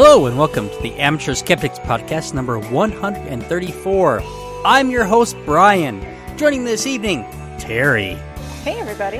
Hello 0.00 0.26
and 0.26 0.38
welcome 0.38 0.70
to 0.70 0.80
the 0.80 0.94
Amateur 0.94 1.34
Skeptics 1.34 1.80
Podcast 1.80 2.32
number 2.32 2.56
134. 2.56 4.22
I'm 4.64 4.90
your 4.90 5.04
host, 5.04 5.36
Brian. 5.44 6.06
Joining 6.36 6.62
this 6.62 6.86
evening, 6.86 7.24
Terry. 7.58 8.14
Hey, 8.62 8.78
everybody. 8.78 9.16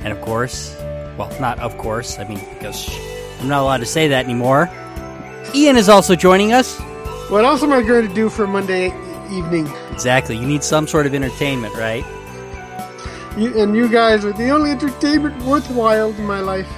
And 0.00 0.10
of 0.10 0.22
course, 0.22 0.74
well, 1.18 1.30
not 1.38 1.58
of 1.58 1.76
course, 1.76 2.18
I 2.18 2.24
mean, 2.24 2.40
because 2.54 2.88
I'm 3.40 3.48
not 3.48 3.60
allowed 3.60 3.80
to 3.80 3.84
say 3.84 4.08
that 4.08 4.24
anymore. 4.24 4.70
Ian 5.54 5.76
is 5.76 5.90
also 5.90 6.16
joining 6.16 6.54
us. 6.54 6.80
What 7.28 7.44
else 7.44 7.62
am 7.62 7.70
I 7.70 7.82
going 7.82 8.08
to 8.08 8.14
do 8.14 8.30
for 8.30 8.46
Monday 8.46 8.86
evening? 9.30 9.70
Exactly. 9.90 10.38
You 10.38 10.46
need 10.46 10.64
some 10.64 10.88
sort 10.88 11.04
of 11.04 11.12
entertainment, 11.12 11.74
right? 11.74 12.06
You, 13.36 13.60
and 13.60 13.76
you 13.76 13.86
guys 13.86 14.24
are 14.24 14.32
the 14.32 14.48
only 14.48 14.70
entertainment 14.70 15.42
worthwhile 15.42 16.08
in 16.08 16.24
my 16.24 16.40
life. 16.40 16.72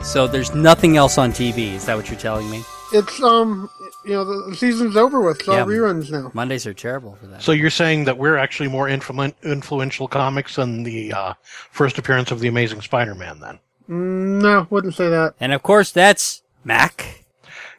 So 0.00 0.28
there's 0.28 0.54
nothing 0.54 0.96
else 0.96 1.18
on 1.18 1.32
TV. 1.32 1.74
Is 1.74 1.86
that 1.86 1.96
what 1.96 2.08
you're 2.08 2.16
telling 2.16 2.48
me? 2.48 2.62
It's 2.92 3.22
um, 3.22 3.70
you 4.04 4.12
know, 4.12 4.24
the, 4.24 4.50
the 4.50 4.56
season's 4.56 4.96
over 4.96 5.20
with. 5.20 5.40
It's 5.40 5.48
all 5.48 5.56
Yeah. 5.56 5.64
reruns 5.64 6.10
now. 6.10 6.30
Mondays 6.34 6.66
are 6.66 6.74
terrible 6.74 7.16
for 7.20 7.26
that. 7.28 7.42
So 7.42 7.52
you're 7.52 7.70
saying 7.70 8.04
that 8.04 8.18
we're 8.18 8.36
actually 8.36 8.68
more 8.68 8.86
influ- 8.88 9.34
influential 9.42 10.08
comics 10.08 10.56
than 10.56 10.82
the 10.82 11.12
uh, 11.12 11.34
first 11.70 11.98
appearance 11.98 12.30
of 12.30 12.40
the 12.40 12.48
Amazing 12.48 12.80
Spider-Man, 12.82 13.40
then? 13.40 13.58
Mm, 13.88 14.42
no, 14.42 14.66
wouldn't 14.70 14.94
say 14.94 15.08
that. 15.08 15.34
and 15.40 15.52
of 15.52 15.62
course, 15.62 15.90
that's 15.92 16.42
Mac. 16.64 17.24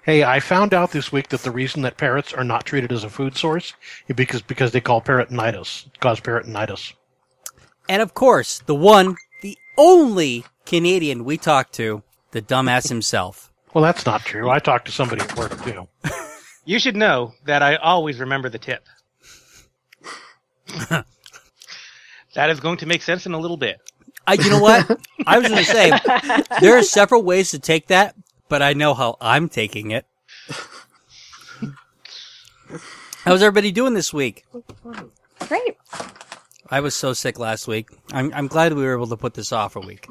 Hey, 0.04 0.24
I 0.24 0.40
found 0.40 0.74
out 0.74 0.92
this 0.92 1.12
week 1.12 1.30
that 1.30 1.42
the 1.42 1.52
reason 1.52 1.84
that 1.84 1.98
parrots 1.98 2.34
are 2.34 2.44
not 2.44 2.66
treated 2.66 2.92
as 2.92 3.04
a 3.04 3.10
food 3.10 3.38
source 3.38 3.74
is 4.08 4.16
because 4.16 4.42
because 4.42 4.72
they 4.72 4.82
call 4.82 5.00
peritonitis, 5.02 5.86
cause 6.00 6.20
peritonitis. 6.20 6.94
And 7.88 8.02
of 8.02 8.14
course, 8.14 8.60
the 8.66 8.74
one, 8.76 9.16
the 9.44 9.58
only 9.78 10.44
Canadian 10.66 11.24
we 11.24 11.38
talked 11.38 11.74
to, 11.74 12.02
the 12.32 12.42
dumbass 12.42 12.90
himself. 12.90 13.51
Well, 13.74 13.84
that's 13.84 14.06
not 14.06 14.22
true. 14.22 14.50
I 14.50 14.60
talked 14.60 14.86
to 14.86 14.92
somebody 14.92 15.22
at 15.22 15.38
work 15.38 15.64
too. 15.64 15.88
You 16.64 16.78
should 16.78 16.96
know 16.96 17.34
that 17.46 17.64
I 17.64 17.76
always 17.76 18.20
remember 18.20 18.48
the 18.48 18.60
tip. 18.60 18.86
that 22.36 22.50
is 22.50 22.60
going 22.60 22.78
to 22.78 22.86
make 22.86 23.02
sense 23.02 23.26
in 23.26 23.34
a 23.34 23.40
little 23.40 23.58
bit. 23.58 23.82
I, 24.28 24.34
you 24.34 24.50
know 24.50 24.62
what? 24.62 25.00
I 25.26 25.40
was 25.40 25.48
going 25.48 25.66
to 25.66 25.70
say, 25.70 25.92
there 26.62 26.78
are 26.78 26.84
several 26.84 27.24
ways 27.24 27.52
to 27.52 27.60
take 27.60 27.88
that, 27.88 28.16
but 28.48 28.62
I 28.62 28.74
know 28.74 28.94
how 28.94 29.18
I'm 29.20 29.50
taking 29.50 29.92
it. 29.92 30.06
How's 33.26 33.42
everybody 33.42 33.72
doing 33.72 33.96
this 33.96 34.14
week? 34.14 34.46
Great. 35.40 35.78
I 36.70 36.80
was 36.80 36.96
so 36.96 37.14
sick 37.14 37.40
last 37.40 37.68
week. 37.68 37.90
I'm, 38.14 38.32
I'm 38.34 38.48
glad 38.48 38.74
we 38.74 38.84
were 38.84 38.94
able 38.94 39.08
to 39.08 39.18
put 39.18 39.34
this 39.34 39.52
off 39.52 39.76
a 39.76 39.80
week. 39.80 40.08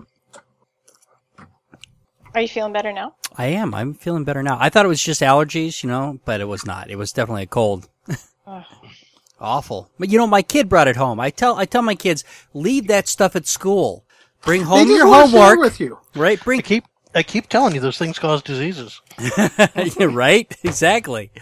Are 2.35 2.41
you 2.41 2.49
feeling 2.49 2.73
better 2.73 2.93
now? 2.93 3.15
I 3.37 3.47
am. 3.47 3.75
I'm 3.75 3.95
feeling 3.95 4.25
better 4.25 4.43
now. 4.43 4.57
I 4.61 4.69
thought 4.69 4.85
it 4.85 4.89
was 4.89 5.03
just 5.03 5.21
allergies, 5.21 5.83
you 5.83 5.89
know, 5.89 6.21
but 6.25 6.41
it 6.41 6.47
was 6.47 6.65
not. 6.67 6.91
It 6.91 6.97
was 6.97 7.13
definitely 7.13 7.45
a 7.45 7.47
cold. 7.47 7.89
Awful. 9.41 9.91
But 9.99 10.11
you 10.11 10.19
know, 10.19 10.27
my 10.27 10.43
kid 10.43 10.69
brought 10.69 10.89
it 10.89 10.97
home. 10.97 11.19
I 11.19 11.31
tell, 11.31 11.57
I 11.57 11.65
tell 11.65 11.83
my 11.83 11.95
kids, 11.95 12.25
leave 12.53 12.89
that 12.89 13.09
stuff 13.09 13.35
at 13.37 13.47
school. 13.47 14.05
Bring 14.43 14.63
home 14.63 14.87
just 14.87 14.99
your 14.99 15.09
want 15.09 15.27
to 15.27 15.33
share 15.33 15.41
homework, 15.41 15.61
with 15.61 15.81
you. 15.81 15.99
right? 16.15 16.39
I 16.41 16.45
Bring, 16.45 16.61
keep 16.63 16.85
I 17.15 17.23
keep 17.23 17.49
telling 17.49 17.75
you 17.75 17.81
those 17.81 17.99
things 17.99 18.19
cause 18.19 18.43
diseases. 18.43 19.01
Yeah, 19.99 20.07
right? 20.11 20.55
Exactly. 20.63 21.31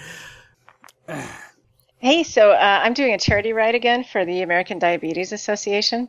Hey, 2.00 2.23
so 2.23 2.52
uh, 2.52 2.80
I'm 2.84 2.95
doing 2.95 3.12
a 3.12 3.19
charity 3.19 3.52
ride 3.52 3.75
again 3.75 4.05
for 4.05 4.25
the 4.25 4.42
American 4.42 4.78
Diabetes 4.78 5.33
Association. 5.33 6.08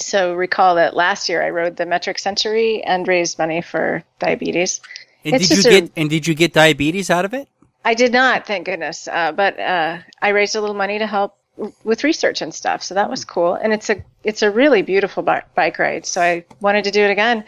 So 0.00 0.34
recall 0.34 0.76
that 0.76 0.94
last 0.96 1.28
year 1.28 1.42
I 1.42 1.50
rode 1.50 1.76
the 1.76 1.86
Metric 1.86 2.18
Century 2.18 2.82
and 2.82 3.06
raised 3.06 3.38
money 3.38 3.62
for 3.62 4.02
diabetes. 4.18 4.80
And 5.24 5.34
It's 5.34 5.48
did 5.48 5.56
you 5.56 5.62
just 5.62 5.66
a- 5.66 5.80
get, 5.82 5.92
and 5.96 6.10
did 6.10 6.26
you 6.26 6.34
get 6.34 6.52
diabetes 6.54 7.10
out 7.10 7.24
of 7.24 7.34
it? 7.34 7.48
I 7.84 7.94
did 7.94 8.12
not, 8.12 8.46
thank 8.46 8.66
goodness. 8.66 9.08
Uh, 9.08 9.32
but 9.32 9.58
uh, 9.58 9.98
I 10.20 10.28
raised 10.30 10.54
a 10.56 10.60
little 10.60 10.76
money 10.76 10.98
to 10.98 11.06
help 11.06 11.36
w- 11.56 11.74
with 11.84 12.04
research 12.04 12.42
and 12.42 12.54
stuff, 12.54 12.82
so 12.82 12.94
that 12.94 13.08
was 13.08 13.24
cool. 13.24 13.54
And 13.54 13.72
it's 13.72 13.88
a 13.88 14.02
it's 14.22 14.42
a 14.42 14.50
really 14.50 14.82
beautiful 14.82 15.22
bi- 15.22 15.44
bike 15.54 15.78
ride. 15.78 16.04
So 16.04 16.20
I 16.20 16.44
wanted 16.60 16.84
to 16.84 16.90
do 16.90 17.02
it 17.02 17.10
again. 17.10 17.44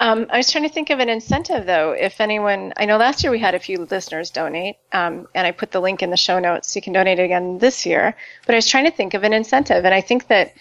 Um, 0.00 0.26
I 0.30 0.36
was 0.38 0.50
trying 0.50 0.64
to 0.64 0.70
think 0.70 0.90
of 0.90 0.98
an 1.00 1.08
incentive 1.08 1.66
though. 1.66 1.90
If 1.92 2.20
anyone, 2.20 2.72
I 2.76 2.84
know 2.84 2.96
last 2.98 3.22
year 3.24 3.30
we 3.32 3.38
had 3.38 3.54
a 3.54 3.60
few 3.60 3.78
listeners 3.90 4.30
donate, 4.30 4.76
um, 4.92 5.26
and 5.34 5.46
I 5.46 5.50
put 5.50 5.70
the 5.72 5.80
link 5.80 6.02
in 6.02 6.10
the 6.10 6.16
show 6.16 6.38
notes. 6.38 6.72
So 6.72 6.78
you 6.78 6.82
can 6.82 6.92
donate 6.92 7.18
again 7.18 7.58
this 7.58 7.84
year. 7.86 8.14
But 8.46 8.54
I 8.54 8.58
was 8.58 8.66
trying 8.68 8.84
to 8.84 8.90
think 8.92 9.14
of 9.14 9.24
an 9.24 9.32
incentive, 9.32 9.84
and 9.84 9.94
I 9.94 10.00
think 10.00 10.28
that 10.28 10.54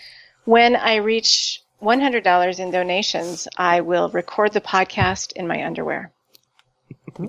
when 0.46 0.76
I 0.76 0.96
reach 0.96 1.62
$100 1.82 2.60
in 2.60 2.72
donations, 2.72 3.48
I 3.58 3.82
will 3.82 4.10
record 4.10 4.54
the 4.54 4.62
podcast 4.62 5.34
in 5.34 5.48
my 5.48 5.64
underwear. 5.66 6.12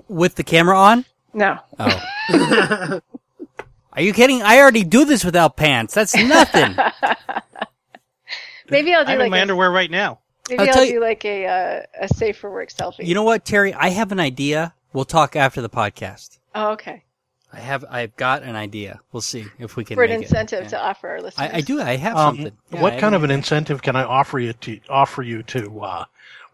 With 0.07 0.35
the 0.35 0.43
camera 0.43 0.77
on? 0.77 1.05
No, 1.33 1.59
Oh. 1.79 2.99
Are 3.93 4.01
you 4.01 4.11
kidding? 4.13 4.41
I 4.41 4.57
already 4.59 4.83
do 4.83 5.05
this 5.05 5.23
without 5.23 5.55
pants. 5.57 5.93
That's 5.93 6.15
nothing. 6.15 6.75
maybe 8.69 8.93
I'll 8.93 9.05
do 9.05 9.11
I'm 9.13 9.19
like 9.19 9.25
in 9.27 9.31
my 9.31 9.37
a- 9.37 9.41
underwear 9.41 9.71
right 9.71 9.89
now. 9.91 10.19
Maybe 10.49 10.61
I'll 10.69 10.77
I'll, 10.77 10.85
do 10.85 10.93
you- 10.93 11.01
like 11.01 11.23
a 11.25 11.45
uh, 11.47 11.81
a 12.01 12.07
safe 12.09 12.37
for 12.37 12.51
work 12.51 12.69
selfie. 12.69 13.05
you 13.05 13.13
know 13.15 13.23
what, 13.23 13.45
Terry? 13.45 13.73
I 13.73 13.89
have 13.89 14.11
an 14.11 14.19
idea. 14.19 14.73
We'll 14.93 15.05
talk 15.05 15.35
after 15.35 15.61
the 15.61 15.69
podcast. 15.69 16.39
Oh, 16.53 16.71
okay. 16.73 17.03
I 17.53 17.59
have, 17.59 17.85
I've 17.89 18.15
got 18.17 18.43
an 18.43 18.55
idea. 18.55 18.99
We'll 19.11 19.21
see 19.21 19.45
if 19.59 19.75
we 19.77 19.85
can 19.85 19.95
For 19.95 20.03
an 20.03 20.09
make 20.09 20.19
it. 20.19 20.23
incentive 20.23 20.63
Yeah. 20.63 20.69
to 20.69 20.81
offer 20.83 21.09
our 21.09 21.21
listeners. 21.21 21.49
I, 21.53 21.57
I 21.57 21.61
do. 21.61 21.81
I 21.81 21.95
have 21.95 22.17
Um, 22.17 22.35
something. 22.37 22.57
Yeah, 22.71 22.81
what 22.81 22.93
have 22.93 23.01
kind 23.01 23.15
of 23.15 23.23
an 23.23 23.31
an 23.31 23.37
incentive 23.37 23.81
can 23.81 23.95
I 23.95 24.03
offer 24.03 24.39
you 24.39 24.53
to 24.53 24.79
offer 24.89 25.21
you 25.23 25.41
to 25.43 25.79
uh, 25.81 26.05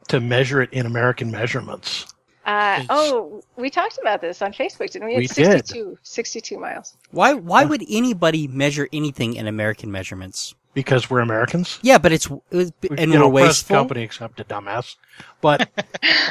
to 0.10 0.20
measure 0.20 0.62
it 0.62 0.72
in 0.74 0.86
American 0.86 1.32
measurements? 1.32 2.06
Uh, 2.46 2.84
oh, 2.90 3.44
we 3.56 3.70
talked 3.70 4.00
about 4.02 4.20
this 4.22 4.42
on 4.42 4.52
Facebook, 4.52 4.90
didn't 4.92 5.08
we? 5.08 5.16
We 5.18 5.26
It's 5.26 5.36
did. 5.36 5.46
62, 5.68 5.98
62 6.02 6.60
miles. 6.60 6.98
Why? 7.12 7.34
Why 7.34 7.66
would 7.66 7.84
anybody 7.90 8.48
measure 8.48 8.88
anything 8.92 9.36
in 9.36 9.48
American 9.48 9.92
measurements? 9.92 10.56
Because 10.74 11.10
we're 11.10 11.20
Americans. 11.20 11.80
Yeah, 11.82 11.98
but 11.98 12.12
it's 12.12 12.28
it 12.28 12.56
was, 12.56 12.72
and 12.98 13.12
you 13.14 13.20
we're 13.20 13.26
know, 13.26 13.32
present 13.32 13.34
wasteful. 13.34 13.76
company 13.76 14.02
except 14.04 14.40
a 14.40 14.44
dumbass. 14.46 14.96
But 15.42 15.70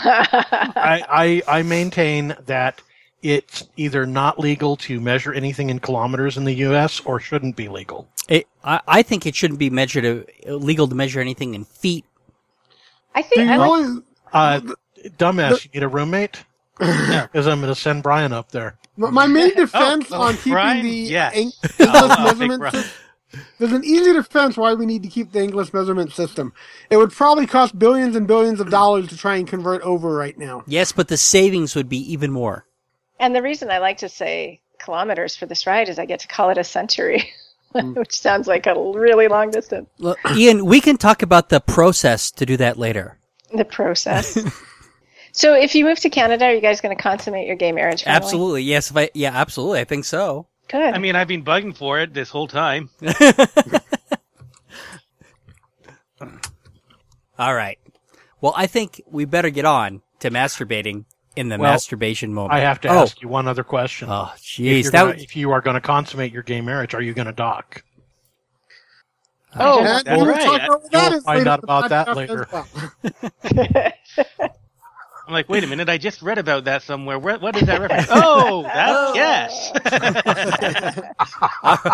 I, 0.04 1.42
I 1.47 1.59
I 1.59 1.62
maintain 1.62 2.37
that 2.47 2.81
it's 3.23 3.69
either 3.77 4.07
not 4.07 4.39
legal 4.39 4.77
to 4.77 5.01
measure 5.01 5.33
anything 5.33 5.71
in 5.71 5.79
kilometers 5.79 6.37
in 6.37 6.45
the 6.45 6.55
U.S. 6.55 7.01
or 7.01 7.21
shouldn't 7.21 7.57
be 7.57 7.69
legal. 7.69 8.09
It, 8.29 8.47
I, 8.65 8.81
I 8.87 9.03
think 9.03 9.27
it 9.27 9.35
shouldn't 9.35 9.59
be 9.59 9.71
measured 9.71 10.05
uh, 10.05 10.23
illegal 10.45 10.89
to 10.89 10.95
measure 10.95 11.21
anything 11.21 11.55
in 11.55 11.65
feet. 11.65 12.05
I 13.15 13.23
think 13.23 13.51
I 13.51 13.57
like, 13.57 14.03
Uh, 14.33 14.61
dumbass, 15.19 15.65
you 15.65 15.71
need 15.75 15.83
a 15.83 15.89
roommate? 15.89 16.45
Because 16.79 17.47
I'm 17.47 17.61
going 17.61 17.73
to 17.75 17.79
send 17.79 18.03
Brian 18.03 18.33
up 18.33 18.51
there. 18.53 18.79
my 18.97 19.11
my 19.11 19.27
main 19.27 19.55
defense 19.55 20.09
oh, 20.11 20.23
on 20.23 20.37
keeping 20.37 20.53
Brian? 20.53 20.85
the 20.85 20.91
Yes. 20.91 21.33
Eng- 21.35 21.53
I'll- 21.81 22.05
English 22.11 22.39
measurement 22.39 22.73
system. 22.73 22.93
There's 23.59 23.73
an 23.73 23.85
easy 23.85 24.13
defense 24.13 24.57
why 24.57 24.75
we 24.75 24.87
need 24.87 25.05
to 25.05 25.09
keep 25.09 25.31
the 25.31 25.41
English 25.41 25.73
measurement 25.73 26.13
system. 26.13 26.53
It 26.91 26.97
would 26.97 27.13
probably 27.13 27.47
cost 27.47 27.79
billions 27.79 28.17
and 28.17 28.27
billions 28.27 28.59
of 28.59 28.71
dollars 28.71 29.07
to 29.09 29.17
try 29.17 29.37
and 29.37 29.47
convert 29.47 29.83
over 29.83 30.13
right 30.17 30.37
now. 30.37 30.65
Yes, 30.67 30.91
but 30.91 31.07
the 31.07 31.17
savings 31.17 31.77
would 31.77 31.89
be 31.89 31.99
even 32.13 32.33
more. 32.33 32.67
And 33.21 33.35
the 33.37 33.43
reason 33.43 33.71
I 33.71 33.79
like 33.79 33.99
to 33.99 34.09
say 34.09 34.61
kilometers 34.81 35.37
for 35.37 35.47
this 35.47 35.67
ride 35.67 35.89
is 35.89 35.99
I 36.01 36.07
get 36.07 36.21
to 36.21 36.29
call 36.29 36.51
it 36.51 36.59
a 36.59 36.65
century, 36.65 37.31
Hmm. 37.73 37.95
which 37.97 38.19
sounds 38.19 38.49
like 38.49 38.67
a 38.67 38.75
really 38.75 39.29
long 39.29 39.51
distance. 39.51 39.89
Look, 39.99 40.19
Ian, 40.35 40.65
we 40.67 40.81
can 40.81 40.97
talk 40.97 41.23
about 41.23 41.51
the 41.51 41.61
process 41.61 42.33
to 42.33 42.45
do 42.47 42.57
that 42.57 42.77
later. 42.79 43.19
The 43.55 43.65
process. 43.65 44.37
so, 45.33 45.55
if 45.55 45.75
you 45.77 45.85
move 45.85 46.01
to 46.01 46.11
Canada, 46.11 46.47
are 46.47 46.55
you 46.55 46.61
guys 46.61 46.81
going 46.81 46.97
to 46.97 47.01
consummate 47.01 47.47
your 47.47 47.57
gay 47.57 47.71
marriage? 47.73 48.03
finally? 48.03 48.17
Absolutely. 48.17 48.63
Yes. 48.65 48.91
If 48.91 48.97
I, 48.97 49.11
yeah, 49.15 49.31
absolutely. 49.33 49.81
I 49.81 49.85
think 49.85 50.05
so. 50.05 50.47
Good. 50.69 50.95
I 50.95 50.99
mean, 50.99 51.15
I've 51.17 51.29
been 51.29 51.45
bugging 51.45 51.77
for 51.77 51.99
it 52.01 52.15
this 52.15 52.31
whole 52.31 52.49
time. 52.49 52.91
All 57.39 57.55
right. 57.55 57.79
Well, 58.41 58.53
I 58.57 58.67
think 58.67 59.03
we 59.07 59.25
better 59.25 59.51
get 59.51 59.65
on 59.65 60.03
to 60.21 60.31
masturbating 60.31 61.05
in 61.36 61.48
the 61.48 61.59
Well, 61.59 61.72
masturbation 61.72 62.34
moment. 62.34 62.54
I 62.54 62.60
have 62.60 62.80
to 62.82 62.88
oh. 62.88 63.03
ask 63.03 63.21
you 63.22 63.28
one 63.28 63.47
other 63.48 63.65
question. 63.65 64.09
Oh, 64.10 64.32
if, 64.34 64.41
jeez. 64.42 64.82
you're 64.82 64.91
That 64.91 65.00
gonna- 65.00 65.15
was, 65.15 65.22
if 65.22 65.36
you 65.36 65.50
are 65.53 65.60
going 65.60 65.74
to 65.74 65.80
consummate 65.80 66.32
your 66.32 66.42
gay 66.42 66.60
marriage, 66.60 66.94
are 66.94 67.03
you 67.03 67.15
going 67.15 67.27
to 67.27 67.32
dock? 67.32 67.82
oh, 69.59 69.78
And 69.78 69.86
that's 69.86 70.09
we'll 70.09 70.27
right. 70.27 70.44
talk 70.44 70.62
about 70.62 70.91
that 70.91 71.12
You'll 71.12 71.21
find 71.22 71.38
later 71.38 71.50
out 71.50 71.65
about 71.65 71.88
that 71.91 72.16
later. 72.16 72.48
well. 72.53 72.68
I'm 75.27 75.34
like, 75.34 75.48
wait 75.48 75.62
a 75.62 75.68
minute, 75.68 75.88
I 75.88 75.97
just 75.97 76.22
read 76.22 76.38
about 76.38 76.65
that 76.65 76.82
somewhere. 76.82 77.16
Where, 77.16 77.38
what 77.38 77.54
is 77.56 77.62
that 77.66 77.80
reference? 77.80 78.09
oh, 78.10 78.62
that's 78.65 78.92
oh. 78.92 79.15
yes. 79.15 79.71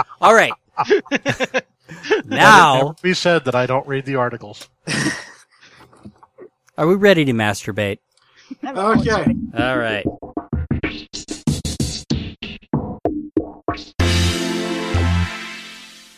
all 0.22 0.34
right. 0.34 0.54
now, 2.24 2.96
We 3.02 3.12
said 3.12 3.44
that 3.44 3.54
I 3.54 3.66
don't 3.66 3.86
read 3.86 4.06
the 4.06 4.16
articles. 4.16 4.70
are 6.78 6.86
we 6.86 6.94
ready 6.94 7.26
to 7.26 7.32
masturbate? 7.34 7.98
I'm 8.62 8.78
always 8.78 9.08
Okay. 9.08 9.34
All 9.56 9.78
right. 9.78 10.06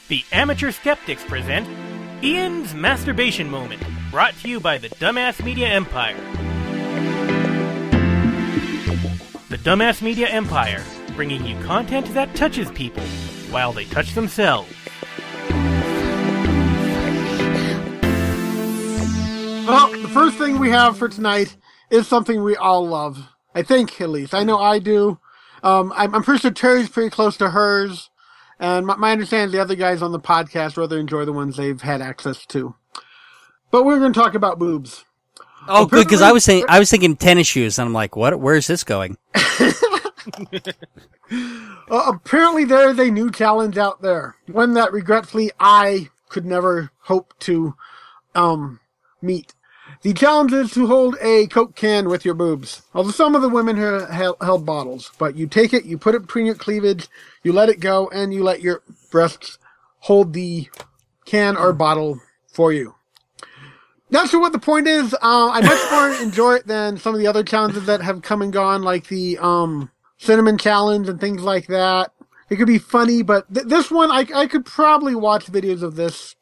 The 0.08 0.24
Amateur 0.32 0.72
Skeptics 0.72 1.22
present 1.24 1.68
Ian's 2.22 2.74
Masturbation 2.74 3.50
Moment, 3.50 3.82
brought 4.10 4.34
to 4.38 4.48
you 4.48 4.58
by 4.58 4.78
the 4.78 4.88
Dumbass 4.88 5.44
Media 5.44 5.68
Empire. 5.68 6.16
The 9.48 9.58
Dumbass 9.58 10.02
Media 10.02 10.28
Empire, 10.28 10.82
bringing 11.14 11.44
you 11.44 11.58
content 11.62 12.12
that 12.14 12.34
touches 12.34 12.70
people 12.72 13.02
while 13.50 13.72
they 13.72 13.84
touch 13.84 14.14
themselves. 14.14 14.72
Well, 19.68 19.92
the 19.92 20.10
first 20.12 20.38
thing 20.38 20.58
we 20.58 20.70
have 20.70 20.96
for 20.96 21.08
tonight 21.08 21.54
is 21.90 22.06
something 22.06 22.42
we 22.42 22.56
all 22.56 22.86
love. 22.86 23.28
I 23.54 23.62
think, 23.62 24.00
at 24.00 24.10
least. 24.10 24.34
I 24.34 24.44
know 24.44 24.58
I 24.58 24.78
do. 24.78 25.18
Um, 25.62 25.92
I'm, 25.96 26.14
I'm 26.14 26.22
pretty 26.22 26.40
sure 26.40 26.50
Terry's 26.50 26.88
pretty 26.88 27.10
close 27.10 27.36
to 27.38 27.50
hers. 27.50 28.10
And 28.60 28.86
my, 28.86 28.96
my 28.96 29.12
understanding 29.12 29.46
is 29.46 29.52
the 29.52 29.60
other 29.60 29.74
guys 29.74 30.02
on 30.02 30.12
the 30.12 30.20
podcast 30.20 30.76
rather 30.76 30.98
enjoy 30.98 31.24
the 31.24 31.32
ones 31.32 31.56
they've 31.56 31.80
had 31.80 32.00
access 32.00 32.46
to. 32.46 32.74
But 33.70 33.84
we're 33.84 33.98
going 33.98 34.12
to 34.12 34.20
talk 34.20 34.34
about 34.34 34.58
boobs. 34.58 35.04
Oh, 35.66 35.86
good, 35.86 36.06
because 36.06 36.22
I 36.22 36.32
was 36.32 36.44
saying 36.44 36.64
I 36.68 36.78
was 36.78 36.90
thinking 36.90 37.16
tennis 37.16 37.46
shoes, 37.46 37.78
and 37.78 37.86
I'm 37.86 37.92
like, 37.92 38.16
what? 38.16 38.38
Where's 38.40 38.66
this 38.66 38.84
going? 38.84 39.18
Uh, 41.90 42.12
apparently, 42.14 42.64
there 42.64 42.90
is 42.90 42.98
a 42.98 43.10
new 43.10 43.30
challenge 43.30 43.78
out 43.78 44.02
there. 44.02 44.36
One 44.46 44.74
that 44.74 44.92
regretfully 44.92 45.50
I 45.58 46.10
could 46.28 46.44
never 46.44 46.90
hope 47.00 47.32
to 47.40 47.74
um, 48.34 48.80
meet. 49.22 49.54
The 50.02 50.14
challenge 50.14 50.52
is 50.52 50.70
to 50.72 50.86
hold 50.86 51.16
a 51.20 51.48
Coke 51.48 51.74
can 51.74 52.08
with 52.08 52.24
your 52.24 52.34
boobs. 52.34 52.82
Although 52.94 53.10
some 53.10 53.34
of 53.34 53.42
the 53.42 53.48
women 53.48 53.76
here 53.76 54.06
held, 54.06 54.64
bottles, 54.64 55.10
but 55.18 55.34
you 55.34 55.48
take 55.48 55.74
it, 55.74 55.86
you 55.86 55.98
put 55.98 56.14
it 56.14 56.22
between 56.22 56.46
your 56.46 56.54
cleavage, 56.54 57.08
you 57.42 57.52
let 57.52 57.68
it 57.68 57.80
go, 57.80 58.08
and 58.10 58.32
you 58.32 58.44
let 58.44 58.62
your 58.62 58.82
breasts 59.10 59.58
hold 60.00 60.34
the 60.34 60.68
can 61.24 61.56
or 61.56 61.72
bottle 61.72 62.20
for 62.46 62.72
you. 62.72 62.94
Not 64.10 64.30
sure 64.30 64.40
what 64.40 64.52
the 64.52 64.60
point 64.60 64.86
is. 64.86 65.14
Uh, 65.14 65.50
I 65.50 65.60
much 65.62 65.90
more 65.90 66.10
enjoy 66.22 66.54
it 66.54 66.66
than 66.66 66.96
some 66.96 67.14
of 67.14 67.20
the 67.20 67.26
other 67.26 67.42
challenges 67.42 67.86
that 67.86 68.00
have 68.00 68.22
come 68.22 68.40
and 68.40 68.52
gone, 68.52 68.82
like 68.82 69.08
the 69.08 69.36
um, 69.38 69.90
cinnamon 70.16 70.58
challenge 70.58 71.08
and 71.08 71.20
things 71.20 71.42
like 71.42 71.66
that. 71.66 72.12
It 72.50 72.56
could 72.56 72.68
be 72.68 72.78
funny, 72.78 73.22
but 73.22 73.52
th- 73.52 73.66
this 73.66 73.90
one, 73.90 74.10
I, 74.10 74.26
I 74.34 74.46
could 74.46 74.64
probably 74.64 75.14
watch 75.14 75.46
videos 75.46 75.82
of 75.82 75.96
this 75.96 76.36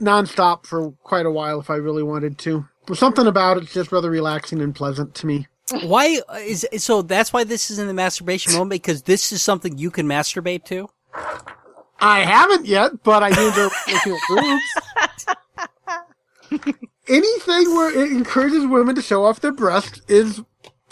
nonstop 0.00 0.66
for 0.66 0.92
quite 1.02 1.26
a 1.26 1.30
while 1.30 1.60
if 1.60 1.70
I 1.70 1.76
really 1.76 2.02
wanted 2.02 2.38
to. 2.38 2.66
But 2.86 2.98
something 2.98 3.26
about 3.26 3.58
it's 3.58 3.72
just 3.72 3.92
rather 3.92 4.10
relaxing 4.10 4.60
and 4.60 4.74
pleasant 4.74 5.14
to 5.16 5.26
me. 5.26 5.46
Why 5.84 6.20
is 6.40 6.66
so? 6.78 7.02
That's 7.02 7.32
why 7.32 7.44
this 7.44 7.70
is 7.70 7.78
in 7.78 7.86
the 7.86 7.94
masturbation 7.94 8.52
moment 8.52 8.82
because 8.82 9.02
this 9.02 9.32
is 9.32 9.42
something 9.42 9.78
you 9.78 9.90
can 9.90 10.06
masturbate 10.06 10.64
to. 10.64 10.88
I 12.00 12.20
haven't 12.24 12.66
yet, 12.66 13.02
but 13.04 13.22
I 13.22 13.30
do 13.30 13.46
enjoy 13.46 13.68
looking 13.88 14.12
at 14.12 14.20
boobs. 16.50 16.76
Anything 17.08 17.74
where 17.74 17.96
it 17.96 18.12
encourages 18.12 18.66
women 18.66 18.94
to 18.96 19.02
show 19.02 19.24
off 19.24 19.40
their 19.40 19.52
breasts 19.52 20.02
is 20.08 20.42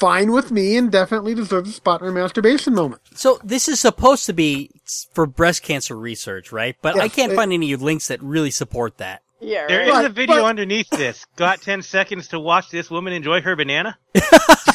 fine 0.01 0.33
with 0.33 0.51
me 0.51 0.77
and 0.77 0.91
definitely 0.91 1.35
deserves 1.35 1.71
a 1.71 1.73
spot 1.73 2.01
in 2.01 2.07
our 2.09 2.13
masturbation 2.13 2.75
moment. 2.75 3.03
So 3.15 3.39
this 3.45 3.69
is 3.69 3.79
supposed 3.81 4.27
to 4.27 4.33
be 4.33 4.71
for 5.13 5.27
breast 5.27 5.63
cancer 5.63 5.97
research, 5.97 6.51
right? 6.51 6.75
But 6.83 6.99
I 6.99 7.09
can't 7.09 7.33
it- 7.33 7.37
find 7.37 7.53
any 7.53 7.77
links 7.77 8.09
that 8.09 8.21
really 8.23 8.51
support 8.51 8.97
that. 8.99 9.23
Yeah, 9.43 9.67
There 9.69 9.79
right. 9.81 9.89
is 9.89 9.95
Right, 9.95 10.05
a 10.07 10.09
video 10.11 10.37
but- 10.37 10.45
underneath 10.45 10.91
this. 10.91 11.25
Got 11.37 11.63
10 11.63 11.83
seconds 11.83 12.29
to 12.29 12.41
watch 12.41 12.71
this 12.71 12.91
woman 12.91 13.13
enjoy 13.13 13.41
her 13.43 13.55
banana? 13.57 13.97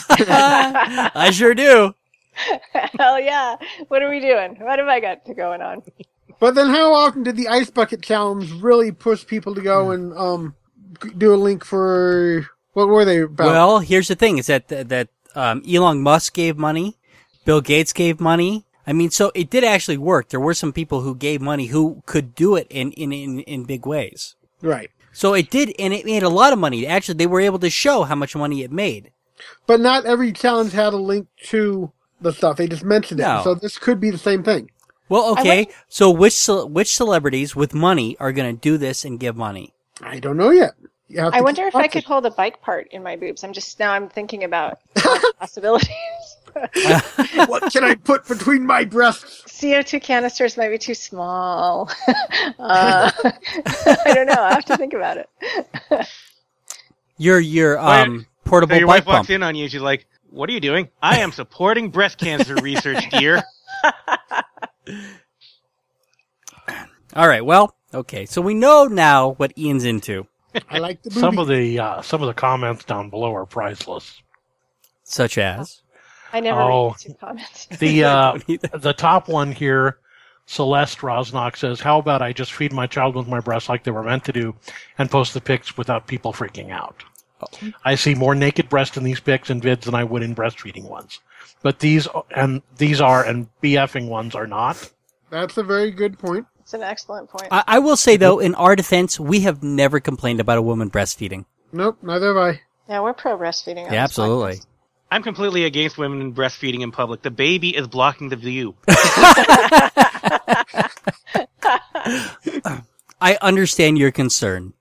I 0.10 1.30
sure 1.34 1.54
do. 1.54 1.94
Hell 3.00 3.20
yeah. 3.20 3.56
What 3.88 4.02
are 4.02 4.10
we 4.10 4.20
doing? 4.20 4.56
What 4.60 4.80
have 4.80 4.88
I 4.88 5.00
got 5.00 5.26
to 5.26 5.34
going 5.34 5.62
on? 5.62 5.84
But 6.40 6.56
then 6.56 6.68
how 6.70 6.94
often 6.94 7.24
did 7.24 7.38
the 7.38 7.48
ice 7.48 7.70
bucket 7.70 8.02
challenge 8.02 8.52
really 8.54 8.92
push 8.92 9.26
people 9.26 9.56
to 9.56 9.62
go 9.62 9.92
and 9.92 10.14
um 10.18 10.56
do 11.18 11.34
a 11.34 11.38
link 11.38 11.64
for 11.64 12.48
what 12.76 12.88
were 12.88 13.04
they 13.04 13.22
about? 13.22 13.48
Well, 13.48 13.80
here's 13.80 14.08
the 14.08 14.16
thing: 14.16 14.38
is 14.38 14.46
that 14.48 14.68
that 14.70 15.08
um, 15.34 15.64
Elon 15.68 16.02
Musk 16.02 16.34
gave 16.36 16.58
money, 16.58 16.98
Bill 17.44 17.62
Gates 17.62 17.92
gave 17.94 18.20
money. 18.22 18.66
I 18.88 18.94
mean, 18.94 19.10
so 19.10 19.32
it 19.34 19.50
did 19.50 19.64
actually 19.64 19.98
work. 19.98 20.30
There 20.30 20.40
were 20.40 20.54
some 20.54 20.72
people 20.72 21.02
who 21.02 21.16
gave 21.16 21.42
money 21.42 21.68
who 21.68 22.04
could 22.06 22.36
do 22.36 22.56
it 22.56 22.68
in 22.70 22.92
in 22.92 23.12
in, 23.12 23.40
in 23.40 23.64
big 23.66 23.86
ways. 23.88 24.36
right. 24.62 24.92
So 25.12 25.34
it 25.34 25.50
did, 25.50 25.74
and 25.80 25.94
it 25.94 26.04
made 26.06 26.24
a 26.24 26.30
lot 26.30 26.52
of 26.52 26.60
money. 26.60 26.86
Actually, 26.86 27.16
they 27.16 27.26
were 27.26 27.40
able 27.40 27.60
to 27.60 27.70
show 27.70 28.04
how 28.04 28.16
much 28.16 28.36
money 28.36 28.64
it 28.64 28.72
made. 28.72 29.12
But 29.66 29.80
not 29.80 30.06
every 30.06 30.34
challenge 30.34 30.74
had 30.74 30.92
a 30.94 30.98
link 30.98 31.28
to 31.46 31.92
the 32.20 32.34
stuff. 32.34 32.58
They 32.58 32.68
just 32.68 32.84
mentioned 32.84 33.22
it. 33.22 33.44
So 33.44 33.56
this 33.56 33.78
could 33.80 34.02
be 34.02 34.12
the 34.12 34.18
same 34.18 34.44
thing. 34.44 34.72
Well, 35.08 35.32
okay. 35.32 35.58
wonder- 35.66 35.72
So 35.88 36.12
which 36.12 36.34
ce- 36.36 36.66
which 36.68 36.94
celebrities 36.94 37.56
with 37.56 37.74
money 37.74 38.18
are 38.20 38.34
going 38.34 38.54
to 38.56 38.60
do 38.60 38.78
this 38.78 39.06
and 39.06 39.18
give 39.20 39.38
money? 39.38 39.74
I 40.02 40.20
don't 40.20 40.36
know 40.36 40.50
yet. 40.52 40.74
You 41.08 41.20
have 41.22 41.34
I 41.34 41.38
to 41.38 41.44
wonder 41.44 41.64
if 41.64 41.76
I 41.76 41.80
watching. 41.80 41.92
could 41.92 42.04
hold 42.06 42.26
a 42.26 42.32
bike 42.32 42.62
part 42.62 42.88
in 42.92 43.04
my 43.04 43.16
boobs. 43.16 43.44
I'm 43.44 43.54
just 43.54 43.80
now 43.80 43.92
I'm 43.94 44.10
thinking 44.10 44.44
about 44.44 44.80
possibilities. 45.40 45.90
what 47.48 47.72
can 47.72 47.84
I 47.84 47.96
put 47.96 48.28
between 48.28 48.66
my 48.66 48.86
breasts? 48.86 49.44
CO2 49.48 50.02
canisters 50.02 50.58
might 50.58 50.70
be 50.70 50.78
too 50.78 50.94
small. 50.96 51.90
uh, 52.08 53.12
I 53.20 54.14
don't 54.14 54.26
know. 54.28 54.42
I 54.42 54.54
have 54.54 54.66
to 54.66 54.78
think 54.78 54.94
about 54.94 55.18
it. 55.18 55.30
Your 57.18 57.40
your 57.40 57.78
Why- 57.78 58.02
um 58.02 58.26
portable 58.46 58.74
So 58.76 58.80
your 58.80 58.88
bike 58.88 59.06
wife 59.06 59.06
walks 59.08 59.30
in 59.30 59.44
on 59.44 59.56
you, 59.56 59.68
she's 59.70 59.82
like, 59.82 60.06
What 60.30 60.50
are 60.50 60.54
you 60.54 60.60
doing? 60.60 60.90
I 61.02 61.20
am 61.20 61.32
supporting 61.32 61.90
breast 61.90 62.18
cancer 62.18 62.56
research, 62.56 63.10
dear. 63.12 63.44
All 67.16 67.28
right. 67.28 67.46
Well, 67.46 67.76
okay. 67.94 68.26
So 68.26 68.42
we 68.42 68.54
know 68.54 68.86
now 68.86 69.32
what 69.34 69.58
Ian's 69.58 69.86
into, 69.86 70.28
I 70.70 70.80
like 70.80 71.02
the 71.04 71.12
Some 71.12 71.38
of 71.40 71.48
the 71.48 71.80
uh, 71.80 72.02
some 72.02 72.22
of 72.22 72.28
the 72.28 72.34
comments 72.34 72.84
down 72.86 73.10
below 73.10 73.34
are 73.36 73.46
priceless. 73.46 74.22
such 75.04 75.38
as 75.38 75.82
I 76.34 76.40
never 76.40 76.60
Oh. 76.62 76.88
read 76.90 76.96
YouTube 76.96 77.20
comments. 77.20 77.68
The 77.80 78.04
uh, 78.04 78.38
the 78.74 78.94
top 78.98 79.28
one 79.28 79.52
here, 79.52 79.98
Celeste 80.46 81.00
Rosnock 81.00 81.56
says, 81.58 81.80
"How 81.80 82.00
about 82.00 82.22
I 82.22 82.34
just 82.34 82.54
feed 82.54 82.74
my 82.74 82.88
child 82.88 83.16
with 83.16 83.28
my 83.28 83.40
breasts 83.40 83.70
like 83.70 83.84
they 83.84 83.92
were 83.92 84.04
meant 84.04 84.26
to 84.26 84.32
do, 84.34 84.56
and 84.98 85.10
post 85.10 85.34
the 85.34 85.42
pics 85.42 85.78
without 85.78 86.08
people 86.08 86.34
freaking 86.34 86.72
out? 86.72 87.04
I 87.84 87.96
see 87.96 88.16
more 88.16 88.34
naked 88.34 88.70
breasts 88.70 88.98
in 88.98 89.04
these 89.04 89.20
pics 89.20 89.50
and 89.50 89.62
vids 89.62 89.82
than 89.82 89.94
I 89.94 90.04
would 90.04 90.24
in 90.24 90.34
breastfeeding 90.34 90.90
ones, 90.90 91.20
but 91.62 91.80
these 91.80 92.08
and 92.36 92.62
these 92.78 93.02
are 93.02 93.24
and 93.24 93.48
BFing 93.62 94.08
ones 94.08 94.34
are 94.36 94.48
not. 94.48 94.92
That's 95.30 95.58
a 95.58 95.64
very 95.64 95.92
good 95.92 96.18
point. 96.18 96.48
It's 96.66 96.74
an 96.74 96.82
excellent 96.82 97.30
point. 97.30 97.48
I, 97.52 97.64
I 97.68 97.80
will 97.80 97.96
say 97.96 98.18
though, 98.18 98.40
in 98.40 98.56
our 98.56 98.76
defense, 98.76 99.20
we 99.20 99.42
have 99.42 99.62
never 99.62 100.00
complained 100.00 100.40
about 100.40 100.58
a 100.58 100.64
woman 100.64 100.90
breastfeeding. 100.90 101.46
Nope, 101.72 102.00
neither 102.02 102.30
have 102.30 102.38
I. 102.56 102.62
yeah, 102.90 103.02
we're 103.02 103.14
pro 103.14 103.38
breastfeeding. 103.38 103.86
Yeah, 103.92 104.04
absolutely. 104.04 104.62
I'm 105.12 105.22
completely 105.22 105.66
against 105.66 106.00
women 106.00 106.34
breastfeeding 106.34 106.82
in 106.82 106.92
public. 106.92 107.22
The 107.22 107.30
baby 107.30 107.76
is 107.76 107.88
blocking 107.88 108.30
the 108.30 108.36
view. 108.36 108.76
I 113.22 113.38
understand 113.42 114.00
your 114.00 114.12
concern. 114.12 114.74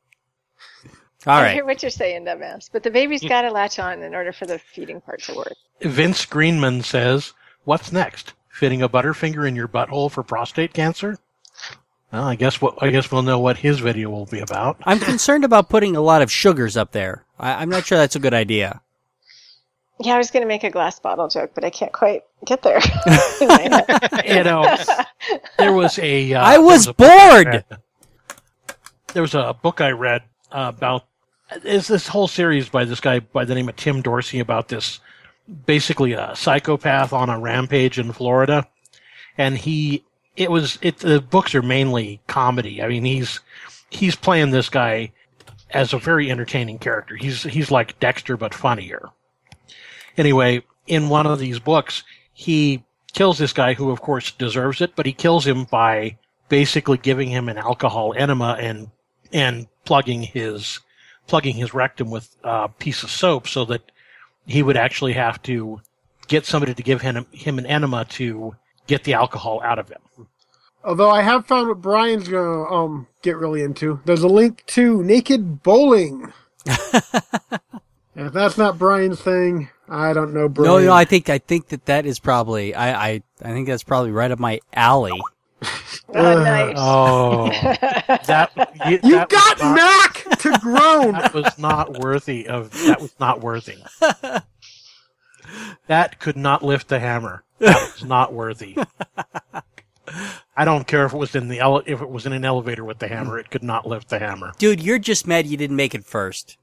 All 1.27 1.35
I 1.35 1.43
right. 1.43 1.55
hear 1.55 1.65
what 1.67 1.83
you're 1.83 1.91
saying, 1.91 2.25
dumbass. 2.25 2.71
But 2.73 2.83
the 2.83 2.91
baby's 2.91 3.23
got 3.23 3.43
to 3.43 3.51
latch 3.51 3.79
on 3.79 4.03
in 4.03 4.15
order 4.15 4.33
for 4.33 4.47
the 4.47 4.59
feeding 4.59 5.01
part 5.03 5.23
to 5.25 5.35
work. 5.35 5.53
Vince 5.83 6.25
Greenman 6.27 6.83
says, 6.83 7.33
"What's 7.65 7.93
next? 7.93 8.33
Fitting 8.49 8.83
a 8.83 8.89
butterfinger 8.89 9.47
in 9.47 9.55
your 9.57 9.69
butthole 9.69 10.11
for 10.11 10.23
prostate 10.23 10.73
cancer?" 10.73 11.19
Well, 12.15 12.29
I 12.29 12.37
guess 12.37 12.61
what 12.61 12.81
I 12.81 12.91
guess 12.91 13.11
we'll 13.11 13.23
know 13.23 13.41
what 13.41 13.57
his 13.57 13.81
video 13.81 14.09
will 14.09 14.27
be 14.27 14.39
about. 14.39 14.77
I'm 14.85 15.01
concerned 15.01 15.43
about 15.43 15.69
putting 15.69 15.97
a 15.97 16.01
lot 16.01 16.23
of 16.23 16.31
sugars 16.31 16.77
up 16.77 16.93
there. 16.93 17.25
I, 17.41 17.55
I'm 17.55 17.69
not 17.69 17.87
sure 17.87 17.99
that's 17.99 18.15
a 18.15 18.21
good 18.21 18.33
idea. 18.33 18.81
Yeah, 19.99 20.15
I 20.15 20.19
was 20.19 20.31
going 20.31 20.45
to 20.45 20.47
make 20.47 20.63
a 20.63 20.71
glass 20.71 21.01
bottle 21.01 21.27
joke, 21.27 21.51
but 21.57 21.65
I 21.65 21.71
can't 21.71 21.93
quite 21.93 22.23
get 22.47 22.63
there. 22.63 22.77
in 23.41 23.49
my 23.49 23.85
head. 23.89 24.23
you 24.29 24.45
know, 24.45 24.77
there 25.59 25.73
was 25.73 25.99
a. 25.99 26.35
Uh, 26.35 26.45
I 26.45 26.53
there 26.53 26.63
was 26.63 26.87
a 26.87 26.95
bored. 26.95 27.65
There 29.13 29.23
was 29.23 29.35
a 29.35 29.57
book 29.61 29.81
I 29.81 29.91
read 29.91 30.23
uh, 30.53 30.71
about 30.73 31.07
is 31.65 31.89
this 31.89 32.07
whole 32.07 32.29
series 32.29 32.69
by 32.69 32.85
this 32.85 33.01
guy 33.01 33.19
by 33.19 33.45
the 33.45 33.57
name 33.57 33.69
of 33.69 33.75
Tim 33.75 34.03
Dorsey 34.03 34.39
about 34.39 34.69
this 34.69 35.01
basically 35.67 36.13
a 36.13 36.37
psychopath 36.37 37.13
on 37.13 37.29
a 37.29 37.41
rampage 37.41 37.99
in 37.99 38.13
Florida, 38.13 38.69
and 39.37 39.59
he 39.59 40.05
it 40.37 40.51
was 40.51 40.79
it 40.83 40.99
the 40.99 41.21
books 41.21 41.55
are 41.55 41.63
mainly 41.63 42.21
comedy. 42.27 42.83
I 42.83 42.89
mean 42.89 43.05
he's 43.05 43.41
he's 43.91 44.17
playing 44.17 44.51
this 44.51 44.69
guy 44.69 45.13
as 45.71 45.93
a 45.93 45.99
very 45.99 46.31
entertaining 46.31 46.79
character. 46.79 47.17
He's 47.17 47.43
he's 47.43 47.71
like 47.71 47.99
Dexter 48.01 48.37
but 48.37 48.55
funnier. 48.55 49.11
Anyway, 50.17 50.63
in 50.87 51.09
one 51.09 51.27
of 51.27 51.39
these 51.39 51.59
books, 51.59 52.05
he 52.33 52.85
kills 53.13 53.39
this 53.39 53.53
guy 53.53 53.75
who, 53.75 53.91
of 53.91 54.01
course, 54.01 54.33
deserves 54.33 54.81
it, 54.81 54.95
but 54.95 55.07
he 55.07 55.13
kills 55.13 55.47
him 55.47 55.65
by 55.65 56.17
basically 56.49 56.99
giving 56.99 57.29
him 57.29 57.49
an 57.49 57.59
alcohol 57.59 58.15
enema 58.17 58.57
and 58.61 58.91
and 59.33 59.67
plugging 59.85 60.23
his 60.23 60.81
plugging 61.27 61.57
his 61.57 61.75
rectum 61.75 62.11
with 62.11 62.37
a 62.45 62.69
piece 62.69 63.03
of 63.03 63.11
soap 63.11 63.49
so 63.49 63.65
that 63.65 63.91
he 64.47 64.63
would 64.63 64.77
actually 64.77 65.15
have 65.15 65.41
to 65.43 65.81
get 66.29 66.45
somebody 66.45 66.75
to 66.75 66.83
give 66.83 67.01
him 67.01 67.27
him 67.33 67.59
an 67.59 67.67
enema 67.67 68.05
to 68.05 68.55
get 68.87 69.05
the 69.05 69.15
alcohol 69.15 69.61
out 69.63 69.79
of 69.79 69.89
him. 69.89 70.01
Although 70.85 71.11
I 71.11 71.23
have 71.23 71.47
found 71.47 71.69
what 71.69 71.81
Brian's 71.81 72.29
gonna 72.29 72.65
um 72.65 73.07
get 73.23 73.37
really 73.37 73.63
into. 73.63 74.01
There's 74.05 74.23
a 74.23 74.29
link 74.29 74.65
to 74.69 75.03
naked 75.03 75.63
bowling. 75.63 76.33
if 76.67 78.33
that's 78.33 78.57
not 78.59 78.79
Brian's 78.79 79.21
thing, 79.21 79.71
I 79.89 80.13
don't 80.13 80.33
know, 80.35 80.43
No, 80.43 80.49
Brian. 80.49 80.85
no, 80.87 80.93
I 80.93 81.05
think 81.05 81.29
I 81.31 81.39
think 81.39 81.69
that 81.69 81.87
that 81.87 82.07
is 82.07 82.19
probably 82.19 82.75
I 82.75 83.09
I, 83.09 83.23
I 83.43 83.53
think 83.53 83.67
that's 83.67 83.83
probably 83.85 84.11
right 84.13 84.31
up 84.31 84.39
my 84.39 84.61
alley. 84.75 85.19
Oh, 86.11 86.13
nice. 86.15 86.75
Oh, 86.77 87.49
that 88.27 88.51
you, 88.87 88.99
you 89.03 89.15
that 89.17 89.29
got 89.31 89.59
not- 89.61 89.75
Mac 89.75 90.39
to 90.41 90.59
groan. 90.61 91.13
that 91.13 91.33
was 91.33 91.59
not 91.59 91.99
worthy 92.01 92.47
of 92.47 92.71
that 92.87 93.01
was 93.01 93.15
not 93.19 93.41
worthy 93.41 93.77
that 95.87 96.19
could 96.19 96.37
not 96.37 96.63
lift 96.63 96.89
the 96.89 96.99
hammer 97.01 97.45
that 97.59 97.93
was 97.93 98.05
not 98.05 98.33
worthy 98.33 98.77
i 100.57 100.65
don't 100.65 100.87
care 100.87 101.07
if 101.07 101.13
it 101.15 101.17
was 101.17 101.35
in 101.35 101.49
the 101.49 101.61
ele- 101.61 101.83
if 101.87 102.01
it 102.03 102.09
was 102.11 102.27
in 102.27 102.33
an 102.33 102.45
elevator 102.45 102.85
with 102.85 102.99
the 102.99 103.09
hammer 103.09 103.39
it 103.39 103.51
could 103.51 103.63
not 103.63 103.87
lift 103.87 104.09
the 104.09 104.19
hammer 104.19 104.53
Dude, 104.59 104.83
you're 104.83 104.99
just 104.99 105.27
mad 105.27 105.47
you 105.47 105.57
didn't 105.57 105.77
make 105.77 105.95
it 105.95 106.05
first. 106.05 106.57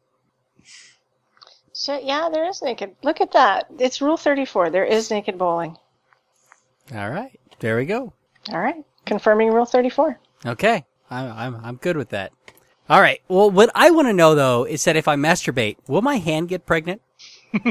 So, 1.74 2.00
yeah, 2.00 2.29
there 2.31 2.48
is 2.48 2.62
naked. 2.62 2.95
Look 3.01 3.21
at 3.21 3.31
that. 3.31 3.65
It's 3.79 4.01
Rule 4.01 4.17
34. 4.17 4.69
There 4.69 4.86
is 4.86 5.10
naked 5.10 5.38
bowling. 5.39 5.77
All 6.93 7.10
right, 7.10 7.39
there 7.60 7.77
we 7.77 7.86
go. 7.86 8.13
All 8.51 8.60
right. 8.60 8.75
Confirming 9.05 9.50
Rule 9.51 9.65
34. 9.65 10.19
Okay, 10.45 10.86
I'm 11.10 11.31
I'm 11.31 11.65
I'm 11.65 11.75
good 11.77 11.98
with 11.98 12.10
that. 12.10 12.33
All 12.88 13.01
right. 13.01 13.19
Well, 13.27 13.50
what 13.50 13.71
I 13.74 13.89
want 13.89 14.07
to 14.10 14.13
know 14.13 14.36
though 14.36 14.65
is 14.65 14.83
that 14.83 14.95
if 14.95 15.07
I 15.07 15.15
masturbate, 15.15 15.77
will 15.88 16.03
my 16.03 16.17
hand 16.17 16.50
get 16.50 16.67
pregnant? 16.67 17.01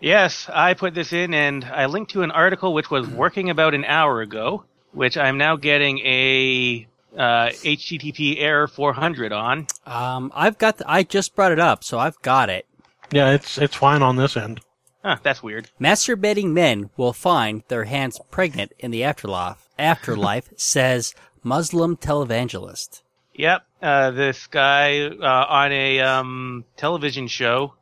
Yes, 0.00 0.48
I 0.52 0.74
put 0.74 0.94
this 0.94 1.12
in 1.12 1.34
and 1.34 1.64
I 1.64 1.86
linked 1.86 2.12
to 2.12 2.22
an 2.22 2.30
article 2.30 2.74
which 2.74 2.90
was 2.90 3.06
working 3.22 3.50
about 3.50 3.74
an 3.74 3.84
hour 3.84 4.20
ago, 4.20 4.64
which 4.92 5.16
I'm 5.16 5.38
now 5.38 5.56
getting 5.56 5.98
a 6.00 6.86
uh, 7.16 7.48
HTTP 7.48 8.36
error 8.38 8.66
400 8.66 9.32
on. 9.32 9.66
Um, 9.86 10.32
I've 10.34 10.58
got. 10.58 10.78
The, 10.78 10.90
I 10.90 11.02
just 11.02 11.34
brought 11.34 11.52
it 11.52 11.58
up, 11.58 11.82
so 11.82 11.98
I've 11.98 12.20
got 12.22 12.50
it. 12.50 12.66
yeah 13.10 13.30
it's 13.30 13.56
it's 13.56 13.76
fine 13.76 14.02
on 14.02 14.16
this 14.16 14.36
end 14.36 14.60
Huh, 15.06 15.18
that's 15.22 15.40
weird. 15.40 15.70
Masturbating 15.80 16.50
men 16.50 16.90
will 16.96 17.12
find 17.12 17.62
their 17.68 17.84
hands 17.84 18.18
pregnant 18.32 18.72
in 18.80 18.90
the 18.90 19.04
afterlife. 19.04 19.68
Afterlife 19.78 20.50
says 20.56 21.14
Muslim 21.44 21.96
televangelist. 21.96 23.02
Yep, 23.34 23.64
uh, 23.80 24.10
this 24.10 24.48
guy 24.48 25.06
uh, 25.06 25.46
on 25.48 25.70
a 25.70 26.00
um, 26.00 26.64
television 26.76 27.28
show 27.28 27.74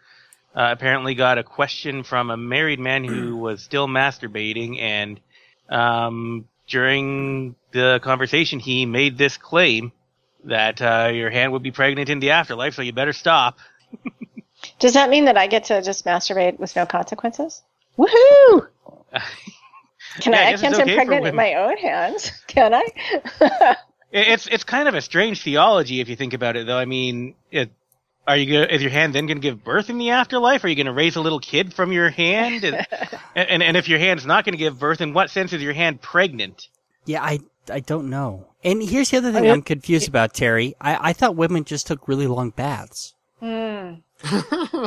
uh, 0.55 0.69
apparently 0.71 1.15
got 1.15 1.39
a 1.39 1.43
question 1.43 2.03
from 2.03 2.31
a 2.31 2.37
married 2.37 2.81
man 2.81 3.05
who 3.05 3.37
was 3.47 3.63
still 3.63 3.87
masturbating, 3.89 4.81
and 4.81 5.21
um, 5.69 6.47
during 6.69 7.55
the 7.73 8.01
conversation, 8.03 8.61
he 8.61 8.87
made 8.87 9.19
this 9.19 9.37
claim 9.37 9.93
that 10.45 10.81
uh, 10.83 11.11
your 11.13 11.31
hand 11.31 11.53
would 11.53 11.63
be 11.63 11.71
pregnant 11.71 12.09
in 12.09 12.21
the 12.21 12.31
afterlife, 12.31 12.75
so 12.75 12.83
you 12.83 12.93
better 12.93 13.13
stop. 13.13 13.59
Does 14.79 14.95
that 14.95 15.11
mean 15.11 15.27
that 15.27 15.37
I 15.37 15.47
get 15.47 15.65
to 15.65 15.83
just 15.83 16.05
masturbate 16.05 16.59
with 16.59 16.75
no 16.77 16.87
consequences? 16.87 17.63
Woohoo! 17.99 18.69
Can 20.21 20.33
Yeah, 20.33 20.39
I 20.39 20.43
I? 20.43 20.47
I 20.49 20.51
guess 20.53 20.61
can't 20.61 20.73
it's 20.73 20.79
get 20.79 20.89
okay 20.89 20.93
for 20.93 20.97
pregnant 20.97 21.23
with 21.23 21.35
my 21.35 21.55
own 21.55 21.77
hands, 21.77 22.31
can 22.47 22.73
I? 22.75 23.77
It's 24.13 24.47
it's 24.47 24.63
kind 24.65 24.87
of 24.89 24.95
a 24.95 25.01
strange 25.01 25.43
theology 25.43 26.01
if 26.01 26.09
you 26.09 26.15
think 26.17 26.35
about 26.35 26.57
it, 26.57 26.67
though. 26.67 26.79
I 26.79 26.85
mean, 26.85 27.35
it, 27.51 27.71
are 28.27 28.37
you 28.37 28.53
gonna, 28.53 28.67
is 28.67 28.83
your 28.83 28.91
hand 28.91 29.15
then 29.15 29.27
going 29.27 29.37
to 29.37 29.43
give 29.43 29.63
birth 29.63 29.91
in 29.91 29.99
the 29.99 30.11
afterlife? 30.11 30.65
Are 30.65 30.69
you 30.69 30.77
going 30.77 30.87
to 30.87 30.93
raise 30.93 31.17
a 31.17 31.21
little 31.21 31.41
kid 31.41 31.75
from 31.75 31.93
your 31.93 32.11
hand? 32.11 32.65
And, 32.65 32.87
and 33.35 33.63
and 33.63 33.77
if 33.77 33.89
your 33.89 33.99
hand's 33.99 34.25
not 34.25 34.45
going 34.45 34.55
to 34.55 34.59
give 34.59 34.79
birth, 34.79 35.01
in 35.01 35.13
what 35.13 35.31
sense 35.31 35.53
is 35.53 35.63
your 35.63 35.75
hand 35.75 36.01
pregnant? 36.01 36.69
Yeah, 37.05 37.23
I 37.23 37.41
I 37.71 37.81
don't 37.81 38.09
know. 38.11 38.47
And 38.63 38.83
here's 38.83 39.11
the 39.11 39.19
other 39.19 39.33
thing 39.33 39.43
mean, 39.43 39.53
I'm 39.53 39.63
confused 39.63 40.09
about, 40.09 40.35
Terry. 40.35 40.75
I 40.81 41.11
I 41.11 41.13
thought 41.13 41.37
women 41.37 41.65
just 41.65 41.87
took 41.87 42.09
really 42.09 42.27
long 42.27 42.51
baths. 42.51 43.15
Hmm. 43.41 43.95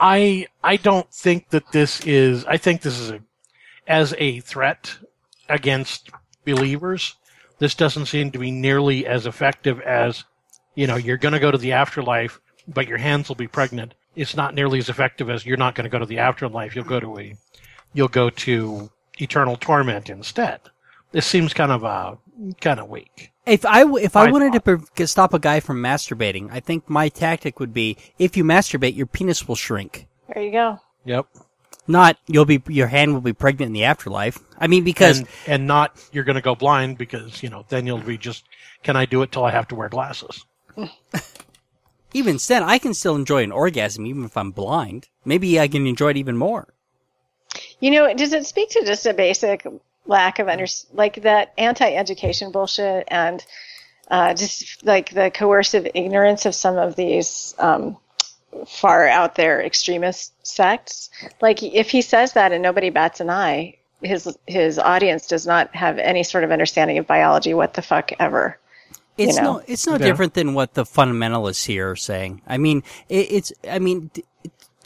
I 0.00 0.46
I 0.62 0.76
don't 0.76 1.10
think 1.12 1.50
that 1.50 1.72
this 1.72 2.04
is. 2.04 2.44
I 2.44 2.56
think 2.56 2.82
this 2.82 2.98
is 2.98 3.10
a 3.10 3.20
as 3.86 4.14
a 4.18 4.40
threat 4.40 4.96
against 5.48 6.10
believers. 6.44 7.14
This 7.58 7.74
doesn't 7.74 8.06
seem 8.06 8.30
to 8.32 8.38
be 8.38 8.50
nearly 8.50 9.06
as 9.06 9.26
effective 9.26 9.80
as 9.80 10.24
you 10.74 10.86
know. 10.86 10.96
You're 10.96 11.16
going 11.16 11.32
to 11.32 11.40
go 11.40 11.50
to 11.50 11.58
the 11.58 11.72
afterlife, 11.72 12.40
but 12.68 12.88
your 12.88 12.98
hands 12.98 13.28
will 13.28 13.36
be 13.36 13.48
pregnant. 13.48 13.94
It's 14.16 14.36
not 14.36 14.54
nearly 14.54 14.78
as 14.78 14.88
effective 14.88 15.28
as 15.28 15.44
you're 15.44 15.56
not 15.56 15.74
going 15.74 15.84
to 15.84 15.90
go 15.90 15.98
to 15.98 16.06
the 16.06 16.18
afterlife. 16.18 16.74
You'll 16.74 16.84
go 16.84 17.00
to 17.00 17.18
a 17.18 17.36
you'll 17.92 18.08
go 18.08 18.30
to 18.30 18.90
eternal 19.18 19.56
torment 19.56 20.08
instead. 20.10 20.60
This 21.12 21.26
seems 21.26 21.54
kind 21.54 21.72
of 21.72 21.84
uh 21.84 22.16
kind 22.60 22.80
of 22.80 22.88
weak. 22.88 23.32
If 23.46 23.64
I 23.66 23.80
w- 23.80 24.04
if 24.04 24.16
I 24.16 24.26
I 24.26 24.30
wanted 24.30 24.52
to 24.54 24.60
pre- 24.60 25.06
stop 25.06 25.34
a 25.34 25.38
guy 25.38 25.60
from 25.60 25.82
masturbating, 25.82 26.48
I 26.50 26.60
think 26.60 26.88
my 26.88 27.08
tactic 27.08 27.60
would 27.60 27.74
be 27.74 27.96
if 28.18 28.36
you 28.36 28.44
masturbate, 28.44 28.96
your 28.96 29.06
penis 29.06 29.46
will 29.46 29.56
shrink. 29.56 30.06
There 30.32 30.42
you 30.42 30.52
go. 30.52 30.80
Yep. 31.04 31.26
Not 31.86 32.16
you'll 32.26 32.46
be 32.46 32.62
your 32.68 32.86
hand 32.86 33.12
will 33.12 33.20
be 33.20 33.34
pregnant 33.34 33.68
in 33.68 33.72
the 33.74 33.84
afterlife. 33.84 34.38
I 34.58 34.66
mean, 34.68 34.84
because 34.84 35.18
and, 35.18 35.28
and 35.46 35.66
not 35.66 36.02
you're 36.12 36.24
going 36.24 36.36
to 36.36 36.42
go 36.42 36.54
blind 36.54 36.96
because 36.96 37.42
you 37.42 37.50
know 37.50 37.66
then 37.68 37.86
you'll 37.86 37.98
be 37.98 38.16
just 38.16 38.44
can 38.82 38.96
I 38.96 39.04
do 39.04 39.22
it 39.22 39.32
till 39.32 39.44
I 39.44 39.50
have 39.50 39.68
to 39.68 39.74
wear 39.74 39.88
glasses? 39.88 40.44
even 42.14 42.38
then, 42.48 42.62
I 42.62 42.78
can 42.78 42.94
still 42.94 43.16
enjoy 43.16 43.42
an 43.42 43.52
orgasm 43.52 44.06
even 44.06 44.24
if 44.24 44.36
I'm 44.36 44.52
blind. 44.52 45.08
Maybe 45.24 45.60
I 45.60 45.68
can 45.68 45.86
enjoy 45.86 46.10
it 46.10 46.16
even 46.16 46.36
more. 46.36 46.68
You 47.80 47.90
know, 47.90 48.14
does 48.14 48.32
it 48.32 48.46
speak 48.46 48.70
to 48.70 48.84
just 48.84 49.04
a 49.04 49.12
basic 49.12 49.66
lack 50.06 50.38
of 50.38 50.48
under 50.48 50.66
like 50.92 51.22
that 51.22 51.52
anti-education 51.58 52.52
bullshit 52.52 53.04
and 53.08 53.44
uh, 54.10 54.34
just 54.34 54.84
like 54.84 55.10
the 55.10 55.30
coercive 55.30 55.88
ignorance 55.94 56.46
of 56.46 56.54
some 56.54 56.76
of 56.76 56.94
these 56.94 57.54
um, 57.58 57.96
far 58.66 59.08
out 59.08 59.34
there 59.34 59.60
extremist 59.60 60.32
sects? 60.46 61.10
Like, 61.40 61.62
if 61.62 61.90
he 61.90 62.00
says 62.00 62.34
that 62.34 62.52
and 62.52 62.62
nobody 62.62 62.90
bats 62.90 63.20
an 63.20 63.30
eye, 63.30 63.76
his 64.02 64.36
his 64.46 64.78
audience 64.78 65.26
does 65.26 65.46
not 65.46 65.74
have 65.74 65.98
any 65.98 66.22
sort 66.22 66.44
of 66.44 66.52
understanding 66.52 66.98
of 66.98 67.06
biology. 67.06 67.54
What 67.54 67.74
the 67.74 67.82
fuck 67.82 68.12
ever? 68.20 68.58
It's 69.16 69.36
know. 69.36 69.42
no, 69.44 69.62
it's 69.66 69.86
no 69.86 69.92
Yeah. 69.92 69.98
different 69.98 70.34
than 70.34 70.54
what 70.54 70.74
the 70.74 70.84
fundamentalists 70.84 71.66
here 71.66 71.90
are 71.92 71.96
saying. 71.96 72.42
I 72.46 72.58
mean, 72.58 72.82
it, 73.08 73.26
it's, 73.30 73.52
I 73.68 73.78
mean, 73.78 74.10
d- 74.12 74.24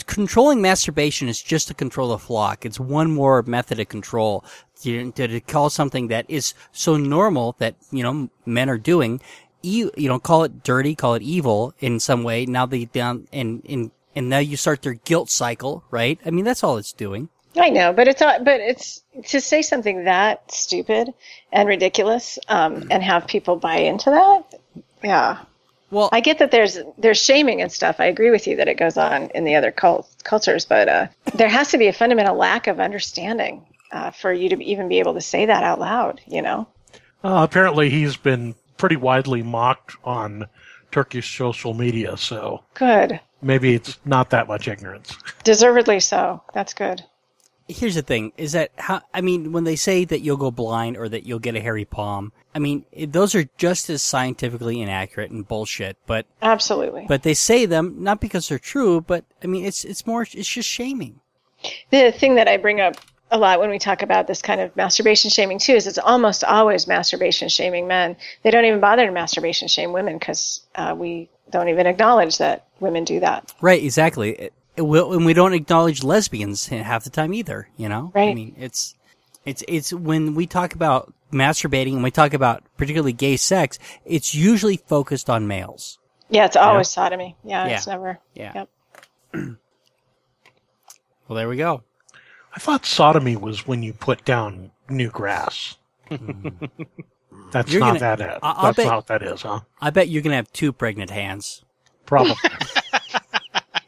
controlling 0.06 0.60
masturbation 0.60 1.28
is 1.28 1.40
just 1.42 1.68
to 1.68 1.74
control 1.74 2.10
the 2.10 2.18
flock. 2.18 2.64
It's 2.66 2.78
one 2.78 3.10
more 3.12 3.42
method 3.42 3.80
of 3.80 3.88
control. 3.88 4.44
To, 4.82 5.10
to, 5.12 5.26
to 5.26 5.40
call 5.40 5.70
something 5.70 6.06
that 6.08 6.26
is 6.28 6.54
so 6.72 6.96
normal 6.96 7.56
that, 7.58 7.74
you 7.90 8.02
know, 8.04 8.30
men 8.46 8.70
are 8.70 8.78
doing, 8.78 9.20
you, 9.62 9.90
you 9.96 10.08
know, 10.08 10.20
call 10.20 10.44
it 10.44 10.62
dirty, 10.62 10.94
call 10.94 11.14
it 11.14 11.22
evil 11.22 11.74
in 11.80 11.98
some 11.98 12.22
way. 12.22 12.46
Now 12.46 12.64
they 12.66 12.84
down, 12.84 13.26
and, 13.32 13.62
and, 13.68 13.90
and 14.14 14.28
now 14.28 14.38
you 14.38 14.56
start 14.56 14.82
their 14.82 14.94
guilt 14.94 15.30
cycle, 15.30 15.82
right? 15.90 16.20
I 16.24 16.30
mean, 16.30 16.44
that's 16.44 16.62
all 16.62 16.76
it's 16.76 16.92
doing. 16.92 17.28
I 17.58 17.70
know, 17.70 17.92
but 17.92 18.08
it's 18.08 18.20
but 18.20 18.60
it's 18.60 19.02
to 19.28 19.40
say 19.40 19.62
something 19.62 20.04
that 20.04 20.50
stupid 20.52 21.12
and 21.52 21.68
ridiculous 21.68 22.38
um, 22.48 22.86
and 22.90 23.02
have 23.02 23.26
people 23.26 23.56
buy 23.56 23.76
into 23.78 24.10
that. 24.10 24.60
Yeah, 25.02 25.38
Well, 25.90 26.08
I 26.12 26.20
get 26.20 26.38
that 26.38 26.50
there's 26.50 26.78
there's 26.98 27.22
shaming 27.22 27.62
and 27.62 27.70
stuff. 27.70 27.96
I 28.00 28.06
agree 28.06 28.30
with 28.30 28.46
you 28.46 28.56
that 28.56 28.68
it 28.68 28.78
goes 28.78 28.96
on 28.96 29.30
in 29.34 29.44
the 29.44 29.54
other 29.56 29.70
cult, 29.70 30.08
cultures, 30.24 30.64
but 30.64 30.88
uh, 30.88 31.06
there 31.34 31.48
has 31.48 31.68
to 31.68 31.78
be 31.78 31.86
a 31.88 31.92
fundamental 31.92 32.36
lack 32.36 32.66
of 32.66 32.80
understanding 32.80 33.64
uh, 33.92 34.10
for 34.10 34.32
you 34.32 34.48
to 34.50 34.62
even 34.62 34.88
be 34.88 34.98
able 34.98 35.14
to 35.14 35.20
say 35.20 35.46
that 35.46 35.62
out 35.64 35.80
loud. 35.80 36.20
You 36.26 36.42
know? 36.42 36.68
Uh, 37.24 37.46
apparently, 37.48 37.90
he's 37.90 38.16
been 38.16 38.54
pretty 38.76 38.96
widely 38.96 39.42
mocked 39.42 39.96
on 40.04 40.46
Turkish 40.90 41.36
social 41.36 41.74
media, 41.74 42.16
so 42.16 42.64
Good, 42.74 43.20
maybe 43.42 43.74
it's 43.74 43.98
not 44.04 44.30
that 44.30 44.48
much 44.48 44.68
ignorance. 44.68 45.16
deservedly 45.44 46.00
so. 46.00 46.42
That's 46.54 46.74
good. 46.74 47.02
Here's 47.68 47.94
the 47.94 48.02
thing 48.02 48.32
is 48.36 48.52
that 48.52 48.70
how 48.76 49.00
i 49.12 49.20
mean 49.20 49.52
when 49.52 49.64
they 49.64 49.76
say 49.76 50.04
that 50.04 50.20
you'll 50.20 50.36
go 50.36 50.50
blind 50.50 50.96
or 50.96 51.08
that 51.08 51.24
you'll 51.24 51.38
get 51.38 51.54
a 51.54 51.60
hairy 51.60 51.84
palm 51.84 52.32
i 52.54 52.58
mean 52.58 52.84
those 53.08 53.34
are 53.34 53.44
just 53.58 53.90
as 53.90 54.02
scientifically 54.02 54.80
inaccurate 54.80 55.30
and 55.30 55.46
bullshit 55.46 55.96
but 56.06 56.26
Absolutely. 56.42 57.04
but 57.06 57.22
they 57.22 57.34
say 57.34 57.66
them 57.66 57.96
not 57.98 58.20
because 58.20 58.48
they're 58.48 58.58
true 58.58 59.00
but 59.00 59.24
i 59.44 59.46
mean 59.46 59.64
it's 59.64 59.84
it's 59.84 60.06
more 60.06 60.22
it's 60.22 60.48
just 60.48 60.68
shaming 60.68 61.20
the 61.90 62.12
thing 62.12 62.36
that 62.36 62.48
I 62.48 62.56
bring 62.56 62.80
up 62.80 62.96
a 63.30 63.38
lot 63.38 63.60
when 63.60 63.70
we 63.70 63.78
talk 63.78 64.02
about 64.02 64.26
this 64.26 64.40
kind 64.40 64.60
of 64.60 64.74
masturbation 64.76 65.30
shaming 65.30 65.58
too 65.58 65.72
is 65.72 65.86
it's 65.86 65.98
almost 65.98 66.44
always 66.44 66.86
masturbation 66.86 67.48
shaming 67.48 67.86
men. 67.86 68.16
They 68.42 68.50
don't 68.50 68.64
even 68.64 68.80
bother 68.80 69.06
to 69.06 69.12
masturbation 69.12 69.68
shame 69.68 69.92
women 69.92 70.18
because 70.18 70.62
uh, 70.76 70.94
we 70.96 71.28
don't 71.50 71.68
even 71.68 71.86
acknowledge 71.86 72.38
that 72.38 72.66
women 72.80 73.04
do 73.04 73.20
that. 73.20 73.52
right 73.60 73.82
exactly 73.82 74.50
it, 74.78 74.82
it 74.82 75.06
and 75.06 75.26
we 75.26 75.34
don't 75.34 75.52
acknowledge 75.54 76.02
lesbians 76.02 76.66
half 76.68 77.04
the 77.04 77.10
time 77.10 77.34
either 77.34 77.68
you 77.76 77.88
know 77.88 78.10
i 78.14 78.32
mean 78.32 78.54
it's 78.58 78.94
it's 79.44 79.62
it's 79.68 79.92
when 79.92 80.34
we 80.34 80.46
talk 80.46 80.74
about 80.74 81.12
masturbating 81.32 81.94
and 81.94 82.02
we 82.02 82.10
talk 82.10 82.32
about 82.32 82.62
particularly 82.76 83.12
gay 83.12 83.36
sex 83.36 83.78
it's 84.06 84.34
usually 84.34 84.76
focused 84.78 85.28
on 85.28 85.46
males 85.46 85.98
Yeah, 86.30 86.44
it's 86.46 86.56
always 86.56 86.88
sodomy. 86.88 87.36
Yeah, 87.44 87.66
Yeah. 87.66 87.76
it's 87.76 87.86
never. 87.86 88.18
Yeah. 88.34 88.52
Yep. 88.54 88.68
well 91.28 91.36
there 91.36 91.48
we 91.48 91.56
go 91.56 91.82
I 92.54 92.60
thought 92.60 92.86
sodomy 92.86 93.36
was 93.36 93.66
when 93.66 93.82
you 93.82 93.92
put 93.92 94.24
down 94.24 94.70
new 94.88 95.10
grass. 95.10 95.76
Hmm. 96.08 96.48
That's 97.52 97.70
You're 97.70 97.80
not 97.80 97.86
gonna- 97.86 97.98
that. 98.00 98.20
It. 98.20 98.38
I- 98.42 98.50
I'll 98.50 98.62
That's 98.64 98.76
bet- 98.76 98.86
not 98.86 98.96
what 98.96 99.06
that 99.08 99.22
is, 99.22 99.42
huh? 99.42 99.60
i 99.80 99.90
bet 99.90 100.08
you're 100.08 100.22
gonna 100.22 100.36
have 100.36 100.50
two 100.52 100.72
pregnant 100.72 101.10
hands 101.10 101.64
Probably. 102.06 102.34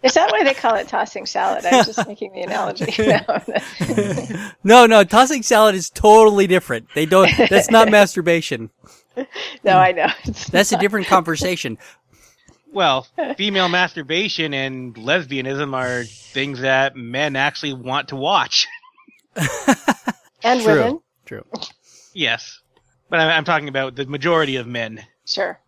Is 0.02 0.14
that 0.14 0.30
why 0.32 0.44
they 0.44 0.54
call 0.54 0.76
it 0.76 0.88
tossing 0.88 1.26
salad? 1.26 1.64
I'm 1.66 1.84
just 1.84 2.06
making 2.06 2.32
the 2.32 2.42
analogy. 2.42 2.86
No. 4.64 4.86
No, 4.86 4.86
no, 4.86 5.04
tossing 5.04 5.42
salad 5.42 5.74
is 5.74 5.90
totally 5.90 6.46
different. 6.46 6.88
They 6.94 7.06
don't. 7.06 7.30
That's 7.50 7.70
not 7.70 7.90
masturbation. 7.90 8.70
No, 9.64 9.76
I 9.78 9.92
know. 9.92 10.06
It's 10.24 10.48
That's 10.48 10.72
a 10.72 10.78
different 10.78 11.06
conversation. 11.06 11.76
Well, 12.72 13.06
female 13.36 13.68
masturbation 13.68 14.54
and 14.54 14.94
lesbianism 14.94 15.74
are 15.74 16.04
things 16.04 16.60
that 16.60 16.94
men 16.96 17.34
actually 17.36 17.72
want 17.74 18.08
to 18.08 18.16
watch. 18.16 18.66
and 20.44 20.60
True. 20.62 20.74
women. 20.74 21.00
True. 21.26 21.44
yes. 22.14 22.60
But 23.08 23.20
I'm, 23.20 23.28
I'm 23.28 23.44
talking 23.44 23.68
about 23.68 23.96
the 23.96 24.06
majority 24.06 24.56
of 24.56 24.66
men. 24.66 25.04
Sure. 25.26 25.58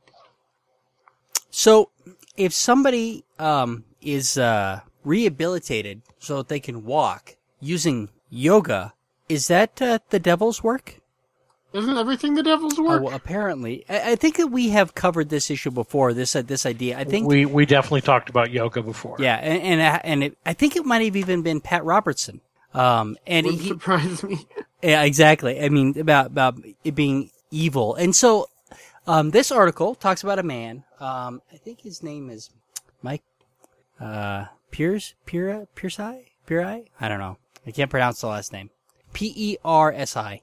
So, 1.51 1.91
if 2.37 2.53
somebody 2.55 3.25
um, 3.39 3.85
is 4.03 4.37
uh, 4.39 4.81
rehabilitated 5.05 6.03
so 6.19 6.39
that 6.39 6.49
they 6.49 6.61
can 6.61 6.85
walk 6.85 7.37
using 7.61 8.09
yoga, 8.31 8.95
is 9.29 9.49
that 9.49 9.81
uh, 9.81 9.99
the 10.11 10.19
devil's 10.19 10.63
work? 10.63 10.99
Isn't 11.73 11.97
everything 11.97 12.35
the 12.35 12.43
devil's 12.43 12.79
Oh, 12.79 12.83
work? 12.83 13.03
well, 13.03 13.15
apparently, 13.15 13.85
I, 13.89 14.13
I 14.13 14.17
think 14.17 14.37
that 14.37 14.49
we 14.49 14.69
have 14.71 14.95
covered 14.95 15.31
this 15.31 15.51
issue 15.51 15.71
before. 15.71 16.13
This 16.13 16.37
uh, 16.37 16.43
this 16.43 16.67
idea. 16.67 16.99
I 16.99 17.05
think 17.05 17.27
we 17.27 17.47
we 17.47 17.65
definitely 17.65 18.03
talked 18.03 18.29
about 18.29 18.51
yoga 18.51 18.83
before. 18.83 19.17
Yeah, 19.19 19.37
and 19.37 19.63
and, 19.63 19.81
uh, 19.81 19.99
and 20.05 20.25
it, 20.25 20.39
I 20.45 20.53
think 20.53 20.77
it 20.77 20.85
might 20.85 21.03
have 21.03 21.17
even 21.17 21.41
been 21.43 21.61
Pat 21.63 21.83
Robertson. 21.85 22.43
Um, 22.75 23.17
and 23.27 23.47
Wouldn't 23.47 23.63
he, 23.63 23.69
surprise 23.69 24.23
me. 24.23 24.47
yeah, 24.83 25.03
exactly. 25.03 25.63
I 25.65 25.71
mean, 25.71 25.99
about 25.99 26.27
about 26.27 26.57
it 26.85 26.95
being 26.95 27.31
evil, 27.51 27.95
and 27.95 28.15
so 28.15 28.49
um, 29.07 29.31
this 29.31 29.51
article 29.51 29.95
talks 29.95 30.23
about 30.23 30.39
a 30.39 30.43
man. 30.43 30.85
Um, 31.01 31.41
I 31.51 31.57
think 31.57 31.81
his 31.81 32.03
name 32.03 32.29
is 32.29 32.51
Mike 33.03 33.23
uh, 34.01 34.47
Pierce, 34.71 35.15
Pira, 35.27 35.67
Piercei, 35.77 36.27
Pierai. 36.47 36.87
I 37.01 37.09
don't 37.09 37.21
know. 37.21 37.39
I 37.67 37.71
can't 37.71 37.91
pronounce 37.91 38.21
the 38.21 38.29
last 38.29 38.53
name. 38.53 38.71
P 39.13 39.33
E 39.37 39.57
R 39.65 39.93
S 39.93 40.17
I. 40.17 40.43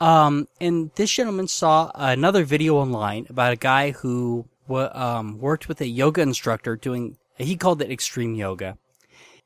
Um, 0.00 0.48
and 0.60 0.90
this 0.96 1.10
gentleman 1.10 1.48
saw 1.48 1.90
another 1.94 2.44
video 2.44 2.76
online 2.76 3.26
about 3.30 3.52
a 3.52 3.56
guy 3.56 3.92
who 3.92 4.46
wa- 4.68 4.90
um, 4.92 5.38
worked 5.38 5.68
with 5.68 5.80
a 5.80 5.86
yoga 5.86 6.20
instructor 6.20 6.76
doing, 6.76 7.16
he 7.38 7.56
called 7.56 7.80
it 7.80 7.90
extreme 7.90 8.34
yoga. 8.34 8.76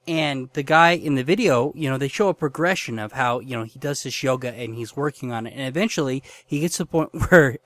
And 0.08 0.48
the 0.54 0.62
guy 0.62 0.92
in 0.92 1.14
the 1.14 1.22
video, 1.22 1.72
you 1.76 1.88
know, 1.88 1.98
they 1.98 2.08
show 2.08 2.28
a 2.28 2.34
progression 2.34 2.98
of 2.98 3.12
how, 3.12 3.38
you 3.40 3.56
know, 3.56 3.64
he 3.64 3.78
does 3.78 4.02
this 4.02 4.22
yoga 4.22 4.52
and 4.52 4.74
he's 4.74 4.96
working 4.96 5.30
on 5.30 5.46
it. 5.46 5.52
And 5.52 5.68
eventually 5.68 6.22
he 6.44 6.60
gets 6.60 6.78
to 6.78 6.82
the 6.84 6.86
point 6.86 7.10
where 7.30 7.58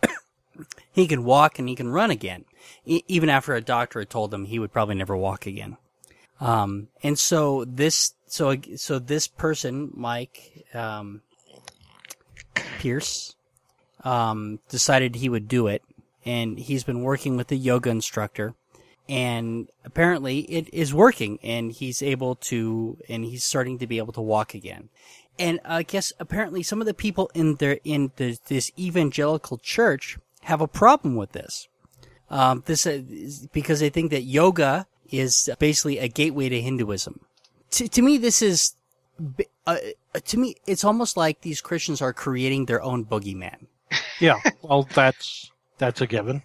he 0.93 1.07
can 1.07 1.25
walk 1.25 1.59
and 1.59 1.69
he 1.69 1.75
can 1.75 1.89
run 1.89 2.11
again. 2.11 2.45
E- 2.85 3.05
even 3.09 3.29
after 3.29 3.55
a 3.55 3.61
doctor 3.61 3.99
had 4.01 4.11
told 4.11 4.33
him 4.33 4.45
he 4.45 4.59
would 4.59 4.73
probably 4.73 4.95
never 4.95 5.17
walk 5.17 5.47
again. 5.47 5.77
Um, 6.41 6.89
and 7.03 7.19
so 7.19 7.65
this, 7.65 8.15
so, 8.27 8.57
so 8.77 8.99
this 8.99 9.29
person, 9.29 9.91
Mike, 9.95 10.67
um, 10.75 11.23
Pierce, 12.79 13.35
um, 14.03 14.61
decided 14.69 15.17
he 15.17 15.29
would 15.29 15.49
do 15.49 15.67
it. 15.67 15.83
And 16.27 16.59
he's 16.59 16.85
been 16.85 17.03
working 17.03 17.37
with 17.37 17.53
a 17.53 17.57
yoga 17.57 17.91
instructor. 17.91 18.55
And 19.09 19.69
apparently 19.85 20.41
it 20.41 20.73
is 20.73 20.95
working 20.95 21.39
and 21.43 21.71
he's 21.71 22.03
able 22.03 22.37
to, 22.37 22.97
and 23.09 23.25
he's 23.25 23.45
starting 23.45 23.79
to 23.79 23.87
be 23.87 23.99
able 23.99 24.15
to 24.15 24.23
walk 24.23 24.55
again. 24.55 24.89
And 25.39 25.61
I 25.65 25.83
guess 25.83 26.13
apparently 26.19 26.63
some 26.63 26.81
of 26.81 26.87
the 26.87 26.95
people 26.95 27.31
in 27.35 27.57
their, 27.57 27.79
in 27.85 28.13
the, 28.17 28.39
this 28.49 28.73
evangelical 28.79 29.59
church 29.59 30.19
have 30.43 30.61
a 30.61 30.69
problem 30.69 31.17
with 31.17 31.33
this. 31.33 31.69
Um, 32.31 32.63
this, 32.67 32.87
uh, 32.87 33.03
because 33.53 33.81
they 33.81 33.91
think 33.91 34.11
that 34.11 34.23
yoga 34.23 34.87
is 35.11 35.51
basically 35.59 35.99
a 35.99 36.09
gateway 36.09 36.49
to 36.49 36.61
Hinduism. 36.61 37.21
To, 37.73 37.89
to 37.89 38.03
me, 38.03 38.19
this 38.19 38.41
is, 38.43 38.75
uh, 39.67 39.77
to 40.25 40.37
me, 40.39 40.57
it's 40.67 40.85
almost 40.85 41.17
like 41.17 41.43
these 41.43 41.61
Christians 41.61 42.01
are 42.01 42.13
creating 42.13 42.67
their 42.67 42.83
own 42.83 43.05
boogeyman. 43.05 43.67
Yeah. 44.21 44.41
Well, 44.63 44.89
that's 44.95 45.51
that's 45.79 46.01
a 46.01 46.07
given. 46.07 46.43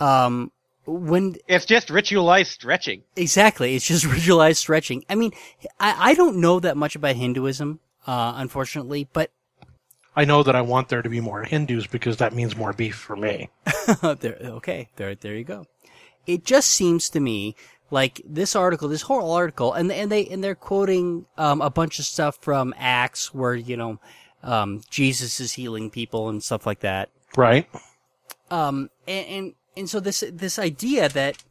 Um, 0.00 0.50
when 0.84 1.36
It's 1.46 1.64
just 1.64 1.88
ritualized 1.88 2.46
stretching. 2.48 3.04
exactly, 3.16 3.76
it's 3.76 3.86
just 3.86 4.04
ritualized 4.16 4.56
stretching. 4.56 5.04
I 5.08 5.14
mean, 5.14 5.32
I, 5.78 6.10
I 6.10 6.14
don't 6.14 6.38
know 6.38 6.58
that 6.60 6.76
much 6.76 6.96
about 6.96 7.14
Hinduism, 7.16 7.78
uh, 8.06 8.32
unfortunately, 8.36 9.08
but 9.12 9.30
I 10.14 10.24
know 10.24 10.42
that 10.42 10.54
I 10.54 10.60
want 10.60 10.88
there 10.88 11.02
to 11.02 11.08
be 11.08 11.20
more 11.20 11.42
Hindus 11.42 11.86
because 11.86 12.18
that 12.18 12.34
means 12.34 12.56
more 12.56 12.72
beef 12.72 12.96
for 12.96 13.16
me. 13.16 13.48
there, 14.20 14.36
okay, 14.42 14.88
there, 14.96 15.14
there 15.14 15.34
you 15.34 15.44
go. 15.44 15.66
It 16.26 16.44
just 16.44 16.68
seems 16.68 17.08
to 17.10 17.20
me 17.20 17.56
like 17.90 18.20
this 18.24 18.54
article, 18.54 18.88
this 18.88 19.02
whole 19.02 19.32
article, 19.32 19.72
and 19.72 19.90
and 19.92 20.10
they 20.10 20.26
and 20.26 20.42
they're 20.42 20.54
quoting 20.54 21.26
um, 21.36 21.60
a 21.60 21.70
bunch 21.70 21.98
of 21.98 22.04
stuff 22.04 22.38
from 22.40 22.74
Acts 22.78 23.34
where 23.34 23.54
you 23.54 23.76
know 23.76 24.00
um, 24.42 24.82
Jesus 24.90 25.40
is 25.40 25.52
healing 25.52 25.90
people 25.90 26.28
and 26.28 26.42
stuff 26.42 26.66
like 26.66 26.80
that. 26.80 27.10
Right? 27.36 27.68
Um, 28.50 28.90
and, 29.06 29.26
and 29.26 29.54
and 29.76 29.90
so 29.90 30.00
this 30.00 30.24
this 30.30 30.58
idea 30.58 31.08
that 31.08 31.42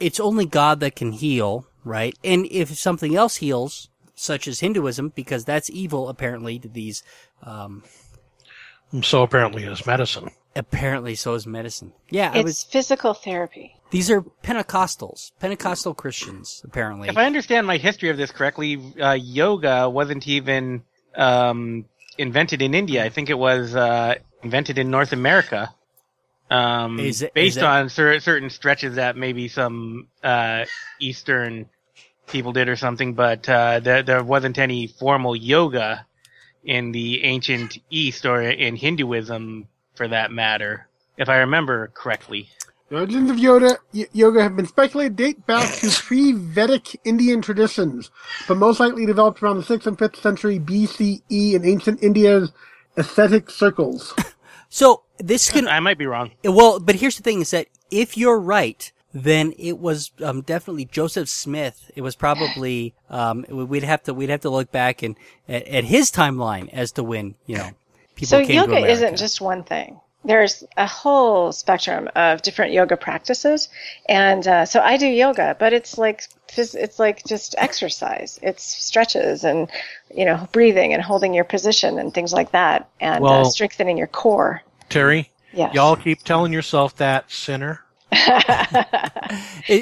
it's 0.00 0.20
only 0.20 0.46
God 0.46 0.80
that 0.80 0.96
can 0.96 1.12
heal, 1.12 1.66
right? 1.84 2.16
And 2.24 2.46
if 2.50 2.76
something 2.78 3.14
else 3.16 3.36
heals, 3.36 3.88
such 4.14 4.46
as 4.48 4.60
Hinduism, 4.60 5.10
because 5.14 5.44
that's 5.44 5.68
evil 5.70 6.08
apparently 6.08 6.58
to 6.58 6.68
these, 6.68 7.02
um, 7.42 7.82
So 9.02 9.22
apparently 9.22 9.64
is 9.64 9.84
medicine. 9.86 10.30
apparently 10.54 11.14
so 11.14 11.34
is 11.34 11.46
medicine. 11.46 11.92
Yeah, 12.10 12.30
I 12.32 12.38
It's 12.38 12.44
was. 12.44 12.62
physical 12.64 13.12
therapy. 13.14 13.76
These 13.90 14.10
are 14.10 14.22
Pentecostals, 14.22 15.32
Pentecostal 15.40 15.94
Christians, 15.94 16.62
apparently. 16.64 17.08
If 17.08 17.16
I 17.16 17.26
understand 17.26 17.66
my 17.66 17.76
history 17.76 18.10
of 18.10 18.16
this 18.16 18.30
correctly, 18.30 18.80
uh, 19.00 19.12
yoga 19.12 19.88
wasn't 19.88 20.26
even 20.28 20.82
um, 21.16 21.84
invented 22.18 22.60
in 22.62 22.74
India. 22.74 23.04
I 23.04 23.08
think 23.08 23.30
it 23.30 23.38
was 23.38 23.74
uh, 23.76 24.14
invented 24.42 24.78
in 24.78 24.90
North 24.90 25.12
America. 25.12 25.72
Um, 26.50 26.98
Is 27.00 27.22
it- 27.22 27.34
based 27.34 27.56
is 27.56 27.62
that- 27.62 27.64
on 27.64 27.88
cer- 27.88 28.20
certain 28.20 28.50
stretches 28.50 28.96
that 28.96 29.16
maybe 29.16 29.48
some 29.48 30.08
uh, 30.22 30.64
Eastern 31.00 31.66
people 32.28 32.52
did 32.52 32.68
or 32.68 32.76
something, 32.76 33.14
but 33.14 33.48
uh, 33.48 33.80
there, 33.80 34.02
there 34.02 34.24
wasn't 34.24 34.58
any 34.58 34.86
formal 34.86 35.36
yoga 35.36 36.06
in 36.64 36.92
the 36.92 37.24
ancient 37.24 37.78
East 37.90 38.24
or 38.26 38.40
in 38.42 38.76
Hinduism 38.76 39.68
for 39.94 40.08
that 40.08 40.30
matter, 40.32 40.88
if 41.16 41.28
I 41.28 41.38
remember 41.38 41.88
correctly. 41.94 42.48
The 42.88 42.96
origins 42.96 43.30
of 43.30 43.38
yoga, 43.38 43.78
y- 43.92 44.06
yoga 44.12 44.42
have 44.42 44.56
been 44.56 44.66
speculated 44.66 45.16
date 45.16 45.46
back 45.46 45.72
to 45.76 45.90
pre-Vedic 46.02 47.00
Indian 47.04 47.42
traditions, 47.42 48.10
but 48.46 48.56
most 48.56 48.80
likely 48.80 49.06
developed 49.06 49.42
around 49.42 49.56
the 49.56 49.62
6th 49.62 49.86
and 49.86 49.98
5th 49.98 50.16
century 50.16 50.58
BCE 50.58 51.54
in 51.54 51.64
ancient 51.64 52.02
India's 52.02 52.52
ascetic 52.96 53.50
circles. 53.50 54.14
so 54.68 55.02
this 55.18 55.50
can 55.50 55.66
I 55.66 55.80
might 55.80 55.98
be 55.98 56.06
wrong. 56.06 56.32
Well, 56.44 56.78
but 56.78 56.96
here's 56.96 57.16
the 57.16 57.22
thing: 57.22 57.40
is 57.40 57.50
that 57.52 57.68
if 57.90 58.16
you're 58.16 58.38
right, 58.38 58.92
then 59.14 59.54
it 59.58 59.78
was 59.78 60.10
um, 60.22 60.42
definitely 60.42 60.84
Joseph 60.86 61.28
Smith. 61.28 61.90
It 61.94 62.02
was 62.02 62.16
probably 62.16 62.94
um, 63.08 63.46
we'd 63.48 63.84
have 63.84 64.02
to 64.04 64.12
we'd 64.14 64.30
have 64.30 64.40
to 64.40 64.50
look 64.50 64.72
back 64.72 65.02
and 65.02 65.16
at, 65.48 65.66
at 65.68 65.84
his 65.84 66.10
timeline 66.10 66.68
as 66.72 66.92
to 66.92 67.04
when 67.04 67.36
you 67.46 67.56
know 67.56 67.70
people 68.16 68.28
So 68.28 68.38
came 68.38 68.48
to 68.48 68.54
yoga 68.54 68.72
America. 68.72 68.92
isn't 68.92 69.16
just 69.16 69.40
one 69.40 69.62
thing. 69.62 70.00
There's 70.26 70.64
a 70.78 70.86
whole 70.86 71.52
spectrum 71.52 72.08
of 72.16 72.40
different 72.40 72.72
yoga 72.72 72.96
practices, 72.96 73.68
and 74.08 74.46
uh, 74.48 74.64
so 74.64 74.80
I 74.80 74.96
do 74.96 75.06
yoga, 75.06 75.54
but 75.58 75.72
it's 75.74 75.98
like 75.98 76.24
it's 76.56 76.98
like 76.98 77.24
just 77.26 77.54
exercise. 77.58 78.38
It's 78.42 78.64
stretches 78.64 79.44
and 79.44 79.70
you 80.14 80.24
know 80.24 80.48
breathing 80.50 80.94
and 80.94 81.02
holding 81.02 81.34
your 81.34 81.44
position 81.44 81.98
and 81.98 82.12
things 82.14 82.32
like 82.32 82.52
that, 82.52 82.88
and 83.00 83.22
uh, 83.24 83.44
strengthening 83.44 83.98
your 83.98 84.06
core. 84.06 84.62
Terry, 84.88 85.30
Yes. 85.52 85.74
y'all 85.74 85.94
keep 85.94 86.22
telling 86.22 86.52
yourself 86.54 86.96
that, 86.96 87.30
sinner. 87.30 87.80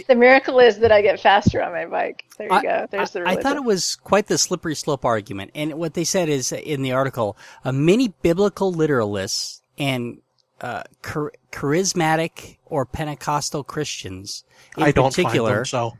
The 0.06 0.14
miracle 0.16 0.58
is 0.58 0.78
that 0.78 0.92
I 0.92 1.02
get 1.02 1.20
faster 1.20 1.62
on 1.62 1.72
my 1.72 1.86
bike. 1.86 2.24
There 2.38 2.46
you 2.48 2.52
I- 2.52 2.62
go. 2.62 2.86
There's 2.90 3.10
the 3.10 3.20
I, 3.26 3.32
I 3.32 3.36
thought 3.36 3.56
it 3.56 3.64
was 3.64 3.96
quite 3.96 4.26
the 4.26 4.38
slippery 4.38 4.74
slope 4.74 5.04
argument, 5.04 5.50
and 5.54 5.74
what 5.74 5.94
they 5.94 6.04
said 6.04 6.28
is 6.28 6.52
in 6.52 6.82
the 6.82 6.92
article, 6.92 7.36
uh, 7.64 7.72
many 7.72 8.08
biblical 8.22 8.72
literalists 8.72 9.60
and 9.78 10.18
uh, 10.60 10.82
char- 11.04 11.32
charismatic 11.50 12.56
or 12.66 12.84
Pentecostal 12.86 13.64
Christians, 13.64 14.44
in 14.76 14.84
I 14.84 14.92
don't 14.92 15.10
particular, 15.14 15.50
find 15.50 15.58
them 15.58 15.64
so. 15.64 15.96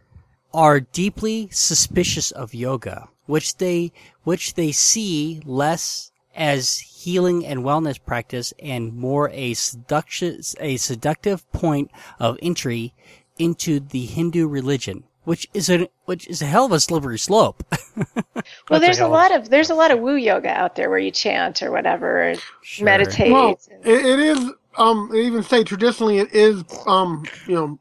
are 0.55 0.81
deeply 0.81 1.49
suspicious 1.51 2.31
of 2.31 2.55
yoga, 2.55 3.09
which 3.27 3.57
they 3.57 3.92
which 4.25 4.55
they 4.55 4.73
see 4.73 5.42
less 5.45 6.11
as 6.35 6.79
healing 7.02 7.44
and 7.44 7.60
wellness 7.60 7.98
practice 8.04 8.52
and 8.58 8.94
more 8.94 9.28
a 9.30 9.54
seduction 9.54 10.40
a 10.60 10.76
seductive 10.76 11.50
point 11.52 11.90
of 12.18 12.38
entry 12.42 12.94
into 13.38 13.80
the 13.80 14.06
Hindu 14.06 14.46
religion, 14.46 15.04
which 15.24 15.46
is 15.52 15.68
a 15.68 15.88
which 16.04 16.26
is 16.28 16.42
a 16.42 16.46
hell 16.46 16.66
of 16.66 16.72
a 16.72 16.80
slippery 16.80 17.18
slope. 17.18 17.64
well, 18.70 18.80
there's 18.80 19.00
a 19.00 19.06
a 19.06 19.08
lot 19.08 19.34
of 19.34 19.48
there's 19.50 19.70
a 19.70 19.74
lot 19.74 19.90
of 19.90 20.00
woo 20.00 20.16
yoga 20.16 20.50
out 20.50 20.76
there 20.76 20.90
where 20.90 20.98
you 20.98 21.10
chant 21.10 21.62
or 21.62 21.70
whatever, 21.70 22.30
or 22.30 22.34
meditate. 22.80 23.32
well, 23.32 23.58
it, 23.84 24.06
it 24.06 24.18
is, 24.18 24.50
um, 24.76 25.08
they 25.12 25.26
even 25.26 25.42
say 25.42 25.64
traditionally 25.64 26.18
it 26.18 26.32
is, 26.32 26.62
um, 26.86 27.24
you 27.46 27.54
know, 27.54 27.78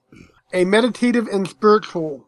a 0.53 0.65
meditative 0.65 1.27
and 1.27 1.47
spiritual, 1.47 2.25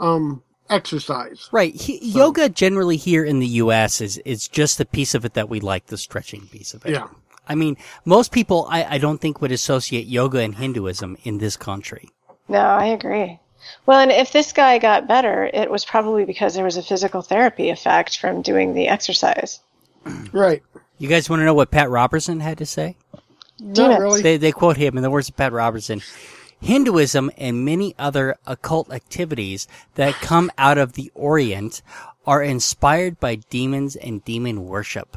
um, 0.00 0.42
exercise. 0.70 1.48
Right. 1.52 1.74
He, 1.74 1.98
Yoga 2.06 2.48
generally 2.48 2.96
here 2.96 3.24
in 3.24 3.38
the 3.38 3.46
U.S. 3.46 4.00
is 4.00 4.18
is 4.18 4.48
just 4.48 4.78
the 4.78 4.84
piece 4.84 5.14
of 5.14 5.24
it 5.24 5.34
that 5.34 5.48
we 5.48 5.60
like, 5.60 5.86
the 5.86 5.98
stretching 5.98 6.46
piece 6.48 6.74
of 6.74 6.84
it. 6.86 6.92
Yeah. 6.92 7.08
I 7.46 7.54
mean, 7.54 7.76
most 8.04 8.32
people 8.32 8.66
I, 8.70 8.84
I 8.84 8.98
don't 8.98 9.20
think 9.20 9.40
would 9.40 9.52
associate 9.52 10.06
yoga 10.06 10.38
and 10.38 10.54
Hinduism 10.54 11.18
in 11.24 11.38
this 11.38 11.56
country. 11.56 12.08
No, 12.48 12.58
I 12.58 12.86
agree. 12.86 13.38
Well, 13.86 13.98
and 13.98 14.10
if 14.10 14.32
this 14.32 14.52
guy 14.52 14.78
got 14.78 15.08
better, 15.08 15.50
it 15.52 15.70
was 15.70 15.84
probably 15.84 16.24
because 16.24 16.54
there 16.54 16.64
was 16.64 16.76
a 16.76 16.82
physical 16.82 17.22
therapy 17.22 17.70
effect 17.70 18.18
from 18.18 18.42
doing 18.42 18.74
the 18.74 18.88
exercise. 18.88 19.60
Right. 20.32 20.62
You 20.98 21.08
guys 21.08 21.30
want 21.30 21.40
to 21.40 21.44
know 21.44 21.54
what 21.54 21.70
Pat 21.70 21.90
Robertson 21.90 22.40
had 22.40 22.58
to 22.58 22.66
say? 22.66 22.96
Not 23.58 24.00
really. 24.00 24.22
They 24.22 24.36
they 24.36 24.52
quote 24.52 24.76
him 24.76 24.96
in 24.96 25.02
the 25.02 25.10
words 25.10 25.28
of 25.28 25.36
Pat 25.36 25.52
Robertson. 25.52 26.02
Hinduism 26.64 27.30
and 27.36 27.64
many 27.64 27.94
other 27.98 28.36
occult 28.46 28.90
activities 28.90 29.68
that 29.96 30.14
come 30.14 30.50
out 30.56 30.78
of 30.78 30.94
the 30.94 31.12
Orient 31.14 31.82
are 32.26 32.42
inspired 32.42 33.20
by 33.20 33.34
demons 33.36 33.96
and 33.96 34.24
demon 34.24 34.64
worship. 34.64 35.16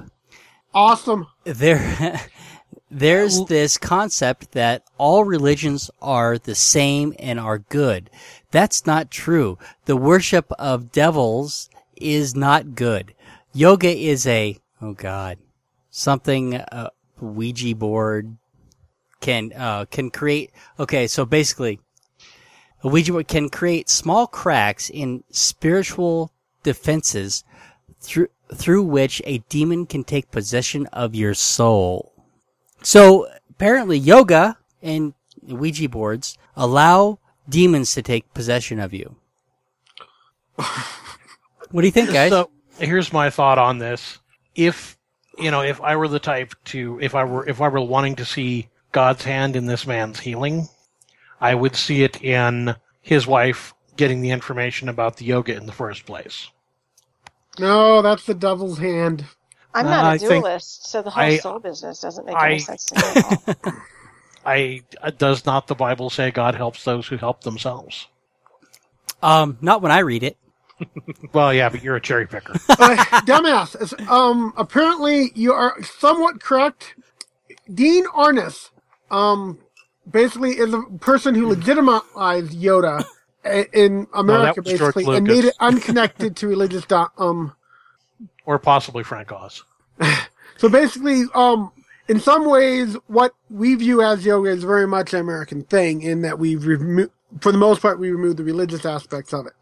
Awesome. 0.74 1.28
there 1.46 2.20
there's 2.92 3.46
this 3.46 3.78
concept 3.78 4.52
that 4.52 4.84
all 4.98 5.24
religions 5.24 5.90
are 6.02 6.38
the 6.38 6.54
same 6.54 7.14
and 7.18 7.40
are 7.40 7.60
good. 7.60 8.10
That's 8.52 8.86
not 8.86 9.10
true. 9.10 9.58
The 9.86 9.96
worship 9.96 10.52
of 10.60 10.92
devils 10.92 11.70
is 11.96 12.36
not 12.36 12.76
good. 12.76 13.14
Yoga 13.54 13.90
is 13.90 14.28
a 14.28 14.58
oh 14.82 14.94
god 14.94 15.38
something 15.90 16.56
uh, 16.56 16.90
Ouija 17.20 17.76
board 17.76 18.38
can 19.20 19.54
uh, 19.54 19.86
can 19.86 20.10
create. 20.10 20.52
Okay, 20.80 21.08
so 21.08 21.26
basically, 21.26 21.80
a 22.84 22.88
Ouija 22.88 23.12
board 23.12 23.28
can 23.28 23.50
create 23.50 23.90
small 23.90 24.28
cracks 24.28 24.90
in 24.90 25.24
spiritual 25.32 26.32
defenses 26.64 27.44
through 28.00 28.30
through 28.54 28.84
which 28.84 29.22
a 29.26 29.40
demon 29.50 29.86
can 29.86 30.04
take 30.04 30.32
possession 30.32 30.86
of 30.88 31.16
your 31.16 31.34
soul. 31.34 32.14
So 32.82 33.28
apparently, 33.50 33.98
yoga 33.98 34.58
and 34.82 35.14
Ouija 35.42 35.90
boards 35.90 36.38
allow 36.56 37.20
demons 37.50 37.94
to 37.94 38.02
take 38.02 38.34
possession 38.34 38.80
of 38.80 38.94
you. 38.94 39.16
What 41.72 41.82
do 41.82 41.88
you 41.88 41.92
think, 41.92 42.12
guys? 42.12 42.32
So 42.32 42.50
here's 42.80 43.12
my 43.12 43.30
thought 43.30 43.58
on 43.58 43.78
this. 43.78 44.20
If 44.56 44.98
you 45.38 45.52
know, 45.52 45.62
if 45.62 45.82
I 45.82 45.96
were 45.96 46.08
the 46.08 46.20
type 46.20 46.56
to, 46.66 47.00
if 47.02 47.14
I 47.14 47.24
were, 47.24 47.48
if 47.48 47.62
I 47.62 47.68
were 47.68 47.82
wanting 47.82 48.16
to 48.16 48.26
see 48.26 48.70
God's 48.92 49.24
hand 49.24 49.56
in 49.56 49.66
this 49.66 49.86
man's 49.88 50.20
healing, 50.20 50.70
I 51.42 51.56
would 51.56 51.76
see 51.76 52.04
it 52.04 52.22
in 52.24 52.76
his 53.02 53.28
wife 53.28 53.74
getting 53.96 54.22
the 54.22 54.32
information 54.32 54.90
about 54.90 55.18
the 55.18 55.26
yoga 55.26 55.56
in 55.56 55.66
the 55.66 55.72
first 55.72 56.06
place. 56.06 56.50
No, 57.60 58.02
that's 58.02 58.26
the 58.26 58.34
devil's 58.34 58.78
hand. 58.80 59.26
I'm 59.74 59.88
Uh, 59.88 59.90
not 59.90 60.06
a 60.06 60.08
I 60.10 60.18
think- 60.18 60.44
dualist, 60.44 60.88
so 60.90 61.02
the 61.02 61.10
whole 61.10 61.24
I- 61.24 61.38
soul 61.38 61.60
business 61.60 62.00
doesn't 62.02 62.26
make 62.26 62.36
I- 62.36 62.50
any 62.52 62.60
sense 62.60 62.86
to 62.86 62.96
me 62.96 63.02
at 63.04 63.66
all. 63.66 63.74
I 64.46 64.82
uh, 65.02 65.12
does 65.12 65.46
not 65.46 65.68
the 65.68 65.76
Bible 65.76 66.10
say 66.10 66.32
God 66.32 66.56
helps 66.56 66.84
those 66.84 67.08
who 67.08 67.18
help 67.18 67.42
themselves? 67.44 68.08
um, 69.24 69.58
not 69.62 69.82
when 69.82 69.92
I 69.92 70.00
read 70.00 70.24
it. 70.24 70.38
Well, 71.34 71.52
yeah, 71.54 71.70
but 71.70 71.82
you're 71.84 71.96
a 71.96 72.02
cherry 72.02 72.28
picker. 72.28 72.54
uh, 72.70 72.96
dumbass. 73.26 73.76
Um, 74.08 74.54
apparently 74.58 75.32
you 75.34 75.52
are 75.52 75.82
somewhat 75.84 76.42
correct. 76.42 76.94
Dean 77.74 78.06
Ornish, 78.08 78.70
um, 79.12 79.58
basically 80.10 80.52
is 80.52 80.72
the 80.72 80.84
person 81.00 81.36
who 81.36 81.48
legitimized 81.50 82.52
Yoda 82.54 83.04
in 83.74 84.08
America, 84.14 84.62
George 84.62 84.80
basically, 84.96 85.18
and 85.18 85.28
made 85.28 85.46
it 85.46 85.56
unconnected 85.60 86.36
to 86.38 86.48
religious. 86.48 86.86
do- 86.86 87.08
Um, 87.18 87.54
or 88.46 88.60
possibly 88.60 89.04
Frank 89.04 89.32
Oz. 89.32 89.64
so 90.58 90.70
basically, 90.70 91.24
um, 91.34 91.72
in 92.08 92.20
some 92.20 92.46
ways, 92.50 92.96
what 93.08 93.34
we 93.50 93.76
view 93.76 94.02
as 94.02 94.26
yoga 94.26 94.50
is 94.50 94.64
very 94.64 94.88
much 94.88 95.14
an 95.14 95.20
American 95.20 95.64
thing, 95.64 96.02
in 96.02 96.22
that 96.22 96.40
we 96.40 96.56
remo- 96.56 97.10
for 97.42 97.52
the 97.52 97.58
most 97.58 97.82
part, 97.82 98.00
we 98.00 98.10
remove 98.12 98.38
the 98.38 98.44
religious 98.44 98.86
aspects 98.86 99.34
of 99.34 99.46
it. 99.48 99.54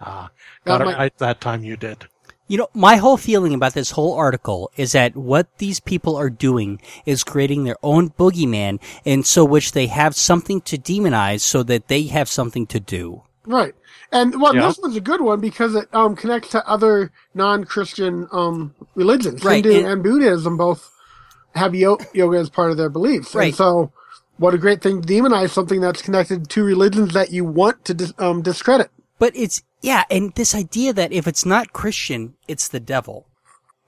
Ah, 0.00 0.30
That 0.64 0.70
got 0.78 0.80
it 0.80 0.84
might- 0.86 0.96
right 0.98 1.18
that 1.18 1.40
time 1.40 1.62
you 1.64 1.76
did. 1.76 2.06
You 2.52 2.58
know, 2.58 2.68
my 2.74 2.96
whole 2.96 3.16
feeling 3.16 3.54
about 3.54 3.72
this 3.72 3.92
whole 3.92 4.12
article 4.12 4.70
is 4.76 4.92
that 4.92 5.16
what 5.16 5.56
these 5.56 5.80
people 5.80 6.16
are 6.16 6.28
doing 6.28 6.82
is 7.06 7.24
creating 7.24 7.64
their 7.64 7.78
own 7.82 8.10
boogeyman, 8.10 8.78
and 9.06 9.24
so 9.24 9.42
which 9.42 9.72
they 9.72 9.86
have 9.86 10.14
something 10.14 10.60
to 10.60 10.76
demonize 10.76 11.40
so 11.40 11.62
that 11.62 11.88
they 11.88 12.02
have 12.08 12.28
something 12.28 12.66
to 12.66 12.78
do. 12.78 13.22
Right. 13.46 13.74
And 14.12 14.38
well, 14.38 14.54
Yeah. 14.54 14.66
this 14.66 14.78
one's 14.82 14.96
a 14.96 15.00
good 15.00 15.22
one 15.22 15.40
because 15.40 15.74
it 15.74 15.88
um, 15.94 16.14
connects 16.14 16.50
to 16.50 16.68
other 16.68 17.10
non-Christian 17.32 18.28
um, 18.32 18.74
religions. 18.96 19.42
Right, 19.42 19.64
Hindu 19.64 19.78
and- 19.78 19.88
and, 19.88 20.02
Buddhism 20.02 20.58
both 20.58 20.90
have 21.54 21.74
yo- 21.74 21.96
yoga 22.12 22.36
as 22.36 22.50
part 22.50 22.70
of 22.70 22.76
their 22.76 22.90
beliefs. 22.90 23.34
Right. 23.34 23.46
And 23.46 23.54
so, 23.54 23.92
what 24.36 24.52
a 24.52 24.58
great 24.58 24.82
thing 24.82 25.00
to 25.00 25.08
demonize 25.08 25.52
something 25.52 25.80
that's 25.80 26.02
connected 26.02 26.50
to 26.50 26.62
religions 26.64 27.14
that 27.14 27.32
you 27.32 27.46
want 27.46 27.86
to 27.86 27.94
dis- 27.94 28.12
um, 28.18 28.42
discredit. 28.42 28.90
But 29.18 29.34
it's, 29.34 29.62
yeah, 29.82 30.04
and 30.10 30.32
this 30.34 30.54
idea 30.54 30.92
that 30.92 31.12
if 31.12 31.26
it's 31.26 31.44
not 31.44 31.72
Christian, 31.72 32.34
it's 32.48 32.68
the 32.68 32.80
devil. 32.80 33.26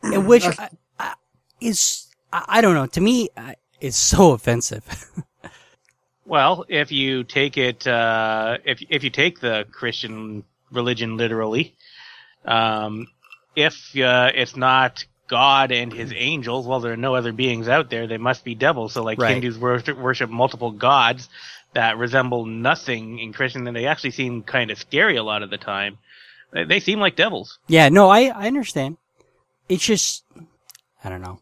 Which 0.03 0.45
I, 0.45 0.69
I, 0.99 1.15
is, 1.61 2.09
I, 2.33 2.45
I 2.49 2.61
don't 2.61 2.75
know, 2.75 2.87
to 2.87 3.01
me, 3.01 3.31
uh, 3.37 3.55
is 3.81 3.97
so 3.97 4.33
offensive. 4.33 4.85
Well, 6.27 6.65
if 6.69 6.91
you 6.91 7.23
take 7.25 7.59
it, 7.59 7.87
uh, 7.87 8.57
if 8.65 8.83
if 8.89 9.05
you 9.05 9.11
take 9.11 9.41
the 9.41 9.67
Christian 9.71 10.45
religion 10.73 11.19
literally, 11.19 11.75
um, 12.47 13.09
if 13.55 13.95
uh, 13.97 14.31
it's 14.35 14.57
not 14.57 15.05
God 15.29 15.71
and 15.71 15.93
His 15.93 16.13
angels, 16.15 16.67
well, 16.67 16.81
there 16.81 16.95
are 16.95 16.97
no 16.97 17.15
other 17.15 17.33
beings 17.33 17.69
out 17.69 17.91
there. 17.91 18.07
They 18.07 18.17
must 18.17 18.43
be 18.43 18.55
devils. 18.55 18.95
So, 18.95 19.03
like 19.03 19.21
Right. 19.21 19.35
Hindus 19.35 19.59
worship, 19.59 19.99
worship 19.99 20.31
multiple 20.31 20.71
gods 20.71 21.29
that 21.75 21.99
resemble 21.99 22.47
nothing 22.47 23.19
in 23.19 23.33
Christian, 23.33 23.67
and 23.67 23.77
they 23.77 23.87
actually 23.87 24.13
seem 24.13 24.43
kind 24.43 24.71
of 24.71 24.79
scary 24.79 25.17
a 25.17 25.23
lot 25.23 25.43
of 25.43 25.51
the 25.51 25.59
time. 25.59 25.99
They, 26.53 26.65
they 26.65 26.81
seem 26.81 27.01
like 27.01 27.17
devils. 27.17 27.59
yeah, 27.69 27.89
no, 27.89 28.09
I, 28.11 28.27
I 28.27 28.47
understand. 28.47 28.97
It's 29.69 29.85
just, 29.85 30.25
I 31.03 31.09
don't 31.09 31.23
know. 31.23 31.41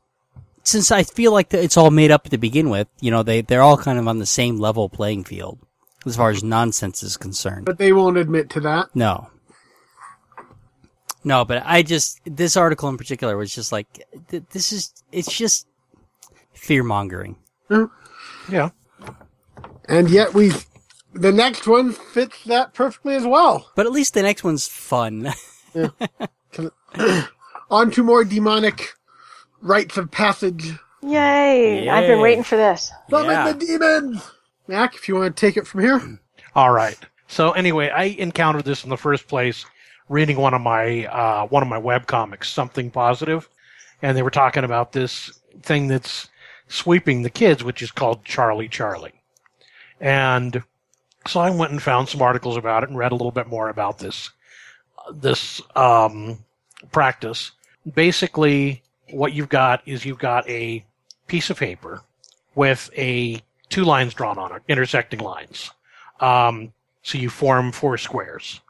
Since 0.64 0.90
I 0.92 1.02
feel 1.02 1.32
like 1.32 1.48
that 1.50 1.64
it's 1.64 1.76
all 1.76 1.90
made 1.90 2.10
up 2.12 2.28
to 2.28 2.38
begin 2.38 2.70
with, 2.70 2.88
you 3.00 3.10
know, 3.10 3.22
they, 3.22 3.40
they're 3.40 3.62
all 3.62 3.76
kind 3.76 3.98
of 3.98 4.06
on 4.06 4.18
the 4.18 4.26
same 4.26 4.58
level 4.58 4.88
playing 4.88 5.24
field 5.24 5.58
as 6.06 6.16
far 6.16 6.30
as 6.30 6.42
nonsense 6.44 7.02
is 7.02 7.16
concerned. 7.16 7.66
But 7.66 7.78
they 7.78 7.92
won't 7.92 8.16
admit 8.16 8.48
to 8.50 8.60
that. 8.60 8.94
No. 8.94 9.28
No, 11.24 11.44
but 11.44 11.62
I 11.64 11.82
just, 11.82 12.20
this 12.24 12.56
article 12.56 12.88
in 12.88 12.96
particular 12.96 13.36
was 13.36 13.54
just 13.54 13.70
like, 13.72 13.86
th- 14.28 14.44
this 14.52 14.72
is, 14.72 14.92
it's 15.12 15.32
just 15.32 15.66
fear 16.52 16.82
mongering. 16.82 17.36
Mm. 17.70 17.90
Yeah. 18.50 18.70
And 19.88 20.08
yet 20.10 20.34
we, 20.34 20.52
the 21.12 21.32
next 21.32 21.66
one 21.66 21.92
fits 21.92 22.44
that 22.44 22.74
perfectly 22.74 23.14
as 23.14 23.26
well. 23.26 23.70
But 23.74 23.86
at 23.86 23.92
least 23.92 24.14
the 24.14 24.22
next 24.22 24.44
one's 24.44 24.66
fun. 24.68 25.32
On 27.70 27.90
to 27.90 28.02
more 28.02 28.24
demonic 28.24 28.92
rites 29.62 29.96
of 29.96 30.10
passage. 30.10 30.72
Yay! 31.02 31.88
I've 31.88 32.06
been 32.06 32.20
waiting 32.20 32.44
for 32.44 32.56
this. 32.56 32.92
Summon 33.10 33.30
Yeah. 33.30 33.52
the 33.52 33.58
demons! 33.66 34.30
Mac, 34.68 34.94
if 34.94 35.08
you 35.08 35.16
want 35.16 35.36
to 35.36 35.40
take 35.40 35.56
it 35.56 35.66
from 35.66 35.80
here. 35.80 36.20
All 36.54 36.70
right. 36.70 36.98
So 37.26 37.52
anyway, 37.52 37.88
I 37.88 38.04
encountered 38.04 38.64
this 38.64 38.84
in 38.84 38.90
the 38.90 38.96
first 38.96 39.26
place 39.26 39.64
reading 40.08 40.36
one 40.36 40.54
of 40.54 40.60
my 40.60 41.06
uh, 41.06 41.46
one 41.46 41.62
of 41.62 41.68
my 41.68 41.78
web 41.78 42.06
comics, 42.06 42.50
something 42.50 42.90
positive, 42.90 43.48
and 44.02 44.16
they 44.16 44.22
were 44.22 44.30
talking 44.30 44.64
about 44.64 44.92
this 44.92 45.40
thing 45.62 45.88
that's 45.88 46.28
sweeping 46.68 47.22
the 47.22 47.30
kids, 47.30 47.64
which 47.64 47.82
is 47.82 47.90
called 47.90 48.24
Charlie 48.24 48.68
Charlie. 48.68 49.21
And 50.02 50.62
so 51.28 51.40
I 51.40 51.50
went 51.50 51.70
and 51.70 51.80
found 51.80 52.08
some 52.08 52.20
articles 52.20 52.56
about 52.56 52.82
it 52.82 52.90
and 52.90 52.98
read 52.98 53.12
a 53.12 53.14
little 53.14 53.30
bit 53.30 53.46
more 53.46 53.68
about 53.68 53.98
this 53.98 54.30
this 55.14 55.62
um, 55.74 56.44
practice. 56.90 57.52
Basically, 57.94 58.82
what 59.10 59.32
you've 59.32 59.48
got 59.48 59.82
is 59.86 60.04
you've 60.04 60.18
got 60.18 60.48
a 60.48 60.84
piece 61.28 61.50
of 61.50 61.58
paper 61.58 62.02
with 62.54 62.90
a 62.96 63.40
two 63.68 63.84
lines 63.84 64.12
drawn 64.12 64.38
on 64.38 64.54
it, 64.54 64.62
intersecting 64.68 65.20
lines. 65.20 65.70
Um, 66.20 66.72
so 67.02 67.18
you 67.18 67.30
form 67.30 67.72
four 67.72 67.96
squares. 67.96 68.60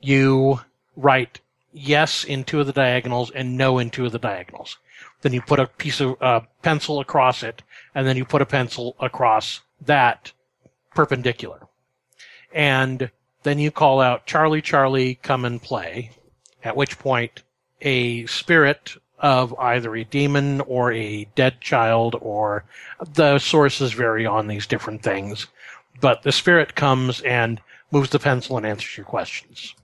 You 0.00 0.60
write 0.94 1.40
yes 1.72 2.24
in 2.24 2.44
two 2.44 2.60
of 2.60 2.66
the 2.66 2.72
diagonals 2.72 3.30
and 3.30 3.56
no 3.56 3.78
in 3.78 3.90
two 3.90 4.06
of 4.06 4.12
the 4.12 4.18
diagonals. 4.18 4.78
Then 5.22 5.32
you 5.32 5.40
put 5.40 5.58
a 5.58 5.66
piece 5.66 6.00
of 6.00 6.20
uh, 6.22 6.40
pencil 6.62 7.00
across 7.00 7.42
it, 7.42 7.62
and 7.94 8.06
then 8.06 8.16
you 8.16 8.24
put 8.24 8.42
a 8.42 8.46
pencil 8.46 8.94
across 9.00 9.60
that 9.80 10.32
perpendicular. 10.96 11.60
And 12.52 13.10
then 13.44 13.58
you 13.60 13.70
call 13.70 14.00
out 14.00 14.26
Charlie, 14.26 14.62
Charlie, 14.62 15.14
come 15.22 15.44
and 15.44 15.62
play. 15.62 16.10
At 16.64 16.76
which 16.76 16.98
point, 16.98 17.42
a 17.80 18.26
spirit 18.26 18.96
of 19.18 19.54
either 19.58 19.94
a 19.94 20.04
demon 20.04 20.60
or 20.62 20.92
a 20.92 21.24
dead 21.36 21.60
child, 21.60 22.16
or 22.20 22.64
the 23.14 23.38
sources 23.38 23.92
vary 23.92 24.26
on 24.26 24.46
these 24.46 24.66
different 24.66 25.02
things. 25.02 25.46
But 26.00 26.22
the 26.22 26.32
spirit 26.32 26.74
comes 26.74 27.20
and 27.20 27.60
moves 27.90 28.10
the 28.10 28.18
pencil 28.18 28.56
and 28.56 28.66
answers 28.66 28.96
your 28.96 29.06
questions. 29.06 29.74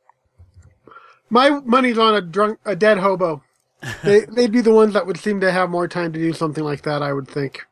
My 1.31 1.51
money's 1.51 1.99
on 1.99 2.15
a 2.15 2.21
drunk, 2.21 2.59
a 2.65 2.77
dead 2.77 2.99
hobo. 2.99 3.43
they, 4.05 4.21
they'd 4.27 4.53
be 4.53 4.61
the 4.61 4.75
ones 4.75 4.93
that 4.95 5.07
would 5.07 5.19
seem 5.19 5.41
to 5.41 5.51
have 5.51 5.71
more 5.71 5.89
time 5.89 6.13
to 6.13 6.19
do 6.19 6.33
something 6.33 6.63
like 6.63 6.83
that. 6.83 7.03
I 7.03 7.13
would 7.13 7.29
think. 7.29 7.65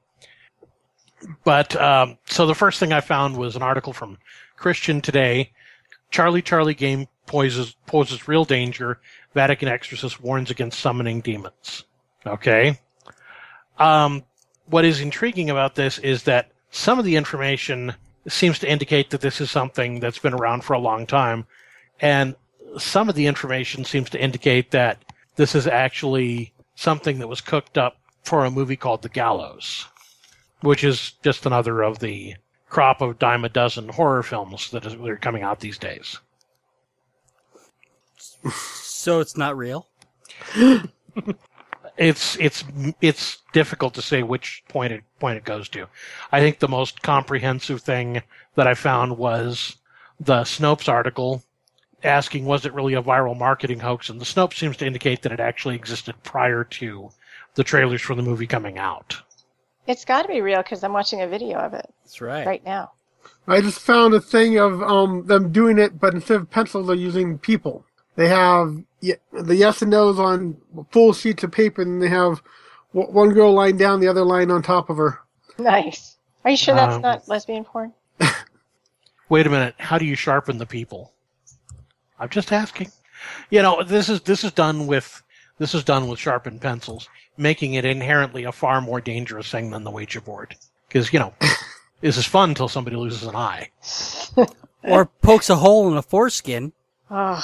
But 1.44 1.76
um, 1.76 2.18
so 2.26 2.46
the 2.46 2.54
first 2.54 2.80
thing 2.80 2.92
I 2.92 3.00
found 3.00 3.36
was 3.36 3.56
an 3.56 3.62
article 3.62 3.92
from 3.92 4.18
Christian 4.56 5.00
Today. 5.00 5.52
Charlie 6.10 6.42
Charlie 6.42 6.74
game 6.74 7.08
poses 7.26 7.76
poses 7.86 8.26
real 8.28 8.44
danger. 8.44 9.00
Vatican 9.34 9.68
exorcist 9.68 10.20
warns 10.20 10.50
against 10.50 10.80
summoning 10.80 11.20
demons. 11.20 11.84
Okay. 12.26 12.78
Um, 13.78 14.24
what 14.66 14.84
is 14.84 15.00
intriguing 15.00 15.50
about 15.50 15.74
this 15.74 15.98
is 15.98 16.24
that 16.24 16.50
some 16.70 16.98
of 16.98 17.04
the 17.04 17.16
information 17.16 17.94
seems 18.28 18.58
to 18.58 18.70
indicate 18.70 19.10
that 19.10 19.20
this 19.20 19.40
is 19.40 19.50
something 19.50 20.00
that's 20.00 20.18
been 20.18 20.34
around 20.34 20.64
for 20.64 20.74
a 20.74 20.78
long 20.78 21.06
time, 21.06 21.46
and 22.00 22.34
some 22.78 23.08
of 23.08 23.14
the 23.14 23.26
information 23.26 23.84
seems 23.84 24.10
to 24.10 24.20
indicate 24.20 24.70
that 24.70 25.02
this 25.36 25.54
is 25.54 25.66
actually 25.66 26.52
something 26.74 27.18
that 27.18 27.28
was 27.28 27.40
cooked 27.40 27.78
up 27.78 27.96
for 28.22 28.44
a 28.44 28.50
movie 28.50 28.76
called 28.76 29.02
The 29.02 29.08
Gallows 29.08 29.86
which 30.62 30.84
is 30.84 31.12
just 31.22 31.46
another 31.46 31.82
of 31.82 31.98
the 31.98 32.34
crop 32.68 33.00
of 33.00 33.18
dime 33.18 33.44
a 33.44 33.48
dozen 33.48 33.88
horror 33.88 34.22
films 34.22 34.70
that 34.70 34.86
are 34.86 35.16
coming 35.16 35.42
out 35.42 35.60
these 35.60 35.78
days. 35.78 36.18
So 38.52 39.20
it's 39.20 39.36
not 39.36 39.56
real. 39.56 39.88
It's 41.96 42.34
it's 42.40 42.64
it's 43.02 43.38
difficult 43.52 43.92
to 43.92 44.00
say 44.00 44.22
which 44.22 44.64
point 44.68 44.94
it 44.94 45.02
point 45.18 45.36
it 45.36 45.44
goes 45.44 45.68
to. 45.70 45.86
I 46.32 46.40
think 46.40 46.58
the 46.58 46.68
most 46.68 47.02
comprehensive 47.02 47.82
thing 47.82 48.22
that 48.54 48.66
I 48.66 48.72
found 48.72 49.18
was 49.18 49.76
the 50.18 50.42
Snopes 50.44 50.88
article 50.88 51.44
asking 52.02 52.46
was 52.46 52.64
it 52.64 52.72
really 52.72 52.94
a 52.94 53.02
viral 53.02 53.36
marketing 53.36 53.80
hoax, 53.80 54.08
and 54.08 54.18
the 54.18 54.24
Snopes 54.24 54.54
seems 54.54 54.78
to 54.78 54.86
indicate 54.86 55.20
that 55.22 55.32
it 55.32 55.40
actually 55.40 55.74
existed 55.74 56.14
prior 56.22 56.64
to 56.64 57.10
the 57.54 57.64
trailers 57.64 58.00
for 58.00 58.14
the 58.14 58.22
movie 58.22 58.46
coming 58.46 58.78
out. 58.78 59.20
It's 59.90 60.04
got 60.04 60.22
to 60.22 60.28
be 60.28 60.40
real 60.40 60.62
because 60.62 60.84
I'm 60.84 60.92
watching 60.92 61.20
a 61.22 61.26
video 61.26 61.58
of 61.58 61.74
it 61.74 61.92
That's 62.04 62.20
right. 62.20 62.46
right 62.46 62.64
now. 62.64 62.92
I 63.48 63.60
just 63.60 63.80
found 63.80 64.14
a 64.14 64.20
thing 64.20 64.56
of 64.56 64.80
um, 64.82 65.26
them 65.26 65.50
doing 65.50 65.78
it, 65.78 65.98
but 65.98 66.14
instead 66.14 66.36
of 66.36 66.48
pencils, 66.48 66.86
they're 66.86 66.94
using 66.94 67.38
people. 67.38 67.84
They 68.14 68.28
have 68.28 68.82
the 69.02 69.56
yes 69.56 69.82
and 69.82 69.90
no's 69.90 70.20
on 70.20 70.56
full 70.92 71.12
sheets 71.12 71.42
of 71.42 71.50
paper, 71.50 71.82
and 71.82 72.00
they 72.00 72.08
have 72.08 72.40
one 72.92 73.30
girl 73.30 73.52
lying 73.52 73.76
down, 73.78 73.98
the 73.98 74.06
other 74.06 74.24
lying 74.24 74.50
on 74.50 74.62
top 74.62 74.90
of 74.90 74.96
her. 74.96 75.18
Nice. 75.58 76.16
Are 76.44 76.52
you 76.52 76.56
sure 76.56 76.74
that's 76.74 76.94
Um, 76.94 77.02
not 77.02 77.28
lesbian 77.28 77.64
porn? 77.64 77.92
Wait 79.28 79.46
a 79.46 79.50
minute. 79.50 79.74
How 79.78 79.98
do 79.98 80.04
you 80.04 80.14
sharpen 80.14 80.58
the 80.58 80.66
people? 80.66 81.12
I'm 82.18 82.28
just 82.28 82.52
asking. 82.52 82.92
You 83.50 83.62
know, 83.62 83.82
this 83.82 84.08
is 84.08 84.20
this 84.20 84.44
is 84.44 84.52
done 84.52 84.86
with 84.86 85.22
this 85.58 85.74
is 85.74 85.82
done 85.82 86.08
with 86.08 86.18
sharpened 86.20 86.60
pencils, 86.60 87.08
making 87.40 87.74
it 87.74 87.84
inherently 87.84 88.44
a 88.44 88.52
far 88.52 88.80
more 88.80 89.00
dangerous 89.00 89.50
thing 89.50 89.70
than 89.70 89.82
the 89.84 89.90
Ouija 89.90 90.20
board. 90.20 90.54
Because 90.88 91.12
you 91.12 91.18
know, 91.18 91.34
this 92.00 92.16
is 92.16 92.26
fun 92.26 92.50
until 92.50 92.68
somebody 92.68 92.96
loses 92.96 93.24
an 93.24 93.36
eye. 93.36 93.70
Or 94.82 95.04
pokes 95.20 95.50
a 95.50 95.56
hole 95.56 95.90
in 95.90 95.98
a 95.98 96.02
foreskin. 96.02 96.72
Oh. 97.10 97.42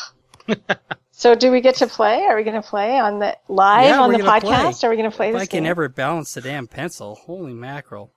so 1.10 1.34
do 1.34 1.50
we 1.52 1.60
get 1.60 1.74
to 1.76 1.86
play? 1.86 2.22
Are 2.22 2.34
we 2.34 2.44
going 2.44 2.60
to 2.60 2.66
play 2.66 2.98
on 2.98 3.18
the 3.18 3.36
live 3.48 3.88
Yeah, 3.88 4.00
on 4.00 4.10
the 4.10 4.18
gonna 4.18 4.40
play. 4.40 4.50
podcast? 4.52 4.84
Are 4.84 4.88
we 4.90 4.96
going 4.96 5.10
to 5.10 5.14
play 5.14 5.28
If 5.28 5.34
this 5.34 5.42
I 5.42 5.46
can 5.46 5.64
game? 5.64 5.70
ever 5.70 5.88
balance 5.90 6.32
the 6.32 6.40
damn 6.40 6.66
pencil, 6.66 7.14
holy 7.14 7.52
mackerel. 7.52 8.10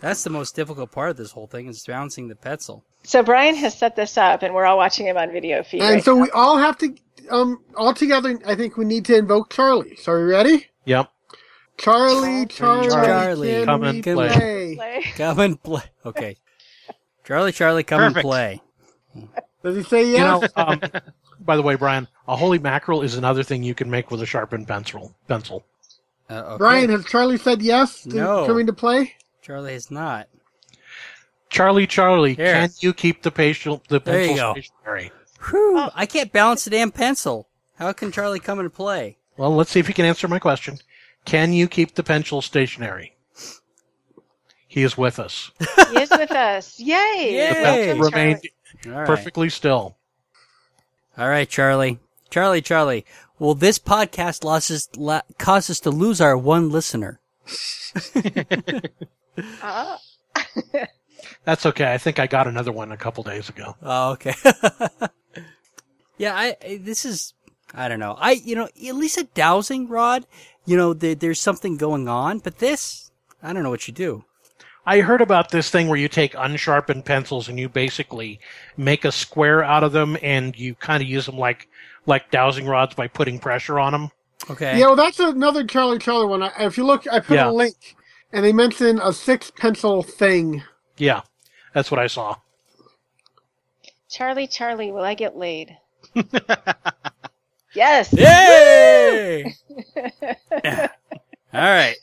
That's 0.00 0.24
the 0.24 0.30
most 0.30 0.56
difficult 0.56 0.90
part 0.90 1.10
of 1.10 1.16
this 1.18 1.32
whole 1.32 1.46
thing 1.46 1.66
is 1.66 1.84
balancing 1.84 2.28
the 2.28 2.34
pencil. 2.34 2.82
So 3.04 3.22
Brian 3.22 3.54
has 3.56 3.76
set 3.76 3.94
this 3.94 4.16
up, 4.16 4.42
and 4.42 4.54
we're 4.54 4.64
all 4.64 4.78
watching 4.78 5.06
him 5.06 5.16
on 5.18 5.30
video 5.30 5.62
feed. 5.62 5.82
And 5.82 5.96
right 5.96 6.04
so 6.04 6.14
now. 6.16 6.22
we 6.22 6.30
all 6.30 6.56
have 6.56 6.78
to, 6.78 6.94
um, 7.30 7.62
all 7.76 7.92
together, 7.92 8.38
I 8.46 8.54
think 8.54 8.78
we 8.78 8.84
need 8.86 9.04
to 9.04 9.16
invoke 9.16 9.52
Charlie. 9.52 9.96
So 9.96 10.12
are 10.12 10.24
we 10.24 10.32
ready? 10.32 10.66
Yep. 10.86 11.10
Charlie, 11.78 12.46
Charlie, 12.46 12.88
Charlie, 12.90 13.48
can 13.50 13.64
come 13.66 13.82
and 13.84 14.02
play? 14.04 14.14
play. 14.14 14.74
play. 14.76 15.02
Come 15.16 15.40
and 15.40 15.62
play. 15.62 15.82
Okay. 16.06 16.36
Charlie, 17.24 17.52
Charlie, 17.52 17.82
come 17.84 18.02
and 18.02 18.14
play. 18.16 18.60
Does 19.62 19.76
he 19.76 19.82
say 19.82 20.10
yes? 20.10 20.18
You 20.18 20.48
know, 20.56 20.64
um, 20.64 20.80
by 21.40 21.56
the 21.56 21.62
way, 21.62 21.74
Brian, 21.76 22.08
a 22.28 22.36
holy 22.36 22.58
mackerel 22.58 23.02
is 23.02 23.16
another 23.16 23.42
thing 23.42 23.62
you 23.62 23.74
can 23.74 23.90
make 23.90 24.10
with 24.10 24.22
a 24.22 24.26
sharpened 24.26 24.66
pencil. 24.68 25.14
Pencil. 25.28 25.64
Uh, 26.30 26.34
okay. 26.34 26.58
Brian, 26.58 26.90
has 26.90 27.04
Charlie 27.04 27.36
said 27.38 27.62
yes 27.62 28.02
to 28.04 28.16
No. 28.16 28.46
coming 28.46 28.66
to 28.66 28.72
play? 28.72 29.14
Charlie 29.40 29.72
has 29.74 29.90
not. 29.90 30.28
Charlie, 31.48 31.86
Charlie, 31.86 32.34
Here. 32.34 32.52
can 32.54 32.70
you 32.80 32.92
keep 32.94 33.22
the 33.22 33.30
pencil 33.30 33.82
the 33.88 34.00
There 34.00 34.24
you 34.24 34.36
go. 34.36 34.52
stationary? 34.52 35.12
Whew, 35.50 35.88
I 35.94 36.06
can't 36.06 36.32
balance 36.32 36.64
the 36.64 36.70
damn 36.70 36.90
pencil. 36.90 37.48
How 37.76 37.92
can 37.92 38.10
Charlie 38.12 38.40
come 38.40 38.58
and 38.58 38.72
play? 38.72 39.18
Well, 39.36 39.54
let's 39.54 39.70
see 39.70 39.80
if 39.80 39.86
he 39.86 39.92
can 39.92 40.04
answer 40.06 40.28
my 40.28 40.38
question. 40.38 40.78
Can 41.24 41.52
you 41.52 41.68
keep 41.68 41.94
the 41.94 42.02
pencil 42.02 42.42
stationary? 42.42 43.16
He 44.66 44.82
is 44.82 44.96
with 44.96 45.18
us. 45.18 45.50
He 45.90 46.00
is 46.00 46.10
with 46.10 46.30
us. 46.32 46.80
Yay! 46.80 46.86
Yay! 46.96 47.48
The 47.48 47.54
Hey, 47.54 47.62
pencil 47.62 48.04
remained 48.04 48.40
All 48.86 48.92
right. 48.92 49.06
perfectly 49.06 49.48
still. 49.50 49.96
All 51.18 51.28
right, 51.28 51.48
Charlie. 51.48 51.98
Charlie, 52.30 52.62
Charlie. 52.62 53.04
Will 53.38 53.54
this 53.54 53.78
podcast 53.78 54.44
losses 54.44 54.88
la- 54.96 55.20
cause 55.38 55.68
us 55.68 55.80
to 55.80 55.90
lose 55.90 56.20
our 56.20 56.36
one 56.38 56.70
listener? 56.70 57.20
Ah. 59.62 59.98
That's 61.44 61.66
okay. 61.66 61.92
I 61.92 61.98
think 61.98 62.18
I 62.18 62.26
got 62.26 62.46
another 62.46 62.72
one 62.72 62.92
a 62.92 62.96
couple 62.96 63.22
days 63.24 63.48
ago. 63.48 63.76
Oh, 63.82 64.12
okay. 64.12 64.34
yeah, 66.18 66.34
I, 66.34 66.56
I 66.64 66.76
this 66.78 67.04
is 67.04 67.34
I 67.74 67.88
don't 67.88 68.00
know. 68.00 68.16
I 68.18 68.32
you 68.32 68.54
know 68.54 68.64
at 68.64 68.94
least 68.94 69.18
a 69.18 69.24
dowsing 69.24 69.88
rod, 69.88 70.26
you 70.64 70.76
know 70.76 70.92
there, 70.94 71.14
there's 71.14 71.40
something 71.40 71.76
going 71.76 72.08
on, 72.08 72.38
but 72.38 72.58
this 72.58 73.10
I 73.42 73.52
don't 73.52 73.62
know 73.62 73.70
what 73.70 73.88
you 73.88 73.94
do. 73.94 74.24
I 74.84 75.00
heard 75.00 75.20
about 75.20 75.50
this 75.50 75.70
thing 75.70 75.86
where 75.88 75.98
you 75.98 76.08
take 76.08 76.34
unsharpened 76.36 77.04
pencils 77.04 77.48
and 77.48 77.58
you 77.58 77.68
basically 77.68 78.40
make 78.76 79.04
a 79.04 79.12
square 79.12 79.62
out 79.62 79.84
of 79.84 79.92
them 79.92 80.16
and 80.22 80.56
you 80.58 80.74
kind 80.74 81.02
of 81.02 81.08
use 81.08 81.26
them 81.26 81.38
like 81.38 81.68
like 82.06 82.30
dowsing 82.32 82.66
rods 82.66 82.94
by 82.94 83.06
putting 83.06 83.38
pressure 83.38 83.78
on 83.78 83.92
them. 83.92 84.10
Okay. 84.50 84.78
Yeah, 84.80 84.86
well, 84.86 84.96
that's 84.96 85.20
another 85.20 85.64
Charlie 85.64 85.98
Charlie 86.00 86.26
one. 86.26 86.42
I, 86.42 86.50
if 86.60 86.76
you 86.76 86.84
look, 86.84 87.06
I 87.10 87.20
put 87.20 87.34
Yeah. 87.34 87.48
a 87.48 87.52
link, 87.52 87.94
and 88.32 88.44
they 88.44 88.52
mention 88.52 88.98
a 89.00 89.12
six 89.12 89.52
pencil 89.52 90.02
thing. 90.02 90.64
Yeah, 90.96 91.20
that's 91.74 91.92
what 91.92 92.00
I 92.00 92.08
saw. 92.08 92.36
Charlie, 94.10 94.48
Charlie, 94.48 94.90
will 94.90 95.04
I 95.04 95.14
get 95.14 95.36
laid? 95.36 95.76
yes. 97.74 98.12
Yay! 98.12 99.54
All 101.54 101.60
right. 101.60 101.96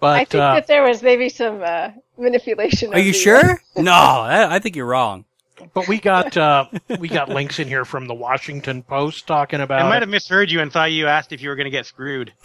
But 0.00 0.16
I 0.20 0.24
think 0.24 0.42
uh, 0.42 0.54
that 0.54 0.66
there 0.66 0.82
was 0.82 1.02
maybe 1.02 1.28
some 1.28 1.62
uh, 1.62 1.90
manipulation. 2.18 2.92
Are 2.92 2.98
you 2.98 3.12
the- 3.12 3.18
sure? 3.18 3.60
No, 3.76 3.92
I, 3.92 4.56
I 4.56 4.58
think 4.58 4.76
you're 4.76 4.86
wrong. 4.86 5.24
but 5.72 5.88
we 5.88 5.98
got 5.98 6.36
uh, 6.36 6.66
we 6.98 7.08
got 7.08 7.28
links 7.30 7.58
in 7.58 7.66
here 7.68 7.84
from 7.86 8.06
the 8.06 8.14
Washington 8.14 8.82
Post 8.82 9.26
talking 9.26 9.60
about. 9.60 9.80
I 9.82 9.88
might 9.88 10.02
have 10.02 10.08
misheard 10.10 10.50
you 10.50 10.60
and 10.60 10.70
thought 10.72 10.92
you 10.92 11.06
asked 11.06 11.32
if 11.32 11.40
you 11.40 11.48
were 11.48 11.56
going 11.56 11.64
to 11.64 11.70
get 11.70 11.86
screwed. 11.86 12.32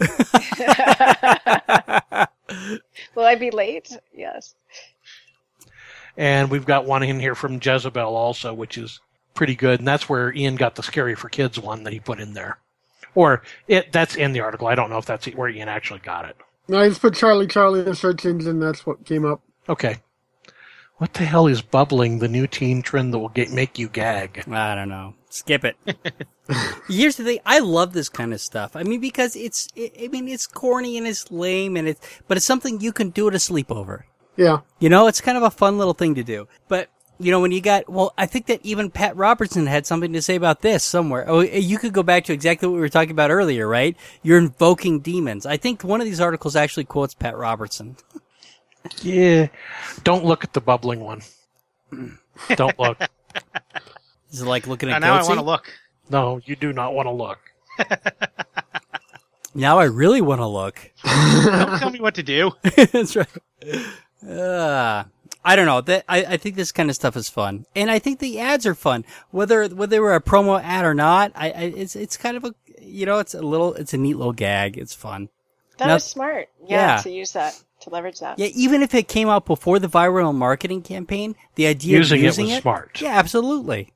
Will 3.14 3.24
I 3.24 3.34
be 3.34 3.50
late? 3.50 3.96
Yes. 4.14 4.54
And 6.16 6.50
we've 6.50 6.66
got 6.66 6.84
one 6.84 7.02
in 7.02 7.20
here 7.20 7.34
from 7.34 7.60
Jezebel 7.62 8.14
also, 8.16 8.52
which 8.52 8.76
is 8.78 9.00
pretty 9.34 9.54
good. 9.54 9.78
And 9.80 9.88
that's 9.88 10.08
where 10.08 10.32
Ian 10.32 10.56
got 10.56 10.74
the 10.74 10.82
Scary 10.82 11.14
for 11.14 11.28
Kids 11.28 11.58
one 11.58 11.84
that 11.84 11.92
he 11.92 12.00
put 12.00 12.20
in 12.20 12.34
there. 12.34 12.58
Or 13.14 13.42
it 13.68 13.92
that's 13.92 14.16
in 14.16 14.32
the 14.32 14.40
article. 14.40 14.68
I 14.68 14.74
don't 14.74 14.90
know 14.90 14.98
if 14.98 15.06
that's 15.06 15.26
where 15.26 15.48
Ian 15.48 15.68
actually 15.68 16.00
got 16.00 16.24
it. 16.24 16.36
No, 16.68 16.78
I 16.78 16.88
just 16.88 17.00
put 17.00 17.14
Charlie 17.14 17.46
Charlie 17.46 17.80
in 17.80 17.86
the 17.86 17.94
search 17.94 18.24
engine. 18.24 18.60
That's 18.60 18.86
what 18.86 19.04
came 19.04 19.24
up. 19.24 19.42
Okay. 19.68 19.98
What 21.02 21.14
the 21.14 21.24
hell 21.24 21.48
is 21.48 21.62
bubbling 21.62 22.20
the 22.20 22.28
new 22.28 22.46
teen 22.46 22.80
trend 22.80 23.12
that 23.12 23.18
will 23.18 23.28
get, 23.30 23.50
make 23.50 23.76
you 23.76 23.88
gag? 23.88 24.44
I 24.48 24.76
don't 24.76 24.88
know. 24.88 25.14
Skip 25.30 25.64
it. 25.64 25.76
Here's 26.88 27.16
the 27.16 27.24
thing. 27.24 27.40
I 27.44 27.58
love 27.58 27.92
this 27.92 28.08
kind 28.08 28.32
of 28.32 28.40
stuff. 28.40 28.76
I 28.76 28.84
mean, 28.84 29.00
because 29.00 29.34
it's, 29.34 29.68
I 29.76 29.90
I 30.04 30.08
mean, 30.08 30.28
it's 30.28 30.46
corny 30.46 30.96
and 30.96 31.04
it's 31.04 31.28
lame 31.32 31.76
and 31.76 31.88
it's, 31.88 32.00
but 32.28 32.36
it's 32.36 32.46
something 32.46 32.80
you 32.80 32.92
can 32.92 33.10
do 33.10 33.26
at 33.26 33.34
a 33.34 33.38
sleepover. 33.38 34.04
Yeah. 34.36 34.60
You 34.78 34.90
know, 34.90 35.08
it's 35.08 35.20
kind 35.20 35.36
of 35.36 35.42
a 35.42 35.50
fun 35.50 35.76
little 35.76 35.94
thing 35.94 36.14
to 36.14 36.22
do. 36.22 36.46
But, 36.68 36.88
you 37.22 37.30
know, 37.30 37.40
when 37.40 37.52
you 37.52 37.60
got, 37.60 37.88
well, 37.88 38.12
I 38.18 38.26
think 38.26 38.46
that 38.46 38.60
even 38.62 38.90
Pat 38.90 39.16
Robertson 39.16 39.66
had 39.66 39.86
something 39.86 40.12
to 40.12 40.22
say 40.22 40.34
about 40.34 40.60
this 40.60 40.82
somewhere. 40.82 41.24
Oh, 41.28 41.40
you 41.40 41.78
could 41.78 41.92
go 41.92 42.02
back 42.02 42.24
to 42.24 42.32
exactly 42.32 42.68
what 42.68 42.74
we 42.74 42.80
were 42.80 42.88
talking 42.88 43.12
about 43.12 43.30
earlier, 43.30 43.66
right? 43.68 43.96
You're 44.22 44.38
invoking 44.38 45.00
demons. 45.00 45.46
I 45.46 45.56
think 45.56 45.82
one 45.82 46.00
of 46.00 46.06
these 46.06 46.20
articles 46.20 46.56
actually 46.56 46.84
quotes 46.84 47.14
Pat 47.14 47.36
Robertson. 47.36 47.96
Yeah. 49.00 49.46
Don't 50.02 50.24
look 50.24 50.42
at 50.42 50.54
the 50.54 50.60
bubbling 50.60 50.98
one. 50.98 51.22
Don't 52.56 52.76
look. 52.80 52.98
Is 54.32 54.42
it 54.42 54.44
like 54.44 54.66
looking 54.66 54.90
at 54.90 55.00
now 55.00 55.14
I 55.14 55.22
want 55.22 55.38
to 55.38 55.46
look. 55.46 55.72
No, 56.10 56.40
you 56.44 56.56
do 56.56 56.72
not 56.72 56.92
want 56.92 57.06
to 57.06 57.12
look. 57.12 57.38
Now 59.54 59.78
I 59.78 59.84
really 59.84 60.20
want 60.22 60.40
to 60.40 60.46
look. 60.46 60.90
Don't 61.04 61.78
tell 61.78 61.90
me 61.90 62.00
what 62.00 62.14
to 62.14 62.22
do. 62.22 62.52
That's 62.62 63.16
right. 63.16 63.28
Uh, 64.26 65.04
I 65.44 65.56
don't 65.56 65.66
know. 65.66 65.80
That 65.80 66.04
I, 66.08 66.24
I 66.24 66.36
think 66.36 66.56
this 66.56 66.72
kind 66.72 66.88
of 66.88 66.94
stuff 66.96 67.16
is 67.16 67.28
fun, 67.28 67.66
and 67.74 67.90
I 67.90 67.98
think 67.98 68.18
the 68.20 68.38
ads 68.38 68.64
are 68.66 68.74
fun, 68.74 69.04
whether 69.30 69.68
whether 69.68 69.86
they 69.90 70.00
were 70.00 70.14
a 70.14 70.20
promo 70.20 70.62
ad 70.62 70.84
or 70.84 70.94
not. 70.94 71.32
I, 71.34 71.50
I 71.50 71.62
it's 71.76 71.96
it's 71.96 72.16
kind 72.16 72.36
of 72.36 72.44
a 72.44 72.54
you 72.80 73.06
know 73.06 73.18
it's 73.18 73.34
a 73.34 73.42
little 73.42 73.74
it's 73.74 73.92
a 73.94 73.98
neat 73.98 74.16
little 74.16 74.32
gag. 74.32 74.78
It's 74.78 74.94
fun. 74.94 75.28
That 75.78 75.86
Now- 75.88 75.94
was 75.94 76.04
smart. 76.04 76.48
Yeah, 76.66 76.96
Yeah. 76.96 77.02
to 77.02 77.10
use 77.10 77.32
that 77.32 77.60
to 77.80 77.90
leverage 77.90 78.20
that. 78.20 78.38
Yeah, 78.38 78.48
even 78.54 78.82
if 78.82 78.94
it 78.94 79.08
came 79.08 79.28
out 79.28 79.44
before 79.46 79.80
the 79.80 79.88
viral 79.88 80.32
marketing 80.34 80.82
campaign, 80.82 81.34
the 81.56 81.66
idea 81.66 81.98
Using 81.98 82.20
of 82.20 82.22
it 82.22 82.26
using 82.26 82.46
was 82.46 82.58
smart. 82.58 83.00
Yeah, 83.00 83.18
absolutely. 83.18 83.92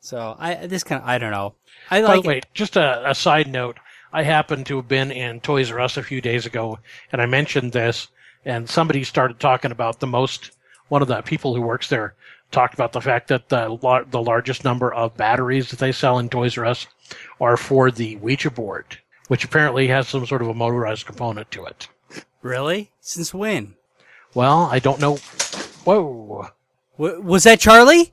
So 0.00 0.36
I 0.38 0.66
this 0.66 0.84
kind 0.84 1.02
of 1.02 1.08
I 1.08 1.18
don't 1.18 1.32
know. 1.32 1.54
I 1.90 2.00
By 2.02 2.06
like 2.08 2.22
the 2.22 2.28
way, 2.28 2.40
just 2.54 2.76
a, 2.76 3.10
a 3.10 3.14
side 3.14 3.48
note. 3.48 3.78
I 4.12 4.22
happened 4.22 4.66
to 4.66 4.76
have 4.76 4.88
been 4.88 5.10
in 5.10 5.40
Toys 5.40 5.70
R 5.72 5.80
Us 5.80 5.96
a 5.96 6.02
few 6.02 6.20
days 6.20 6.46
ago, 6.46 6.78
and 7.10 7.20
I 7.20 7.26
mentioned 7.26 7.72
this, 7.72 8.06
and 8.44 8.68
somebody 8.70 9.02
started 9.04 9.40
talking 9.40 9.72
about 9.72 9.98
the 10.00 10.06
most. 10.06 10.52
One 10.88 11.02
of 11.02 11.08
the 11.08 11.20
people 11.22 11.54
who 11.54 11.60
works 11.62 11.88
there 11.88 12.14
talked 12.52 12.74
about 12.74 12.92
the 12.92 13.00
fact 13.00 13.28
that 13.28 13.48
the 13.48 13.68
lar- 13.82 14.04
the 14.04 14.22
largest 14.22 14.64
number 14.64 14.92
of 14.92 15.16
batteries 15.16 15.70
that 15.70 15.78
they 15.80 15.92
sell 15.92 16.18
in 16.18 16.28
Toys 16.28 16.56
R 16.56 16.64
Us 16.66 16.86
are 17.40 17.56
for 17.56 17.90
the 17.90 18.16
Ouija 18.16 18.50
board, 18.50 18.98
which 19.28 19.44
apparently 19.44 19.88
has 19.88 20.06
some 20.08 20.24
sort 20.26 20.42
of 20.42 20.48
a 20.48 20.54
motorized 20.54 21.06
component 21.06 21.50
to 21.52 21.64
it. 21.64 21.88
really 22.42 22.90
since 23.00 23.34
when 23.34 23.74
Well, 24.34 24.68
I 24.70 24.78
don't 24.78 25.00
know. 25.00 25.16
Whoa. 25.84 26.48
w- 26.98 27.20
was 27.20 27.42
that 27.44 27.58
Charlie? 27.60 28.12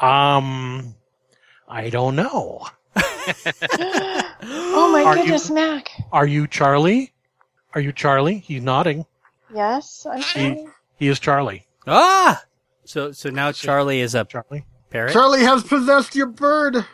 Um, 0.00 0.94
I 1.68 1.90
don't 1.90 2.16
know. 2.16 2.66
Oh 4.42 4.90
my 4.92 5.02
Are 5.04 5.16
you- 5.16 5.22
goodness, 5.24 5.50
Mac. 5.50 5.90
Are 6.12 6.26
you 6.26 6.46
Charlie? 6.46 7.12
Are 7.74 7.80
you 7.80 7.92
Charlie? 7.92 8.38
He's 8.38 8.62
nodding. 8.62 9.04
Yes, 9.54 10.06
I'm 10.10 10.22
He, 10.22 10.66
he 10.96 11.08
is 11.08 11.20
Charlie. 11.20 11.66
Ah, 11.86 12.42
so 12.84 13.12
so 13.12 13.30
now 13.30 13.52
Charlie 13.52 14.00
is 14.00 14.14
a 14.14 14.24
Charlie. 14.24 14.64
parrot. 14.90 15.12
Charlie 15.12 15.40
has 15.44 15.62
possessed 15.64 16.14
your 16.14 16.26
bird. 16.26 16.84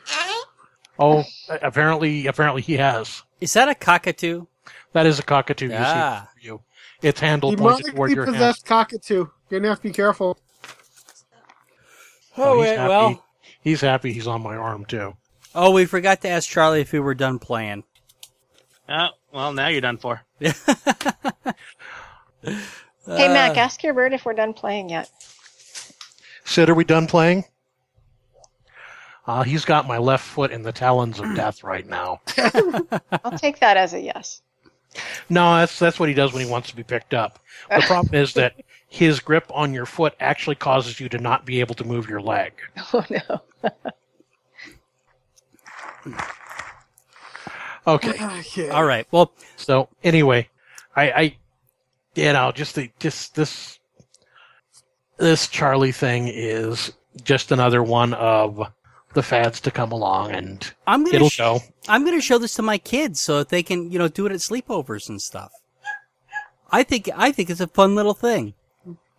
Oh, 0.98 1.24
apparently, 1.48 2.26
apparently 2.26 2.62
he 2.62 2.76
has. 2.78 3.22
Is 3.40 3.52
that 3.54 3.68
a 3.68 3.74
cockatoo? 3.74 4.46
That 4.92 5.04
is 5.06 5.18
a 5.18 5.22
cockatoo. 5.22 5.70
Ah. 5.74 6.28
You 6.36 6.42
see, 6.42 6.48
for 6.48 6.54
you. 6.54 6.62
Its 7.02 7.20
handle 7.20 7.54
pointed 7.54 7.94
toward 7.94 8.10
Demonically 8.10 8.14
your 8.14 8.24
head. 8.24 8.32
possessed 8.32 8.64
cockatoo. 8.66 9.26
You're 9.50 9.60
gonna 9.60 9.68
have 9.70 9.78
to 9.78 9.88
be 9.88 9.92
careful. 9.92 10.38
Oh, 12.38 12.56
he's 12.60 12.60
wait, 12.70 12.76
happy. 12.78 12.88
well. 12.88 13.24
he's 13.60 13.80
happy. 13.82 14.12
He's 14.12 14.26
on 14.26 14.42
my 14.42 14.56
arm 14.56 14.84
too. 14.86 15.14
Oh, 15.54 15.70
we 15.72 15.84
forgot 15.86 16.20
to 16.22 16.28
ask 16.28 16.48
Charlie 16.48 16.80
if 16.82 16.92
we 16.92 17.00
were 17.00 17.14
done 17.14 17.38
playing. 17.38 17.84
Oh, 18.88 19.08
well, 19.32 19.52
now 19.52 19.68
you're 19.68 19.80
done 19.80 19.96
for. 19.98 20.22
hey, 23.06 23.28
Mac, 23.28 23.56
ask 23.56 23.82
your 23.82 23.94
bird 23.94 24.12
if 24.12 24.24
we're 24.24 24.34
done 24.34 24.52
playing 24.54 24.90
yet. 24.90 25.10
Sid, 26.44 26.68
are 26.70 26.74
we 26.74 26.84
done 26.84 27.06
playing? 27.06 27.44
Uh, 29.26 29.42
he's 29.42 29.64
got 29.64 29.88
my 29.88 29.98
left 29.98 30.24
foot 30.24 30.52
in 30.52 30.62
the 30.62 30.72
talons 30.72 31.18
of 31.18 31.34
death 31.34 31.64
right 31.64 31.86
now. 31.86 32.20
I'll 33.24 33.36
take 33.36 33.58
that 33.58 33.76
as 33.76 33.92
a 33.92 34.00
yes. 34.00 34.42
No, 35.28 35.56
that's 35.56 35.78
that's 35.78 35.98
what 35.98 36.08
he 36.08 36.14
does 36.14 36.32
when 36.32 36.44
he 36.44 36.50
wants 36.50 36.70
to 36.70 36.76
be 36.76 36.84
picked 36.84 37.12
up. 37.12 37.40
The 37.68 37.80
problem 37.86 38.14
is 38.14 38.32
that 38.34 38.54
his 38.88 39.20
grip 39.20 39.44
on 39.52 39.74
your 39.74 39.84
foot 39.84 40.14
actually 40.20 40.54
causes 40.56 41.00
you 41.00 41.08
to 41.08 41.18
not 41.18 41.44
be 41.44 41.60
able 41.60 41.74
to 41.74 41.84
move 41.84 42.08
your 42.08 42.20
leg. 42.20 42.52
Oh 42.92 43.04
no. 43.10 43.40
Okay. 47.86 48.24
Okay. 48.24 48.68
All 48.68 48.84
right. 48.84 49.06
Well, 49.10 49.32
So 49.56 49.88
anyway, 50.04 50.48
I, 50.94 51.10
I 51.10 51.36
you 52.16 52.32
know, 52.32 52.50
just 52.52 52.74
the 52.74 52.90
just 52.98 53.34
this 53.34 53.78
this 55.18 55.48
Charlie 55.48 55.92
thing 55.92 56.28
is 56.28 56.92
just 57.24 57.52
another 57.52 57.82
one 57.82 58.14
of 58.14 58.60
the 59.14 59.22
fads 59.22 59.60
to 59.62 59.70
come 59.70 59.92
along, 59.92 60.32
and 60.32 60.72
I'm 60.86 61.04
gonna 61.04 61.16
it'll 61.16 61.28
sh- 61.28 61.34
show. 61.34 61.60
I'm 61.88 62.04
gonna 62.04 62.20
show 62.20 62.38
this 62.38 62.54
to 62.54 62.62
my 62.62 62.78
kids 62.78 63.20
so 63.20 63.38
that 63.38 63.48
they 63.48 63.62
can 63.62 63.90
you 63.90 63.98
know 63.98 64.08
do 64.08 64.26
it 64.26 64.32
at 64.32 64.38
sleepovers 64.38 65.08
and 65.08 65.20
stuff. 65.20 65.52
I 66.70 66.82
think 66.82 67.08
I 67.16 67.32
think 67.32 67.50
it's 67.50 67.60
a 67.60 67.66
fun 67.66 67.94
little 67.94 68.14
thing, 68.14 68.54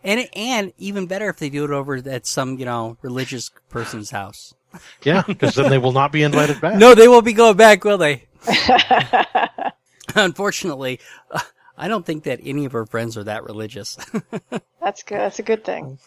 and 0.04 0.30
and 0.34 0.74
even 0.78 1.08
better 1.08 1.30
if 1.30 1.38
they 1.38 1.50
do 1.50 1.64
it 1.64 1.72
over 1.72 1.96
at 1.96 2.28
some 2.28 2.58
you 2.60 2.66
know 2.66 2.98
religious 3.02 3.52
person's 3.70 4.12
house. 4.12 4.54
Yeah, 5.04 5.24
because 5.26 5.56
then 5.56 5.70
they 5.70 5.78
will 5.78 5.94
not 5.94 6.12
be 6.12 6.24
invited 6.24 6.62
back. 6.62 6.76
No, 6.76 6.94
they 6.94 7.08
won't 7.08 7.26
be 7.26 7.34
going 7.34 7.58
back, 7.58 7.84
will 7.84 7.98
they? 7.98 8.26
Unfortunately, 10.16 11.00
uh, 11.32 11.40
I 11.78 11.88
don't 11.88 12.06
think 12.06 12.24
that 12.24 12.40
any 12.44 12.66
of 12.66 12.72
her 12.72 12.86
friends 12.86 13.18
are 13.18 13.24
that 13.26 13.44
religious. 13.44 13.96
That's 14.82 15.04
good. 15.04 15.20
That's 15.20 15.40
a 15.40 15.44
good 15.44 15.63
thing. 15.63 16.00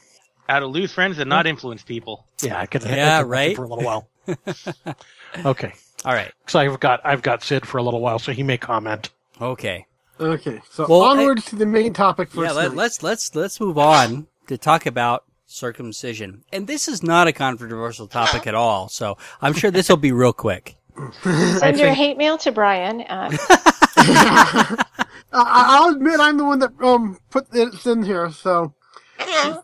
How 0.49 0.59
to 0.61 0.67
lose 0.67 0.93
friends 0.93 1.19
and 1.19 1.29
not 1.29 1.47
influence 1.47 1.83
people. 1.83 2.27
Yeah, 2.43 2.59
I 2.59 2.67
can. 2.67 2.83
I 2.85 2.97
Yeah, 2.97 2.97
can 2.97 3.07
watch 3.07 3.21
it 3.23 3.29
right? 3.29 3.57
For 3.57 3.65
a 3.65 3.69
little 3.69 3.85
while. 3.85 4.09
okay, 5.45 5.73
All 6.05 6.13
right. 6.13 6.33
so 6.47 6.59
I've 6.59 6.81
got 6.81 7.01
I've 7.05 7.23
got 7.23 7.43
Sid 7.43 7.67
for 7.67 7.79
a 7.79 7.83
little 7.83 8.01
while, 8.01 8.19
so 8.19 8.33
he 8.33 8.43
may 8.43 8.59
comment. 8.59 9.11
Okay. 9.41 9.87
Okay. 10.19 10.61
So 10.71 10.87
Well, 10.89 11.03
onwards 11.03 11.47
to 11.47 11.57
the 11.57 11.67
main 11.67 11.93
topic 11.93 12.31
for 12.31 12.45
Yeah, 12.45 12.53
let, 12.53 12.75
let's 12.75 13.03
let's 13.03 13.35
let's 13.35 13.61
move 13.61 13.79
on 13.79 14.27
to 14.49 14.59
talk 14.59 14.87
about 14.87 15.25
circumcision. 15.47 16.45
And 16.53 16.67
this 16.67 16.89
is 16.89 17.03
not 17.03 17.27
a 17.29 17.33
controversial 17.33 18.07
topic 18.07 18.47
at 18.47 18.55
all, 18.55 18.89
so 18.89 19.17
I'm 19.41 19.53
sure 19.55 19.71
this 19.71 19.89
will 19.89 19.97
be 19.97 20.13
real 20.13 20.33
quick. 20.33 20.77
Send 21.23 21.79
your 21.79 21.95
hate 21.95 22.19
mail 22.19 22.37
to 22.39 22.53
Brian 22.53 23.01
at 23.03 23.31
I- 25.33 25.79
I'll 25.79 25.95
admit 25.95 26.21
I'm 26.21 26.37
the 26.39 26.45
one 26.45 26.59
that 26.61 26.73
um 26.83 27.19
put 27.31 27.51
this 27.51 27.87
in 27.87 28.03
here, 28.03 28.31
so 28.31 28.75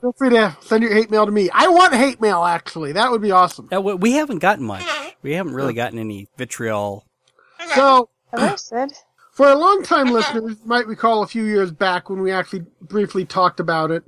feel 0.01 0.13
free 0.13 0.31
to 0.31 0.57
send 0.61 0.83
your 0.83 0.93
hate 0.95 1.11
mail 1.11 1.27
to 1.27 1.33
me. 1.33 1.49
I 1.53 1.69
want 1.69 1.95
hate 1.95 2.21
mail 2.21 2.45
actually. 2.45 2.93
That 2.93 3.11
would 3.11 3.23
be 3.23 3.31
awesome. 3.33 3.69
Now, 3.71 3.81
we- 3.81 3.95
we 3.95 4.13
haven't 4.13 4.39
gotten 4.39 4.65
much. 4.65 4.85
We 5.23 5.33
haven't 5.33 5.55
really 5.55 5.73
gotten 5.75 5.99
any 5.99 6.29
vitriol. 6.37 7.05
So 7.75 8.09
Hello, 8.33 8.55
Sid. 8.57 8.93
For 9.33 9.49
a 9.49 9.55
long 9.55 9.83
time 9.83 10.13
listeners 10.13 10.43
you 10.63 10.67
might 10.67 10.87
recall 10.87 11.23
a 11.23 11.27
few 11.27 11.45
years 11.45 11.71
back 11.71 12.09
when 12.11 12.21
we 12.21 12.33
actually 12.33 12.65
briefly 12.83 13.25
talked 13.25 13.61
about 13.61 13.91
it. 13.91 14.03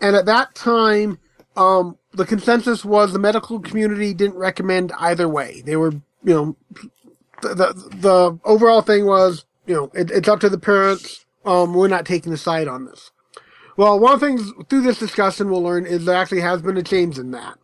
And 0.00 0.16
at 0.16 0.26
that 0.26 0.54
time, 0.54 1.18
um, 1.56 1.98
the 2.12 2.24
consensus 2.24 2.84
was 2.84 3.12
the 3.12 3.18
medical 3.18 3.60
community 3.60 4.14
didn't 4.14 4.36
recommend 4.36 4.92
either 4.98 5.28
way. 5.28 5.62
They 5.64 5.76
were, 5.76 5.92
you 6.24 6.34
know, 6.34 6.56
the, 7.42 7.54
the, 7.54 7.72
the 7.96 8.38
overall 8.44 8.80
thing 8.82 9.06
was, 9.06 9.44
you 9.70 9.76
know, 9.76 9.90
it, 9.94 10.10
it's 10.10 10.28
up 10.28 10.40
to 10.40 10.48
the 10.48 10.58
parents. 10.58 11.26
Um, 11.44 11.74
we're 11.74 11.86
not 11.86 12.04
taking 12.04 12.32
a 12.32 12.36
side 12.36 12.66
on 12.66 12.86
this. 12.86 13.12
Well, 13.76 14.00
one 14.00 14.14
of 14.14 14.20
the 14.20 14.26
things 14.26 14.52
through 14.68 14.80
this 14.82 14.98
discussion 14.98 15.48
we'll 15.48 15.62
learn 15.62 15.86
is 15.86 16.04
there 16.04 16.16
actually 16.16 16.40
has 16.40 16.60
been 16.60 16.76
a 16.76 16.82
change 16.82 17.20
in 17.20 17.30
that. 17.30 17.56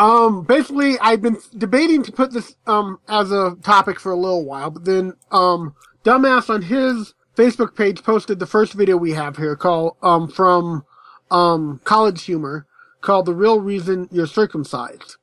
Um, 0.00 0.42
basically, 0.42 0.98
I've 0.98 1.22
been 1.22 1.38
debating 1.56 2.02
to 2.02 2.10
put 2.10 2.32
this, 2.32 2.56
um, 2.66 2.98
as 3.08 3.30
a 3.30 3.56
topic 3.62 4.00
for 4.00 4.10
a 4.10 4.16
little 4.16 4.44
while, 4.44 4.70
but 4.70 4.84
then, 4.84 5.14
um, 5.30 5.76
Dumbass 6.04 6.50
on 6.50 6.62
his 6.62 7.14
Facebook 7.36 7.76
page 7.76 8.02
posted 8.02 8.40
the 8.40 8.46
first 8.46 8.72
video 8.72 8.96
we 8.96 9.12
have 9.12 9.36
here 9.36 9.54
called, 9.54 9.96
um, 10.02 10.26
from, 10.26 10.84
um, 11.30 11.80
College 11.84 12.24
Humor 12.24 12.66
called 13.02 13.26
The 13.26 13.34
Real 13.34 13.60
Reason 13.60 14.08
You're 14.10 14.26
Circumcised. 14.26 15.16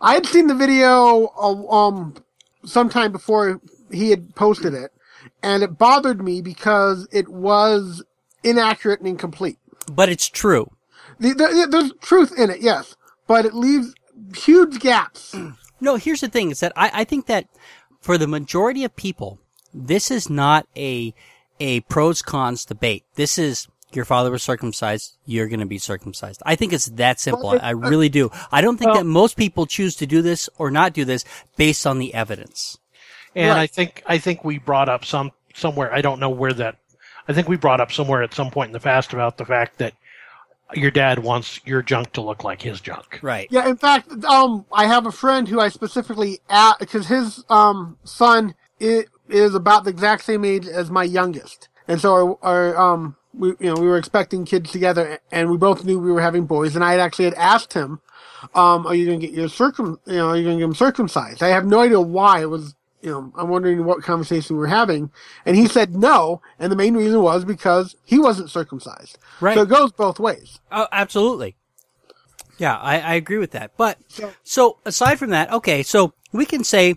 I 0.00 0.14
had 0.14 0.26
seen 0.26 0.48
the 0.48 0.56
video, 0.56 1.28
uh, 1.40 1.68
um, 1.70 2.14
sometime 2.64 3.12
before 3.12 3.60
he 3.92 4.10
had 4.10 4.34
posted 4.34 4.74
it, 4.74 4.92
and 5.42 5.62
it 5.62 5.78
bothered 5.78 6.22
me 6.22 6.40
because 6.40 7.08
it 7.12 7.28
was 7.28 8.02
inaccurate 8.42 9.00
and 9.00 9.08
incomplete. 9.08 9.58
But 9.90 10.08
it's 10.08 10.28
true. 10.28 10.70
The, 11.18 11.34
the, 11.34 11.68
there's 11.70 11.92
truth 12.00 12.32
in 12.38 12.50
it, 12.50 12.60
yes, 12.60 12.96
but 13.26 13.44
it 13.44 13.54
leaves 13.54 13.94
huge 14.34 14.80
gaps. 14.80 15.34
No, 15.80 15.94
here's 15.94 16.22
the 16.22 16.28
thing: 16.28 16.50
is 16.50 16.58
that 16.58 16.72
I, 16.74 16.90
I 16.92 17.04
think 17.04 17.26
that 17.26 17.46
for 18.00 18.18
the 18.18 18.26
majority 18.26 18.82
of 18.82 18.96
people, 18.96 19.38
this 19.72 20.10
is 20.10 20.28
not 20.28 20.66
a 20.76 21.14
a 21.60 21.80
pros 21.82 22.20
cons 22.20 22.64
debate. 22.64 23.04
This 23.14 23.38
is 23.38 23.68
your 23.92 24.04
father 24.04 24.30
was 24.30 24.42
circumcised, 24.42 25.16
you're 25.24 25.48
going 25.48 25.60
to 25.60 25.66
be 25.66 25.78
circumcised. 25.78 26.42
I 26.44 26.56
think 26.56 26.72
it's 26.72 26.86
that 26.86 27.20
simple. 27.20 27.50
I, 27.50 27.56
I 27.56 27.70
really 27.70 28.08
do. 28.08 28.30
I 28.52 28.60
don't 28.60 28.76
think 28.76 28.92
that 28.94 29.06
most 29.06 29.36
people 29.36 29.66
choose 29.66 29.96
to 29.96 30.06
do 30.06 30.20
this 30.20 30.50
or 30.58 30.70
not 30.70 30.92
do 30.92 31.04
this 31.04 31.24
based 31.56 31.86
on 31.86 31.98
the 31.98 32.12
evidence. 32.12 32.78
And 33.38 33.50
Right. 33.50 33.60
I 33.60 33.68
think 33.68 34.04
I 34.06 34.18
think 34.18 34.44
we 34.44 34.58
brought 34.58 34.90
up 34.90 35.06
some 35.06 35.32
somewhere. 35.54 35.94
I 35.94 36.02
don't 36.02 36.20
know 36.20 36.30
where 36.30 36.54
that. 36.54 36.76
I 37.28 37.34
think 37.34 37.48
we 37.48 37.56
brought 37.58 37.80
up 37.80 37.92
somewhere 37.92 38.22
at 38.24 38.34
some 38.34 38.50
point 38.52 38.70
in 38.70 38.74
the 38.74 38.80
past 38.80 39.14
about 39.14 39.38
the 39.38 39.46
fact 39.46 39.78
that 39.78 39.94
your 40.74 40.90
dad 40.92 41.20
wants 41.20 41.60
your 41.66 41.82
junk 41.82 42.12
to 42.14 42.22
look 42.22 42.44
like 42.44 42.62
his 42.62 42.80
junk. 42.80 43.22
Right. 43.22 43.50
Yeah, 43.50 43.68
in 43.68 43.76
fact, 43.76 44.12
um, 44.24 44.66
I 44.72 44.86
have 44.86 45.06
a 45.06 45.12
friend 45.12 45.48
who 45.48 45.60
I 45.60 45.68
specifically 45.70 46.40
at 46.50 46.78
because 46.80 47.08
his 47.08 47.44
um 47.50 47.98
son 48.04 48.54
i- 48.80 49.06
is 49.28 49.54
about 49.54 49.84
the 49.84 49.90
exact 49.90 50.24
same 50.24 50.44
age 50.44 50.66
as 50.66 50.90
my 50.90 51.04
youngest, 51.04 51.68
and 51.88 52.00
so 52.00 52.38
our, 52.42 52.74
our 52.76 52.78
um 52.94 53.16
we 53.34 53.50
you 53.60 53.74
know 53.74 53.76
we 53.76 53.88
were 53.88 53.98
expecting 53.98 54.44
kids 54.46 54.72
together, 54.72 55.20
and 55.32 55.50
we 55.50 55.58
both 55.58 55.84
knew 55.84 55.98
we 56.00 56.12
were 56.12 56.22
having 56.22 56.46
boys, 56.46 56.76
and 56.76 56.84
I 56.84 56.92
had 56.92 57.00
actually 57.00 57.26
had 57.26 57.34
asked 57.34 57.74
him, 57.74 58.00
um, 58.54 58.86
are 58.86 58.94
you 58.94 59.06
gonna 59.06 59.18
get 59.18 59.32
your 59.32 59.48
circum 59.48 60.00
you 60.06 60.14
know 60.16 60.28
are 60.30 60.36
you 60.36 60.44
gonna 60.44 60.56
get 60.58 60.64
him 60.64 60.74
circumcised? 60.74 61.42
I 61.42 61.48
have 61.48 61.66
no 61.66 61.80
idea 61.80 62.00
why 62.00 62.42
it 62.42 62.50
was 62.50 62.74
you 63.02 63.10
know, 63.10 63.32
I'm 63.36 63.48
wondering 63.48 63.84
what 63.84 64.02
conversation 64.02 64.56
we 64.56 64.60
were 64.60 64.66
having. 64.66 65.10
And 65.46 65.56
he 65.56 65.66
said 65.68 65.94
no. 65.94 66.42
And 66.58 66.70
the 66.72 66.76
main 66.76 66.94
reason 66.96 67.22
was 67.22 67.44
because 67.44 67.96
he 68.04 68.18
wasn't 68.18 68.50
circumcised. 68.50 69.18
Right. 69.40 69.54
So 69.54 69.62
it 69.62 69.68
goes 69.68 69.92
both 69.92 70.18
ways. 70.18 70.58
Oh, 70.72 70.86
absolutely. 70.92 71.56
Yeah, 72.58 72.76
I, 72.76 72.98
I 73.00 73.14
agree 73.14 73.38
with 73.38 73.52
that. 73.52 73.72
But 73.76 73.98
So- 74.08 74.32
so 74.42 74.78
aside 74.84 75.18
from 75.18 75.30
that, 75.30 75.52
okay, 75.52 75.82
so 75.82 76.12
we 76.32 76.44
can 76.44 76.64
say, 76.64 76.96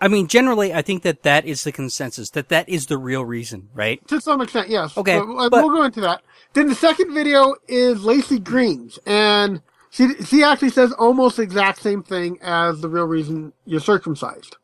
I 0.00 0.08
mean, 0.08 0.26
generally, 0.28 0.72
I 0.72 0.82
think 0.82 1.02
that 1.02 1.22
that 1.24 1.44
is 1.46 1.64
the 1.64 1.72
consensus 1.72 2.30
that 2.30 2.48
that 2.50 2.68
is 2.68 2.86
the 2.86 2.98
real 2.98 3.24
reason, 3.24 3.68
right? 3.74 4.06
To 4.08 4.20
some 4.20 4.40
extent, 4.40 4.68
yes. 4.68 4.96
Okay, 4.96 5.18
But, 5.18 5.34
uh, 5.36 5.50
but- 5.50 5.64
we'll 5.64 5.74
go 5.76 5.82
into 5.82 6.00
that. 6.02 6.22
Then 6.54 6.68
the 6.68 6.74
second 6.74 7.14
video 7.14 7.54
is 7.66 8.00
Laci 8.02 8.42
Green's, 8.42 8.98
and 9.06 9.62
she 9.90 10.14
she 10.22 10.42
actually 10.42 10.68
says 10.68 10.92
almost 10.92 11.38
the 11.38 11.42
exact 11.42 11.80
same 11.80 12.02
thing 12.02 12.38
as 12.42 12.82
the 12.82 12.88
real 12.90 13.06
reason 13.06 13.52
you're 13.64 13.80
circumcised. 13.80 14.56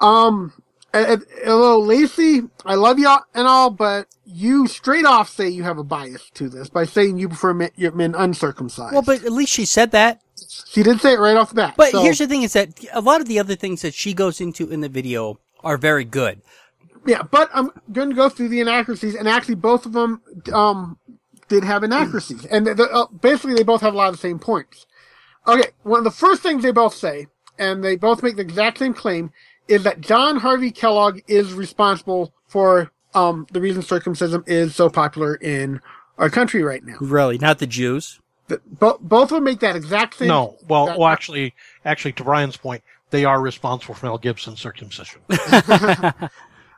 Um, 0.00 0.52
although 0.94 1.80
Laci, 1.82 2.48
I 2.64 2.74
love 2.74 2.98
you 2.98 3.08
and 3.34 3.46
all, 3.46 3.70
but 3.70 4.08
you 4.24 4.66
straight 4.66 5.04
off 5.04 5.28
say 5.28 5.48
you 5.48 5.62
have 5.62 5.78
a 5.78 5.84
bias 5.84 6.30
to 6.34 6.48
this 6.48 6.68
by 6.68 6.84
saying 6.84 7.18
you 7.18 7.28
prefer 7.28 7.54
men, 7.54 7.70
men 7.94 8.14
uncircumcised. 8.14 8.92
Well, 8.92 9.02
but 9.02 9.24
at 9.24 9.32
least 9.32 9.52
she 9.52 9.64
said 9.64 9.92
that. 9.92 10.20
she 10.68 10.82
did 10.82 11.00
say 11.00 11.14
it 11.14 11.18
right 11.18 11.36
off 11.36 11.50
the 11.50 11.54
bat. 11.56 11.74
But 11.76 11.90
so- 11.92 12.02
here's 12.02 12.18
the 12.18 12.26
thing: 12.26 12.42
is 12.42 12.52
that 12.54 12.84
a 12.92 13.00
lot 13.00 13.20
of 13.20 13.28
the 13.28 13.38
other 13.38 13.54
things 13.54 13.82
that 13.82 13.94
she 13.94 14.14
goes 14.14 14.40
into 14.40 14.70
in 14.70 14.80
the 14.80 14.88
video 14.88 15.38
are 15.64 15.76
very 15.78 16.04
good. 16.04 16.42
Yeah, 17.06 17.22
but 17.22 17.50
I'm 17.54 17.70
going 17.92 18.10
to 18.10 18.16
go 18.16 18.28
through 18.28 18.48
the 18.48 18.60
inaccuracies, 18.60 19.14
and 19.14 19.28
actually 19.28 19.54
both 19.54 19.86
of 19.86 19.92
them 19.92 20.22
um, 20.52 20.98
did 21.48 21.62
have 21.62 21.84
inaccuracies, 21.84 22.44
and 22.46 22.66
the, 22.66 22.88
uh, 22.90 23.06
basically 23.06 23.54
they 23.54 23.62
both 23.62 23.80
have 23.80 23.94
a 23.94 23.96
lot 23.96 24.08
of 24.08 24.14
the 24.14 24.20
same 24.20 24.40
points. 24.40 24.86
Okay, 25.46 25.68
one 25.84 25.98
of 25.98 26.04
the 26.04 26.10
first 26.10 26.42
things 26.42 26.64
they 26.64 26.72
both 26.72 26.94
say, 26.94 27.28
and 27.60 27.84
they 27.84 27.94
both 27.94 28.24
make 28.24 28.34
the 28.34 28.42
exact 28.42 28.78
same 28.78 28.92
claim, 28.92 29.30
is 29.68 29.82
that 29.84 30.00
John 30.00 30.36
Harvey 30.38 30.70
Kellogg 30.70 31.20
is 31.26 31.52
responsible 31.54 32.32
for 32.46 32.90
um, 33.14 33.46
the 33.52 33.60
reason 33.60 33.82
circumcision 33.82 34.44
is 34.46 34.74
so 34.74 34.88
popular 34.90 35.34
in 35.36 35.80
our 36.18 36.30
country 36.30 36.62
right 36.62 36.84
now. 36.84 36.96
Really, 37.00 37.38
not 37.38 37.58
the 37.58 37.66
Jews. 37.66 38.20
The- 38.48 38.60
bo- 38.64 38.98
both 39.00 39.24
of 39.32 39.36
them 39.36 39.44
make 39.44 39.60
that 39.60 39.74
exact 39.76 40.16
same. 40.16 40.28
No, 40.28 40.56
well, 40.68 40.86
that- 40.86 40.98
well, 40.98 41.08
actually, 41.08 41.54
actually, 41.84 42.12
to 42.12 42.24
Brian's 42.24 42.56
point, 42.56 42.82
they 43.10 43.24
are 43.24 43.40
responsible 43.40 43.94
for 43.94 44.06
Mel 44.06 44.18
Gibson's 44.18 44.60
circumcision. 44.60 45.20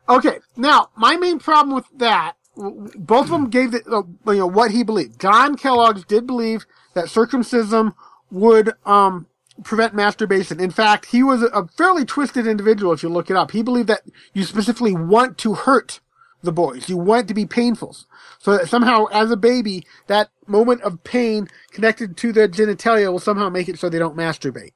Okay, 0.08 0.38
now 0.56 0.88
my 0.96 1.16
main 1.16 1.38
problem 1.38 1.74
with 1.74 1.84
that, 1.98 2.32
w- 2.56 2.74
w- 2.74 2.98
both 2.98 3.26
of 3.26 3.30
them 3.30 3.50
gave 3.50 3.72
the, 3.72 3.84
uh, 4.26 4.30
you 4.32 4.38
know 4.38 4.46
what 4.46 4.70
he 4.70 4.82
believed. 4.82 5.20
John 5.20 5.54
Kellogg 5.54 6.06
did 6.06 6.26
believe 6.26 6.64
that 6.94 7.10
circumcision 7.10 7.92
would 8.30 8.72
um, 8.86 9.26
prevent 9.64 9.94
masturbation. 9.94 10.60
In 10.60 10.70
fact, 10.70 11.06
he 11.06 11.22
was 11.22 11.42
a, 11.42 11.66
fairly 11.76 12.04
twisted 12.04 12.46
individual. 12.46 12.92
If 12.92 13.02
you 13.02 13.08
look 13.08 13.30
it 13.30 13.36
up, 13.36 13.50
he 13.50 13.62
believed 13.62 13.88
that 13.88 14.02
you 14.32 14.44
specifically 14.44 14.94
want 14.94 15.38
to 15.38 15.54
hurt 15.54 16.00
the 16.42 16.52
boys. 16.52 16.88
You 16.88 16.96
want 16.96 17.28
to 17.28 17.34
be 17.34 17.46
painful, 17.46 17.96
so 18.38 18.56
that 18.56 18.68
somehow, 18.68 19.06
as 19.06 19.30
a 19.30 19.36
baby, 19.36 19.86
that 20.06 20.30
moment 20.46 20.82
of 20.82 21.02
pain 21.04 21.48
connected 21.72 22.16
to 22.18 22.32
their 22.32 22.48
genitalia 22.48 23.10
will 23.10 23.18
somehow 23.18 23.48
make 23.48 23.68
it 23.68 23.78
so 23.78 23.88
they 23.88 23.98
don't 23.98 24.16
masturbate. 24.16 24.72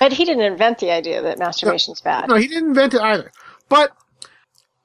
But 0.00 0.12
he 0.12 0.24
didn't 0.24 0.42
invent 0.42 0.78
the 0.78 0.90
idea 0.90 1.22
that 1.22 1.38
masturbation's 1.38 2.00
bad. 2.00 2.28
No, 2.28 2.34
he 2.34 2.48
didn't 2.48 2.68
invent 2.68 2.94
it 2.94 3.00
either. 3.00 3.30
But 3.68 3.92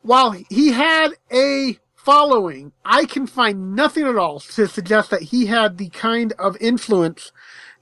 while 0.02 0.32
he 0.32 0.72
had 0.72 1.10
a 1.32 1.80
following, 1.95 2.72
I 2.86 3.06
can 3.06 3.28
find 3.28 3.76
nothing 3.76 4.06
at 4.06 4.16
all 4.16 4.39
to 4.39 4.68
suggest 4.68 5.10
that 5.10 5.24
he 5.24 5.47
had 5.47 5.78
the 5.78 5.89
kind 5.89 6.34
of 6.39 6.58
influence 6.62 7.32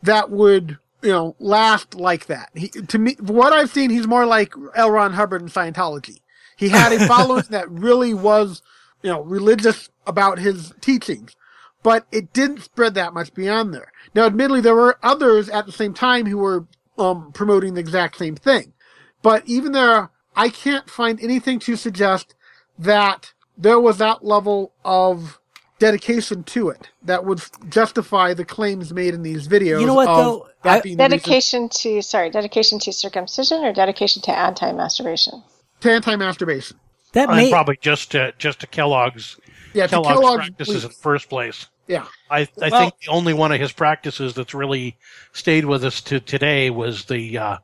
that 0.01 0.29
would, 0.29 0.77
you 1.07 1.13
know, 1.13 1.37
laughed 1.39 1.95
like 1.95 2.25
that. 2.25 2.49
He, 2.53 2.67
to 2.67 2.99
me, 2.99 3.15
what 3.21 3.53
I've 3.53 3.69
seen, 3.69 3.89
he's 3.89 4.05
more 4.05 4.25
like 4.25 4.53
L. 4.75 4.91
Ron 4.91 5.13
Hubbard 5.13 5.41
in 5.41 5.47
Scientology. 5.47 6.19
He 6.57 6.67
had 6.67 6.91
a 6.91 6.99
following 7.07 7.45
that 7.49 7.71
really 7.71 8.13
was, 8.13 8.61
you 9.01 9.09
know, 9.09 9.21
religious 9.21 9.89
about 10.05 10.37
his 10.37 10.73
teachings, 10.81 11.37
but 11.81 12.05
it 12.11 12.33
didn't 12.33 12.59
spread 12.59 12.93
that 12.95 13.13
much 13.13 13.33
beyond 13.33 13.73
there. 13.73 13.93
Now, 14.15 14.25
admittedly, 14.25 14.59
there 14.59 14.75
were 14.75 14.99
others 15.01 15.47
at 15.47 15.65
the 15.65 15.71
same 15.71 15.93
time 15.93 16.25
who 16.25 16.39
were 16.39 16.67
um, 16.97 17.31
promoting 17.31 17.75
the 17.75 17.79
exact 17.79 18.17
same 18.17 18.35
thing. 18.35 18.73
But 19.21 19.43
even 19.45 19.71
there, 19.71 20.09
I 20.35 20.49
can't 20.49 20.89
find 20.89 21.21
anything 21.21 21.59
to 21.59 21.77
suggest 21.77 22.35
that 22.77 23.31
there 23.57 23.79
was 23.79 23.97
that 23.99 24.25
level 24.25 24.73
of 24.83 25.39
dedication 25.79 26.43
to 26.43 26.69
it 26.69 26.89
that 27.03 27.23
would 27.25 27.41
justify 27.69 28.33
the 28.33 28.45
claims 28.45 28.93
made 28.93 29.13
in 29.13 29.21
these 29.21 29.47
videos. 29.47 29.79
You 29.81 29.87
know 29.87 29.93
what, 29.93 30.07
of 30.07 30.17
though? 30.17 30.47
that 30.63 30.77
I- 30.77 30.81
being 30.81 30.97
the 30.97 31.03
Dedication 31.09 31.69
to 31.69 32.01
sorry, 32.01 32.29
dedication 32.29 32.79
to 32.79 32.91
circumcision 32.93 33.63
or 33.63 33.73
dedication 33.73 34.21
to 34.23 34.31
anti-masturbation. 34.37 35.43
to 35.81 35.91
anti-masturbation. 35.91 36.77
That 37.13 37.29
and 37.29 37.37
may 37.37 37.49
probably 37.49 37.77
just 37.81 38.11
to 38.11 38.33
just 38.37 38.59
to 38.61 38.67
Kellogg's 38.67 39.39
Yeah, 39.73 39.83
to 39.87 39.89
Kellogg's, 39.91 40.19
Kellogg's 40.19 40.35
practices 40.47 40.83
in 40.83 40.89
the 40.89 40.95
first 40.95 41.29
place. 41.29 41.67
Yeah. 41.87 42.05
I, 42.29 42.41
I 42.61 42.69
Well- 42.69 42.79
think 42.81 42.93
the 42.99 43.11
only 43.11 43.33
one 43.33 43.51
of 43.51 43.59
his 43.61 43.71
practices 43.71 44.33
that's 44.33 44.53
really 44.53 44.97
stayed 45.33 45.65
with 45.65 45.83
us 45.85 46.01
to 46.01 46.19
today 46.19 46.69
was 46.69 47.05
the 47.05 47.37
uh, 47.37 47.57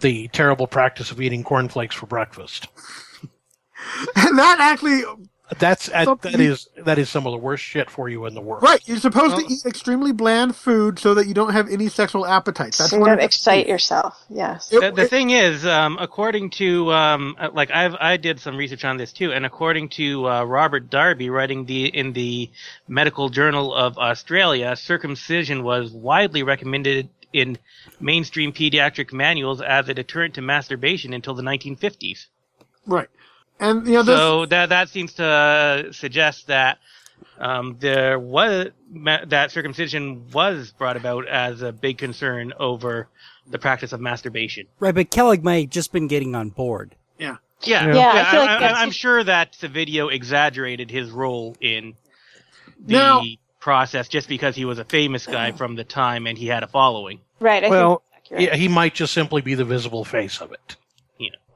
the 0.00 0.28
terrible 0.28 0.66
practice 0.66 1.10
of 1.10 1.20
eating 1.20 1.42
cornflakes 1.44 1.94
for 1.94 2.06
breakfast. 2.06 2.68
And 4.16 4.38
that 4.38 4.58
actually, 4.60 5.02
That's 5.58 5.84
Something- 5.90 6.32
that 6.32 6.40
is 6.40 6.68
that 6.76 6.98
is 6.98 7.08
some 7.08 7.26
of 7.26 7.30
the 7.32 7.38
worst 7.38 7.64
shit 7.64 7.88
for 7.90 8.08
you 8.10 8.26
in 8.26 8.34
the 8.34 8.40
world. 8.40 8.62
right, 8.62 8.80
you're 8.86 8.98
supposed 8.98 9.34
Well- 9.34 9.46
to 9.46 9.52
eat 9.52 9.64
extremely 9.64 10.12
bland 10.12 10.54
food 10.54 10.98
so 10.98 11.14
that 11.14 11.26
you 11.26 11.32
don't 11.32 11.52
have 11.52 11.70
any 11.70 11.88
sexual 11.88 12.26
appetite. 12.26 12.74
That's 12.76 12.90
so 12.90 12.96
you 12.96 13.00
one 13.00 13.10
of 13.12 13.18
don't 13.18 13.24
excite 13.24 13.60
things. 13.64 13.68
yourself. 13.70 14.14
Yes. 14.28 14.70
It- 14.70 14.80
The, 14.80 14.90
the 14.92 15.02
it- 15.04 15.10
thing 15.10 15.30
is, 15.30 15.64
um, 15.64 15.96
according 16.00 16.50
to 16.50 16.92
um, 16.92 17.34
like 17.54 17.70
I've 17.70 17.94
I 17.98 18.18
did 18.18 18.40
some 18.40 18.56
research 18.58 18.84
on 18.84 18.98
this 18.98 19.10
too, 19.12 19.32
and 19.32 19.46
according 19.46 19.88
to 19.90 20.28
uh, 20.28 20.44
Robert 20.44 20.90
Darby, 20.90 21.30
writing 21.30 21.64
the 21.64 21.86
in 21.86 22.12
the 22.12 22.50
Medical 22.86 23.30
Journal 23.30 23.74
of 23.74 23.96
Australia, 23.96 24.76
circumcision 24.76 25.62
was 25.62 25.90
widely 25.92 26.42
recommended 26.42 27.08
in 27.32 27.56
mainstream 28.00 28.52
pediatric 28.52 29.12
manuals 29.12 29.60
as 29.62 29.88
a 29.88 29.94
deterrent 29.94 30.34
to 30.34 30.42
masturbation 30.42 31.12
until 31.14 31.34
the 31.34 31.42
1950s. 31.42 32.26
Right. 32.86 33.08
And, 33.60 33.86
you 33.86 33.94
know, 33.94 34.02
this, 34.02 34.16
So 34.16 34.46
that 34.46 34.68
that 34.68 34.88
seems 34.88 35.14
to 35.14 35.88
suggest 35.92 36.46
that 36.46 36.78
um, 37.38 37.76
there 37.80 38.18
was 38.18 38.70
that 39.26 39.50
circumcision 39.50 40.28
was 40.32 40.72
brought 40.72 40.96
about 40.96 41.26
as 41.28 41.62
a 41.62 41.72
big 41.72 41.98
concern 41.98 42.52
over 42.58 43.08
the 43.46 43.58
practice 43.58 43.92
of 43.92 44.00
masturbation. 44.00 44.66
right, 44.78 44.94
but 44.94 45.10
Kellogg 45.10 45.42
may 45.42 45.62
have 45.62 45.70
just 45.70 45.92
been 45.92 46.06
getting 46.06 46.34
on 46.34 46.50
board. 46.50 46.94
yeah. 47.18 47.36
Yeah, 47.62 47.86
Yeah. 47.86 47.94
Yeah, 47.94 48.12
I 48.26 48.30
feel 48.30 48.40
like 48.40 48.50
I, 48.50 48.60
that's- 48.60 48.82
am 48.82 48.90
sure 48.92 49.24
that 49.24 49.56
the 49.60 49.66
video 49.68 50.08
exaggerated 50.08 50.90
his 50.92 51.10
role 51.10 51.56
in 51.60 51.94
the 52.78 52.92
Now- 52.92 53.22
process 53.58 54.06
just 54.06 54.28
because 54.28 54.54
he 54.54 54.64
was 54.64 54.78
a 54.78 54.84
famous 54.84 55.26
guy 55.26 55.50
from 55.50 55.74
the 55.74 55.82
time 55.82 56.26
and 56.28 56.38
he 56.38 56.46
had 56.46 56.62
a 56.62 56.68
following. 56.68 57.20
Right. 57.40 57.64
I 57.64 57.68
Well, 57.68 58.02
think 58.28 58.42
yeah, 58.42 58.54
he 58.54 58.68
might 58.68 58.94
just 58.94 59.12
simply 59.12 59.42
be 59.42 59.54
the 59.54 59.64
visible 59.64 60.04
face 60.04 60.40
of 60.40 60.52
it. 60.52 60.76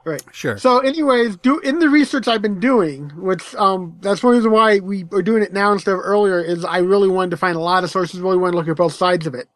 Right. 0.05 0.22
Sure. 0.32 0.59
So, 0.59 0.80
anyways, 0.80 1.36
do 1.36 1.61
in 1.61 1.78
the 1.78 1.88
research 1.88 2.26
I've 2.26 2.42
been 2.42 2.59
doing, 2.59 3.11
which 3.11 3.55
um, 3.55 3.96
that's 4.00 4.20
one 4.22 4.34
reason 4.34 4.50
why 4.50 4.80
we 4.80 5.05
are 5.12 5.22
doing 5.22 5.44
it 5.44 5.53
now 5.53 5.72
instead 5.72 5.94
of 5.94 6.00
earlier, 6.00 6.40
is 6.40 6.64
I 6.64 6.78
really 6.78 7.07
wanted 7.09 7.30
to 7.30 7.36
find 7.36 7.55
a 7.57 7.61
lot 7.61 7.84
of 7.84 7.90
sources, 7.90 8.18
really 8.20 8.36
wanted 8.36 8.53
to 8.53 8.59
look 8.59 8.68
at 8.68 8.76
both 8.76 8.94
sides 8.94 9.28
of 9.28 9.34
it. 9.34 9.48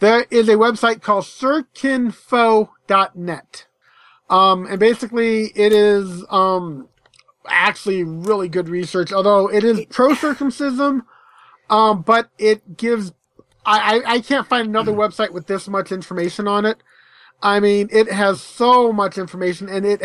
There 0.00 0.26
is 0.30 0.48
a 0.48 0.56
website 0.56 1.00
called 1.00 1.24
circinfo.net. 1.24 3.66
Um, 4.28 4.66
and 4.66 4.78
basically 4.78 5.46
it 5.54 5.72
is, 5.72 6.22
um, 6.28 6.88
actually 7.48 8.04
really 8.04 8.48
good 8.48 8.68
research, 8.68 9.12
although 9.12 9.48
it 9.48 9.64
is 9.64 9.86
pro 9.86 10.14
circumcision, 10.14 11.02
um, 11.70 12.02
but 12.02 12.28
it 12.38 12.76
gives, 12.76 13.12
I, 13.64 14.00
I, 14.00 14.12
I 14.14 14.20
can't 14.20 14.46
find 14.46 14.68
another 14.68 14.92
website 14.92 15.32
with 15.32 15.46
this 15.46 15.66
much 15.66 15.92
information 15.92 16.46
on 16.46 16.66
it. 16.66 16.82
I 17.40 17.60
mean, 17.60 17.88
it 17.92 18.10
has 18.10 18.40
so 18.40 18.92
much 18.92 19.16
information, 19.16 19.68
and 19.68 19.86
it 19.86 20.02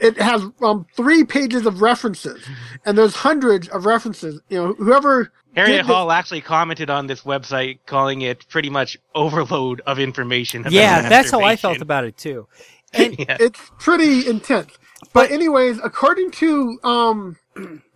it 0.00 0.16
has 0.18 0.42
um 0.60 0.86
three 0.96 1.24
pages 1.24 1.66
of 1.66 1.80
references, 1.80 2.44
and 2.84 2.98
there's 2.98 3.14
hundreds 3.14 3.68
of 3.68 3.86
references. 3.86 4.40
You 4.48 4.58
know, 4.58 4.72
whoever 4.74 5.32
Harriet 5.54 5.76
did 5.76 5.80
this- 5.84 5.86
Hall 5.86 6.10
actually 6.10 6.40
commented 6.40 6.90
on 6.90 7.06
this 7.06 7.22
website, 7.22 7.78
calling 7.86 8.22
it 8.22 8.48
pretty 8.48 8.70
much 8.70 8.98
overload 9.14 9.82
of 9.86 10.00
information. 10.00 10.62
About 10.62 10.72
yeah, 10.72 11.08
that's 11.08 11.30
how 11.30 11.42
I 11.42 11.54
felt 11.54 11.80
about 11.80 12.04
it 12.04 12.16
too. 12.16 12.48
yeah. 12.92 13.36
it's 13.38 13.70
pretty 13.78 14.28
intense. 14.28 14.72
But 15.12 15.30
anyways, 15.30 15.78
according 15.84 16.32
to 16.32 16.78
um 16.82 17.36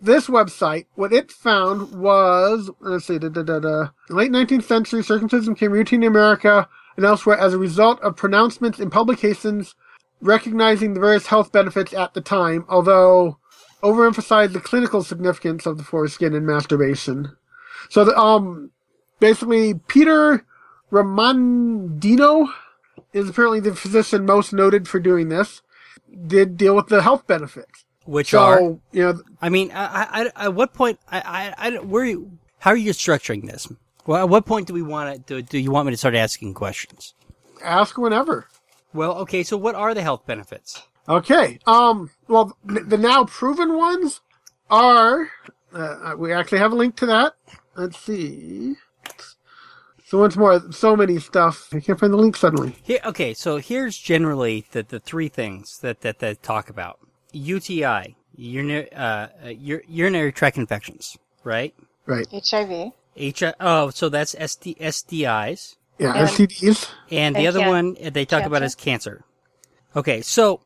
this 0.01 0.27
website, 0.27 0.85
what 0.95 1.11
it 1.11 1.31
found 1.31 1.99
was 1.99 2.69
let's 2.79 3.05
see, 3.07 3.19
da, 3.19 3.27
da, 3.27 3.43
da, 3.43 3.59
da, 3.59 3.89
late 4.09 4.31
19th 4.31 4.63
century 4.63 5.03
circumcision 5.03 5.53
became 5.53 5.71
routine 5.71 6.03
in 6.03 6.07
America 6.07 6.69
and 6.95 7.05
elsewhere 7.05 7.37
as 7.37 7.53
a 7.53 7.57
result 7.57 7.99
of 8.01 8.15
pronouncements 8.15 8.79
and 8.79 8.91
publications 8.91 9.75
recognizing 10.21 10.93
the 10.93 10.99
various 10.99 11.27
health 11.27 11.51
benefits 11.51 11.93
at 11.93 12.13
the 12.13 12.21
time, 12.21 12.65
although 12.69 13.37
overemphasized 13.81 14.53
the 14.53 14.59
clinical 14.61 15.03
significance 15.03 15.65
of 15.65 15.77
the 15.77 15.83
foreskin 15.83 16.33
and 16.33 16.47
masturbation. 16.47 17.35
So 17.89 18.05
the, 18.05 18.17
um 18.17 18.71
basically 19.19 19.73
Peter 19.73 20.45
Remondino 20.91 22.47
is 23.11 23.29
apparently 23.29 23.59
the 23.59 23.75
physician 23.75 24.25
most 24.25 24.53
noted 24.53 24.87
for 24.87 24.99
doing 24.99 25.29
this. 25.29 25.61
did 26.27 26.57
deal 26.57 26.75
with 26.75 26.87
the 26.87 27.01
health 27.01 27.27
benefits. 27.27 27.85
Which 28.05 28.31
So, 28.31 28.39
are, 28.39 28.61
you 28.91 29.03
know, 29.03 29.21
I 29.41 29.49
mean, 29.49 29.71
I, 29.73 30.31
I, 30.35 30.45
at 30.45 30.53
what 30.53 30.73
point, 30.73 30.99
I, 31.09 31.53
I, 31.57 31.69
I 31.69 31.79
where, 31.79 32.05
you, 32.05 32.37
how 32.59 32.71
are 32.71 32.77
you 32.77 32.91
structuring 32.91 33.49
this? 33.49 33.67
Well, 34.05 34.21
at 34.21 34.29
what 34.29 34.45
point 34.45 34.67
do 34.67 34.73
we 34.73 34.81
want 34.81 35.27
to, 35.27 35.41
do, 35.41 35.41
do 35.41 35.57
you 35.57 35.71
want 35.71 35.85
me 35.85 35.93
to 35.93 35.97
start 35.97 36.15
asking 36.15 36.53
questions? 36.53 37.13
ask 37.63 37.97
whenever. 37.97 38.47
Well, 38.93 39.13
okay, 39.19 39.43
so 39.43 39.57
what 39.57 39.75
are 39.75 39.93
the 39.93 40.01
health 40.01 40.25
benefits? 40.25 40.83
Okay. 41.07 41.59
Um. 41.65 42.11
Well, 42.27 42.57
the 42.63 42.97
now 42.97 43.25
proven 43.25 43.75
ones 43.77 44.21
are. 44.69 45.29
Uh, 45.73 46.13
we 46.17 46.31
actually 46.31 46.59
have 46.59 46.71
a 46.71 46.75
link 46.75 46.95
to 46.97 47.05
that. 47.07 47.33
Let's 47.75 47.97
see. 47.97 48.75
So 50.05 50.19
once 50.19 50.37
more, 50.37 50.71
so 50.71 50.95
many 50.95 51.17
stuff. 51.17 51.69
I 51.73 51.79
can't 51.79 51.99
find 51.99 52.13
the 52.13 52.17
link 52.17 52.37
suddenly. 52.37 52.75
Here, 52.83 52.99
okay, 53.03 53.33
so 53.33 53.57
here's 53.57 53.97
generally 53.97 54.65
the, 54.71 54.83
the 54.83 54.99
three 54.99 55.27
things 55.27 55.79
that, 55.79 56.01
that, 56.01 56.19
that 56.19 56.43
talk 56.43 56.69
about. 56.69 56.99
UTI, 57.31 58.15
urinary, 58.35 58.93
uh, 58.93 59.27
uh, 59.43 59.49
urinary 59.49 60.31
tract 60.31 60.57
infections, 60.57 61.17
right? 61.43 61.73
Right. 62.05 62.27
HIV. 62.31 62.91
H, 63.15 63.43
oh, 63.59 63.89
so 63.91 64.09
that's 64.09 64.35
SD, 64.35 64.77
SDIs. 64.79 65.75
Yeah. 65.99 66.13
And- 66.15 66.27
STDs. 66.29 66.89
And 67.11 67.35
the 67.35 67.39
And 67.39 67.47
other 67.47 67.59
can- 67.59 67.69
one 67.69 67.97
they 68.13 68.25
talk 68.25 68.43
about 68.43 68.63
is 68.63 68.75
cancer. 68.75 69.23
Okay, 69.95 70.21
so 70.21 70.61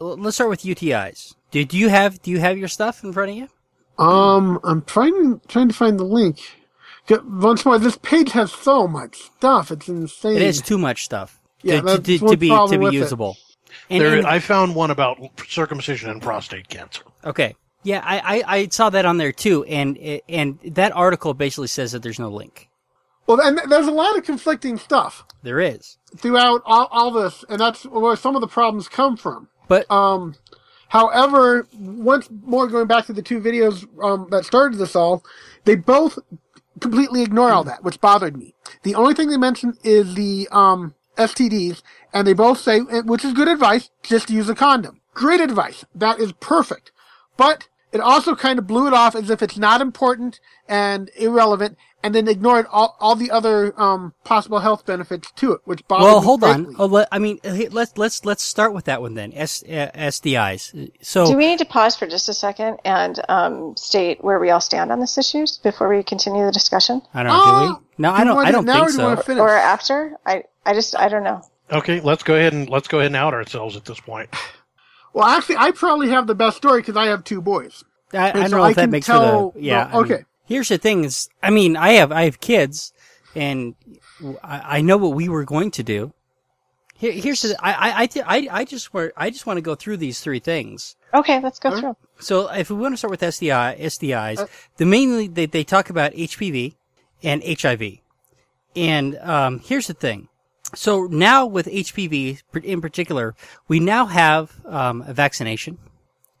let's 0.00 0.36
start 0.36 0.50
with 0.50 0.62
UTIs. 0.62 1.34
Do, 1.52 1.64
do 1.64 1.78
you 1.78 1.88
have 1.88 2.20
do 2.22 2.30
you 2.30 2.40
have 2.40 2.58
your 2.58 2.68
stuff 2.68 3.04
in 3.04 3.12
front 3.12 3.30
of 3.30 3.36
you? 3.36 3.48
Um. 4.04 4.58
I'm 4.64 4.82
trying 4.82 5.40
trying 5.48 5.68
to 5.68 5.74
find 5.74 5.98
the 6.00 6.04
link. 6.04 6.40
G- 7.06 7.16
Once 7.24 7.64
more, 7.64 7.78
this 7.78 7.96
page 7.98 8.32
has 8.32 8.50
so 8.52 8.88
much 8.88 9.16
stuff. 9.36 9.70
It's 9.70 9.88
insane. 9.88 10.36
It 10.36 10.42
is 10.42 10.60
too 10.62 10.78
much 10.78 11.04
stuff 11.04 11.40
Yeah, 11.62 11.76
to, 11.76 11.80
to, 11.80 11.86
that's 11.86 12.02
to, 12.06 12.18
to 12.18 12.24
one 12.24 12.36
be 12.38 12.48
problem 12.48 12.70
to 12.72 12.78
be 12.78 12.84
with 12.84 12.94
it. 12.94 12.96
usable. 12.96 13.36
And, 13.90 14.00
There, 14.02 14.16
and- 14.18 14.26
I 14.26 14.38
found 14.38 14.74
one 14.74 14.90
about 14.90 15.18
circumcision 15.48 16.10
and 16.10 16.20
prostate 16.22 16.68
cancer. 16.68 17.02
okay, 17.24 17.54
yeah, 17.82 18.02
I, 18.04 18.18
I, 18.18 18.56
I 18.56 18.68
saw 18.68 18.90
that 18.90 19.04
on 19.04 19.18
there 19.18 19.32
too, 19.32 19.64
and 19.64 19.98
and 20.28 20.58
that 20.64 20.92
article 20.92 21.34
basically 21.34 21.68
says 21.68 21.92
that 21.92 22.02
there's 22.02 22.18
no 22.18 22.28
link. 22.28 22.68
Well, 23.26 23.40
and 23.40 23.60
there's 23.70 23.86
a 23.86 23.92
lot 23.92 24.16
of 24.18 24.24
conflicting 24.24 24.78
stuff 24.78 25.24
There 25.42 25.60
is, 25.60 25.96
throughout 26.16 26.62
all, 26.66 26.88
all 26.90 27.10
this, 27.12 27.44
and 27.48 27.60
that's 27.60 27.84
where 27.84 28.16
some 28.16 28.34
of 28.34 28.40
the 28.40 28.48
problems 28.48 28.88
come 28.88 29.16
from. 29.16 29.48
but 29.68 29.88
Um, 29.90 30.34
however, 30.88 31.68
once 31.72 32.28
more 32.44 32.66
going 32.66 32.88
back 32.88 33.06
to 33.06 33.12
the 33.12 33.22
two 33.22 33.40
videos 33.40 33.86
um, 34.02 34.26
that 34.30 34.44
started 34.44 34.78
this 34.78 34.96
all, 34.96 35.24
they 35.64 35.76
both 35.76 36.18
completely 36.80 37.22
ignore 37.22 37.52
all 37.52 37.64
that, 37.64 37.84
which 37.84 38.00
bothered 38.00 38.36
me. 38.36 38.54
The 38.82 38.96
only 38.96 39.14
thing 39.14 39.28
they 39.30 39.36
mention 39.36 39.78
is 39.84 40.16
the 40.16 40.48
um, 40.50 40.94
STDs, 41.16 41.82
and 42.12 42.26
they 42.26 42.32
both 42.32 42.58
say, 42.58 42.80
eh, 42.90 43.02
which 43.02 43.24
is 43.24 43.32
good 43.32 43.48
advice, 43.48 43.90
just 44.02 44.30
use 44.30 44.48
a 44.48 44.54
condom. 44.54 45.00
Great 45.14 45.40
advice. 45.40 45.84
That 45.94 46.18
is 46.18 46.32
perfect. 46.32 46.90
But 47.36 47.68
it 47.92 48.00
also 48.00 48.34
kind 48.34 48.58
of 48.58 48.66
blew 48.66 48.86
it 48.86 48.92
off 48.94 49.14
as 49.14 49.30
if 49.30 49.42
it's 49.42 49.58
not 49.58 49.80
important 49.80 50.40
and 50.68 51.10
irrelevant, 51.16 51.76
and 52.02 52.14
then 52.14 52.26
ignored 52.26 52.66
all, 52.72 52.96
all 52.98 53.14
the 53.14 53.30
other 53.30 53.78
um, 53.80 54.12
possible 54.24 54.58
health 54.60 54.84
benefits 54.86 55.30
to 55.36 55.52
it, 55.52 55.60
which 55.64 55.86
bothered 55.86 56.04
well, 56.04 56.20
me 56.20 56.24
hold 56.26 56.42
on. 56.44 56.74
Oh, 56.78 56.86
let, 56.86 57.06
I 57.12 57.18
mean, 57.18 57.38
let's 57.44 57.96
let's 57.96 58.24
let's 58.24 58.42
start 58.42 58.72
with 58.74 58.86
that 58.86 59.00
one 59.02 59.14
then. 59.14 59.32
S, 59.34 59.62
uh, 59.64 59.90
SDIs. 59.94 60.90
So 61.02 61.26
Do 61.26 61.36
we 61.36 61.46
need 61.46 61.58
to 61.58 61.64
pause 61.64 61.96
for 61.96 62.06
just 62.06 62.28
a 62.28 62.34
second 62.34 62.78
and 62.84 63.20
um, 63.28 63.76
state 63.76 64.22
where 64.24 64.38
we 64.38 64.50
all 64.50 64.60
stand 64.60 64.90
on 64.90 65.00
this 65.00 65.16
issues 65.18 65.58
before 65.58 65.88
we 65.94 66.02
continue 66.02 66.44
the 66.44 66.52
discussion, 66.52 67.02
I 67.14 67.22
don't 67.22 67.32
know. 67.32 67.44
do 67.44 67.50
Oh, 67.50 67.80
we? 67.80 68.02
No, 68.02 68.10
do 68.10 68.14
I 68.16 68.24
don't. 68.24 68.36
want 68.36 68.46
I 68.48 68.50
to- 68.50 68.56
don't 68.56 68.64
now 68.66 68.72
think 68.74 68.82
or 68.84 68.90
do 68.90 68.96
so. 68.96 69.04
want 69.08 69.24
finish? 69.24 69.40
or 69.40 69.50
after? 69.50 70.16
I 70.26 70.44
I 70.66 70.74
just 70.74 70.96
I 70.96 71.08
don't 71.08 71.24
know. 71.24 71.42
Okay, 71.70 72.00
let's 72.00 72.22
go 72.22 72.34
ahead 72.34 72.52
and 72.52 72.68
let's 72.68 72.88
go 72.88 72.98
ahead 72.98 73.06
and 73.08 73.16
out 73.16 73.32
ourselves 73.34 73.76
at 73.76 73.84
this 73.84 74.00
point. 74.00 74.28
Well, 75.12 75.24
actually, 75.26 75.56
I 75.58 75.70
probably 75.72 76.08
have 76.10 76.26
the 76.26 76.34
best 76.34 76.56
story 76.56 76.80
because 76.80 76.96
I 76.96 77.06
have 77.06 77.24
two 77.24 77.40
boys. 77.42 77.84
I, 78.12 78.28
I 78.28 78.32
don't 78.32 78.48
so 78.50 78.56
know 78.56 78.62
I 78.62 78.70
if 78.70 78.76
that 78.76 78.82
can 78.82 78.90
makes 78.90 79.06
tell- 79.06 79.50
for 79.52 79.58
the 79.58 79.64
yeah. 79.64 79.90
no, 79.92 80.00
I 80.00 80.02
mean, 80.02 80.12
okay. 80.12 80.24
here's 80.44 80.68
the 80.68 80.78
thing: 80.78 81.04
is 81.04 81.28
I 81.42 81.50
mean, 81.50 81.76
I 81.76 81.90
have 81.92 82.12
I 82.12 82.24
have 82.24 82.40
kids, 82.40 82.92
and 83.34 83.74
I, 84.42 84.78
I 84.78 84.80
know 84.80 84.96
what 84.96 85.14
we 85.14 85.28
were 85.28 85.44
going 85.44 85.70
to 85.72 85.82
do. 85.82 86.12
Here, 86.96 87.12
here's 87.12 87.42
the 87.42 87.56
I 87.60 87.72
I 87.72 88.02
I, 88.02 88.08
I, 88.26 88.48
I 88.60 88.64
just 88.64 88.94
want 88.94 89.12
I 89.16 89.30
just 89.30 89.46
want 89.46 89.56
to 89.56 89.62
go 89.62 89.74
through 89.74 89.96
these 89.98 90.20
three 90.20 90.40
things. 90.40 90.96
Okay, 91.14 91.40
let's 91.40 91.58
go 91.58 91.78
through. 91.78 91.96
So 92.18 92.48
if 92.52 92.70
we 92.70 92.76
want 92.76 92.92
to 92.94 92.96
start 92.96 93.10
with 93.10 93.20
SDI 93.20 93.78
SDIs, 93.80 94.38
Uh, 94.38 94.46
the 94.76 94.86
mainly 94.86 95.26
they 95.28 95.46
they 95.46 95.64
talk 95.64 95.90
about 95.90 96.12
HPV 96.12 96.76
and 97.22 97.42
HIV, 97.44 97.98
and 98.76 99.18
um, 99.18 99.58
here's 99.60 99.86
the 99.88 99.94
thing. 99.94 100.28
So 100.74 101.04
now 101.04 101.46
with 101.46 101.66
HPV 101.66 102.42
in 102.62 102.80
particular, 102.80 103.34
we 103.68 103.80
now 103.80 104.06
have 104.06 104.60
um, 104.64 105.02
a 105.06 105.12
vaccination, 105.12 105.78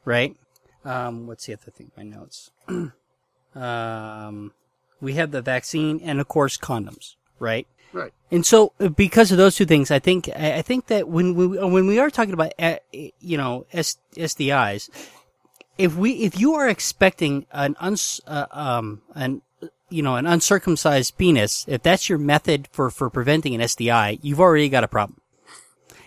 right? 0.04 0.36
Um, 0.84 1.26
what's 1.26 1.46
the 1.46 1.54
other 1.54 1.70
thing? 1.70 1.90
My 1.96 2.02
notes. 2.02 2.50
um, 3.54 4.52
we 5.00 5.14
have 5.14 5.30
the 5.30 5.42
vaccine 5.42 6.00
and 6.02 6.20
of 6.20 6.28
course 6.28 6.56
condoms, 6.56 7.16
right? 7.38 7.66
Right. 7.92 8.12
And 8.30 8.46
so, 8.46 8.72
uh, 8.80 8.88
because 8.88 9.32
of 9.32 9.38
those 9.38 9.54
two 9.54 9.66
things, 9.66 9.90
I 9.90 9.98
think 9.98 10.30
I 10.34 10.54
I 10.54 10.62
think 10.62 10.86
that 10.86 11.08
when 11.08 11.34
we 11.34 11.46
when 11.46 11.86
we 11.86 11.98
are 11.98 12.08
talking 12.08 12.32
about 12.32 12.54
uh, 12.58 12.76
you 13.20 13.36
know 13.36 13.66
S, 13.72 13.98
SDIs, 14.16 14.88
if 15.76 15.94
we 15.94 16.12
if 16.12 16.40
you 16.40 16.54
are 16.54 16.68
expecting 16.68 17.44
an 17.52 17.76
uns 17.80 18.20
uh, 18.26 18.46
um 18.50 19.02
an 19.14 19.42
you 19.92 20.02
know 20.02 20.16
an 20.16 20.26
uncircumcised 20.26 21.16
penis, 21.18 21.64
if 21.68 21.82
that's 21.82 22.08
your 22.08 22.18
method 22.18 22.68
for 22.72 22.90
for 22.90 23.10
preventing 23.10 23.54
an 23.54 23.60
SDI, 23.60 24.18
you've 24.22 24.40
already 24.40 24.68
got 24.68 24.84
a 24.84 24.88
problem. 24.88 25.20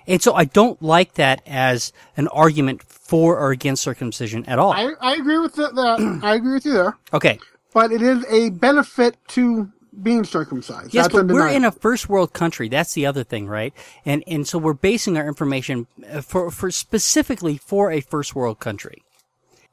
And 0.08 0.22
so, 0.22 0.36
I 0.36 0.46
don't 0.46 0.80
like 0.84 1.16
that 1.16 1.42
as 1.48 1.92
an 2.16 2.28
argument 2.28 2.84
for 2.84 3.40
or 3.40 3.52
against 3.52 3.82
circumcision 3.82 4.46
at 4.46 4.60
all. 4.60 4.72
I, 4.72 4.94
I 5.02 5.16
agree 5.16 5.40
with 5.40 5.56
the, 5.56 5.70
that. 5.70 6.20
I 6.24 6.36
agree 6.36 6.54
with 6.54 6.66
you 6.66 6.74
there. 6.74 6.98
okay. 7.14 7.40
But 7.74 7.92
it 7.92 8.02
is 8.02 8.24
a 8.30 8.52
benefit 8.52 9.18
to 9.30 9.72
being 10.02 10.24
circumcised. 10.24 10.94
Yes, 10.94 11.06
That's 11.06 11.16
but 11.16 11.28
we're 11.28 11.50
in 11.50 11.66
a 11.66 11.72
first 11.72 12.10
world 12.10 12.34
country. 12.34 12.70
That's 12.70 12.94
the 12.94 13.06
other 13.06 13.24
thing, 13.24 13.48
right? 13.48 13.74
And 14.06 14.24
and 14.28 14.48
so 14.48 14.58
we're 14.58 14.74
basing 14.74 15.18
our 15.18 15.28
information 15.28 15.88
uh, 16.10 16.22
for 16.22 16.52
for 16.52 16.72
specifically 16.72 17.58
for 17.58 17.92
a 17.92 18.02
first 18.02 18.36
world 18.36 18.60
country. 18.60 19.04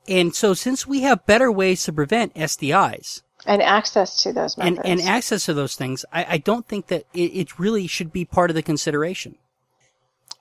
And 0.08 0.34
so 0.34 0.54
since 0.54 0.86
we 0.86 1.02
have 1.02 1.26
better 1.26 1.50
ways 1.50 1.84
to 1.84 1.92
prevent 1.92 2.34
SDIs 2.34 3.22
And 3.44 3.60
access 3.62 4.22
to 4.22 4.32
those 4.32 4.56
and, 4.56 4.76
members. 4.76 4.84
and 4.90 5.00
access 5.02 5.44
to 5.46 5.54
those 5.54 5.74
things, 5.74 6.04
I, 6.12 6.26
I 6.34 6.38
don't 6.38 6.66
think 6.68 6.86
that 6.88 7.06
it, 7.12 7.18
it 7.34 7.58
really 7.58 7.86
should 7.88 8.12
be 8.12 8.24
part 8.24 8.50
of 8.50 8.54
the 8.54 8.62
consideration. 8.62 9.36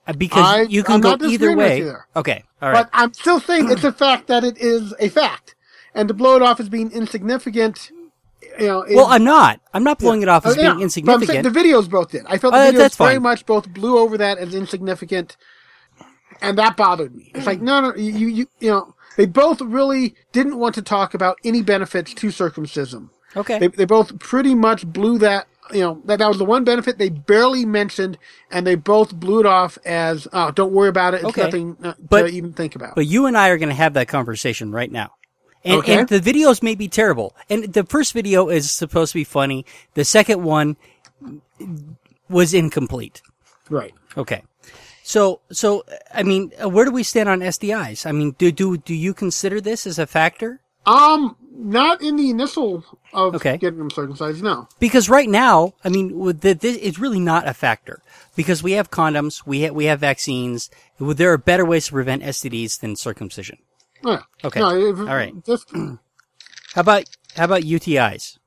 Uh, 0.06 0.12
Because 0.12 0.44
I- 0.44 0.62
you 0.62 0.82
can 0.84 0.96
I'm 0.96 1.00
go 1.00 1.10
not 1.10 1.22
either 1.22 1.56
way. 1.56 1.78
you. 1.78 1.94
Okay, 2.14 2.44
all 2.60 2.70
right. 2.70 2.82
But 2.84 2.90
I'm 2.92 3.12
still 3.12 3.40
saying 3.40 3.70
it's 3.70 3.84
a 3.84 3.92
fact 4.04 4.28
that 4.28 4.44
it 4.44 4.56
is 4.58 4.94
a 5.00 5.08
fact, 5.08 5.54
and 5.94 6.06
to 6.08 6.14
blow 6.14 6.36
it 6.36 6.42
off 6.42 6.60
as 6.60 6.68
being 6.68 6.90
insignificant, 6.92 7.90
you 8.58 8.66
know. 8.66 8.82
Is, 8.82 8.94
well, 8.96 9.06
I'm 9.06 9.24
not. 9.24 9.60
I'm 9.74 9.84
not 9.84 9.98
blowing 9.98 10.22
it 10.22 10.28
off 10.28 10.46
as 10.46 10.52
Oh, 10.56 10.60
being 10.60 10.74
But 10.74 10.82
insignificant. 10.82 11.42
the 11.42 11.50
videos 11.60 11.90
both 11.90 12.10
did. 12.12 12.22
I 12.26 12.38
felt 12.38 12.52
the 12.54 12.60
Uh, 12.60 12.70
videos 12.72 12.78
that's 12.78 12.96
very 12.96 13.14
fine. 13.14 13.22
much 13.22 13.46
both 13.46 13.68
blew 13.72 13.98
over 13.98 14.16
that 14.18 14.38
as 14.38 14.54
insignificant, 14.54 15.36
and 16.40 16.56
that 16.58 16.76
bothered 16.76 17.14
me. 17.14 17.32
It's 17.34 17.46
like 17.46 17.60
no, 17.68 17.80
no, 17.80 17.94
you, 17.96 18.28
you, 18.28 18.46
you 18.60 18.70
know, 18.70 18.94
they 19.16 19.26
both 19.26 19.60
really 19.60 20.14
didn't 20.32 20.58
want 20.58 20.74
to 20.76 20.82
talk 20.82 21.14
about 21.14 21.38
any 21.44 21.62
benefits 21.62 22.14
to 22.14 22.30
circumcision. 22.30 23.10
okay. 23.36 23.58
They, 23.58 23.68
they 23.68 23.84
both 23.84 24.18
pretty 24.18 24.54
much 24.54 24.86
blew 24.86 25.18
that. 25.18 25.46
You 25.72 25.80
know 25.80 26.02
that 26.04 26.18
that 26.18 26.28
was 26.28 26.38
the 26.38 26.44
one 26.44 26.64
benefit 26.64 26.98
they 26.98 27.08
barely 27.08 27.64
mentioned, 27.64 28.18
and 28.50 28.66
they 28.66 28.74
both 28.74 29.14
blew 29.14 29.40
it 29.40 29.46
off 29.46 29.78
as, 29.86 30.26
"Oh, 30.32 30.50
don't 30.50 30.72
worry 30.72 30.88
about 30.90 31.14
it. 31.14 31.18
It's 31.18 31.26
Okay. 31.26 31.44
nothing 31.44 31.76
uh, 31.82 31.94
But- 31.98 32.22
to 32.22 32.28
even 32.28 32.52
think 32.52 32.74
about." 32.74 32.94
But 32.94 33.06
you 33.06 33.26
and 33.26 33.38
I 33.38 33.48
are 33.48 33.56
going 33.58 33.68
to 33.70 33.74
have 33.74 33.94
that 33.94 34.08
conversation 34.08 34.70
right 34.72 34.90
now. 34.90 35.12
And, 35.64 35.78
Okay. 35.78 35.98
and 36.00 36.08
the 36.08 36.20
videos 36.20 36.62
may 36.62 36.74
be 36.74 36.88
terrible. 36.88 37.34
And 37.48 37.72
the 37.72 37.84
first 37.84 38.12
video 38.12 38.48
is 38.48 38.70
supposed 38.72 39.12
to 39.12 39.18
be 39.20 39.24
funny. 39.24 39.64
The 39.94 40.04
second 40.04 40.42
one 40.42 40.76
was 42.28 42.52
incomplete. 42.52 43.22
right. 43.70 43.94
Okay. 44.16 44.42
So, 45.02 45.40
so, 45.50 45.84
I 46.14 46.22
mean, 46.22 46.52
uh, 46.62 46.68
where 46.68 46.84
do 46.84 46.90
we 46.92 47.02
stand 47.02 47.28
on 47.28 47.40
SDIs? 47.40 48.06
I 48.06 48.12
mean, 48.12 48.32
do, 48.38 48.52
do, 48.52 48.76
do 48.76 48.94
you 48.94 49.14
consider 49.14 49.60
this 49.60 49.86
as 49.86 49.98
a 49.98 50.06
factor? 50.06 50.60
Um, 50.86 51.36
not 51.54 52.02
in 52.02 52.16
the 52.16 52.30
initial 52.30 52.84
of 53.12 53.34
Okay. 53.36 53.56
getting 53.56 53.78
them 53.78 53.90
circumcised. 53.90 54.42
No. 54.42 54.68
Because 54.78 55.08
right 55.08 55.28
now, 55.28 55.74
I 55.84 55.88
mean, 55.88 56.18
with 56.18 56.40
the, 56.40 56.54
this, 56.54 56.78
it's 56.80 56.98
really 56.98 57.20
not 57.20 57.46
a 57.48 57.54
factor 57.54 58.02
because 58.36 58.62
we 58.62 58.72
have 58.72 58.90
condoms, 58.90 59.44
we 59.46 59.60
have, 59.62 59.74
we 59.74 59.84
have 59.86 60.00
vaccines. 60.00 60.70
There 60.98 61.32
are 61.32 61.38
better 61.38 61.64
ways 61.64 61.86
to 61.86 61.92
prevent 61.92 62.22
STDs 62.22 62.80
than 62.80 62.96
circumcision. 62.96 63.58
Yeah. 64.04 64.22
Okay. 64.44 64.60
No, 64.60 64.66
All 65.08 65.14
right. 65.16 65.34
Just 65.44 65.70
How 65.72 65.98
about, 66.76 67.04
how 67.36 67.44
about 67.44 67.62
UTIs? 67.62 68.38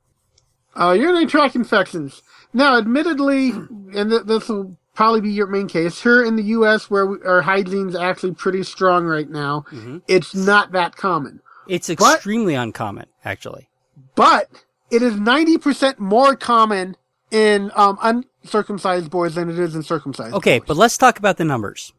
uh, 0.78 0.91
urinary 0.91 1.26
tract 1.26 1.56
infections. 1.56 2.22
Now, 2.53 2.78
admittedly, 2.78 3.51
and 3.51 4.10
th- 4.10 4.24
this 4.26 4.49
will 4.49 4.78
probably 4.96 5.22
be 5.22 5.30
your 5.30 5.48
main 5.48 5.68
case 5.68 6.02
here 6.02 6.24
in 6.24 6.36
the 6.36 6.43
U.S., 6.43 6.89
where 6.89 7.06
we, 7.06 7.18
our 7.24 7.41
hygiene's 7.41 7.96
actually 7.96 8.34
pretty 8.34 8.64
strong 8.64 9.06
right 9.06 9.30
now. 9.30 9.66
Mm-hmm. 9.72 9.98
It's 10.08 10.34
not 10.34 10.72
that 10.72 10.96
common, 10.96 11.41
It's 11.68 11.89
extremely 11.89 12.56
uncommon, 12.56 13.06
actually. 13.24 13.70
but 14.16 14.50
it 14.89 15.02
is 15.02 15.20
ninety 15.20 15.58
percent 15.58 16.00
more 16.00 16.36
common 16.36 16.96
in 17.32 17.72
um, 17.76 17.98
uncircumcised 18.02 19.10
boys 19.12 19.36
than 19.36 19.50
it 19.50 19.60
is 19.60 19.76
in 19.76 19.84
circumcised. 19.84 20.34
Okay, 20.34 20.60
boys. 20.60 20.68
but 20.68 20.78
let's 20.78 20.98
talk 20.98 21.20
about 21.20 21.38
the 21.38 21.46
numbers. 21.46 21.93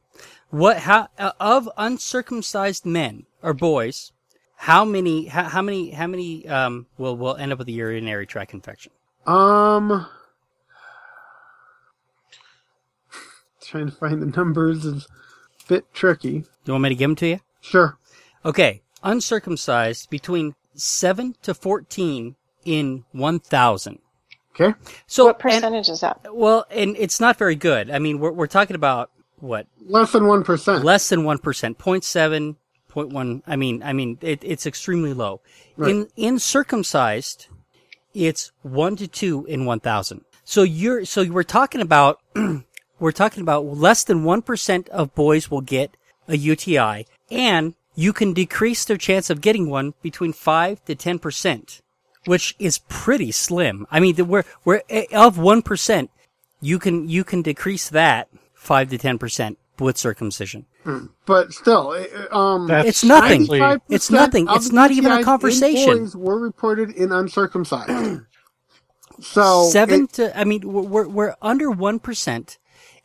What? 0.50 0.78
How 0.78 1.08
uh, 1.18 1.32
of 1.38 1.68
uncircumcised 1.76 2.86
men 2.86 3.26
or 3.42 3.52
boys? 3.52 4.12
How 4.58 4.84
many? 4.84 5.26
How, 5.26 5.44
how 5.44 5.60
many? 5.62 5.90
How 5.90 6.06
many? 6.06 6.48
Um, 6.48 6.86
will 6.96 7.16
will 7.16 7.36
end 7.36 7.52
up 7.52 7.58
with 7.58 7.68
a 7.68 7.72
urinary 7.72 8.26
tract 8.26 8.54
infection? 8.54 8.92
Um, 9.26 10.06
trying 13.66 13.86
to 13.90 13.96
find 13.96 14.20
the 14.22 14.26
numbers 14.26 14.84
is 14.84 15.06
a 15.64 15.68
bit 15.68 15.92
tricky. 15.94 16.40
Do 16.40 16.46
you 16.66 16.72
want 16.74 16.82
me 16.84 16.88
to 16.90 16.94
give 16.94 17.10
them 17.10 17.16
to 17.16 17.26
you? 17.26 17.40
Sure. 17.60 17.98
Okay, 18.44 18.82
uncircumcised 19.02 20.08
between 20.10 20.54
seven 20.74 21.34
to 21.42 21.54
fourteen 21.54 22.36
in 22.64 23.04
one 23.12 23.38
thousand. 23.40 23.98
Okay. 24.58 24.74
So 25.06 25.26
What 25.26 25.34
and- 25.36 25.42
percentage 25.42 25.88
is 25.88 26.00
that? 26.00 26.20
well, 26.34 26.64
and 26.70 26.96
it's 26.98 27.20
not 27.20 27.36
very 27.36 27.56
good. 27.56 27.90
I 27.90 27.98
mean, 27.98 28.18
we're 28.20 28.32
we're 28.32 28.46
talking 28.46 28.76
about 28.76 29.10
what 29.38 29.66
Less 29.84 30.12
than 30.12 30.22
1%. 30.22 30.82
less 30.82 31.08
than 31.10 31.24
one 31.24 31.38
percent, 31.38 31.76
point 31.78 32.04
seven, 32.04 32.56
point 32.88 33.10
one. 33.12 33.42
I 33.46 33.56
mean, 33.56 33.82
I 33.82 33.92
mean, 33.92 34.16
it, 34.22 34.42
it's 34.42 34.64
extremely 34.66 35.12
low. 35.12 35.42
In 35.78 36.08
in 36.16 36.38
circumcised, 36.38 37.48
it's 38.14 38.50
one 38.62 38.96
to 38.96 39.06
two 39.06 39.44
in 39.46 39.64
one 39.66 39.80
thousand. 39.80 40.24
So 40.44 40.62
you're 40.62 41.04
so 41.04 41.24
we're 41.30 41.42
talking 41.42 41.80
about 41.82 42.20
we're 42.98 43.12
talking 43.12 43.42
about 43.42 43.64
less 43.66 44.04
than 44.04 44.24
one 44.24 44.42
percent 44.42 44.88
of 44.90 45.14
boys 45.14 45.50
will 45.50 45.60
get 45.60 45.96
a 46.28 46.36
UTI, 46.36 47.06
and 47.30 47.74
you 47.94 48.12
can 48.12 48.32
decrease 48.32 48.84
their 48.84 48.96
chance 48.96 49.30
of 49.30 49.40
getting 49.40 49.70
one 49.70 49.94
between 50.02 50.32
five 50.32 50.84
to 50.86 50.94
ten 50.94 51.18
percent, 51.18 51.80
which 52.24 52.54
is 52.58 52.78
pretty 52.88 53.32
slim. 53.32 53.86
I 53.90 54.00
mean, 54.00 54.14
we're 54.26 54.44
we're 54.64 54.82
eh, 54.88 55.06
of 55.12 55.38
one 55.38 55.62
percent, 55.62 56.10
you 56.60 56.78
can 56.78 57.08
you 57.08 57.24
can 57.24 57.42
decrease 57.42 57.88
that 57.90 58.28
five 58.54 58.90
to 58.90 58.98
ten 58.98 59.18
percent 59.18 59.58
with 59.78 59.96
circumcision. 59.96 60.66
But 61.26 61.52
still, 61.52 61.92
it- 61.92 62.12
it, 62.12 62.32
um, 62.32 62.70
It's 62.70 63.02
nothing. 63.02 63.48
It's 63.88 64.10
nothing. 64.10 64.46
It's 64.50 64.70
not 64.70 64.90
even 64.92 65.10
a 65.10 65.24
conversation. 65.24 65.98
boys 65.98 66.14
were 66.16 66.38
reported 66.38 66.90
in 66.90 67.10
uncircumcised. 67.12 68.22
so 69.20 69.68
Seven 69.70 70.04
it- 70.04 70.12
to 70.14 70.38
I 70.38 70.44
mean 70.44 70.60
we're 70.64 70.82
we're, 70.82 71.08
we're 71.08 71.34
under 71.42 71.70
one 71.70 71.98
percent, 71.98 72.58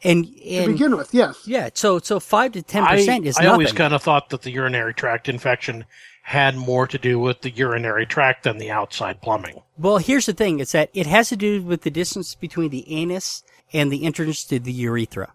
and 0.03 0.25
to 0.25 0.67
begin 0.67 0.97
with, 0.97 1.13
yes. 1.13 1.47
yeah, 1.47 1.69
so 1.73 1.99
so 1.99 2.19
five 2.19 2.53
to 2.53 2.61
ten 2.61 2.85
percent 2.85 3.25
is 3.25 3.37
I 3.37 3.43
nothing. 3.43 3.51
always 3.51 3.71
kind 3.71 3.93
of 3.93 4.01
thought 4.01 4.29
that 4.29 4.41
the 4.41 4.51
urinary 4.51 4.93
tract 4.93 5.29
infection 5.29 5.85
had 6.23 6.55
more 6.55 6.87
to 6.87 6.97
do 6.97 7.19
with 7.19 7.41
the 7.41 7.49
urinary 7.49 8.05
tract 8.05 8.43
than 8.43 8.57
the 8.57 8.71
outside 8.71 9.21
plumbing. 9.21 9.61
Well, 9.77 9.97
here's 9.97 10.25
the 10.25 10.33
thing: 10.33 10.59
it's 10.59 10.71
that 10.71 10.89
it 10.93 11.07
has 11.07 11.29
to 11.29 11.35
do 11.35 11.61
with 11.61 11.81
the 11.81 11.91
distance 11.91 12.35
between 12.35 12.71
the 12.71 12.91
anus 12.91 13.43
and 13.73 13.91
the 13.91 14.05
entrance 14.05 14.43
to 14.45 14.59
the 14.59 14.73
urethra, 14.73 15.33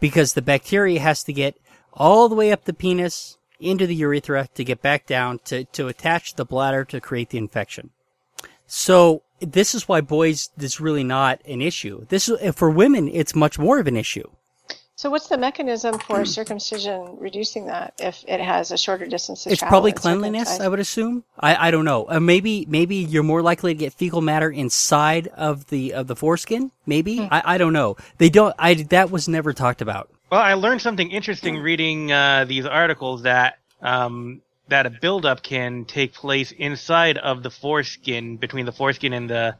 because 0.00 0.34
the 0.34 0.42
bacteria 0.42 1.00
has 1.00 1.24
to 1.24 1.32
get 1.32 1.56
all 1.92 2.28
the 2.28 2.34
way 2.34 2.52
up 2.52 2.64
the 2.64 2.72
penis 2.72 3.38
into 3.60 3.86
the 3.86 3.94
urethra 3.94 4.48
to 4.54 4.64
get 4.64 4.82
back 4.82 5.06
down 5.06 5.38
to 5.44 5.64
to 5.64 5.88
attach 5.88 6.34
the 6.34 6.44
bladder 6.44 6.84
to 6.84 7.00
create 7.00 7.30
the 7.30 7.38
infection. 7.38 7.90
So 8.66 9.22
this 9.42 9.74
is 9.74 9.88
why 9.88 10.00
boys 10.00 10.50
this 10.56 10.74
is 10.74 10.80
really 10.80 11.04
not 11.04 11.40
an 11.46 11.60
issue. 11.60 12.06
This 12.08 12.28
is, 12.28 12.54
for 12.54 12.70
women 12.70 13.08
it's 13.08 13.34
much 13.34 13.58
more 13.58 13.78
of 13.78 13.86
an 13.86 13.96
issue. 13.96 14.28
So 14.94 15.10
what's 15.10 15.26
the 15.26 15.38
mechanism 15.38 15.98
for 15.98 16.24
circumcision 16.38 17.16
reducing 17.18 17.66
that 17.66 17.94
if 17.98 18.24
it 18.28 18.40
has 18.40 18.70
a 18.70 18.78
shorter 18.78 19.06
distance 19.06 19.42
to 19.42 19.50
It's 19.50 19.58
travel 19.58 19.72
probably 19.72 19.92
cleanliness, 19.92 20.42
circumcised? 20.42 20.62
I 20.62 20.68
would 20.68 20.78
assume. 20.78 21.24
I, 21.38 21.68
I 21.68 21.70
don't 21.72 21.84
know. 21.84 22.06
Uh, 22.08 22.20
maybe 22.20 22.66
maybe 22.68 22.96
you're 22.96 23.24
more 23.24 23.42
likely 23.42 23.74
to 23.74 23.78
get 23.78 23.94
fecal 23.94 24.20
matter 24.20 24.50
inside 24.50 25.26
of 25.28 25.66
the 25.68 25.94
of 25.94 26.06
the 26.06 26.14
foreskin. 26.14 26.70
Maybe 26.86 27.20
I, 27.20 27.54
I 27.54 27.58
don't 27.58 27.72
know. 27.72 27.96
They 28.18 28.28
don't. 28.28 28.54
I 28.58 28.74
that 28.74 29.10
was 29.10 29.28
never 29.28 29.52
talked 29.52 29.82
about. 29.82 30.10
Well, 30.30 30.40
I 30.40 30.54
learned 30.54 30.82
something 30.82 31.10
interesting 31.10 31.58
reading 31.58 32.12
uh, 32.12 32.44
these 32.46 32.64
articles 32.64 33.22
that 33.22 33.58
um, 33.82 34.40
that 34.72 34.86
a 34.86 34.90
buildup 34.90 35.42
can 35.42 35.84
take 35.84 36.14
place 36.14 36.50
inside 36.52 37.18
of 37.18 37.42
the 37.42 37.50
foreskin, 37.50 38.36
between 38.38 38.64
the 38.66 38.72
foreskin 38.72 39.12
and 39.12 39.28
the 39.28 39.54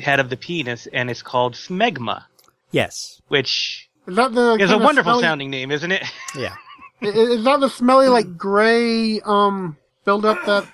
head 0.00 0.20
of 0.20 0.30
the 0.30 0.36
penis, 0.36 0.86
and 0.92 1.10
it's 1.10 1.22
called 1.22 1.54
smegma, 1.54 2.24
Yes. 2.70 3.20
which 3.28 3.88
Is 4.06 4.16
that 4.16 4.32
the 4.32 4.54
is 4.60 4.70
a 4.70 4.78
wonderful 4.78 5.12
smelly- 5.14 5.22
sounding 5.22 5.50
name, 5.50 5.70
isn't 5.70 5.90
it? 5.92 6.04
Yeah. 6.36 6.54
i- 7.02 7.06
Is 7.06 7.44
that 7.44 7.60
the 7.60 7.68
smelly 7.68 8.08
like 8.08 8.36
gray 8.38 9.20
um 9.20 9.76
buildup 10.04 10.44
that? 10.46 10.66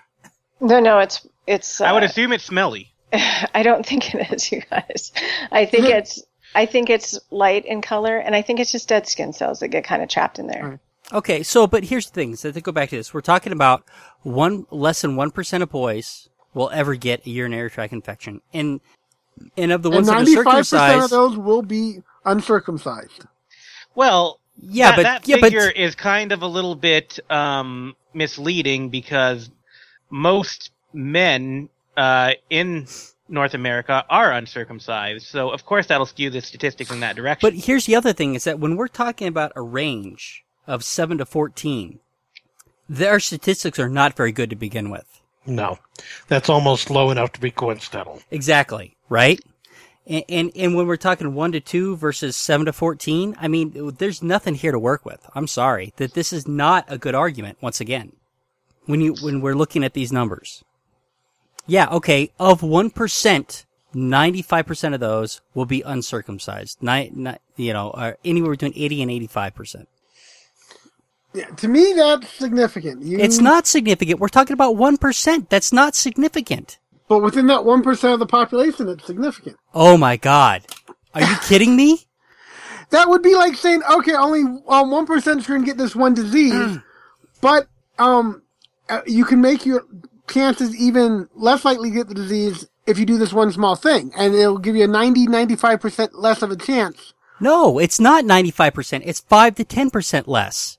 No, 0.60 0.78
no, 0.80 0.98
it's 0.98 1.26
it's. 1.46 1.80
Uh, 1.80 1.84
I 1.84 1.92
would 1.92 2.02
assume 2.04 2.32
it's 2.32 2.44
smelly. 2.44 2.92
I 3.12 3.62
don't 3.62 3.84
think 3.84 4.14
it 4.14 4.30
is, 4.30 4.52
you 4.52 4.60
guys. 4.70 5.12
I 5.50 5.64
think 5.64 5.86
it's 5.86 6.22
I 6.54 6.66
think 6.66 6.90
it's 6.90 7.18
light 7.30 7.64
in 7.64 7.80
color, 7.80 8.18
and 8.18 8.34
I 8.36 8.42
think 8.42 8.60
it's 8.60 8.72
just 8.72 8.88
dead 8.88 9.06
skin 9.08 9.32
cells 9.32 9.60
that 9.60 9.68
get 9.68 9.84
kind 9.84 10.02
of 10.02 10.08
trapped 10.10 10.38
in 10.38 10.46
there. 10.48 10.78
Okay. 11.12 11.42
So, 11.42 11.66
but 11.66 11.84
here's 11.84 12.06
the 12.06 12.12
thing. 12.12 12.36
So 12.36 12.50
to 12.52 12.60
go 12.60 12.72
back 12.72 12.90
to 12.90 12.96
this, 12.96 13.12
we're 13.12 13.20
talking 13.20 13.52
about 13.52 13.84
one 14.22 14.66
less 14.70 15.02
than 15.02 15.16
one 15.16 15.30
percent 15.30 15.62
of 15.62 15.70
boys 15.70 16.28
will 16.54 16.70
ever 16.70 16.94
get 16.94 17.26
a 17.26 17.30
urinary 17.30 17.70
tract 17.70 17.92
infection, 17.92 18.40
and 18.52 18.80
and 19.56 19.72
of 19.72 19.82
the 19.82 19.88
And 19.90 19.96
ones 19.96 20.06
that 20.08 20.14
are 20.14 20.24
ninety-five 20.24 20.58
percent 20.58 21.04
of 21.04 21.10
those 21.10 21.36
will 21.36 21.62
be 21.62 22.02
uncircumcised. 22.24 23.26
Well, 23.94 24.40
yeah, 24.56 24.90
that, 24.90 24.96
but 24.96 25.02
that 25.02 25.28
yeah, 25.28 25.36
figure 25.36 25.66
but 25.66 25.76
is 25.76 25.94
kind 25.94 26.32
of 26.32 26.42
a 26.42 26.46
little 26.46 26.74
bit 26.74 27.18
um, 27.30 27.96
misleading 28.14 28.90
because 28.90 29.50
most 30.10 30.70
men 30.92 31.68
uh, 31.96 32.32
in 32.50 32.86
North 33.28 33.54
America 33.54 34.04
are 34.10 34.32
uncircumcised. 34.32 35.26
So 35.26 35.50
of 35.50 35.64
course 35.64 35.86
that'll 35.86 36.06
skew 36.06 36.30
the 36.30 36.40
statistics 36.40 36.90
in 36.90 37.00
that 37.00 37.16
direction. 37.16 37.46
But 37.46 37.54
here's 37.54 37.86
the 37.86 37.96
other 37.96 38.12
thing: 38.12 38.34
is 38.34 38.44
that 38.44 38.58
when 38.58 38.76
we're 38.76 38.88
talking 38.88 39.28
about 39.28 39.52
a 39.56 39.62
range 39.62 40.44
of 40.70 40.84
seven 40.84 41.18
to 41.18 41.26
fourteen, 41.26 41.98
their 42.88 43.20
statistics 43.20 43.78
are 43.78 43.88
not 43.88 44.16
very 44.16 44.32
good 44.32 44.50
to 44.50 44.56
begin 44.56 44.90
with. 44.90 45.20
No, 45.46 45.78
that's 46.28 46.48
almost 46.48 46.90
low 46.90 47.10
enough 47.10 47.32
to 47.32 47.40
be 47.40 47.50
coincidental. 47.50 48.22
Exactly. 48.30 48.96
Right. 49.08 49.40
And, 50.06 50.24
and 50.28 50.52
and 50.54 50.74
when 50.74 50.86
we're 50.86 50.96
talking 50.96 51.34
one 51.34 51.52
to 51.52 51.60
two 51.60 51.96
versus 51.96 52.36
seven 52.36 52.66
to 52.66 52.72
fourteen, 52.72 53.36
I 53.38 53.48
mean, 53.48 53.94
there's 53.98 54.22
nothing 54.22 54.54
here 54.54 54.72
to 54.72 54.78
work 54.78 55.04
with. 55.04 55.20
I'm 55.34 55.46
sorry 55.46 55.92
that 55.96 56.14
this 56.14 56.32
is 56.32 56.46
not 56.46 56.84
a 56.88 56.98
good 56.98 57.14
argument. 57.14 57.58
Once 57.60 57.80
again, 57.80 58.12
when 58.86 59.00
you 59.00 59.14
when 59.22 59.40
we're 59.40 59.54
looking 59.54 59.84
at 59.84 59.94
these 59.94 60.12
numbers, 60.12 60.64
yeah, 61.66 61.88
okay, 61.90 62.30
of 62.38 62.62
one 62.62 62.90
percent, 62.90 63.66
ninety 63.94 64.42
five 64.42 64.66
percent 64.66 64.94
of 64.94 65.00
those 65.00 65.42
will 65.54 65.66
be 65.66 65.82
uncircumcised. 65.82 66.78
Ni- 66.80 67.12
ni- 67.14 67.38
you 67.56 67.72
know, 67.72 68.14
anywhere 68.24 68.52
between 68.52 68.72
eighty 68.74 69.02
and 69.02 69.10
eighty 69.10 69.26
five 69.28 69.54
percent. 69.54 69.88
Yeah, 71.32 71.46
to 71.46 71.68
me, 71.68 71.92
that's 71.94 72.28
significant. 72.28 73.02
You, 73.02 73.18
It's 73.18 73.38
not 73.38 73.66
significant. 73.66 74.18
We're 74.18 74.28
talking 74.28 74.54
about 74.54 74.76
one 74.76 74.96
percent. 74.96 75.48
That's 75.48 75.72
not 75.72 75.94
significant. 75.94 76.78
but 77.08 77.20
within 77.20 77.46
that 77.48 77.64
one 77.64 77.82
percent 77.82 78.14
of 78.14 78.18
the 78.18 78.26
population, 78.26 78.88
it's 78.88 79.06
significant. 79.06 79.56
Oh 79.72 79.96
my 79.96 80.16
god, 80.16 80.62
are 81.14 81.22
you 81.22 81.36
kidding 81.42 81.76
me? 81.76 82.06
That 82.90 83.08
would 83.08 83.22
be 83.22 83.36
like 83.36 83.54
saying, 83.54 83.82
okay, 83.88 84.14
only 84.14 84.42
um, 84.68 84.90
one 84.90 85.06
percent 85.06 85.40
is 85.40 85.46
going 85.46 85.60
to 85.60 85.66
get 85.66 85.76
this 85.78 85.94
one 85.94 86.14
disease, 86.14 86.78
but 87.40 87.68
um, 87.98 88.42
uh, 88.88 89.02
you 89.06 89.24
can 89.24 89.40
make 89.40 89.64
your 89.64 89.84
chances 90.28 90.74
even 90.74 91.28
less 91.34 91.64
likely 91.64 91.90
to 91.90 91.96
get 91.96 92.08
the 92.08 92.14
disease 92.14 92.66
if 92.86 92.98
you 92.98 93.06
do 93.06 93.18
this 93.18 93.32
one 93.32 93.52
small 93.52 93.76
thing, 93.76 94.10
and 94.16 94.34
it'll 94.34 94.58
give 94.58 94.74
you 94.74 94.84
a 94.84 94.88
90, 94.88 95.28
95 95.28 95.80
percent 95.80 96.14
less 96.18 96.42
of 96.42 96.50
a 96.50 96.56
chance 96.56 97.12
No, 97.38 97.78
it's 97.78 98.00
not 98.00 98.24
95%. 98.24 99.02
It's 99.04 99.20
5 99.20 99.54
to 99.56 99.64
10% 99.64 100.26
less. 100.26 100.78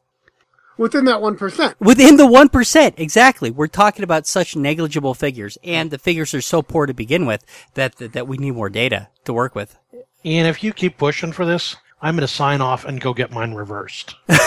Within 0.81 1.05
that 1.05 1.21
one 1.21 1.37
percent. 1.37 1.79
Within 1.79 2.17
the 2.17 2.25
1%. 2.25 2.93
Exactly. 2.97 3.51
We're 3.51 3.67
talking 3.67 4.03
about 4.03 4.27
such 4.27 4.55
negligible 4.55 5.13
figures 5.13 5.57
and 5.63 5.91
the 5.91 5.97
figures 5.97 6.33
are 6.33 6.41
so 6.41 6.61
poor 6.61 6.85
to 6.87 6.93
begin 6.93 7.25
with 7.25 7.45
that, 7.75 7.95
that, 7.97 8.13
that 8.13 8.27
we 8.27 8.37
need 8.37 8.51
more 8.51 8.69
data 8.69 9.07
to 9.25 9.33
work 9.33 9.55
with. 9.55 9.77
And 10.25 10.47
if 10.47 10.63
you 10.63 10.73
keep 10.73 10.97
pushing 10.97 11.31
for 11.31 11.45
this, 11.45 11.75
I'm 12.01 12.15
going 12.15 12.27
to 12.27 12.33
sign 12.33 12.61
off 12.61 12.83
and 12.85 12.99
go 12.99 13.13
get 13.13 13.31
mine 13.31 13.53
reversed. 13.53 14.15
I'm 14.29 14.37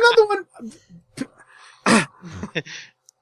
not 0.00 0.16
the 0.16 0.46
one. 1.86 2.06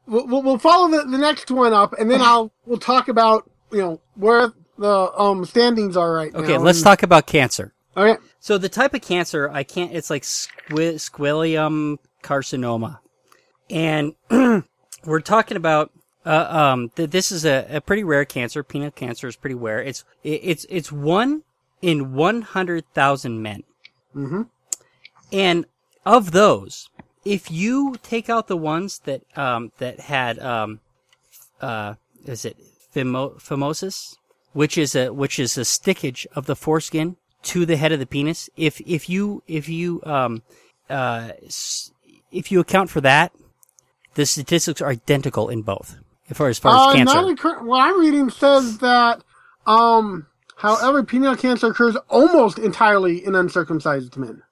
we'll, 0.06 0.26
we'll- 0.26 0.42
we'll 0.42 0.58
follow 0.58 0.88
the, 0.88 1.04
the 1.10 1.18
next 1.18 1.50
one 1.50 1.72
up, 1.72 1.94
and 1.98 2.10
then 2.10 2.20
I'll 2.20 2.52
we'll 2.66 2.78
talk 2.78 3.08
about 3.08 3.50
you 3.72 3.78
know 3.78 4.00
where 4.14 4.52
the 4.78 5.12
um 5.16 5.44
standings 5.44 5.96
are 5.96 6.12
right 6.12 6.32
now. 6.32 6.40
Okay, 6.40 6.58
let's 6.58 6.78
and- 6.78 6.84
talk 6.84 7.02
about 7.02 7.26
cancer. 7.26 7.72
Okay, 7.96 8.20
So 8.40 8.56
the 8.56 8.70
type 8.70 8.94
of 8.94 9.02
cancer, 9.02 9.50
I 9.52 9.62
can't, 9.62 9.92
it's 9.92 10.08
like 10.08 10.22
squi- 10.22 10.94
squilium 10.94 11.98
carcinoma. 12.22 12.98
And 13.68 14.14
we're 15.04 15.20
talking 15.20 15.58
about, 15.58 15.92
uh, 16.24 16.46
um, 16.48 16.88
th- 16.96 17.10
this 17.10 17.30
is 17.30 17.44
a, 17.44 17.66
a 17.68 17.80
pretty 17.82 18.02
rare 18.02 18.24
cancer. 18.24 18.64
Penile 18.64 18.94
cancer 18.94 19.28
is 19.28 19.36
pretty 19.36 19.54
rare. 19.54 19.82
It's, 19.82 20.04
it, 20.24 20.40
it's, 20.42 20.66
it's 20.70 20.90
one 20.90 21.42
in 21.82 22.14
100,000 22.14 23.42
men. 23.42 23.62
Mhm. 24.16 24.48
And 25.30 25.66
of 26.06 26.32
those, 26.32 26.88
if 27.26 27.50
you 27.50 27.96
take 28.02 28.30
out 28.30 28.48
the 28.48 28.56
ones 28.56 29.00
that, 29.00 29.20
um, 29.36 29.70
that 29.78 30.00
had, 30.00 30.38
um, 30.38 30.80
uh, 31.60 31.94
is 32.24 32.46
it 32.46 32.56
phimo- 32.94 33.36
phimosis? 33.36 34.16
Which 34.52 34.76
is 34.76 34.96
a, 34.96 35.12
which 35.12 35.38
is 35.38 35.56
a 35.56 35.60
stickage 35.60 36.26
of 36.34 36.46
the 36.46 36.56
foreskin 36.56 37.16
to 37.42 37.66
the 37.66 37.76
head 37.76 37.92
of 37.92 37.98
the 37.98 38.06
penis, 38.06 38.50
if 38.56 38.80
if 38.82 39.08
you 39.08 39.42
if 39.46 39.68
you 39.68 40.00
um 40.04 40.42
uh 40.88 41.30
if 42.30 42.52
you 42.52 42.60
account 42.60 42.90
for 42.90 43.00
that, 43.00 43.32
the 44.14 44.26
statistics 44.26 44.80
are 44.80 44.90
identical 44.90 45.48
in 45.48 45.62
both. 45.62 45.96
As 46.28 46.36
far 46.36 46.48
as 46.48 46.58
far 46.58 46.74
as 46.74 46.80
Uh, 46.80 46.92
cancer, 46.92 47.64
what 47.64 47.80
I'm 47.80 48.00
reading 48.00 48.30
says 48.30 48.78
that, 48.78 49.22
um, 49.66 50.26
however, 50.56 51.02
penile 51.02 51.38
cancer 51.38 51.68
occurs 51.68 51.96
almost 52.08 52.58
entirely 52.58 53.24
in 53.24 53.34
uncircumcised 53.34 54.16
men. 54.16 54.42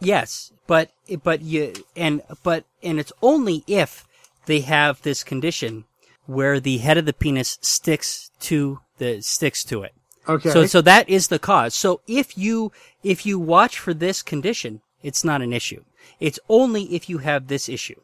Yes, 0.00 0.52
but 0.66 0.90
but 1.22 1.42
you 1.42 1.72
and 1.94 2.22
but 2.42 2.64
and 2.82 2.98
it's 2.98 3.12
only 3.22 3.62
if 3.68 4.04
they 4.46 4.60
have 4.60 5.00
this 5.02 5.22
condition 5.22 5.84
where 6.26 6.58
the 6.58 6.78
head 6.78 6.98
of 6.98 7.04
the 7.04 7.12
penis 7.12 7.58
sticks 7.60 8.30
to 8.40 8.80
the 8.98 9.20
sticks 9.20 9.62
to 9.64 9.82
it. 9.82 9.94
Okay. 10.28 10.50
So 10.50 10.66
so 10.66 10.80
that 10.82 11.08
is 11.08 11.28
the 11.28 11.38
cause. 11.38 11.74
So 11.74 12.00
if 12.06 12.38
you 12.38 12.72
if 13.02 13.26
you 13.26 13.38
watch 13.38 13.78
for 13.78 13.92
this 13.92 14.22
condition, 14.22 14.80
it's 15.02 15.24
not 15.24 15.42
an 15.42 15.52
issue. 15.52 15.82
It's 16.20 16.38
only 16.48 16.84
if 16.94 17.08
you 17.08 17.18
have 17.18 17.48
this 17.48 17.68
issue. 17.68 18.00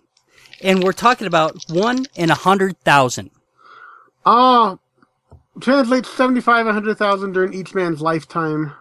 And 0.60 0.82
we're 0.82 0.92
talking 0.92 1.26
about 1.26 1.56
one 1.68 2.06
in 2.16 2.30
a 2.30 2.34
hundred 2.34 2.78
thousand. 2.80 3.30
Uh, 4.26 4.76
translates 5.60 6.10
75, 6.10 6.66
a 6.66 6.68
100,000 6.68 7.32
during 7.32 7.54
each 7.54 7.74
man's 7.74 8.00
lifetime. 8.00 8.72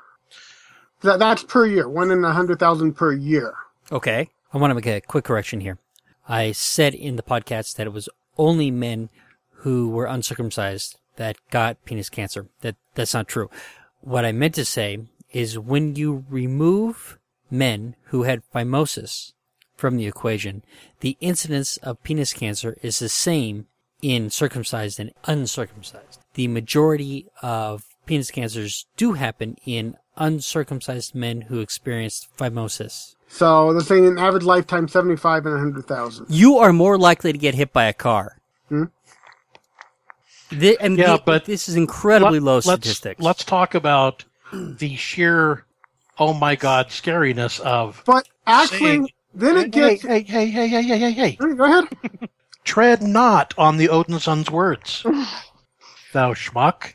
That, 1.01 1.19
that's 1.19 1.43
per 1.43 1.65
year. 1.65 1.87
One 1.87 2.11
in 2.11 2.19
a 2.19 2.33
100,000 2.33 2.93
per 2.93 3.13
year. 3.13 3.53
Okay. 3.91 4.29
I 4.53 4.57
want 4.57 4.71
to 4.71 4.75
make 4.75 4.87
a 4.87 5.01
quick 5.01 5.25
correction 5.25 5.61
here. 5.61 5.77
I 6.27 6.51
said 6.51 6.93
in 6.93 7.15
the 7.15 7.23
podcast 7.23 7.75
that 7.75 7.87
it 7.87 7.93
was 7.93 8.09
only 8.37 8.71
men 8.71 9.09
who 9.61 9.89
were 9.89 10.05
uncircumcised 10.05 10.97
that 11.17 11.37
got 11.51 11.83
penis 11.85 12.09
cancer. 12.09 12.47
That 12.61 12.75
that's 12.95 13.13
not 13.13 13.27
true. 13.27 13.49
What 14.01 14.25
I 14.25 14.31
meant 14.31 14.55
to 14.55 14.65
say 14.65 14.99
is 15.31 15.59
when 15.59 15.95
you 15.95 16.25
remove 16.29 17.19
men 17.51 17.95
who 18.05 18.23
had 18.23 18.41
phimosis 18.53 19.33
from 19.75 19.97
the 19.97 20.07
equation, 20.07 20.63
the 21.01 21.17
incidence 21.19 21.77
of 21.77 22.01
penis 22.03 22.33
cancer 22.33 22.77
is 22.81 22.99
the 22.99 23.09
same 23.09 23.67
in 24.01 24.29
circumcised 24.29 24.99
and 24.99 25.11
uncircumcised. 25.25 26.19
The 26.33 26.47
majority 26.47 27.27
of 27.41 27.83
penis 28.05 28.31
cancers 28.31 28.85
do 28.95 29.13
happen 29.13 29.57
in 29.65 29.97
uncircumcised 30.15 31.13
men 31.13 31.41
who 31.41 31.59
experienced 31.59 32.27
phimosis. 32.37 33.15
So 33.27 33.73
they're 33.73 33.81
saying 33.81 34.05
an 34.05 34.17
average 34.17 34.43
lifetime 34.43 34.87
75 34.87 35.45
and 35.45 35.55
100,000. 35.55 36.27
you 36.29 36.57
are 36.57 36.73
more 36.73 36.97
likely 36.97 37.31
to 37.31 37.37
get 37.37 37.55
hit 37.55 37.73
by 37.73 37.85
a 37.85 37.93
car. 37.93 38.37
Hmm? 38.69 38.85
Thi- 40.49 40.77
and 40.79 40.97
Yeah, 40.97 41.17
thi- 41.17 41.23
but 41.25 41.45
this 41.45 41.67
is 41.67 41.75
incredibly 41.75 42.39
Let- 42.39 42.45
low 42.45 42.55
let's, 42.55 42.65
statistics. 42.67 43.21
Let's 43.21 43.43
talk 43.43 43.75
about 43.75 44.23
the 44.53 44.95
sheer, 44.95 45.65
oh 46.19 46.33
my 46.33 46.55
god, 46.55 46.87
scariness 46.89 47.59
of. 47.59 48.01
But 48.05 48.27
actually, 48.45 48.79
Saying- 48.79 49.09
then 49.33 49.55
Hey, 49.55 49.61
it 49.63 49.71
gets. 49.71 50.01
hey, 50.03 50.21
hey, 50.23 50.45
hey, 50.47 50.67
hey, 50.67 50.81
hey, 50.83 50.97
hey, 50.97 51.11
hey! 51.11 51.31
Go 51.35 51.63
ahead. 51.63 52.29
Tread 52.63 53.01
not 53.01 53.53
on 53.57 53.77
the 53.77 53.89
Odin 53.89 54.19
son's 54.19 54.49
words, 54.49 55.03
thou 56.13 56.33
schmuck. 56.33 56.93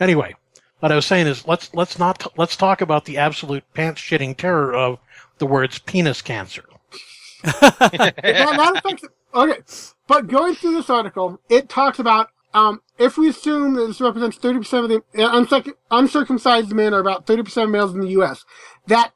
Anyway, 0.00 0.34
what 0.80 0.90
I 0.92 0.96
was 0.96 1.06
saying 1.06 1.26
is 1.26 1.46
let's 1.46 1.72
let's 1.74 1.98
not 1.98 2.26
let's 2.36 2.56
talk 2.56 2.80
about 2.80 3.04
the 3.04 3.18
absolute 3.18 3.64
pants 3.74 4.00
shitting 4.00 4.36
terror 4.36 4.74
of 4.74 4.98
the 5.38 5.46
words 5.46 5.78
penis 5.78 6.20
cancer. 6.22 6.64
that, 7.44 8.14
that 8.22 8.72
affects 8.76 9.04
okay 9.34 9.58
but 10.06 10.26
going 10.28 10.54
through 10.54 10.72
this 10.72 10.88
article 10.88 11.38
it 11.50 11.68
talks 11.68 11.98
about 11.98 12.30
um, 12.54 12.80
if 12.98 13.18
we 13.18 13.28
assume 13.28 13.74
that 13.74 13.86
this 13.86 14.00
represents 14.00 14.38
30% 14.38 14.84
of 14.84 14.88
the 14.88 15.22
uh, 15.22 15.32
uncirc- 15.32 15.74
uncircumcised 15.90 16.72
men 16.72 16.94
are 16.94 17.00
about 17.00 17.26
30% 17.26 17.64
of 17.64 17.70
males 17.70 17.94
in 17.94 18.00
the 18.00 18.08
us 18.08 18.44
that 18.86 19.12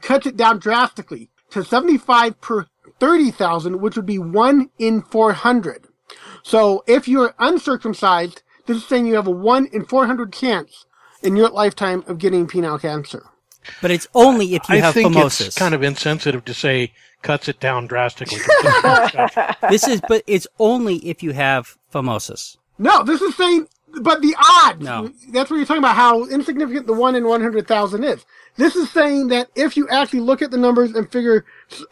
cuts 0.00 0.26
it 0.26 0.36
down 0.36 0.58
drastically 0.58 1.30
to 1.50 1.64
75 1.64 2.40
per 2.40 2.66
30,000 2.98 3.80
which 3.80 3.96
would 3.96 4.06
be 4.06 4.18
1 4.18 4.70
in 4.78 5.02
400 5.02 5.86
so 6.42 6.82
if 6.86 7.06
you're 7.06 7.34
uncircumcised 7.38 8.42
this 8.66 8.78
is 8.78 8.86
saying 8.86 9.06
you 9.06 9.14
have 9.14 9.26
a 9.26 9.30
1 9.30 9.66
in 9.66 9.84
400 9.84 10.32
chance 10.32 10.86
in 11.22 11.36
your 11.36 11.50
lifetime 11.50 12.02
of 12.06 12.18
getting 12.18 12.46
penile 12.46 12.80
cancer 12.80 13.24
but 13.82 13.90
it's 13.90 14.06
only 14.14 14.54
if 14.54 14.68
you 14.68 14.76
I 14.76 14.78
have 14.78 14.94
think 14.94 15.14
phimosis. 15.14 15.46
it's 15.48 15.58
kind 15.58 15.74
of 15.74 15.82
insensitive 15.82 16.44
to 16.46 16.54
say 16.54 16.92
cuts 17.22 17.48
it 17.48 17.60
down 17.60 17.86
drastically. 17.86 18.38
this 19.70 19.86
is, 19.86 20.00
but 20.08 20.22
it's 20.26 20.46
only 20.58 20.96
if 20.96 21.22
you 21.22 21.32
have 21.32 21.76
phimosis. 21.92 22.56
No, 22.78 23.02
this 23.02 23.20
is 23.20 23.34
saying, 23.36 23.66
but 24.02 24.22
the 24.22 24.34
odds. 24.38 24.84
No. 24.84 25.10
That's 25.32 25.50
what 25.50 25.56
you're 25.56 25.66
talking 25.66 25.82
about, 25.82 25.96
how 25.96 26.24
insignificant 26.26 26.86
the 26.86 26.94
1 26.94 27.14
in 27.14 27.26
100,000 27.26 28.04
is. 28.04 28.24
This 28.56 28.76
is 28.76 28.90
saying 28.90 29.28
that 29.28 29.48
if 29.54 29.76
you 29.76 29.88
actually 29.88 30.20
look 30.20 30.42
at 30.42 30.50
the 30.50 30.56
numbers 30.56 30.92
and 30.92 31.10
figure, 31.10 31.44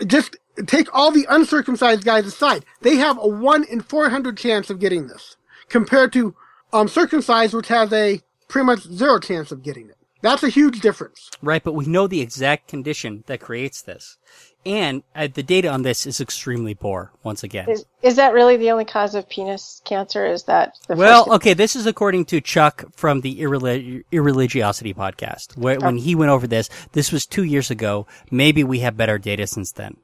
just 0.07 0.37
take 0.67 0.93
all 0.95 1.11
the 1.11 1.27
uncircumcised 1.29 2.05
guys 2.05 2.27
aside, 2.27 2.65
they 2.83 2.97
have 2.97 3.19
a 3.19 3.29
1 3.29 3.65
in 3.65 3.81
400 3.81 4.37
chance 4.37 4.71
of 4.71 4.81
getting 4.81 5.07
this, 5.09 5.37
compared 5.69 6.13
to 6.15 6.35
um, 6.73 6.89
circumcised, 6.89 7.55
which 7.55 7.69
has 7.69 7.93
a 7.93 8.21
pretty 8.49 8.67
much 8.67 8.83
zero 8.83 9.19
chance 9.19 9.51
of 9.53 9.63
getting 9.63 9.89
it. 9.89 9.97
That's 10.23 10.43
a 10.43 10.49
huge 10.49 10.81
difference. 10.81 11.31
Right, 11.43 11.63
but 11.63 11.75
we 11.75 11.87
know 11.87 12.07
the 12.07 12.21
exact 12.21 12.69
condition 12.69 13.23
that 13.27 13.41
creates 13.41 13.83
this. 13.83 14.19
And 14.67 15.05
uh, 15.15 15.29
the 15.33 15.45
data 15.45 15.69
on 15.69 15.83
this 15.83 16.07
is 16.07 16.21
extremely 16.21 16.75
poor, 16.75 17.13
once 17.23 17.45
again. 17.45 17.71
Is, 17.71 17.85
is 18.03 18.17
that 18.17 18.33
really 18.35 18.57
the 18.57 18.73
only 18.73 18.85
cause 18.85 19.15
of 19.15 19.29
penis 19.29 19.81
cancer? 19.85 20.27
Is 20.27 20.43
that 20.45 20.77
the 20.89 20.97
Well, 20.97 21.25
first? 21.27 21.37
okay, 21.37 21.55
this 21.55 21.77
is 21.77 21.87
according 21.87 22.25
to 22.27 22.41
Chuck 22.41 22.85
from 22.93 23.21
the 23.21 23.41
Irreli- 23.41 24.03
Irreligiosophy 24.13 24.93
podcast. 24.95 25.57
Where, 25.57 25.79
when 25.79 25.99
he 25.99 26.17
went 26.17 26.31
over 26.33 26.49
this, 26.49 26.69
this 26.93 27.13
was 27.13 27.27
two 27.27 27.45
years 27.45 27.71
ago. 27.71 28.09
Maybe 28.29 28.65
we 28.65 28.81
have 28.81 28.97
better 28.97 29.19
data 29.19 29.47
since 29.47 29.71
then. 29.71 29.99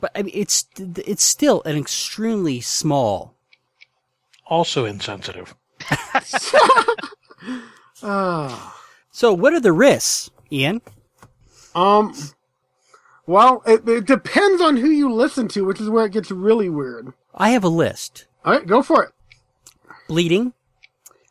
But 0.00 0.12
I 0.14 0.22
mean, 0.22 0.32
it's 0.34 0.64
it's 0.78 1.22
still 1.22 1.60
an 1.66 1.76
extremely 1.76 2.62
small. 2.62 3.34
also 4.46 4.86
insensitive. 4.86 5.54
So, 9.12 9.32
what 9.34 9.52
are 9.52 9.60
the 9.60 9.72
risks, 9.72 10.30
Ian? 10.50 10.80
Um, 11.74 12.14
well, 13.30 13.62
it, 13.66 13.88
it 13.88 14.06
depends 14.06 14.60
on 14.60 14.76
who 14.76 14.90
you 14.90 15.12
listen 15.12 15.48
to, 15.48 15.64
which 15.64 15.80
is 15.80 15.88
where 15.88 16.04
it 16.04 16.12
gets 16.12 16.30
really 16.30 16.68
weird. 16.68 17.12
I 17.34 17.50
have 17.50 17.64
a 17.64 17.68
list. 17.68 18.26
All 18.44 18.52
right, 18.52 18.66
go 18.66 18.82
for 18.82 19.04
it. 19.04 19.12
Bleeding. 20.08 20.52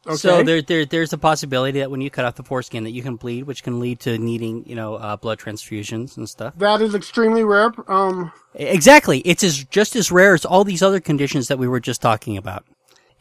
Okay. 0.08 0.16
So 0.16 0.41
there, 0.41 0.62
there, 0.62 0.86
there's 0.86 1.12
a 1.12 1.18
possibility 1.18 1.80
that 1.80 1.91
when 1.91 2.00
you 2.00 2.10
cut 2.10 2.24
off 2.24 2.36
the 2.36 2.43
foreskin, 2.43 2.86
that 2.86 2.91
you 2.91 3.04
can 3.04 3.18
bleed, 3.18 3.43
which 3.43 3.64
can 3.64 3.80
lead 3.80 4.00
to 4.02 4.18
needing, 4.18 4.64
you 4.66 4.76
know, 4.76 4.95
uh, 4.95 5.18
blood 5.18 5.39
transfusions 5.39 6.16
and 6.16 6.28
stuff. 6.28 6.54
that 6.58 6.82
is 6.82 6.95
extremely 6.95 7.43
rare. 7.43 7.72
Um, 7.88 8.32
Exactly. 8.56 9.20
It's 9.20 9.43
as 9.43 9.66
just 9.66 9.95
as 9.95 10.12
rare 10.12 10.34
as 10.34 10.45
all 10.45 10.64
these 10.64 10.82
other 10.82 11.00
conditions 11.00 11.50
that 11.50 11.60
we 11.60 11.68
were 11.68 11.80
just 11.82 12.02
talking 12.02 12.38
about. 12.38 12.66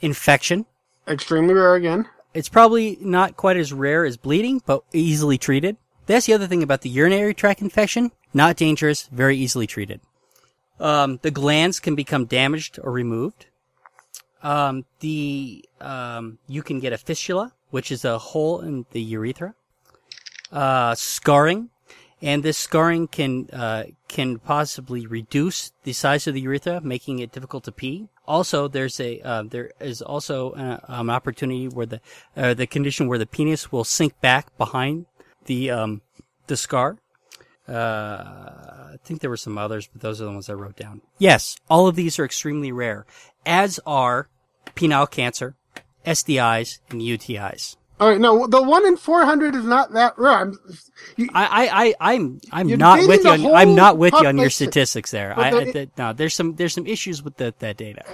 Infection. 0.01 0.65
extremely 1.07 1.53
rare 1.53 1.75
again. 1.75 2.09
It's 2.33 2.49
probably 2.49 2.97
not 3.01 3.37
quite 3.37 3.57
as 3.57 3.73
rare 3.73 4.05
as 4.05 4.17
bleeding, 4.17 4.63
but 4.65 4.85
easily 4.93 5.37
treated. 5.37 5.77
That's 6.07 6.27
the 6.27 6.33
other 6.33 6.47
thing 6.47 6.63
about 6.63 6.83
the 6.83 6.89
urinary 6.89 7.35
tract 7.35 7.61
infection. 7.61 8.13
Not 8.35 8.57
dangerous, 8.57 9.07
very 9.07 9.37
easily 9.37 9.67
treated. 9.67 10.01
Um, 10.81 11.19
the 11.23 11.31
glands 11.31 11.81
can 11.81 11.95
become 11.95 12.27
damaged 12.27 12.79
or 12.83 12.93
removed. 12.93 13.47
Um, 14.43 14.85
the 15.01 15.65
um, 15.81 16.39
you 16.47 16.63
can 16.63 16.79
get 16.79 16.93
a 16.93 16.99
fistula, 16.99 17.53
which 17.71 17.91
is 17.91 18.05
a 18.05 18.19
hole 18.19 18.61
in 18.61 18.87
the 18.93 19.01
urethra. 19.01 19.55
Uh, 20.53 20.95
scarring, 20.95 21.71
and 22.23 22.43
this 22.43 22.57
scarring 22.57 23.09
can 23.09 23.49
uh, 23.53 23.85
can 24.07 24.39
possibly 24.39 25.07
reduce 25.07 25.73
the 25.83 25.93
size 25.93 26.27
of 26.27 26.35
the 26.35 26.41
urethra, 26.41 26.81
making 26.81 27.19
it 27.19 27.33
difficult 27.33 27.65
to 27.65 27.73
pee. 27.73 28.09
Also, 28.27 28.69
there's 28.69 29.01
a 29.01 29.21
uh, 29.21 29.43
there 29.43 29.73
is 29.81 30.01
also 30.01 30.53
uh, 30.53 30.79
an 30.87 31.11
opportunity 31.11 31.67
where 31.67 31.87
the 31.87 32.01
uh, 32.37 32.55
the 32.55 32.67
condition 32.67 33.09
where 33.09 33.19
the 33.19 33.27
penis 33.27 33.73
will 33.73 33.85
sink 33.85 34.21
back 34.21 34.57
behind 34.57 35.07
the 35.47 35.71
um, 35.71 36.03
the 36.47 36.57
scar. 36.57 36.99
Uh, 37.69 38.93
I 38.95 38.97
think 39.05 39.21
there 39.21 39.31
were 39.31 39.37
some 39.37 39.59
others, 39.59 39.87
but 39.93 40.01
those 40.01 40.21
are 40.21 40.25
the 40.25 40.33
ones 40.33 40.49
I 40.49 40.55
wrote 40.55 40.77
down. 40.77 41.03
Yes, 41.19 41.57
all 41.69 41.87
of 41.87 41.97
these 41.97 42.19
are 42.19 42.25
extremely 42.25 42.73
rare, 42.73 43.05
as 43.45 43.79
are 43.87 44.29
penile 44.75 45.11
cancer, 45.11 45.55
SDIs, 46.07 46.79
and 46.91 47.01
UTIs. 47.03 47.77
All 48.01 48.09
right, 48.09 48.21
no, 48.21 48.47
the 48.47 48.63
one 48.63 48.87
in 48.87 48.97
four 48.97 49.25
hundred 49.25 49.57
is 49.57 49.65
not 49.65 49.93
that 49.95 50.17
rare. 50.19 50.33
I'm, 50.39 50.59
you, 51.17 51.29
I, 51.35 51.67
I, 51.67 51.69
I, 51.89 52.15
I'm, 52.15 52.41
I'm 52.53 52.69
not 52.79 53.07
with 53.09 53.25
you. 53.25 53.31
On, 53.31 53.55
I'm 53.55 53.75
not 53.75 53.99
with 53.99 54.15
you 54.15 54.27
on 54.27 54.39
your 54.39 54.51
statistics 54.51 55.11
there. 55.11 55.37
I, 55.39 55.51
the- 55.51 55.57
I 55.61 55.65
th- 55.73 55.89
no, 55.99 56.13
there's 56.13 56.33
some, 56.35 56.55
there's 56.55 56.73
some 56.75 56.87
issues 56.87 57.23
with 57.25 57.37
the, 57.39 57.53
that 57.59 57.77
data. 57.77 58.05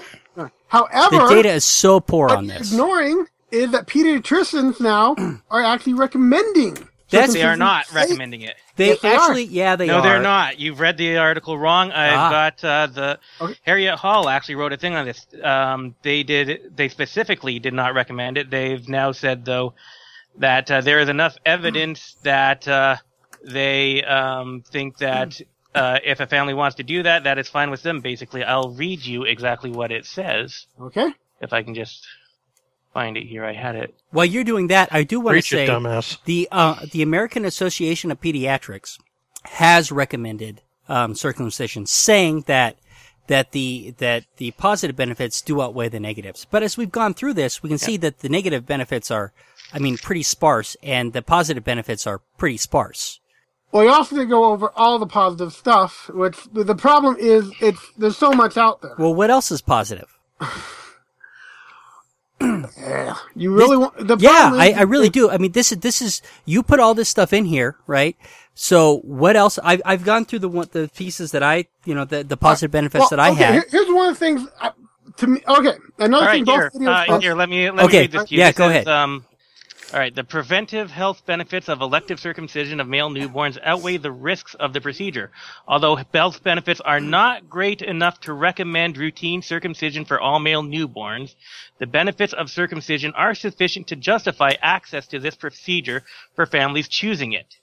however, 0.68 1.18
The 1.18 1.26
data 1.28 1.50
is 1.50 1.66
so 1.66 2.00
poor 2.00 2.30
on 2.30 2.46
this. 2.46 2.72
ignoring 2.72 3.26
is 3.50 3.72
that 3.72 3.86
pediatricians 3.86 4.80
now 4.80 5.14
are 5.50 5.62
actually 5.62 5.94
recommending. 5.94 6.88
That's- 7.14 7.32
They 7.34 7.42
are 7.42 7.56
not 7.56 7.90
recommending 7.92 8.42
it. 8.42 8.54
They 8.76 8.88
Yes, 8.88 9.00
they 9.00 9.08
are. 9.14 9.20
actually, 9.20 9.44
yeah, 9.44 9.76
they 9.76 9.84
are. 9.84 9.92
no, 9.92 9.98
are. 9.98 10.02
they're 10.02 10.20
not. 10.22 10.58
You've 10.58 10.80
read 10.80 10.96
the 10.96 11.16
article 11.18 11.56
wrong. 11.56 11.92
I've 11.92 12.12
Ah. 12.18 12.30
got 12.30 12.64
uh, 12.64 12.86
the 12.88 13.18
Okay. 13.40 13.54
Harriet 13.62 13.96
Hall 13.98 14.28
actually 14.28 14.56
wrote 14.56 14.72
a 14.72 14.76
thing 14.76 14.94
on 14.94 15.04
this. 15.06 15.26
Um, 15.42 15.94
they 16.02 16.22
did. 16.22 16.76
They 16.76 16.88
specifically 16.88 17.58
did 17.58 17.74
not 17.74 17.94
recommend 17.94 18.36
it. 18.38 18.50
They've 18.50 18.86
now 18.88 19.12
said 19.12 19.44
though 19.44 19.74
that 20.38 20.70
uh, 20.70 20.80
there 20.80 20.98
is 20.98 21.08
enough 21.08 21.36
evidence 21.46 22.16
that 22.24 22.66
uh, 22.66 22.96
they 23.44 24.02
um, 24.02 24.62
think 24.70 24.98
that 24.98 25.40
uh, 25.74 25.98
if 26.04 26.20
a 26.20 26.26
family 26.26 26.54
wants 26.54 26.76
to 26.76 26.82
do 26.82 27.02
that, 27.04 27.24
that 27.24 27.38
is 27.38 27.48
fine 27.48 27.70
with 27.70 27.82
them. 27.82 28.00
Basically, 28.00 28.42
I'll 28.44 28.70
read 28.70 29.04
you 29.04 29.24
exactly 29.24 29.70
what 29.70 29.92
it 29.92 30.06
says 30.06 30.66
Okay. 30.80 31.12
if 31.40 31.52
I 31.52 31.62
can 31.62 31.74
just 31.74 32.06
find 32.94 33.16
it 33.18 33.26
here. 33.26 33.44
I 33.44 33.52
had 33.52 33.74
it. 33.74 33.94
While 34.10 34.24
you're 34.24 34.44
doing 34.44 34.68
that, 34.68 34.88
I 34.92 35.02
do 35.02 35.20
want 35.20 35.36
to 35.36 35.42
say 35.42 35.64
it, 35.64 35.68
dumbass. 35.68 36.18
the 36.24 36.48
uh, 36.50 36.86
the 36.90 37.02
American 37.02 37.44
Association 37.44 38.10
of 38.10 38.20
Pediatrics 38.20 38.98
has 39.44 39.92
recommended 39.92 40.62
um, 40.88 41.14
circumcision, 41.14 41.84
saying 41.84 42.44
that 42.46 42.76
that 43.26 43.52
the 43.52 43.94
that 43.98 44.24
the 44.36 44.52
positive 44.52 44.96
benefits 44.96 45.42
do 45.42 45.60
outweigh 45.60 45.88
the 45.88 46.00
negatives. 46.00 46.46
But 46.50 46.62
as 46.62 46.76
we've 46.78 46.92
gone 46.92 47.12
through 47.12 47.34
this, 47.34 47.62
we 47.62 47.68
can 47.68 47.78
see 47.78 47.96
that 47.98 48.20
the 48.20 48.28
negative 48.28 48.64
benefits 48.64 49.10
are, 49.10 49.32
I 49.72 49.78
mean, 49.78 49.98
pretty 49.98 50.22
sparse, 50.22 50.76
and 50.82 51.12
the 51.12 51.22
positive 51.22 51.64
benefits 51.64 52.06
are 52.06 52.20
pretty 52.38 52.56
sparse. 52.56 53.20
Well, 53.72 53.82
you 53.82 53.90
also 53.90 54.14
did 54.14 54.28
go 54.28 54.44
over 54.52 54.70
all 54.76 55.00
the 55.00 55.06
positive 55.06 55.52
stuff, 55.52 56.08
which 56.14 56.38
the 56.52 56.76
problem 56.76 57.16
is 57.18 57.50
it's 57.60 57.80
there's 57.98 58.16
so 58.16 58.30
much 58.30 58.56
out 58.56 58.80
there. 58.82 58.94
Well, 58.98 59.14
what 59.14 59.30
else 59.30 59.50
is 59.50 59.60
positive? 59.60 60.16
Yeah. 62.40 63.14
You 63.34 63.54
really 63.54 63.76
want 63.76 63.96
the 64.06 64.16
Yeah, 64.18 64.30
problem 64.30 64.60
I, 64.60 64.66
is- 64.70 64.76
I 64.78 64.82
really 64.82 65.08
do. 65.08 65.30
I 65.30 65.38
mean, 65.38 65.52
this 65.52 65.72
is 65.72 65.78
this 65.78 66.02
is 66.02 66.20
you 66.44 66.62
put 66.62 66.80
all 66.80 66.94
this 66.94 67.08
stuff 67.08 67.32
in 67.32 67.44
here, 67.44 67.76
right? 67.86 68.16
So 68.54 68.98
what 68.98 69.36
else? 69.36 69.58
I've 69.62 69.82
I've 69.84 70.04
gone 70.04 70.24
through 70.24 70.40
the 70.40 70.48
one 70.48 70.68
the 70.72 70.90
pieces 70.94 71.32
that 71.32 71.42
I 71.42 71.66
you 71.84 71.94
know 71.94 72.04
the 72.04 72.22
the 72.24 72.36
positive 72.36 72.70
benefits 72.70 73.00
Well, 73.00 73.08
that 73.10 73.20
I 73.20 73.30
okay, 73.30 73.44
had. 73.44 73.64
here's 73.70 73.88
one 73.88 74.08
of 74.10 74.14
the 74.14 74.18
things 74.18 74.48
uh, 74.60 74.70
to 75.16 75.26
me. 75.26 75.40
Okay, 75.46 75.72
another 75.98 76.26
All 76.26 76.30
thing. 76.32 76.44
right, 76.44 76.44
Both 76.44 76.54
here, 76.54 76.70
videos. 76.80 77.08
uh, 77.08 77.20
here. 77.20 77.34
Let 77.34 77.48
me 77.48 77.70
let 77.70 77.84
Okay, 77.86 77.96
me 77.98 78.00
read 78.02 78.12
this 78.12 78.24
to 78.28 78.34
you. 78.34 78.40
yeah, 78.40 78.48
It 78.50 78.56
go 78.56 78.64
says, 78.68 78.70
ahead. 78.70 78.88
Um, 78.88 79.24
all 79.94 80.00
right, 80.00 80.12
the 80.14 80.24
preventive 80.24 80.90
health 80.90 81.24
benefits 81.24 81.68
of 81.68 81.80
elective 81.80 82.18
circumcision 82.18 82.80
of 82.80 82.88
male 82.88 83.08
newborns 83.10 83.58
outweigh 83.62 83.96
the 83.96 84.10
risks 84.10 84.54
of 84.56 84.72
the 84.72 84.80
procedure. 84.80 85.30
Although 85.68 86.00
health 86.12 86.42
benefits 86.42 86.80
are 86.80 86.98
not 86.98 87.48
great 87.48 87.80
enough 87.80 88.18
to 88.22 88.32
recommend 88.32 88.98
routine 88.98 89.40
circumcision 89.40 90.04
for 90.04 90.20
all 90.20 90.40
male 90.40 90.64
newborns, 90.64 91.36
the 91.78 91.86
benefits 91.86 92.32
of 92.32 92.50
circumcision 92.50 93.12
are 93.14 93.36
sufficient 93.36 93.86
to 93.86 93.94
justify 93.94 94.54
access 94.60 95.06
to 95.06 95.20
this 95.20 95.36
procedure 95.36 96.02
for 96.34 96.44
families 96.44 96.88
choosing 96.88 97.32
it. 97.32 97.56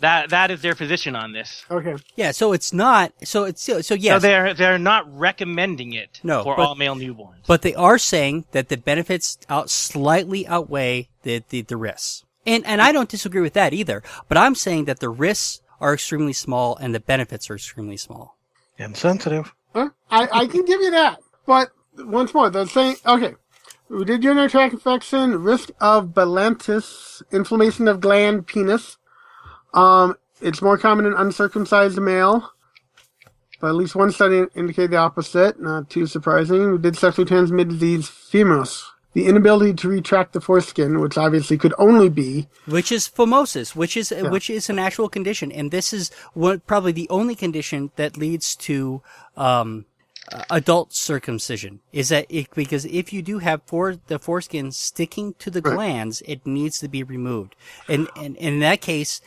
That 0.00 0.30
that 0.30 0.50
is 0.50 0.60
their 0.60 0.74
position 0.74 1.14
on 1.14 1.32
this. 1.32 1.64
okay. 1.70 1.94
Yeah, 2.16 2.32
so 2.32 2.52
it's 2.52 2.72
not. 2.72 3.12
So 3.22 3.44
it's 3.44 3.62
so, 3.62 3.80
so 3.80 3.96
So 3.96 4.18
they're 4.18 4.52
they're 4.52 4.76
not 4.76 5.06
recommending 5.16 5.92
it 5.92 6.18
No, 6.24 6.42
for 6.42 6.56
but- 6.56 6.66
all 6.66 6.74
male 6.74 6.96
newborns. 6.96 7.46
but 7.46 7.62
they 7.62 7.76
are 7.76 7.96
saying 7.96 8.44
that 8.50 8.70
the 8.70 8.76
benefits 8.76 9.38
out 9.48 9.70
slightly 9.70 10.48
outweigh 10.48 11.08
the, 11.24 11.42
the 11.48 11.62
the 11.62 11.76
risks, 11.76 12.24
and 12.46 12.64
and 12.64 12.80
I 12.80 12.92
don't 12.92 13.08
disagree 13.08 13.40
with 13.40 13.54
that 13.54 13.72
either. 13.72 14.02
But 14.28 14.38
I'm 14.38 14.54
saying 14.54 14.84
that 14.84 15.00
the 15.00 15.08
risks 15.08 15.60
are 15.80 15.94
extremely 15.94 16.32
small 16.32 16.76
and 16.76 16.94
the 16.94 17.00
benefits 17.00 17.50
are 17.50 17.56
extremely 17.56 17.96
small. 17.96 18.36
Insensitive. 18.78 19.54
Huh? 19.74 19.90
I, 20.10 20.28
I 20.32 20.46
can 20.46 20.64
give 20.64 20.80
you 20.80 20.90
that. 20.92 21.20
But 21.46 21.70
once 21.98 22.32
more, 22.32 22.48
the 22.50 22.66
same. 22.66 22.96
Okay. 23.04 23.34
We 23.90 24.04
did 24.06 24.24
urinary 24.24 24.48
tract 24.48 24.72
infection, 24.72 25.42
risk 25.42 25.70
of 25.78 26.08
Balanitis, 26.08 27.22
inflammation 27.30 27.86
of 27.86 28.00
gland, 28.00 28.46
penis. 28.46 28.96
Um, 29.74 30.16
it's 30.40 30.62
more 30.62 30.78
common 30.78 31.04
in 31.04 31.12
uncircumcised 31.12 32.00
male. 32.00 32.50
But 33.60 33.68
at 33.68 33.74
least 33.74 33.94
one 33.94 34.10
study 34.10 34.44
indicated 34.54 34.92
the 34.92 34.96
opposite. 34.96 35.60
Not 35.60 35.90
too 35.90 36.06
surprising. 36.06 36.72
We 36.72 36.78
did 36.78 36.96
sexually 36.96 37.28
transmitted 37.28 37.78
disease, 37.78 38.08
femurs. 38.08 38.84
The 39.14 39.26
inability 39.26 39.74
to 39.74 39.88
retract 39.88 40.32
the 40.32 40.40
foreskin, 40.40 41.00
which 41.00 41.16
obviously 41.16 41.56
could 41.56 41.74
only 41.78 42.08
be 42.08 42.48
which 42.66 42.90
is 42.90 43.08
phimosis, 43.08 43.74
which 43.74 43.96
is 43.96 44.10
which 44.10 44.50
is 44.50 44.68
an 44.68 44.78
actual 44.78 45.08
condition, 45.08 45.52
and 45.52 45.70
this 45.70 45.92
is 45.92 46.10
what 46.32 46.66
probably 46.66 46.92
the 46.92 47.08
only 47.08 47.34
condition 47.34 47.92
that 47.96 48.16
leads 48.16 48.56
to 48.56 49.02
um, 49.36 49.86
adult 50.50 50.92
circumcision. 50.92 51.80
Is 51.92 52.08
that 52.08 52.26
it, 52.28 52.48
because 52.54 52.84
if 52.86 53.12
you 53.12 53.22
do 53.22 53.38
have 53.38 53.62
for 53.66 53.96
the 54.08 54.18
foreskin 54.18 54.72
sticking 54.72 55.34
to 55.34 55.50
the 55.50 55.60
glands, 55.60 56.22
it 56.26 56.44
needs 56.44 56.78
to 56.80 56.88
be 56.88 57.02
removed, 57.02 57.54
and 57.88 58.08
and, 58.16 58.36
and 58.36 58.54
in 58.54 58.58
that 58.60 58.80
case, 58.80 59.20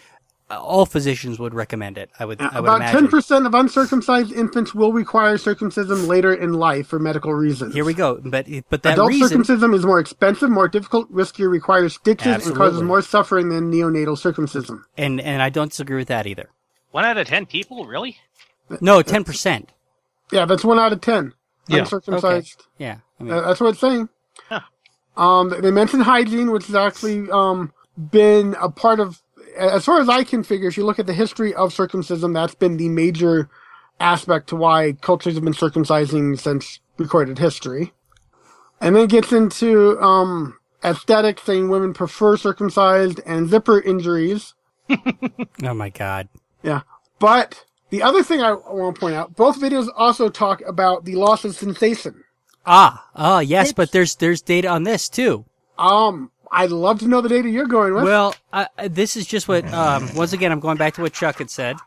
all 0.49 0.85
physicians 0.85 1.39
would 1.39 1.53
recommend 1.53 1.97
it. 1.97 2.09
I 2.19 2.25
would 2.25 2.41
I 2.41 2.59
would 2.59 2.69
about 2.69 2.81
10% 2.81 3.45
of 3.45 3.53
uncircumcised 3.53 4.31
infants 4.31 4.73
will 4.73 4.93
require 4.93 5.37
circumcision 5.37 6.07
later 6.07 6.33
in 6.33 6.53
life 6.53 6.87
for 6.87 6.99
medical 6.99 7.33
reasons. 7.33 7.73
Here 7.73 7.83
we 7.83 7.93
go, 7.93 8.19
but 8.23 8.47
but 8.69 8.83
that 8.83 8.93
Adult 8.93 9.09
reason. 9.09 9.27
circumcision 9.27 9.73
is 9.73 9.85
more 9.85 9.99
expensive, 9.99 10.49
more 10.49 10.67
difficult, 10.67 11.11
riskier, 11.11 11.49
requires 11.49 11.95
stitches, 11.95 12.47
and 12.47 12.55
causes 12.55 12.81
more 12.81 13.01
suffering 13.01 13.49
than 13.49 13.71
neonatal 13.71 14.17
circumcision. 14.17 14.83
and 14.97 15.19
and 15.19 15.41
I 15.41 15.49
don't 15.49 15.69
disagree 15.69 15.97
with 15.97 16.07
that 16.07 16.25
either. 16.27 16.49
One 16.91 17.03
out 17.03 17.17
of 17.17 17.27
ten 17.27 17.45
people, 17.45 17.85
really? 17.85 18.17
No, 18.81 19.01
ten 19.01 19.23
percent. 19.23 19.71
Yeah, 20.31 20.45
that's 20.45 20.63
one 20.63 20.79
out 20.79 20.93
of 20.93 21.01
ten. 21.01 21.33
Yeah. 21.67 21.79
Uncircumcised. 21.79 22.63
Yeah, 22.77 22.99
I 23.19 23.23
mean, 23.23 23.33
that's 23.33 23.59
what 23.59 23.71
it's 23.71 23.79
saying. 23.79 24.07
Huh. 24.47 24.61
Um, 25.17 25.53
they 25.61 25.71
mentioned 25.71 26.03
hygiene, 26.03 26.51
which 26.51 26.67
has 26.67 26.75
actually 26.75 27.29
um, 27.31 27.73
been 27.97 28.55
a 28.61 28.69
part 28.69 28.99
of, 28.99 29.21
as 29.57 29.85
far 29.85 29.99
as 29.99 30.09
I 30.09 30.23
can 30.23 30.43
figure, 30.43 30.67
if 30.67 30.77
you 30.77 30.85
look 30.85 30.99
at 30.99 31.05
the 31.07 31.13
history 31.13 31.53
of 31.53 31.73
circumcision, 31.73 32.33
that's 32.33 32.55
been 32.55 32.77
the 32.77 32.89
major 32.89 33.49
aspect 33.99 34.47
to 34.49 34.55
why 34.55 34.93
cultures 35.01 35.35
have 35.35 35.43
been 35.43 35.53
circumcising 35.53 36.39
since 36.39 36.79
recorded 36.97 37.39
history. 37.39 37.93
And 38.79 38.95
then 38.95 39.03
it 39.05 39.09
gets 39.09 39.31
into 39.33 39.99
um, 39.99 40.57
aesthetics, 40.83 41.43
saying 41.43 41.69
women 41.69 41.93
prefer 41.93 42.37
circumcised 42.37 43.19
and 43.25 43.49
zipper 43.49 43.81
injuries. 43.81 44.53
oh 45.63 45.73
my 45.73 45.89
god. 45.89 46.29
Yeah. 46.63 46.81
But 47.19 47.65
the 47.89 48.03
other 48.03 48.21
thing 48.23 48.41
I 48.41 48.53
want 48.53 48.95
to 48.95 48.99
point 48.99 49.15
out, 49.15 49.35
both 49.35 49.59
videos 49.59 49.87
also 49.95 50.29
talk 50.29 50.61
about 50.67 51.05
the 51.05 51.15
loss 51.15 51.43
of 51.43 51.55
sensation. 51.55 52.23
Ah, 52.65 53.07
ah, 53.15 53.39
yes, 53.39 53.67
It's- 53.69 53.73
but 53.73 53.91
there's 53.91 54.15
there's 54.15 54.41
data 54.41 54.67
on 54.67 54.83
this 54.83 55.09
too. 55.09 55.45
Um, 55.77 56.31
I'd 56.51 56.71
love 56.71 56.99
to 56.99 57.07
know 57.07 57.21
the 57.21 57.29
data 57.29 57.49
you're 57.49 57.67
going 57.67 57.93
with. 57.93 58.03
Well, 58.03 58.35
I, 58.51 58.67
I- 58.77 58.87
this 58.87 59.17
is 59.17 59.25
just 59.25 59.47
what. 59.47 59.65
Um, 59.73 60.13
once 60.15 60.33
again, 60.33 60.51
I'm 60.51 60.59
going 60.59 60.77
back 60.77 60.95
to 60.95 61.01
what 61.01 61.13
Chuck 61.13 61.37
had 61.37 61.49
said, 61.49 61.77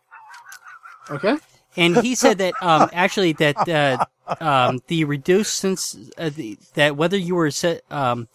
okay. 1.10 1.36
and 1.76 1.96
he 1.98 2.14
said 2.14 2.38
that 2.38 2.54
um, 2.62 2.88
actually 2.92 3.32
that 3.34 3.68
uh, 3.68 4.04
um, 4.40 4.80
the 4.86 5.04
reduced 5.04 5.64
uh, 5.64 6.30
the, 6.30 6.58
that 6.74 6.96
whether 6.96 7.16
you 7.16 7.34
were 7.34 7.50
um, 7.90 8.28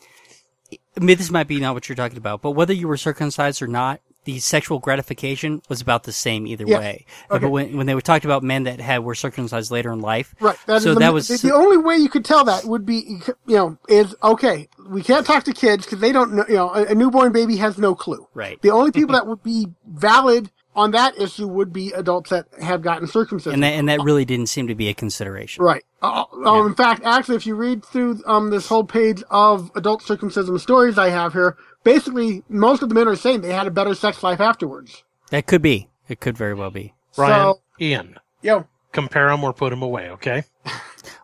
I 0.98 1.04
mean, 1.04 1.18
this 1.18 1.30
might 1.30 1.48
be 1.48 1.60
not 1.60 1.74
what 1.74 1.90
you're 1.90 1.96
talking 1.96 2.18
about, 2.18 2.42
but 2.42 2.52
whether 2.52 2.74
you 2.74 2.88
were 2.88 2.98
circumcised 2.98 3.62
or 3.62 3.68
not, 3.68 4.00
the 4.26 4.40
sexual 4.40 4.80
gratification 4.80 5.62
was 5.70 5.82
about 5.82 6.04
the 6.04 6.12
same 6.12 6.46
either 6.46 6.66
Yeah. 6.68 6.80
way. 6.80 7.06
Okay. 7.32 7.40
But 7.40 7.50
when 7.50 7.78
when 7.78 7.86
they 7.88 7.96
were 7.96 8.02
talked 8.02 8.26
about 8.26 8.44
men 8.44 8.64
that 8.64 8.80
had 8.82 9.04
were 9.04 9.16
circumcised 9.16 9.72
later 9.72 9.92
in 9.92 10.02
life, 10.02 10.36
Right. 10.40 10.58
That 10.68 10.82
so 10.82 10.94
the, 10.94 11.00
that 11.00 11.14
was 11.14 11.28
the, 11.28 11.38
the 11.48 11.54
only 11.54 11.78
way 11.78 11.96
you 11.98 12.10
could 12.10 12.26
tell 12.26 12.44
that 12.46 12.66
would 12.66 12.86
be, 12.86 13.20
you 13.48 13.56
know, 13.56 13.78
is 13.88 14.16
okay. 14.24 14.68
We 14.90 15.02
can't 15.02 15.26
talk 15.26 15.44
to 15.46 15.54
kids 15.54 15.86
because 15.86 16.00
they 16.00 16.12
don't 16.12 16.34
know. 16.34 16.46
You 16.48 16.56
know, 16.56 16.70
a, 16.74 16.86
a 16.88 16.96
newborn 16.96 17.32
baby 17.32 17.56
has 17.58 17.78
no 17.78 17.96
clue. 17.96 18.28
right. 18.34 18.62
The 18.62 18.72
only 18.72 18.92
people 18.92 19.14
that 19.14 19.26
would 19.28 19.42
be 19.44 19.68
valid 19.88 20.52
on 20.76 20.92
that 20.92 21.18
issue 21.18 21.48
would 21.48 21.72
be 21.72 21.94
adults 21.94 22.32
that 22.32 22.48
have 22.62 22.82
gotten 22.82 23.08
circumcised, 23.08 23.54
And 23.54 23.64
that 23.64 23.74
and 23.74 23.88
that 23.88 24.02
really 24.02 24.26
didn't 24.26 24.48
seem 24.48 24.68
to 24.68 24.76
be 24.76 24.90
a 24.90 24.94
consideration. 24.94 25.64
Right. 25.64 25.86
Uh, 26.02 26.26
um, 26.46 26.68
In 26.68 26.76
fact, 26.76 27.02
actually, 27.06 27.38
if 27.38 27.46
you 27.48 27.56
read 27.56 27.86
through 27.86 28.22
um, 28.26 28.50
this 28.50 28.68
whole 28.68 28.84
page 28.84 29.24
of 29.30 29.72
adult 29.76 30.02
circumcision 30.02 30.60
stories 30.60 30.98
I 30.98 31.10
have 31.12 31.32
here, 31.32 31.56
basically 31.86 32.44
most 32.50 32.84
of 32.84 32.90
the 32.90 32.96
men 32.96 33.08
are 33.08 33.16
saying 33.16 33.40
they 33.40 33.54
had 33.54 33.68
a 33.68 33.72
better 33.72 33.96
sex 33.96 34.22
life 34.22 34.42
afterwards. 34.42 35.04
That 35.30 35.48
could 35.48 35.62
be. 35.62 35.88
It 36.10 36.20
could 36.20 36.38
very 36.38 36.54
well 36.54 36.72
be. 36.72 36.94
Brian, 37.16 37.54
So, 37.54 37.62
Ian, 37.80 38.20
yo, 38.42 38.68
compare 38.92 39.30
them 39.30 39.46
or 39.46 39.54
put 39.54 39.70
them 39.70 39.82
away, 39.82 40.10
okay? 40.10 40.44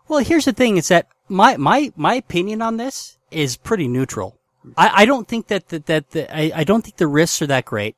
Well, 0.08 0.20
here's 0.20 0.44
the 0.44 0.52
thing: 0.52 0.76
is 0.76 0.90
that 0.90 1.08
my 1.30 1.56
my 1.56 1.94
my 1.96 2.16
opinion 2.16 2.62
on 2.62 2.76
this 2.76 3.18
is 3.32 3.56
pretty 3.56 3.88
neutral. 3.88 4.38
I, 4.76 5.04
I 5.04 5.06
don't 5.06 5.26
think 5.26 5.48
that 5.48 5.70
the, 5.70 5.80
that 5.80 6.12
the, 6.12 6.36
I, 6.36 6.52
I 6.54 6.64
don't 6.66 6.82
think 6.82 6.98
the 6.98 7.08
risks 7.08 7.42
are 7.42 7.48
that 7.48 7.64
great, 7.64 7.96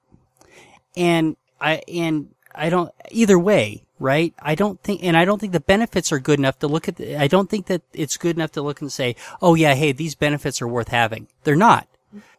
and 0.96 1.36
I 1.60 1.82
and 1.92 2.30
I 2.54 2.70
don't 2.70 2.92
either 3.10 3.40
way, 3.40 3.86
right? 3.98 4.32
I 4.40 4.54
don't 4.54 4.80
think, 4.84 5.04
and 5.04 5.18
I 5.18 5.26
don't 5.26 5.40
think 5.42 5.54
the 5.54 5.60
benefits 5.60 6.12
are 6.12 6.20
good 6.20 6.38
enough 6.38 6.60
to 6.60 6.68
look 6.68 6.88
at. 6.88 6.98
The, 6.98 7.16
I 7.16 7.26
don't 7.26 7.50
think 7.50 7.66
that 7.66 7.82
it's 7.94 8.18
good 8.18 8.36
enough 8.36 8.52
to 8.52 8.62
look 8.62 8.80
and 8.80 8.92
say, 8.92 9.16
oh 9.42 9.56
yeah, 9.56 9.74
hey, 9.74 9.92
these 9.92 10.14
benefits 10.14 10.62
are 10.62 10.68
worth 10.68 10.90
having. 10.90 11.30
They're 11.46 11.56
not. 11.56 11.88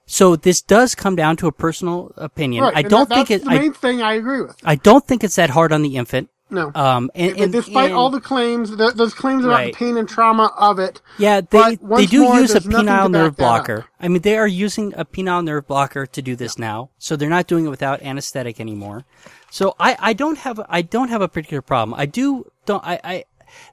So 0.06 0.36
this 0.36 0.60
does 0.60 0.94
come 0.94 1.16
down 1.16 1.36
to 1.38 1.46
a 1.46 1.52
personal 1.52 2.12
opinion. 2.16 2.64
right. 2.64 2.76
I 2.76 2.82
don't 2.82 3.08
that- 3.08 3.26
think 3.26 3.28
that's 3.28 3.42
it. 3.42 3.44
the 3.46 3.50
I, 3.54 3.58
main 3.58 3.72
thing 3.72 4.02
I 4.02 4.14
agree 4.14 4.42
with. 4.42 4.56
I 4.64 4.76
don't 4.76 5.06
think 5.06 5.24
it's 5.24 5.36
that 5.36 5.50
hard 5.50 5.72
on 5.72 5.82
the 5.82 5.96
infant. 5.96 6.28
No. 6.50 6.70
Um, 6.74 7.10
and, 7.14 7.36
and 7.38 7.52
despite 7.52 7.86
and- 7.86 7.94
all 7.94 8.10
the 8.10 8.20
claims, 8.20 8.76
there, 8.76 8.92
there's 8.92 9.14
claims 9.14 9.44
about 9.44 9.54
Right. 9.54 9.72
the 9.72 9.78
pain 9.78 9.96
and 9.96 10.06
trauma 10.08 10.52
of 10.58 10.78
it. 10.78 11.00
Yeah, 11.18 11.40
they 11.40 11.76
they 11.76 12.06
do 12.06 12.22
more, 12.24 12.38
use 12.38 12.54
a 12.54 12.60
penile 12.60 13.10
nerve 13.10 13.36
blocker. 13.36 13.86
I 13.98 14.08
mean, 14.08 14.20
they 14.22 14.36
are 14.36 14.46
using 14.46 14.92
a 14.94 15.04
penile 15.06 15.42
nerve 15.42 15.66
blocker 15.66 16.04
to 16.06 16.22
do 16.22 16.36
this 16.36 16.58
now, 16.58 16.90
so 16.98 17.16
they're 17.16 17.30
not 17.30 17.46
doing 17.46 17.64
it 17.64 17.70
without 17.70 18.02
anesthetic 18.02 18.60
anymore. 18.60 19.04
So 19.50 19.74
I, 19.80 19.96
I 19.98 20.12
don't 20.12 20.38
have 20.38 20.60
I 20.68 20.82
don't 20.82 21.08
have 21.08 21.22
a 21.22 21.28
particular 21.28 21.62
problem. 21.62 21.98
I 21.98 22.06
do 22.06 22.44
don't 22.66 22.84
I, 22.84 23.00
I 23.02 23.24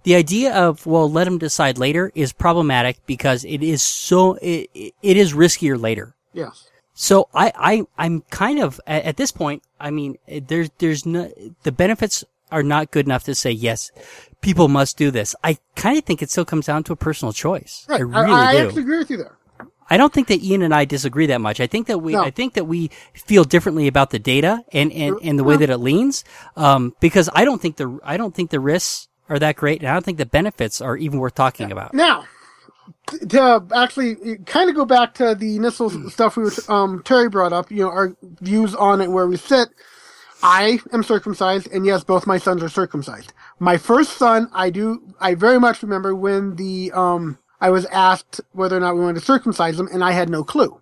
the 0.04 0.16
idea 0.16 0.54
of 0.56 0.86
well 0.86 1.12
let 1.12 1.26
them 1.26 1.38
decide 1.40 1.78
later 1.78 2.12
is 2.16 2.32
problematic 2.34 3.06
because 3.06 3.44
it 3.44 3.62
is 3.62 3.84
so 3.84 4.36
it, 4.42 4.70
it 4.74 5.18
is 5.18 5.34
riskier 5.34 5.80
later. 5.80 6.16
Yes. 6.34 6.70
So 6.94 7.30
I, 7.34 7.52
I, 7.56 7.84
I'm 7.98 8.22
kind 8.30 8.60
of 8.60 8.80
at, 8.86 9.04
at 9.06 9.18
this 9.18 9.32
point. 9.32 9.64
I 9.80 9.92
mean, 9.92 10.18
there's, 10.28 10.70
there's 10.78 11.06
no, 11.06 11.32
the 11.64 11.72
benefits 11.72 12.24
are 12.52 12.64
not 12.64 12.92
good 12.92 13.06
enough 13.06 13.24
to 13.24 13.34
say 13.34 13.52
yes, 13.52 13.92
people 14.42 14.68
must 14.68 14.98
do 14.98 15.10
this. 15.10 15.36
I 15.44 15.58
kind 15.76 15.98
of 15.98 16.04
think 16.04 16.22
it 16.22 16.30
still 16.30 16.46
comes 16.46 16.66
down 16.66 16.84
to 16.84 16.94
a 16.94 16.98
personal 16.98 17.32
choice. 17.32 17.86
I 17.90 18.00
really 18.00 18.32
I, 18.32 18.54
do. 18.54 18.68
actually 18.68 18.82
agree 18.82 18.98
with 18.98 19.10
you 19.10 19.18
there. 19.18 19.38
I 19.90 19.98
don't 19.98 20.14
think 20.14 20.28
that 20.28 20.42
Ian 20.42 20.62
and 20.62 20.74
I 20.74 20.86
disagree 20.86 21.26
that 21.28 21.42
much. 21.42 21.60
I 21.60 21.68
think 21.68 21.88
that 21.88 22.00
we, 22.00 22.14
No. 22.14 22.22
I 22.22 22.30
think 22.30 22.54
that 22.54 22.66
we 22.66 22.90
feel 23.14 23.44
differently 23.44 23.88
about 23.88 24.10
the 24.12 24.20
data 24.20 24.64
and, 24.72 24.92
and, 24.92 25.18
and 25.22 25.38
the 25.38 25.44
way 25.44 25.58
that 25.58 25.70
it 25.70 25.78
leans. 25.78 26.24
Um, 26.56 26.94
because 27.02 27.30
I 27.34 27.44
don't 27.44 27.62
think 27.62 27.76
the, 27.76 28.00
I 28.04 28.16
don't 28.16 28.34
think 28.34 28.52
the 28.52 28.60
risks 28.60 29.10
are 29.28 29.40
that 29.40 29.56
great 29.58 29.82
and 29.82 29.90
I 29.90 29.94
don't 29.94 30.04
think 30.04 30.18
the 30.18 30.26
benefits 30.26 30.82
are 30.82 30.96
even 30.96 31.20
worth 31.20 31.36
talking 31.36 31.72
about. 31.72 31.94
Now, 31.94 32.26
to 33.30 33.66
actually 33.76 34.38
kind 34.46 34.70
of 34.70 34.76
go 34.76 34.86
back 34.86 35.14
to 35.16 35.36
the 35.36 35.56
initial 35.56 35.90
stuff 36.10 36.38
we 36.38 36.44
were, 36.44 36.52
um, 36.70 37.02
Terry 37.04 37.30
brought 37.30 37.54
up, 37.54 37.72
you 37.72 37.84
know, 37.84 37.90
our 37.90 38.16
views 38.42 38.74
on 38.76 39.02
it, 39.02 39.12
where 39.12 39.28
we 39.28 39.38
sit. 39.38 39.70
I 40.44 40.80
am 40.92 41.04
circumcised, 41.04 41.68
and 41.72 41.86
yes, 41.86 42.04
both 42.04 42.26
my 42.26 42.40
sons 42.40 42.64
are 42.64 42.70
circumcised. 42.70 43.32
My 43.60 43.78
first 43.78 44.14
son, 44.18 44.50
I 44.54 44.72
do, 44.72 45.14
I 45.20 45.36
very 45.36 45.60
much 45.60 45.84
remember 45.84 46.16
when 46.16 46.56
the, 46.56 46.92
um, 46.94 47.38
I 47.60 47.70
was 47.70 47.86
asked 47.88 48.42
whether 48.54 48.76
or 48.76 48.80
not 48.80 48.96
we 48.96 49.02
wanted 49.02 49.20
to 49.20 49.26
circumcise 49.26 49.80
him, 49.80 49.88
and 49.94 50.04
I 50.04 50.14
had 50.14 50.30
no 50.30 50.44
clue. 50.44 50.82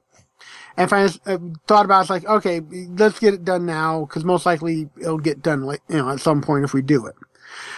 And 0.78 0.86
if 0.86 0.94
I 0.94 1.04
uh, 1.30 1.38
thought 1.68 1.84
about 1.84 2.00
it, 2.00 2.02
it's 2.04 2.10
like, 2.10 2.26
okay, 2.26 2.62
let's 2.62 3.20
get 3.20 3.34
it 3.34 3.44
done 3.44 3.66
now, 3.66 4.06
because 4.06 4.24
most 4.24 4.46
likely 4.46 4.90
it'll 5.02 5.18
get 5.18 5.42
done, 5.42 5.64
like, 5.64 5.82
you 5.90 5.98
know, 5.98 6.10
at 6.10 6.22
some 6.22 6.42
point 6.42 6.64
if 6.64 6.74
we 6.74 6.82
do 6.82 7.06
it. 7.06 7.16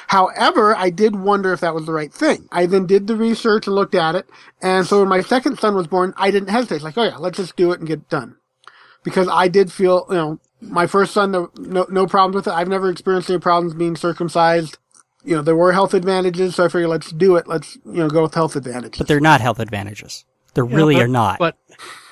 However, 0.07 0.75
I 0.75 0.89
did 0.89 1.15
wonder 1.15 1.53
if 1.53 1.61
that 1.61 1.73
was 1.75 1.85
the 1.85 1.93
right 1.93 2.13
thing. 2.13 2.47
I 2.51 2.65
then 2.65 2.85
did 2.85 3.07
the 3.07 3.15
research 3.15 3.67
and 3.67 3.75
looked 3.75 3.95
at 3.95 4.15
it. 4.15 4.29
And 4.61 4.85
so 4.85 4.99
when 4.99 5.07
my 5.09 5.21
second 5.21 5.59
son 5.59 5.75
was 5.75 5.87
born, 5.87 6.13
I 6.17 6.31
didn't 6.31 6.49
hesitate. 6.49 6.81
Like, 6.81 6.97
oh 6.97 7.03
yeah, 7.03 7.17
let's 7.17 7.37
just 7.37 7.55
do 7.55 7.71
it 7.71 7.79
and 7.79 7.87
get 7.87 7.99
it 7.99 8.09
done. 8.09 8.35
Because 9.03 9.27
I 9.27 9.47
did 9.47 9.71
feel, 9.71 10.05
you 10.09 10.15
know, 10.15 10.39
my 10.61 10.85
first 10.85 11.13
son, 11.13 11.31
no, 11.31 11.49
no, 11.57 11.87
no 11.89 12.05
problems 12.05 12.35
with 12.35 12.47
it. 12.47 12.53
I've 12.53 12.67
never 12.67 12.89
experienced 12.89 13.29
any 13.29 13.39
problems 13.39 13.73
being 13.73 13.95
circumcised. 13.95 14.77
You 15.23 15.35
know, 15.35 15.41
there 15.41 15.55
were 15.55 15.71
health 15.71 15.93
advantages, 15.93 16.55
so 16.55 16.65
I 16.65 16.67
figured 16.67 16.89
let's 16.89 17.11
do 17.11 17.35
it. 17.35 17.47
Let's, 17.47 17.77
you 17.85 17.93
know, 17.93 18.09
go 18.09 18.23
with 18.23 18.33
health 18.35 18.55
advantages. 18.55 18.97
But 18.97 19.07
they're 19.07 19.19
not 19.19 19.41
health 19.41 19.59
advantages. 19.59 20.25
There 20.53 20.65
Yeah, 20.65 20.75
really 20.75 20.95
but- 20.95 21.03
are 21.03 21.07
not. 21.07 21.39
But 21.39 21.57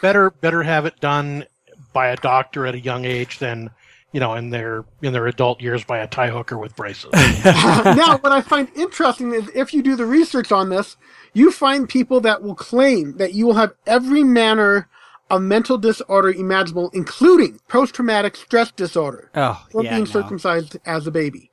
better 0.02 0.30
better 0.32 0.64
have 0.64 0.86
it 0.86 1.00
done 1.00 1.46
by 1.94 2.08
a 2.08 2.16
doctor 2.18 2.66
at 2.66 2.76
a 2.76 2.80
young 2.80 3.06
age 3.06 3.40
than 3.40 3.70
you 4.12 4.20
know 4.20 4.36
in 4.36 4.50
their 4.50 4.86
in 5.02 5.14
their 5.14 5.28
adult 5.28 5.62
years 5.62 5.84
by 5.84 6.00
a 6.00 6.08
Thai 6.08 6.30
hooker 6.30 6.58
with 6.58 6.76
braces. 6.76 7.12
now, 7.46 8.18
what 8.18 8.32
I 8.32 8.42
find 8.42 8.68
interesting 8.76 9.34
is 9.34 9.50
if 9.56 9.74
you 9.74 9.82
do 9.82 9.96
the 9.96 10.06
research 10.06 10.52
on 10.52 10.70
this, 10.70 10.98
you 11.34 11.52
find 11.52 11.88
people 11.88 12.20
that 12.22 12.42
will 12.42 12.56
claim 12.56 13.18
that 13.18 13.34
you 13.34 13.46
will 13.46 13.56
have 13.56 13.74
every 13.86 14.24
manner 14.24 14.88
of 15.30 15.42
mental 15.44 15.78
disorder 15.78 16.32
imaginable, 16.32 16.90
including 16.94 17.60
post-traumatic 17.68 18.36
stress 18.36 18.72
disorder, 18.72 19.30
oh, 19.36 19.64
for 19.72 19.84
yeah, 19.84 19.92
being 19.92 20.06
no. 20.06 20.10
circumcised 20.10 20.78
as 20.86 21.06
a 21.06 21.12
baby. 21.12 21.52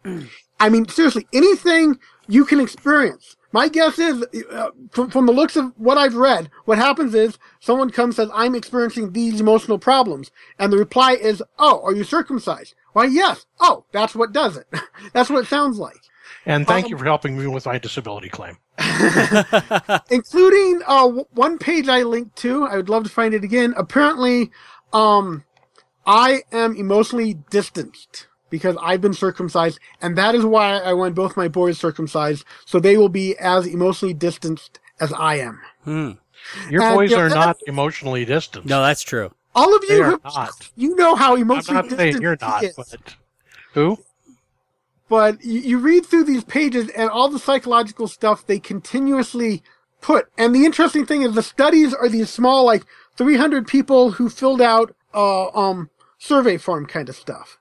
I 0.59 0.71
mean, 0.71 0.89
seriously, 0.89 1.27
anything 1.33 1.99
you 2.27 2.45
can 2.45 2.61
experience. 2.61 3.36
My 3.53 3.69
guess 3.69 3.99
is, 3.99 4.25
uh, 4.51 4.71
from, 4.91 5.11
from 5.11 5.27
the 5.27 5.33
looks 5.33 5.57
of 5.57 5.73
what 5.77 5.99
I've 5.99 6.15
read, 6.15 6.51
what 6.65 6.79
happens 6.79 7.15
is 7.15 7.39
someone 7.61 7.91
comes 7.91 8.19
and 8.19 8.29
says, 8.29 8.37
I'm 8.37 8.55
experiencing 8.55 9.13
these 9.13 9.41
emotional 9.41 9.79
problems. 9.79 10.31
And 10.59 10.73
the 10.73 10.77
reply 10.77 11.13
is, 11.13 11.43
Oh, 11.59 11.81
are 11.85 11.95
you 11.95 12.05
circumcised? 12.05 12.75
Why, 12.93 13.05
yes. 13.05 13.47
Oh, 13.61 13.85
that's 13.93 14.15
what 14.15 14.33
does 14.33 14.57
it. 14.57 14.67
that's 15.13 15.31
what 15.31 15.45
it 15.45 15.47
sounds 15.47 15.79
like. 15.79 16.01
and 16.45 16.67
thank 16.67 16.89
you 16.89 16.99
for 16.99 17.05
helping 17.05 17.39
me 17.39 17.47
with 17.47 17.67
my 17.67 17.79
disability 17.79 18.29
claim. 18.29 18.59
including 20.11 20.83
uh, 20.87 21.09
one 21.31 21.59
page 21.59 21.89
I 21.89 22.03
linked 22.03 22.37
to. 22.37 22.65
I 22.65 22.77
would 22.77 22.89
love 22.89 23.05
to 23.05 23.11
find 23.11 23.35
it 23.35 23.45
again. 23.45 23.75
Apparently, 23.77 24.51
um, 24.93 25.45
I 26.07 26.43
am 26.53 26.77
emotionally 26.77 27.35
distanced 27.51 28.27
because 28.51 28.77
I've 28.81 29.01
been 29.01 29.15
circumcised, 29.15 29.79
and 30.01 30.17
that 30.17 30.35
is 30.35 30.45
why 30.45 30.79
I 30.79 30.93
want 30.93 31.15
both 31.15 31.37
my 31.37 31.49
boys 31.49 31.79
circumcised, 31.79 32.45
so 32.65 32.79
they 32.79 32.97
will 32.97 33.09
be 33.09 33.37
as 33.39 33.67
emotionally 33.67 34.15
distanced 34.15 34.79
as 35.01 35.13
I 35.13 35.37
am. 35.37 35.61
Hmm. 35.85 36.11
Your 36.71 36.83
And, 36.83 36.95
boys 36.95 37.11
you 37.11 37.17
know, 37.17 37.25
are 37.25 37.29
not 37.29 37.57
emotionally 37.67 38.25
distant. 38.25 38.67
No, 38.67 38.83
that's 38.83 39.03
true. 39.03 39.33
All 39.55 39.75
of 39.75 39.83
you, 39.89 40.03
are 40.03 40.11
have, 40.11 40.25
not. 40.25 40.71
you 40.77 40.95
know 40.97 41.15
how 41.15 41.35
I'm 41.35 41.43
emotionally 41.43 41.89
not 41.89 41.99
saying 41.99 42.21
you're 42.21 42.37
not, 42.41 42.65
but 42.77 43.17
who? 43.73 43.99
but 45.09 45.43
you, 45.45 45.61
you 45.61 45.79
read 45.79 46.05
through 46.05 46.25
these 46.25 46.45
pages 46.45 46.89
and 46.91 47.09
all 47.11 47.29
the 47.29 47.39
psychological 47.39 48.09
stuff 48.09 48.47
they 48.47 48.59
continuously 48.59 49.63
put. 50.01 50.27
And 50.37 50.55
the 50.55 50.65
interesting 50.65 51.07
thing 51.07 51.23
is 51.23 51.35
the 51.35 51.43
studies 51.43 51.95
are 51.95 52.09
these 52.09 52.31
small, 52.31 52.65
like 52.65 52.85
300 53.17 53.67
people 53.67 54.13
who 54.13 54.29
filled 54.29 54.61
out, 54.61 54.95
uh, 55.15 55.49
um, 55.49 55.91
survey 56.19 56.57
form 56.57 56.87
kind 56.87 57.09
of 57.09 57.17
stuff. 57.17 57.59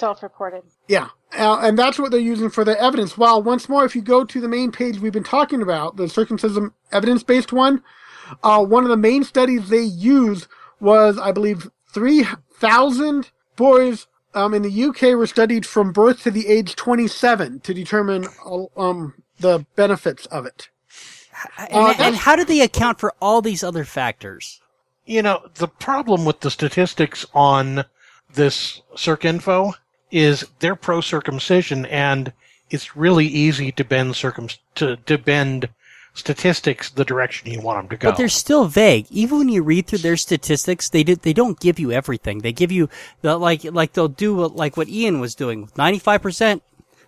Self-reported. 0.00 0.62
Yeah. 0.88 1.08
Uh, 1.38 1.60
and 1.62 1.78
that's 1.78 1.98
what 1.98 2.10
they're 2.10 2.20
using 2.20 2.50
for 2.50 2.64
the 2.64 2.80
evidence. 2.80 3.18
While 3.18 3.42
once 3.42 3.68
more, 3.68 3.84
if 3.84 3.94
you 3.94 4.02
go 4.02 4.24
to 4.24 4.40
the 4.40 4.48
main 4.48 4.72
page 4.72 4.98
we've 4.98 5.12
been 5.12 5.22
talking 5.24 5.62
about, 5.62 5.96
the 5.96 6.08
circumcision 6.08 6.72
evidence-based 6.90 7.52
one, 7.52 7.82
uh, 8.42 8.64
one 8.64 8.84
of 8.84 8.90
the 8.90 8.96
main 8.96 9.24
studies 9.24 9.68
they 9.68 9.82
used 9.82 10.46
was, 10.80 11.18
I 11.18 11.32
believe, 11.32 11.70
3,000 11.92 13.30
boys 13.56 14.06
um, 14.34 14.54
in 14.54 14.62
the 14.62 14.84
UK 14.84 15.02
were 15.16 15.26
studied 15.26 15.66
from 15.66 15.92
birth 15.92 16.22
to 16.22 16.30
the 16.30 16.48
age 16.48 16.76
27 16.76 17.60
to 17.60 17.74
determine 17.74 18.26
uh, 18.46 18.64
um, 18.76 19.14
the 19.38 19.66
benefits 19.76 20.26
of 20.26 20.46
it. 20.46 20.70
And, 21.58 21.68
Uh, 21.72 21.94
and 21.98 22.16
how 22.16 22.36
do 22.36 22.44
they 22.44 22.60
account 22.60 23.00
for 23.00 23.14
all 23.20 23.42
these 23.42 23.62
other 23.62 23.84
factors? 23.84 24.60
You 25.04 25.22
know, 25.22 25.48
the 25.54 25.68
problem 25.68 26.24
with 26.24 26.40
the 26.40 26.50
statistics 26.50 27.26
on 27.34 27.84
this 28.32 28.82
CircInfo 28.94 29.74
is 30.10 30.46
they're 30.58 30.76
pro 30.76 31.00
circumcision, 31.00 31.86
and 31.86 32.32
it's 32.70 32.96
really 32.96 33.26
easy 33.26 33.72
to 33.72 33.84
bend 33.84 34.16
circum 34.16 34.48
to, 34.76 34.96
to 34.96 35.18
bend 35.18 35.68
statistics 36.14 36.90
the 36.90 37.04
direction 37.04 37.50
you 37.50 37.60
want 37.60 37.78
them 37.78 37.88
to 37.88 37.96
go. 37.96 38.10
But 38.10 38.18
they're 38.18 38.28
still 38.28 38.66
vague. 38.66 39.06
Even 39.10 39.38
when 39.38 39.48
you 39.48 39.62
read 39.62 39.86
through 39.86 39.98
their 39.98 40.16
statistics, 40.16 40.88
they 40.88 41.04
do, 41.04 41.16
they 41.16 41.32
don't 41.32 41.58
give 41.60 41.78
you 41.78 41.92
everything. 41.92 42.40
They 42.40 42.52
give 42.52 42.72
you 42.72 42.88
the 43.22 43.38
like 43.38 43.64
like 43.64 43.92
they'll 43.92 44.08
do 44.08 44.46
like 44.46 44.76
what 44.76 44.88
Ian 44.88 45.20
was 45.20 45.34
doing. 45.34 45.70
Ninety 45.76 45.98
five 45.98 46.22
percent 46.22 46.62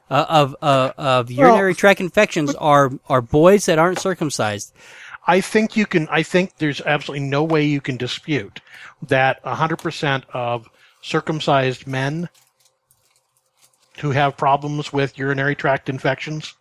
of 0.09 0.55
uh, 0.63 0.93
of 0.97 1.31
urinary 1.31 1.75
tract 1.75 2.01
infections 2.01 2.55
are 2.57 2.93
are 3.09 3.23
boys 3.23 3.67
that 3.67 3.79
aren't 3.79 3.99
circumcised. 3.99 4.73
I 5.27 5.41
think 5.41 5.77
you 5.77 5.87
can. 5.87 6.09
I 6.09 6.23
think 6.23 6.57
there's 6.59 6.81
absolutely 6.81 7.27
no 7.27 7.45
way 7.45 7.65
you 7.65 7.81
can 7.81 7.97
dispute 7.97 8.61
that 9.03 9.43
100% 9.45 10.25
of 10.33 10.69
circumcised 11.01 11.87
men 11.87 12.29
who 14.03 14.11
have 14.11 14.37
problems 14.37 14.93
with 14.93 15.17
urinary 15.17 15.55
tract 15.55 15.89
infections 15.89 16.55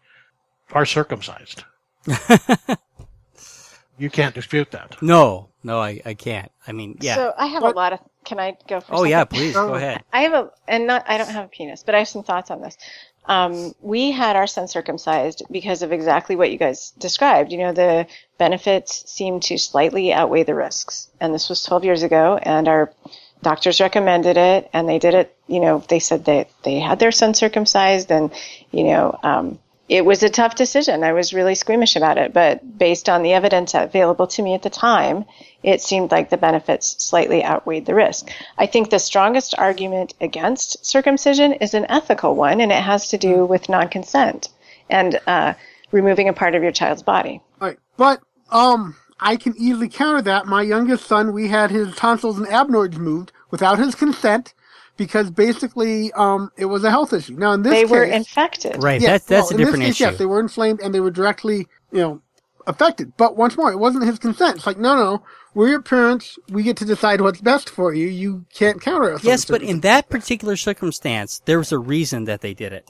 are 0.71 0.85
circumcised. 0.85 1.63
you 3.97 4.09
can't 4.11 4.35
dispute 4.35 4.69
that. 4.71 5.01
No, 5.01 5.49
no, 5.63 5.79
I, 5.79 5.99
I 6.05 6.13
can't. 6.13 6.51
I 6.67 6.71
mean, 6.71 6.99
yeah. 7.01 7.15
So 7.15 7.33
I 7.35 7.47
have 7.47 7.63
What- 7.63 7.73
a 7.73 7.77
lot 7.77 7.93
of. 7.93 7.99
Can 8.23 8.39
I 8.39 8.55
go 8.67 8.79
for? 8.79 8.93
a 8.93 8.97
oh 8.99 9.03
yeah, 9.03 9.23
please 9.23 9.55
go 9.55 9.73
ahead. 9.73 10.03
I 10.13 10.21
have 10.21 10.33
a, 10.33 10.51
and 10.67 10.85
not, 10.85 11.03
I 11.07 11.17
don't 11.17 11.31
have 11.31 11.45
a 11.45 11.47
penis, 11.47 11.81
but 11.81 11.95
I 11.95 11.97
have 11.97 12.07
some 12.07 12.21
thoughts 12.21 12.51
on 12.51 12.61
this. 12.61 12.77
Um, 13.25 13.73
we 13.81 14.11
had 14.11 14.35
our 14.35 14.45
son 14.45 14.67
circumcised 14.67 15.41
because 15.49 15.81
of 15.81 15.91
exactly 15.91 16.35
what 16.35 16.51
you 16.51 16.59
guys 16.59 16.91
described. 16.99 17.51
You 17.51 17.57
know, 17.57 17.73
the 17.73 18.05
benefits 18.37 19.11
seem 19.11 19.39
to 19.39 19.57
slightly 19.57 20.13
outweigh 20.13 20.43
the 20.43 20.53
risks. 20.53 21.09
And 21.19 21.33
this 21.33 21.49
was 21.49 21.63
12 21.63 21.83
years 21.83 22.03
ago, 22.03 22.37
and 22.43 22.67
our 22.67 22.93
doctors 23.41 23.81
recommended 23.81 24.37
it, 24.37 24.69
and 24.73 24.87
they 24.87 24.99
did 24.99 25.13
it. 25.13 25.35
You 25.47 25.59
know, 25.59 25.83
they 25.87 25.99
said 25.99 26.25
that 26.25 26.49
they 26.63 26.79
had 26.79 26.99
their 26.99 27.11
son 27.11 27.33
circumcised, 27.33 28.11
and, 28.11 28.31
you 28.71 28.83
know, 28.85 29.17
um, 29.23 29.59
it 29.89 30.05
was 30.05 30.23
a 30.23 30.29
tough 30.29 30.55
decision. 30.55 31.03
I 31.03 31.11
was 31.11 31.33
really 31.33 31.55
squeamish 31.55 31.97
about 31.97 32.17
it, 32.17 32.31
but 32.33 32.77
based 32.77 33.09
on 33.09 33.23
the 33.23 33.33
evidence 33.33 33.73
available 33.73 34.27
to 34.27 34.41
me 34.41 34.53
at 34.53 34.61
the 34.61 34.69
time, 34.69 35.25
it 35.63 35.81
seemed 35.81 36.11
like 36.11 36.29
the 36.29 36.37
benefits 36.37 37.03
slightly 37.03 37.43
outweighed 37.43 37.85
the 37.85 37.93
risk. 37.93 38.29
I 38.57 38.67
think 38.67 38.89
the 38.89 38.99
strongest 38.99 39.53
argument 39.57 40.13
against 40.21 40.85
circumcision 40.85 41.53
is 41.53 41.73
an 41.73 41.87
ethical 41.89 42.35
one, 42.35 42.61
and 42.61 42.71
it 42.71 42.81
has 42.81 43.09
to 43.09 43.17
do 43.17 43.45
with 43.45 43.67
non-consent 43.67 44.47
and 44.89 45.19
uh, 45.27 45.55
removing 45.91 46.29
a 46.29 46.33
part 46.33 46.55
of 46.55 46.63
your 46.63 46.71
child's 46.71 47.03
body. 47.03 47.41
All 47.59 47.67
right. 47.67 47.79
But, 47.97 48.21
um, 48.49 48.95
I 49.21 49.37
can 49.37 49.55
easily 49.57 49.89
counter 49.89 50.21
that. 50.23 50.47
My 50.47 50.63
youngest 50.63 51.05
son, 51.07 51.33
we 51.33 51.49
had 51.49 51.71
his 51.71 51.95
tonsils 51.95 52.39
and 52.39 52.47
adenoids 52.47 52.97
moved 52.97 53.31
without 53.51 53.79
his 53.79 53.95
consent 53.95 54.53
because 54.97 55.31
basically, 55.31 56.11
um, 56.13 56.51
it 56.57 56.65
was 56.65 56.83
a 56.83 56.91
health 56.91 57.13
issue. 57.13 57.35
Now, 57.35 57.53
in 57.53 57.63
this 57.63 57.73
They 57.73 57.85
case, 57.85 57.91
were 57.91 58.03
infected. 58.03 58.83
Right, 58.83 59.01
Yeah, 59.01 59.13
that's 59.13 59.25
that's 59.25 59.51
well, 59.51 59.51
a 59.51 59.55
in 59.55 59.57
different 59.57 59.83
this 59.83 59.85
case, 59.85 59.95
issue. 60.01 60.03
Yes, 60.03 60.17
they 60.17 60.25
were 60.27 60.39
inflamed 60.41 60.81
and 60.81 60.93
they 60.93 60.99
were 61.01 61.11
directly, 61.11 61.67
you 61.91 62.01
know, 62.01 62.21
affected. 62.67 63.13
But 63.17 63.37
once 63.37 63.57
more, 63.57 63.71
it 63.71 63.79
wasn't 63.79 64.05
his 64.05 64.19
consent. 64.19 64.57
It's 64.57 64.67
like, 64.67 64.77
no, 64.79 64.95
no, 64.95 65.23
we're 65.53 65.69
your 65.69 65.81
parents. 65.81 66.37
We 66.49 66.63
get 66.63 66.77
to 66.77 66.85
decide 66.85 67.21
what's 67.21 67.41
best 67.41 67.69
for 67.69 67.93
you. 67.93 68.07
You 68.07 68.45
can't 68.53 68.81
counter 68.81 69.13
us. 69.13 69.23
Yes, 69.23 69.45
but 69.45 69.61
in 69.63 69.81
that 69.81 70.09
particular 70.09 70.57
circumstance, 70.57 71.41
there 71.45 71.57
was 71.59 71.71
a 71.71 71.79
reason 71.79 72.25
that 72.25 72.41
they 72.41 72.53
did 72.53 72.73
it. 72.73 72.89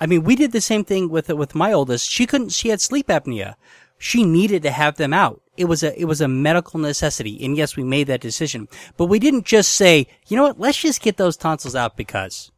I 0.00 0.06
mean, 0.06 0.24
we 0.24 0.36
did 0.36 0.52
the 0.52 0.60
same 0.60 0.84
thing 0.84 1.10
with 1.10 1.28
with 1.30 1.54
my 1.54 1.72
oldest. 1.72 2.08
She 2.10 2.26
couldn't. 2.26 2.50
She 2.52 2.68
had 2.68 2.80
sleep 2.80 3.08
apnea. 3.08 3.54
She 3.98 4.24
needed 4.24 4.62
to 4.64 4.70
have 4.70 4.96
them 4.96 5.12
out, 5.12 5.42
it 5.58 5.64
was 5.64 5.82
a 5.82 5.98
it 6.00 6.04
was 6.04 6.20
a 6.20 6.28
medical 6.28 6.78
necessity, 6.80 7.44
and 7.44 7.56
yes, 7.56 7.76
we 7.76 7.84
made 7.84 8.06
that 8.06 8.20
decision. 8.20 8.68
But 8.96 9.06
we 9.06 9.18
didn't 9.18 9.44
just 9.44 9.72
say, 9.72 10.06
you 10.28 10.36
know 10.36 10.44
what, 10.44 10.60
let's 10.60 10.78
just 10.78 11.02
get 11.02 11.16
those 11.16 11.36
tonsils 11.36 11.74
out 11.74 11.96
because. 11.96 12.50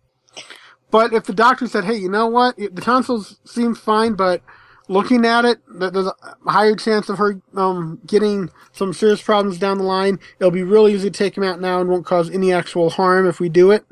But 0.91 1.13
if 1.13 1.25
the 1.25 1.33
doctor 1.33 1.67
said, 1.67 1.85
"Hey, 1.85 1.97
you 1.97 2.11
know 2.11 2.27
what? 2.27 2.57
The 2.57 2.83
tonsils 2.83 3.39
seem 3.45 3.75
fine, 3.75 4.15
but 4.15 4.43
looking 4.89 5.25
at 5.25 5.45
it, 5.45 5.59
there's 5.69 6.07
a 6.07 6.15
higher 6.47 6.75
chance 6.77 7.09
of 7.09 7.19
her 7.19 7.41
um, 7.57 8.01
getting 8.07 8.51
some 8.73 8.93
serious 8.93 9.23
problems 9.23 9.59
down 9.59 9.79
the 9.79 9.85
line. 9.85 10.19
It'll 10.39 10.51
be 10.51 10.63
really 10.65 10.93
easy 10.95 11.11
to 11.11 11.17
take 11.17 11.37
them 11.37 11.45
out 11.45 11.61
now 11.61 11.81
and 11.81 11.89
won't 11.89 12.07
cause 12.07 12.29
any 12.31 12.53
actual 12.53 12.91
harm 12.91 13.27
if 13.27 13.41
we 13.41 13.49
do 13.49 13.71
it." 13.71 13.85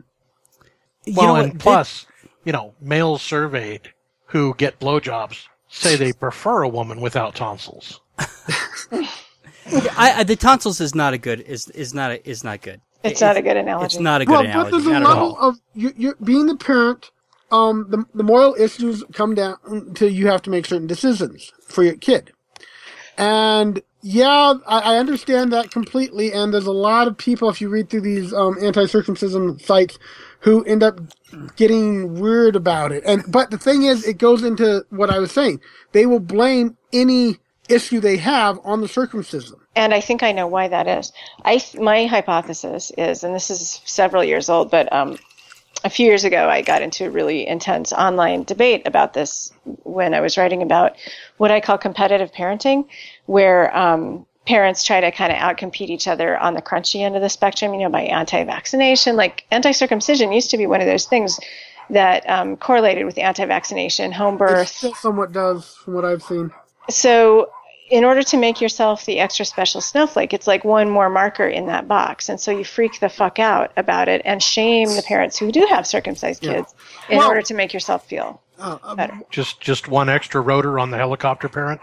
You 1.06 1.14
Well, 1.16 1.26
know 1.28 1.36
and 1.36 1.52
what, 1.54 1.58
plus, 1.58 2.06
you 2.44 2.52
know, 2.52 2.74
males 2.80 3.22
surveyed 3.22 3.92
who 4.26 4.54
get 4.54 4.80
blowjobs 4.80 5.46
say 5.68 5.96
they 5.96 6.12
prefer 6.12 6.62
a 6.62 6.68
woman 6.68 7.00
without 7.00 7.34
tonsils. 7.34 8.00
I, 9.70 10.12
I, 10.16 10.24
the 10.24 10.36
tonsils 10.36 10.80
is 10.80 10.94
not 10.94 11.14
a 11.14 11.18
good 11.18 11.40
is 11.40 11.68
is 11.70 11.94
not 11.94 12.10
a, 12.10 12.28
is 12.28 12.42
not 12.42 12.62
good. 12.62 12.80
It's 13.04 13.20
not 13.20 13.36
a 13.36 13.42
good 13.42 13.56
analogy. 13.56 13.86
It's 13.86 13.98
not 13.98 14.20
a 14.20 14.24
good 14.24 14.32
well, 14.32 14.40
analogy. 14.42 14.70
but 14.70 14.82
there's 14.82 14.86
a 14.86 14.96
at 14.96 15.02
level 15.02 15.36
all. 15.36 15.50
of 15.50 15.60
you, 15.74 15.92
you 15.96 16.14
being 16.22 16.46
the 16.46 16.56
parent. 16.56 17.10
Um, 17.50 17.86
the 17.88 18.04
the 18.14 18.22
moral 18.22 18.54
issues 18.58 19.02
come 19.14 19.34
down 19.34 19.56
until 19.64 20.10
you 20.10 20.26
have 20.26 20.42
to 20.42 20.50
make 20.50 20.66
certain 20.66 20.86
decisions 20.86 21.50
for 21.66 21.82
your 21.82 21.96
kid, 21.96 22.32
and 23.16 23.82
yeah, 24.02 24.54
I, 24.66 24.94
I 24.94 24.96
understand 24.98 25.52
that 25.52 25.70
completely. 25.70 26.32
And 26.32 26.52
there's 26.52 26.66
a 26.66 26.72
lot 26.72 27.08
of 27.08 27.16
people, 27.16 27.48
if 27.48 27.60
you 27.60 27.68
read 27.68 27.90
through 27.90 28.02
these 28.02 28.32
um, 28.32 28.56
anti-circumcision 28.60 29.58
sites, 29.58 29.98
who 30.40 30.62
end 30.64 30.82
up 30.82 31.00
getting 31.56 32.20
weird 32.20 32.54
about 32.54 32.92
it. 32.92 33.02
And 33.04 33.24
but 33.26 33.50
the 33.50 33.58
thing 33.58 33.82
is, 33.82 34.06
it 34.06 34.18
goes 34.18 34.42
into 34.42 34.84
what 34.90 35.10
I 35.10 35.18
was 35.18 35.32
saying. 35.32 35.60
They 35.92 36.06
will 36.06 36.20
blame 36.20 36.76
any 36.92 37.38
issue 37.68 38.00
they 38.00 38.16
have 38.16 38.58
on 38.64 38.80
the 38.80 38.88
circumcision. 38.88 39.56
and 39.76 39.94
I 39.94 40.00
think 40.00 40.22
I 40.22 40.32
know 40.32 40.46
why 40.46 40.68
that 40.68 40.86
is. 40.86 41.12
I 41.44 41.58
th- 41.58 41.80
my 41.82 42.06
hypothesis 42.06 42.92
is, 42.98 43.24
and 43.24 43.34
this 43.34 43.50
is 43.50 43.80
several 43.84 44.24
years 44.24 44.48
old, 44.48 44.70
but 44.70 44.92
um, 44.92 45.18
a 45.84 45.90
few 45.90 46.06
years 46.06 46.24
ago 46.24 46.48
I 46.48 46.62
got 46.62 46.82
into 46.82 47.06
a 47.06 47.10
really 47.10 47.46
intense 47.46 47.92
online 47.92 48.42
debate 48.44 48.82
about 48.86 49.14
this 49.14 49.52
when 49.84 50.14
I 50.14 50.20
was 50.20 50.36
writing 50.36 50.62
about 50.62 50.96
what 51.36 51.50
I 51.50 51.60
call 51.60 51.78
competitive 51.78 52.32
parenting, 52.32 52.86
where 53.26 53.76
um, 53.76 54.26
parents 54.46 54.82
try 54.82 55.00
to 55.00 55.12
kind 55.12 55.30
of 55.30 55.38
outcompete 55.38 55.90
each 55.90 56.08
other 56.08 56.36
on 56.36 56.54
the 56.54 56.62
crunchy 56.62 57.00
end 57.02 57.14
of 57.14 57.22
the 57.22 57.28
spectrum. 57.28 57.74
You 57.74 57.80
know, 57.80 57.90
by 57.90 58.02
anti-vaccination, 58.02 59.14
like 59.16 59.44
anti-circumcision 59.50 60.32
used 60.32 60.50
to 60.50 60.56
be 60.56 60.66
one 60.66 60.80
of 60.80 60.86
those 60.86 61.04
things 61.06 61.38
that 61.90 62.28
um, 62.28 62.56
correlated 62.56 63.06
with 63.06 63.16
anti-vaccination, 63.18 64.12
home 64.12 64.36
birth. 64.36 64.68
It 64.68 64.74
still 64.74 64.94
somewhat 64.94 65.32
does, 65.32 65.74
from 65.76 65.94
what 65.94 66.04
I've 66.04 66.22
seen. 66.22 66.50
so 66.90 67.50
in 67.90 68.04
order 68.04 68.22
to 68.22 68.36
make 68.36 68.60
yourself 68.60 69.04
the 69.06 69.18
extra 69.18 69.44
special 69.44 69.80
snowflake, 69.80 70.32
it's 70.34 70.46
like 70.46 70.64
one 70.64 70.88
more 70.90 71.08
marker 71.08 71.46
in 71.46 71.66
that 71.66 71.88
box. 71.88 72.28
And 72.28 72.40
so 72.40 72.50
you 72.50 72.64
freak 72.64 73.00
the 73.00 73.08
fuck 73.08 73.38
out 73.38 73.72
about 73.76 74.08
it 74.08 74.22
and 74.24 74.42
shame 74.42 74.88
the 74.94 75.02
parents 75.02 75.38
who 75.38 75.50
do 75.50 75.66
have 75.70 75.86
circumcised 75.86 76.44
Yeah. 76.44 76.54
kids 76.54 76.74
in 77.08 77.18
Well- 77.18 77.28
order 77.28 77.42
to 77.42 77.54
make 77.54 77.72
yourself 77.72 78.06
feel 78.06 78.40
Uh, 78.58 78.78
uh, 78.82 78.94
better. 78.94 79.18
Just 79.30 79.60
just 79.60 79.88
one 79.88 80.08
extra 80.08 80.40
rotor 80.40 80.78
on 80.78 80.90
the 80.90 80.96
helicopter 80.96 81.48
parent. 81.48 81.80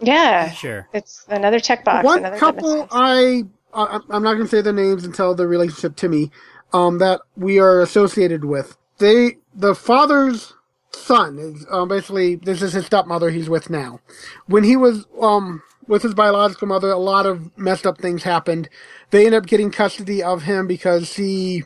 Yeah. 0.00 0.50
Sure. 0.50 0.88
It's 0.92 1.24
another 1.28 1.60
checkbox. 1.60 2.02
One 2.04 2.18
another 2.18 2.38
couple. 2.38 2.88
I, 2.90 3.44
I 3.72 4.00
I'm 4.10 4.22
not 4.22 4.34
going 4.34 4.44
to 4.44 4.48
say 4.48 4.60
their 4.60 4.72
names 4.72 5.04
and 5.04 5.14
tell 5.14 5.34
their 5.34 5.46
relationship 5.46 5.96
to 5.96 6.08
me, 6.08 6.30
um, 6.72 6.98
that 6.98 7.20
we 7.36 7.58
are 7.60 7.80
associated 7.80 8.44
with. 8.44 8.76
They, 8.98 9.36
the 9.54 9.74
father's 9.74 10.54
son 10.96 11.38
is 11.38 11.66
um, 11.70 11.88
basically 11.88 12.36
this 12.36 12.62
is 12.62 12.72
his 12.72 12.86
stepmother 12.86 13.30
he's 13.30 13.48
with 13.48 13.70
now. 13.70 14.00
When 14.46 14.64
he 14.64 14.76
was 14.76 15.06
um 15.20 15.62
with 15.88 16.02
his 16.02 16.14
biological 16.14 16.68
mother, 16.68 16.90
a 16.90 16.98
lot 16.98 17.26
of 17.26 17.56
messed 17.56 17.86
up 17.86 17.98
things 17.98 18.22
happened. 18.22 18.68
They 19.10 19.26
ended 19.26 19.42
up 19.42 19.46
getting 19.46 19.70
custody 19.70 20.22
of 20.22 20.42
him 20.42 20.66
because 20.66 21.08
she 21.08 21.64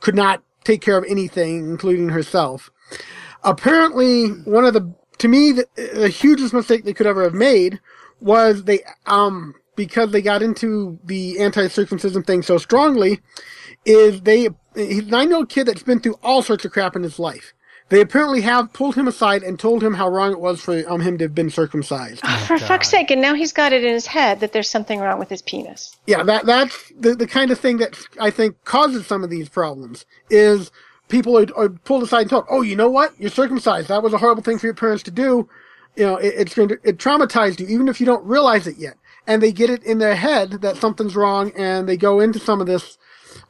could 0.00 0.14
not 0.14 0.42
take 0.64 0.80
care 0.82 0.98
of 0.98 1.04
anything, 1.08 1.58
including 1.70 2.10
herself. 2.10 2.70
Apparently, 3.44 4.28
one 4.28 4.64
of 4.64 4.74
the 4.74 4.94
to 5.18 5.28
me 5.28 5.52
the, 5.52 5.66
the 5.94 6.08
hugest 6.08 6.52
mistake 6.52 6.84
they 6.84 6.94
could 6.94 7.06
ever 7.06 7.22
have 7.22 7.34
made 7.34 7.80
was 8.20 8.64
they 8.64 8.80
um 9.06 9.54
because 9.76 10.12
they 10.12 10.20
got 10.22 10.42
into 10.42 10.98
the 11.04 11.40
anti-circumcision 11.40 12.22
thing 12.22 12.42
so 12.42 12.58
strongly 12.58 13.20
is 13.84 14.22
they 14.22 14.48
he's 14.74 15.00
a 15.00 15.06
nine-year-old 15.06 15.48
kid 15.48 15.66
that's 15.66 15.82
been 15.82 16.00
through 16.00 16.18
all 16.22 16.42
sorts 16.42 16.64
of 16.64 16.72
crap 16.72 16.96
in 16.96 17.02
his 17.02 17.18
life. 17.18 17.54
They 17.92 18.00
apparently 18.00 18.40
have 18.40 18.72
pulled 18.72 18.94
him 18.94 19.06
aside 19.06 19.42
and 19.42 19.58
told 19.58 19.82
him 19.82 19.92
how 19.92 20.08
wrong 20.08 20.32
it 20.32 20.40
was 20.40 20.62
for 20.62 20.82
um, 20.90 21.02
him 21.02 21.18
to 21.18 21.24
have 21.24 21.34
been 21.34 21.50
circumcised. 21.50 22.26
For 22.46 22.56
fuck's 22.56 22.88
sake. 22.88 23.10
And 23.10 23.20
now 23.20 23.34
he's 23.34 23.52
got 23.52 23.74
it 23.74 23.84
in 23.84 23.92
his 23.92 24.06
head 24.06 24.40
that 24.40 24.54
there's 24.54 24.70
something 24.70 24.98
wrong 24.98 25.18
with 25.18 25.28
his 25.28 25.42
penis. 25.42 25.94
Yeah, 26.06 26.22
that 26.22 26.46
that's 26.46 26.90
the 26.98 27.14
the 27.14 27.26
kind 27.26 27.50
of 27.50 27.60
thing 27.60 27.76
that 27.76 27.98
I 28.18 28.30
think 28.30 28.64
causes 28.64 29.06
some 29.06 29.22
of 29.22 29.28
these 29.28 29.50
problems 29.50 30.06
is 30.30 30.70
people 31.10 31.36
are, 31.36 31.46
are 31.54 31.68
pulled 31.68 32.02
aside 32.02 32.22
and 32.22 32.30
told, 32.30 32.46
"Oh, 32.48 32.62
you 32.62 32.76
know 32.76 32.88
what? 32.88 33.12
You're 33.18 33.28
circumcised. 33.28 33.88
That 33.88 34.02
was 34.02 34.14
a 34.14 34.18
horrible 34.18 34.42
thing 34.42 34.58
for 34.58 34.66
your 34.66 34.74
parents 34.74 35.02
to 35.02 35.10
do. 35.10 35.46
You 35.94 36.06
know, 36.06 36.16
it, 36.16 36.32
it's 36.34 36.54
going 36.54 36.70
to 36.70 36.78
it 36.82 36.96
traumatized 36.96 37.60
you, 37.60 37.66
even 37.66 37.88
if 37.88 38.00
you 38.00 38.06
don't 38.06 38.24
realize 38.24 38.66
it 38.66 38.78
yet." 38.78 38.94
And 39.26 39.42
they 39.42 39.52
get 39.52 39.68
it 39.68 39.84
in 39.84 39.98
their 39.98 40.16
head 40.16 40.62
that 40.62 40.78
something's 40.78 41.14
wrong, 41.14 41.52
and 41.58 41.86
they 41.86 41.98
go 41.98 42.20
into 42.20 42.38
some 42.38 42.62
of 42.62 42.66
this 42.66 42.96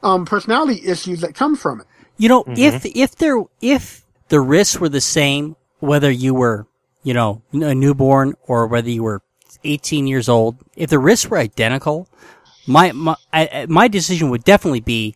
um, 0.03 0.25
personality 0.25 0.81
issues 0.85 1.21
that 1.21 1.33
come 1.33 1.55
from 1.55 1.79
it. 1.79 1.87
You 2.17 2.27
know, 2.27 2.43
if 2.47 2.85
if 2.85 3.15
there 3.15 3.41
if 3.61 4.02
the 4.33 4.41
risks 4.41 4.79
were 4.79 4.89
the 4.89 4.99
same, 4.99 5.55
whether 5.77 6.09
you 6.09 6.33
were 6.33 6.65
you 7.03 7.13
know 7.13 7.43
a 7.53 7.75
newborn 7.75 8.33
or 8.47 8.65
whether 8.65 8.89
you 8.89 9.03
were 9.03 9.21
18 9.63 10.07
years 10.07 10.27
old, 10.27 10.57
if 10.75 10.89
the 10.89 10.97
risks 10.97 11.29
were 11.29 11.37
identical, 11.37 12.09
my 12.65 12.91
my 12.93 13.15
I, 13.31 13.67
my 13.69 13.87
decision 13.87 14.31
would 14.31 14.43
definitely 14.43 14.81
be 14.81 15.15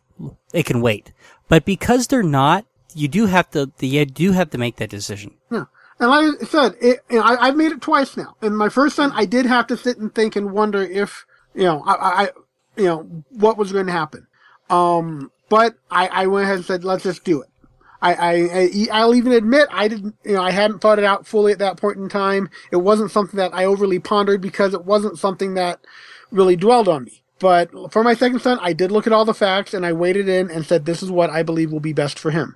it 0.54 0.68
can 0.68 0.82
wait. 0.82 1.14
But 1.48 1.66
because 1.66 2.06
they're 2.06 2.22
not, 2.22 2.68
you 2.94 3.08
do 3.08 3.26
have 3.26 3.50
to 3.52 3.72
you 3.80 4.06
do 4.06 4.34
have 4.34 4.52
to 4.52 4.60
make 4.60 4.76
that 4.76 4.92
decision. 4.92 5.34
Yeah. 5.50 5.66
And 6.00 6.12
like 6.12 6.40
I 6.40 6.46
said, 6.46 6.76
it, 6.80 7.00
I, 7.10 7.38
I've 7.40 7.58
made 7.58 7.72
it 7.72 7.82
twice 7.82 8.16
now. 8.16 8.36
And 8.44 8.56
my 8.56 8.70
first 8.70 8.96
son, 8.98 9.12
I 9.16 9.26
did 9.26 9.48
have 9.48 9.66
to 9.68 9.78
sit 9.78 9.98
and 9.98 10.14
think 10.14 10.36
and 10.36 10.52
wonder 10.52 10.84
if, 10.84 11.26
you 11.56 11.64
know, 11.64 11.82
I, 11.88 11.94
I 12.26 12.30
you 12.76 12.86
know, 12.86 13.24
what 13.32 13.58
was 13.58 13.72
going 13.72 13.88
to 13.88 13.92
happen. 13.92 14.28
Um, 14.70 15.32
but 15.50 15.74
I, 15.90 16.08
I 16.08 16.28
went 16.28 16.44
ahead 16.44 16.58
and 16.58 16.66
said, 16.66 16.84
let's 16.84 17.02
just 17.02 17.24
do 17.24 17.42
it. 17.42 17.50
I, 18.02 18.14
I, 18.14 18.88
I'll 18.92 19.16
even 19.16 19.32
admit 19.32 19.68
I 19.72 19.88
didn't, 19.88 20.16
you 20.24 20.34
know, 20.34 20.44
I 20.44 20.52
hadn't 20.52 20.80
thought 20.80 21.00
it 21.00 21.06
out 21.06 21.26
fully 21.26 21.52
at 21.52 21.60
that 21.60 21.78
point 21.78 21.98
in 21.98 22.10
time. 22.10 22.50
It 22.72 22.78
wasn't 22.78 23.12
something 23.12 23.38
that 23.38 23.54
I 23.54 23.66
overly 23.66 24.00
pondered 24.00 24.42
because 24.42 24.74
it 24.74 24.86
wasn't 24.86 25.18
something 25.18 25.56
that 25.56 25.80
really 26.32 26.56
dwelled 26.56 26.88
on 26.88 27.06
me. 27.06 27.24
But 27.40 27.70
for 27.92 28.04
my 28.04 28.14
second 28.14 28.42
son, 28.42 28.60
I 28.62 28.74
did 28.74 28.92
look 28.92 29.08
at 29.08 29.14
all 29.14 29.26
the 29.26 29.34
facts 29.34 29.74
and 29.74 29.86
I 29.86 29.94
waded 29.94 30.28
in 30.28 30.50
and 30.50 30.66
said, 30.66 30.86
this 30.86 31.04
is 31.04 31.12
what 31.12 31.30
I 31.30 31.44
believe 31.44 31.72
will 31.72 31.80
be 31.80 31.94
best 31.94 32.18
for 32.18 32.32
him. 32.32 32.56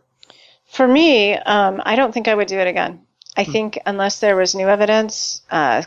For 0.65 0.87
me, 0.87 1.35
um, 1.35 1.81
I 1.85 1.95
don't 1.95 2.13
think 2.13 2.27
I 2.27 2.35
would 2.35 2.47
do 2.47 2.59
it 2.59 2.67
again. 2.67 3.05
I 3.37 3.43
think 3.45 3.79
unless 3.85 4.19
there 4.19 4.35
was 4.35 4.55
new 4.55 4.67
evidence, 4.67 5.41
uh, 5.49 5.83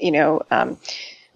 you 0.00 0.10
know, 0.10 0.42
um, 0.50 0.78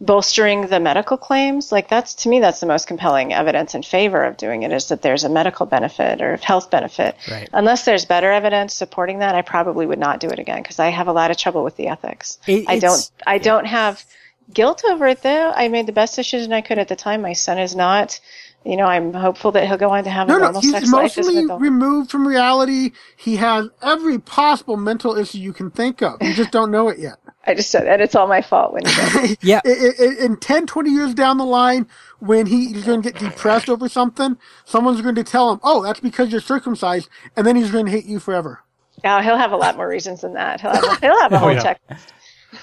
bolstering 0.04 0.66
the 0.66 0.80
medical 0.80 1.16
claims, 1.16 1.72
like 1.72 1.88
that's 1.88 2.14
to 2.14 2.28
me 2.28 2.40
that's 2.40 2.60
the 2.60 2.66
most 2.66 2.86
compelling 2.86 3.32
evidence 3.32 3.74
in 3.74 3.82
favor 3.82 4.22
of 4.24 4.36
doing 4.36 4.62
it 4.62 4.72
is 4.72 4.88
that 4.88 5.02
there's 5.02 5.24
a 5.24 5.28
medical 5.28 5.66
benefit 5.66 6.20
or 6.20 6.36
health 6.36 6.70
benefit. 6.70 7.16
Right. 7.30 7.48
Unless 7.52 7.84
there's 7.84 8.04
better 8.04 8.30
evidence 8.30 8.74
supporting 8.74 9.20
that, 9.20 9.34
I 9.34 9.42
probably 9.42 9.86
would 9.86 9.98
not 9.98 10.20
do 10.20 10.28
it 10.28 10.38
again 10.38 10.62
because 10.62 10.78
I 10.78 10.88
have 10.90 11.08
a 11.08 11.12
lot 11.12 11.30
of 11.30 11.36
trouble 11.36 11.64
with 11.64 11.76
the 11.76 11.88
ethics. 11.88 12.38
It- 12.46 12.68
I 12.68 12.78
don't. 12.78 13.10
I 13.26 13.38
don't 13.38 13.66
have 13.66 14.04
guilt 14.52 14.82
over 14.84 15.06
it 15.06 15.22
though. 15.22 15.52
I 15.54 15.68
made 15.68 15.86
the 15.86 15.92
best 15.92 16.16
decision 16.16 16.52
I 16.52 16.60
could 16.60 16.78
at 16.78 16.88
the 16.88 16.96
time. 16.96 17.22
My 17.22 17.32
son 17.32 17.58
is 17.58 17.74
not. 17.74 18.20
You 18.64 18.78
know, 18.78 18.86
I'm 18.86 19.12
hopeful 19.12 19.52
that 19.52 19.66
he'll 19.68 19.76
go 19.76 19.90
on 19.90 20.04
to 20.04 20.10
have 20.10 20.26
No, 20.26 20.36
a 20.36 20.38
no, 20.38 20.44
normal 20.44 20.60
he's 20.62 20.70
sex 20.70 20.90
life 20.90 21.18
as 21.18 21.26
an 21.28 21.36
emotionally 21.36 21.62
removed 21.62 22.10
from 22.10 22.26
reality. 22.26 22.92
He 23.16 23.36
has 23.36 23.68
every 23.82 24.18
possible 24.18 24.78
mental 24.78 25.18
issue 25.18 25.36
you 25.38 25.52
can 25.52 25.70
think 25.70 26.00
of. 26.00 26.22
You 26.22 26.32
just 26.32 26.50
don't 26.50 26.70
know 26.70 26.88
it 26.88 26.98
yet. 26.98 27.16
I 27.46 27.52
just 27.54 27.70
said, 27.70 27.86
and 27.86 28.00
it's 28.00 28.14
all 28.14 28.26
my 28.26 28.40
fault 28.40 28.72
when 28.72 28.86
he. 28.86 29.36
Yeah. 29.42 29.60
I- 29.66 29.68
I- 29.68 30.04
I- 30.22 30.24
In 30.24 30.38
10, 30.38 30.66
20 30.66 30.90
years 30.90 31.12
down 31.12 31.36
the 31.36 31.44
line, 31.44 31.86
when 32.20 32.46
he, 32.46 32.72
he's 32.72 32.84
going 32.84 33.02
to 33.02 33.12
get 33.12 33.20
depressed 33.20 33.68
over 33.68 33.86
something, 33.86 34.38
someone's 34.64 35.02
going 35.02 35.16
to 35.16 35.24
tell 35.24 35.52
him, 35.52 35.60
oh, 35.62 35.82
that's 35.82 36.00
because 36.00 36.32
you're 36.32 36.40
circumcised, 36.40 37.10
and 37.36 37.46
then 37.46 37.56
he's 37.56 37.70
going 37.70 37.84
to 37.84 37.92
hate 37.92 38.06
you 38.06 38.18
forever. 38.18 38.60
Now 39.02 39.20
he'll 39.20 39.36
have 39.36 39.52
a 39.52 39.56
lot 39.58 39.76
more 39.76 39.86
reasons 39.86 40.22
than 40.22 40.32
that. 40.34 40.62
He'll 40.62 40.70
have, 40.72 41.00
he'll 41.00 41.20
have 41.20 41.32
a 41.32 41.36
Oh, 41.36 41.38
whole 41.40 41.52
yeah. 41.52 41.62
check. 41.62 41.80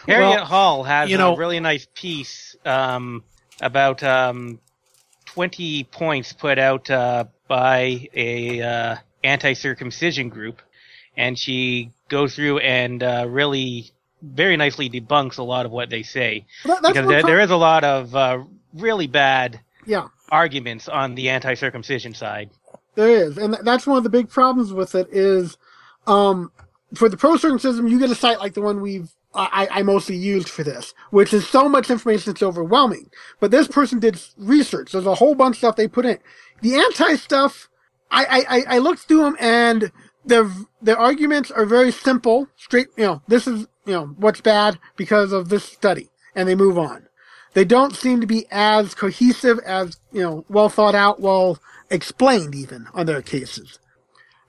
Harriet 0.07 0.30
Well, 0.32 0.45
Hall 0.45 0.84
has 0.84 1.11
you 1.11 1.18
know- 1.19 1.36
a 1.36 1.38
really 1.38 1.60
nice 1.60 1.86
piece 1.94 2.56
um, 2.65 3.23
about 3.61 4.02
um, 4.02 4.60
20 5.34 5.86
points 5.86 6.34
put 6.34 6.60
out 6.60 6.90
uh, 6.90 7.26
by 7.48 8.08
a 8.14 8.62
uh, 8.62 8.95
anti-circumcision 9.24 10.30
group, 10.30 10.62
and 11.16 11.38
she 11.38 11.91
goes 12.10 12.36
through 12.36 12.60
and 12.60 13.02
uh, 13.02 13.26
really 13.30 13.91
very 14.22 14.56
nicely 14.58 14.90
debunks 14.90 15.38
a 15.38 15.44
lot 15.44 15.66
of 15.66 15.72
what 15.72 15.90
they 15.90 16.03
say 16.03 16.45
That- 16.66 16.82
because 16.84 17.08
there, 17.08 17.24
there 17.24 17.40
is 17.40 17.49
a 17.49 17.56
lot 17.56 17.84
of 17.84 18.16
uh, 18.16 18.44
really 18.74 19.08
bad 19.08 19.60
Yeah, 19.86 20.10
arguments 20.30 20.88
on 20.88 21.16
the 21.16 21.30
anti-circumcision 21.30 22.14
side. 22.14 22.49
there 22.95 23.10
is. 23.10 23.38
And 23.38 23.58
that's 23.64 23.88
one 23.88 23.98
of 23.98 24.03
the 24.03 24.10
big 24.10 24.30
problems 24.30 24.74
with 24.74 24.94
it 24.95 25.08
is, 25.12 25.58
um, 26.08 26.52
for 26.94 27.08
the 27.10 27.18
pro 27.18 27.38
circumcision, 27.38 27.88
you 27.88 27.99
get 27.99 28.12
a 28.12 28.16
site 28.16 28.40
like 28.40 28.53
the 28.53 28.62
one 28.62 28.82
we've 28.82 29.10
I, 29.36 29.70
I 29.72 29.84
mostly 29.84 30.18
used 30.18 30.49
for 30.49 30.64
this, 30.64 30.94
which 31.12 31.34
is 31.34 31.48
so 31.48 31.70
much 31.70 31.90
information 31.91 32.32
it's 32.34 32.44
overwhelming. 32.44 33.10
But 33.40 33.52
this 33.52 33.68
person 33.68 33.99
did 33.99 34.22
research. 34.38 34.91
There's 34.94 35.08
a 35.08 35.16
whole 35.16 35.36
bunch 35.36 35.56
of 35.56 35.60
stuff 35.60 35.76
they 35.78 35.88
put 35.88 36.06
in. 36.06 36.20
The 36.62 36.76
anti 36.76 37.16
stuff, 37.16 37.70
I, 38.12 38.26
I, 38.26 38.45
I- 38.49 38.76
looked 38.80 39.02
through 39.02 39.24
them 39.24 39.38
and 39.40 39.91
their, 40.26 40.49
their 40.82 40.99
arguments 40.99 41.52
are 41.52 41.66
very 41.66 41.91
simple, 41.91 42.48
straight, 42.58 42.88
you 42.98 43.06
know, 43.06 43.24
this 43.28 43.48
is, 43.48 43.68
you 43.86 43.94
know, 43.94 44.08
what's 44.18 44.41
bad 44.41 44.80
because 44.98 45.34
of 45.34 45.49
this 45.49 45.66
study. 45.66 46.10
And 46.36 46.49
they 46.49 46.56
move 46.56 46.78
on. 46.78 47.08
They 47.53 47.66
don't 47.66 47.95
seem 47.95 48.22
to 48.22 48.28
be 48.28 48.48
as 48.52 48.95
cohesive 48.95 49.60
as, 49.60 49.99
you 50.14 50.22
know, 50.24 50.45
well 50.49 50.70
thought 50.70 50.95
out, 50.95 51.22
well 51.22 51.60
explained 51.90 52.56
even 52.56 52.88
on 52.94 53.08
their 53.08 53.22
cases. 53.22 53.80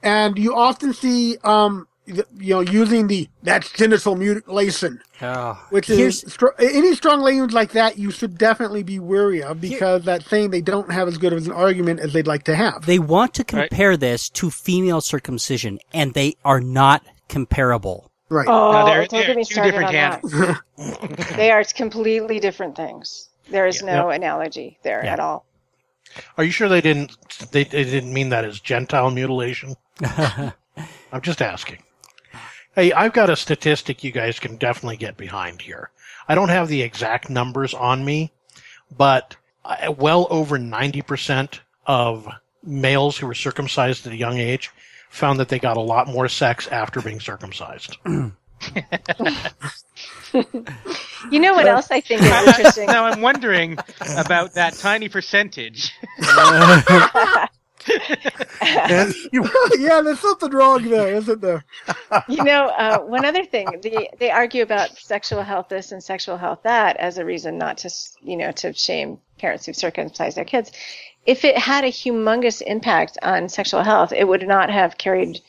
And 0.02 0.38
you 0.38 0.54
often 0.56 0.94
see, 0.94 1.38
um, 1.44 1.88
you 2.06 2.24
know, 2.54 2.60
using 2.60 3.06
the, 3.06 3.28
that's 3.42 3.70
genital 3.72 4.16
mutilation, 4.16 5.00
Oh, 5.20 5.54
which 5.70 5.86
here's- 5.86 6.24
is, 6.24 6.32
str- 6.32 6.46
any 6.58 6.94
strong 6.94 7.20
language 7.20 7.52
like 7.52 7.72
that 7.72 7.96
you 7.98 8.10
should 8.10 8.36
definitely 8.36 8.82
be 8.82 8.98
wary 8.98 9.42
of 9.42 9.60
because 9.60 10.04
that's 10.04 10.26
saying 10.28 10.50
they 10.50 10.60
don't 10.60 10.90
have 10.90 11.06
as 11.08 11.16
good 11.18 11.32
of 11.32 11.46
an 11.46 11.52
argument 11.52 12.00
as 12.00 12.12
they'd 12.12 12.26
like 12.26 12.42
to 12.44 12.56
have. 12.56 12.86
They 12.86 12.98
want 12.98 13.34
to 13.34 13.42
Right. 13.42 13.68
compare 13.70 13.96
this 13.96 14.28
to 14.30 14.50
female 14.50 15.00
circumcision, 15.00 15.78
and 15.94 16.12
they 16.14 16.34
are 16.44 16.60
not 16.60 17.02
comparable. 17.28 18.10
right. 18.28 18.48
Oh, 18.48 18.72
No, 18.72 18.86
they're- 18.86 18.96
don't 19.06 19.10
they're 19.10 19.26
get 19.26 19.36
me 19.36 19.44
two 19.44 19.52
started 19.54 19.70
different 19.72 19.94
on 20.34 20.60
that. 20.78 21.36
they 21.36 21.50
are 21.50 21.62
completely 21.64 22.40
different 22.40 22.74
things. 22.76 23.28
There 23.50 23.66
is 23.66 23.82
no 23.82 24.08
analogy 24.10 24.78
there 24.82 25.02
Yeah. 25.04 25.12
at 25.12 25.20
all. 25.20 25.44
Are 26.38 26.44
you 26.44 26.50
sure 26.50 26.68
they 26.68 26.80
didn't 26.80 27.16
they, 27.52 27.64
they 27.64 27.84
didn't 27.84 28.12
mean 28.12 28.30
that 28.30 28.44
as 28.44 28.58
gentile 28.60 29.10
mutilation? 29.10 29.74
I'm 31.12 31.20
just 31.20 31.40
asking. 31.42 31.78
Hey, 32.74 32.92
I've 32.92 33.12
got 33.12 33.28
a 33.30 33.36
statistic 33.36 34.02
you 34.02 34.12
guys 34.12 34.38
can 34.38 34.56
definitely 34.56 34.96
get 34.96 35.16
behind 35.16 35.60
here. 35.60 35.90
I 36.26 36.34
don't 36.34 36.48
have 36.48 36.68
the 36.68 36.82
exact 36.82 37.28
numbers 37.28 37.74
on 37.74 38.04
me, 38.04 38.32
but 38.96 39.36
uh, 39.64 39.92
well 39.96 40.26
over 40.30 40.58
90% 40.58 41.60
of 41.86 42.26
males 42.62 43.18
who 43.18 43.26
were 43.26 43.34
circumcised 43.34 44.06
at 44.06 44.12
a 44.12 44.16
young 44.16 44.38
age 44.38 44.70
found 45.10 45.38
that 45.38 45.48
they 45.48 45.58
got 45.58 45.76
a 45.76 45.80
lot 45.80 46.08
more 46.08 46.28
sex 46.28 46.66
after 46.68 47.02
being 47.02 47.20
circumcised. 47.20 47.98
You 51.30 51.40
know 51.40 51.54
what 51.54 51.66
else 51.66 51.90
I 51.90 52.00
think 52.00 52.22
is 52.22 52.30
interesting? 52.30 52.86
now 52.86 53.04
I'm 53.04 53.20
wondering 53.20 53.76
about 54.16 54.54
that 54.54 54.74
tiny 54.74 55.08
percentage. 55.08 55.92
And 58.62 59.14
you- 59.32 59.48
yeah, 59.78 60.00
there's 60.02 60.20
something 60.20 60.50
wrong 60.50 60.82
there, 60.88 61.14
isn't 61.16 61.40
there? 61.40 61.64
you 62.28 62.42
know, 62.44 62.66
uh, 62.68 62.98
one 63.00 63.24
other 63.24 63.44
thing, 63.44 63.66
the, 63.82 64.08
they 64.18 64.30
argue 64.30 64.62
about 64.62 64.96
sexual 64.98 65.42
health 65.42 65.68
this 65.68 65.92
and 65.92 66.02
sexual 66.02 66.36
health 66.36 66.60
that 66.62 66.96
as 66.98 67.18
a 67.18 67.24
reason 67.24 67.58
not 67.58 67.78
to, 67.78 67.90
you 68.22 68.36
know, 68.36 68.52
to 68.52 68.72
shame 68.72 69.18
parents 69.38 69.66
who've 69.66 69.76
circumcised 69.76 70.36
their 70.36 70.44
kids. 70.44 70.70
If 71.26 71.44
it 71.44 71.56
had 71.58 71.84
a 71.84 71.88
humongous 71.88 72.62
impact 72.62 73.18
on 73.22 73.48
sexual 73.48 73.82
health, 73.82 74.12
it 74.12 74.26
would 74.26 74.46
not 74.46 74.70
have 74.70 74.96
carried, 74.98 75.40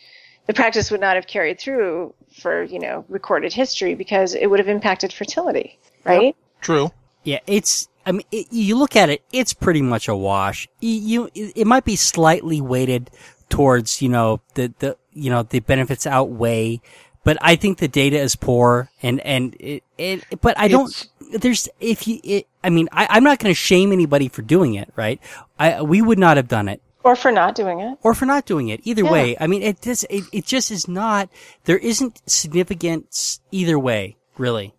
the 0.48 0.54
practice 0.54 0.90
would 0.92 1.02
not 1.02 1.16
have 1.16 1.28
carried 1.28 1.60
through 1.60 2.14
for, 2.42 2.64
you 2.64 2.80
know, 2.80 3.06
recorded 3.10 3.54
history 3.54 3.96
because 3.96 4.34
it 4.36 4.48
would 4.48 4.60
have 4.60 4.70
impacted 4.70 5.14
fertility, 5.14 5.80
right? 6.04 6.36
True. 6.62 6.92
Yeah, 7.24 7.40
it's. 7.48 7.88
I 8.06 8.12
mean, 8.12 8.24
it, 8.32 8.48
you 8.52 8.78
look 8.78 8.96
at 8.96 9.10
it; 9.10 9.24
it's 9.32 9.54
pretty 9.54 9.82
much 9.82 10.08
a 10.08 10.16
wash. 10.16 10.68
You, 10.82 11.30
you, 11.34 11.52
it 11.56 11.66
might 11.66 11.86
be 11.86 11.96
slightly 11.96 12.60
weighted 12.60 13.10
towards, 13.50 14.02
you 14.02 14.10
know, 14.10 14.42
the 14.56 14.74
the 14.80 14.98
you 15.14 15.30
know 15.30 15.44
the 15.44 15.60
benefits 15.62 16.06
outweigh, 16.06 16.82
but 17.24 17.38
I 17.42 17.56
think 17.56 17.78
the 17.78 17.88
data 17.88 18.20
is 18.20 18.36
poor, 18.36 18.90
and 19.02 19.22
and 19.22 19.56
it, 19.60 19.84
it 19.98 20.42
but 20.42 20.60
I 20.60 20.68
don't. 20.68 21.10
There's 21.32 21.70
if 21.80 22.06
you, 22.08 22.20
it, 22.24 22.48
I 22.64 22.70
mean, 22.70 22.90
I, 22.92 23.08
I'm 23.10 23.24
not 23.24 23.40
going 23.40 23.50
to 23.52 23.56
shame 23.56 23.92
anybody 23.94 24.28
for 24.28 24.42
doing 24.42 24.76
it, 24.76 24.92
right? 24.98 25.20
I 25.58 25.82
we 25.82 26.02
would 26.02 26.20
not 26.20 26.36
have 26.38 26.48
done 26.50 26.68
it 26.68 26.82
Or 27.04 27.16
for 27.16 27.32
not 27.32 27.56
doing 27.56 27.80
it. 27.80 27.98
or 28.04 28.14
for 28.14 28.26
not 28.26 28.46
doing 28.46 28.68
it. 28.68 28.82
Either 28.84 29.04
Yeah. 29.04 29.12
way, 29.12 29.38
I 29.40 29.48
mean, 29.48 29.64
it 29.64 29.82
just 29.82 30.06
it, 30.10 30.26
it 30.34 30.46
just 30.46 30.72
is 30.72 30.88
not. 30.90 31.30
There 31.64 31.78
isn't 31.78 32.22
significance 32.30 33.40
either 33.52 33.80
way, 33.80 34.18
really, 34.38 34.74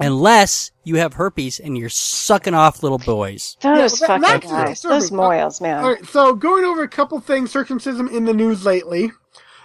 unless 0.00 0.70
you 0.84 0.96
have 0.96 1.14
herpes 1.14 1.60
and 1.60 1.76
you're 1.76 1.88
sucking 1.88 2.54
off 2.54 2.82
little 2.82 2.98
boys. 2.98 3.56
Those 3.60 3.98
that- 4.00 4.06
fucking 4.06 4.22
that's 4.22 4.46
guys. 4.46 4.82
Those 4.82 5.12
moils, 5.12 5.60
man. 5.60 5.84
All 5.84 5.92
right, 5.92 6.04
so 6.06 6.34
going 6.34 6.64
over 6.64 6.82
a 6.82 6.88
couple 6.88 7.20
things, 7.20 7.50
circumcision 7.50 8.08
in 8.08 8.24
the 8.24 8.32
news 8.34 8.64
lately, 8.64 9.12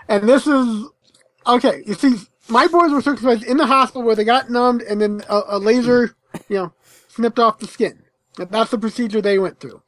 and 0.08 0.28
this 0.28 0.46
is 0.48 0.86
okay. 1.48 1.84
You 1.86 1.94
see, 1.96 2.16
my 2.50 2.68
boys 2.68 2.92
were 2.92 3.02
circumcised 3.02 3.44
in 3.44 3.58
the 3.58 3.66
hospital 3.68 4.04
where 4.04 4.16
they 4.16 4.24
got 4.26 4.50
numbed 4.50 4.82
and 4.84 5.02
then 5.02 5.24
a, 5.30 5.42
a 5.50 5.60
laser, 5.60 6.16
you 6.50 6.58
know, 6.58 6.74
snipped 7.08 7.40
off 7.40 7.60
the 7.60 7.68
skin. 7.68 8.04
That's 8.38 8.72
the 8.72 8.78
procedure 8.78 9.22
they 9.22 9.40
went 9.40 9.60
through. 9.62 9.82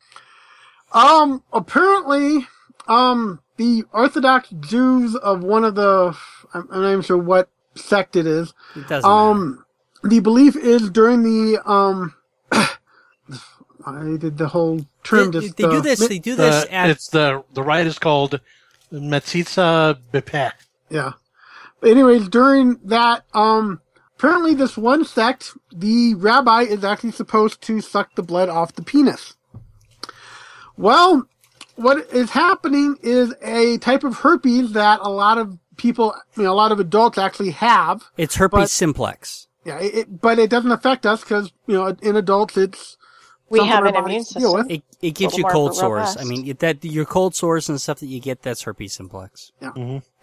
Um, 0.93 1.43
apparently, 1.51 2.47
um, 2.87 3.41
the 3.57 3.83
Orthodox 3.91 4.49
Jews 4.61 5.15
of 5.15 5.43
one 5.43 5.65
of 5.65 5.75
the, 5.75 6.15
I'm, 6.53 6.67
I'm 6.71 6.81
not 6.81 6.89
even 6.91 7.01
sure 7.01 7.17
what 7.17 7.49
sect 7.75 8.15
it 8.15 8.25
is, 8.25 8.53
It 8.75 8.87
doesn't 8.87 9.09
matter. 9.53 9.65
The 10.09 10.19
belief 10.19 10.55
is 10.55 10.89
during 10.89 11.23
the 11.23 11.61
um, 11.69 12.13
I 12.51 14.17
did 14.17 14.37
the 14.37 14.47
whole 14.47 14.85
term. 15.03 15.31
They, 15.31 15.41
just 15.41 15.57
they 15.57 15.63
do 15.63 15.77
uh, 15.77 15.81
this. 15.81 16.07
They 16.07 16.19
do 16.19 16.35
this 16.35 16.65
The, 16.65 16.73
at 16.73 16.89
it's 16.89 17.07
the 17.09 17.43
the 17.53 17.63
rite 17.63 17.87
is 17.87 17.99
called 17.99 18.39
Metzitza 18.91 19.99
Bepeh. 20.11 20.51
Yeah. 20.89 21.13
But 21.79 21.91
anyways, 21.91 22.27
during 22.29 22.79
that, 22.85 23.23
um, 23.33 23.81
apparently 24.17 24.53
this 24.55 24.77
one 24.77 25.05
sect, 25.05 25.55
the 25.71 26.15
rabbi 26.15 26.61
is 26.63 26.83
actually 26.83 27.11
supposed 27.11 27.61
to 27.61 27.81
suck 27.81 28.15
the 28.15 28.23
blood 28.23 28.49
off 28.49 28.73
the 28.73 28.81
penis. 28.81 29.35
Well, 30.75 31.27
what 31.75 32.11
is 32.11 32.31
happening 32.31 32.97
is 33.01 33.33
a 33.41 33.77
type 33.77 34.03
of 34.03 34.17
herpes 34.17 34.73
that 34.73 34.99
a 35.01 35.09
lot 35.09 35.37
of 35.37 35.57
people, 35.77 36.15
you 36.35 36.43
know, 36.43 36.51
a 36.51 36.55
lot 36.55 36.71
of 36.71 36.79
adults 36.79 37.17
actually 37.17 37.51
have. 37.51 38.03
it's 38.17 38.35
herpes 38.35 38.59
but- 38.59 38.69
simplex. 38.69 39.46
Yeah, 39.67 39.79
it, 39.79 39.95
it- 39.95 40.21
but 40.21 40.39
it 40.39 40.49
doesn't 40.51 40.71
affect 40.73 41.05
us 41.05 41.21
because, 41.23 41.53
you 41.67 41.75
know, 41.75 41.95
in 42.03 42.17
adults 42.17 42.57
it's 42.57 42.97
We 43.49 43.59
have 43.67 43.85
an 43.85 43.95
immune 43.97 44.25
system. 44.25 44.43
It 44.69 44.83
it 45.01 45.15
gives 45.15 45.37
you 45.37 45.45
cold 45.45 45.75
sores. 45.75 45.99
robust. 45.99 46.21
I 46.21 46.25
mean, 46.25 46.45
that 46.59 46.85
your 46.85 47.05
cold 47.05 47.35
sores 47.35 47.69
and 47.69 47.81
stuff 47.81 47.99
that 48.01 48.07
you 48.07 48.21
get 48.21 48.43
that's 48.43 48.63
herpes 48.63 48.93
simplex. 48.95 49.53
Yeah. 49.61 49.73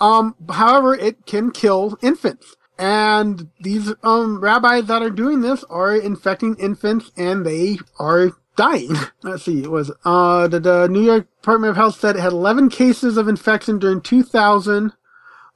Um, 0.00 0.36
however, 0.50 0.94
it 0.96 1.26
can 1.26 1.52
kill 1.52 1.98
infants. 2.02 2.56
And 2.78 3.50
these 3.60 3.94
um 4.04 4.40
rabbis 4.40 4.86
that 4.86 5.02
are 5.02 5.10
doing 5.10 5.42
this 5.42 5.64
are 5.70 5.96
infecting 5.96 6.56
infants 6.56 7.12
and 7.16 7.46
they 7.46 7.78
are 8.00 8.32
dying. 8.56 8.96
Let's 9.22 9.44
see, 9.44 9.62
it 9.64 9.70
was 9.70 9.92
uh 10.04 10.48
the, 10.48 10.60
the 10.60 10.88
New 10.88 11.02
York 11.02 11.28
Department 11.42 11.70
of 11.72 11.76
Health 11.76 12.00
said 12.00 12.16
it 12.16 12.20
had 12.20 12.32
11 12.32 12.70
cases 12.70 13.16
of 13.18 13.28
infection 13.28 13.78
during 13.78 14.00
2000. 14.02 14.92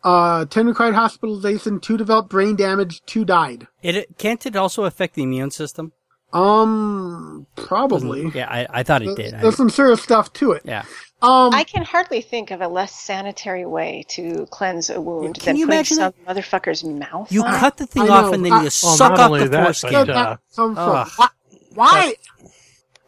Uh, 0.05 0.45
10 0.45 0.67
required 0.67 0.95
hospitalization, 0.95 1.81
2 1.81 1.97
developed 1.97 2.29
brain 2.31 2.55
damage, 2.57 3.03
2 3.07 3.25
died. 3.25 3.67
It, 3.83 3.97
it 3.97 4.19
can't 4.19 4.45
it 4.47 4.55
also 4.57 4.85
affect 4.85 5.15
the 5.15 5.23
immune 5.25 5.51
system? 5.51 5.93
Um, 6.33 7.47
probably. 7.57 8.31
Yeah, 8.35 8.49
I, 8.49 8.67
I 8.71 8.83
thought 8.83 9.03
it 9.03 9.17
did. 9.17 9.35
I- 9.35 9.41
There's 9.43 9.57
some 9.57 9.71
serious 9.71 10.03
stuff 10.03 10.33
to 10.35 10.53
it. 10.53 10.63
yeah. 10.65 10.85
Um, 11.21 11.53
I 11.53 11.65
can 11.65 11.83
hardly 11.83 12.21
think 12.21 12.53
of 12.53 12.61
a 12.61 12.69
less 12.69 12.93
sanitary 12.95 13.67
way 13.67 14.05
to 14.11 14.47
cleanse 14.53 14.89
a 14.89 15.01
wound 15.01 15.35
Can 15.41 15.45
than 15.47 15.57
you 15.57 15.67
putting 15.67 15.77
imagine 15.79 15.97
some 15.97 16.13
motherfucker's 16.29 16.85
mouth 16.85 17.33
You 17.33 17.43
on 17.43 17.59
cut 17.59 17.77
the 17.77 17.87
thing 17.87 18.05
I 18.05 18.09
off 18.09 18.27
know. 18.27 18.33
and 18.35 18.45
then 18.45 18.53
I- 18.53 18.57
you 18.59 18.63
Well, 18.63 18.71
suck 18.71 19.11
not 19.17 19.33
off 19.33 19.39
the 19.41 19.49
that, 19.49 19.65
foreskin. 19.65 19.93
but, 20.07 20.11
uh, 20.11 20.37
some 20.49 20.77
sort- 20.77 21.09
why? 21.17 21.29
why? 21.75 22.15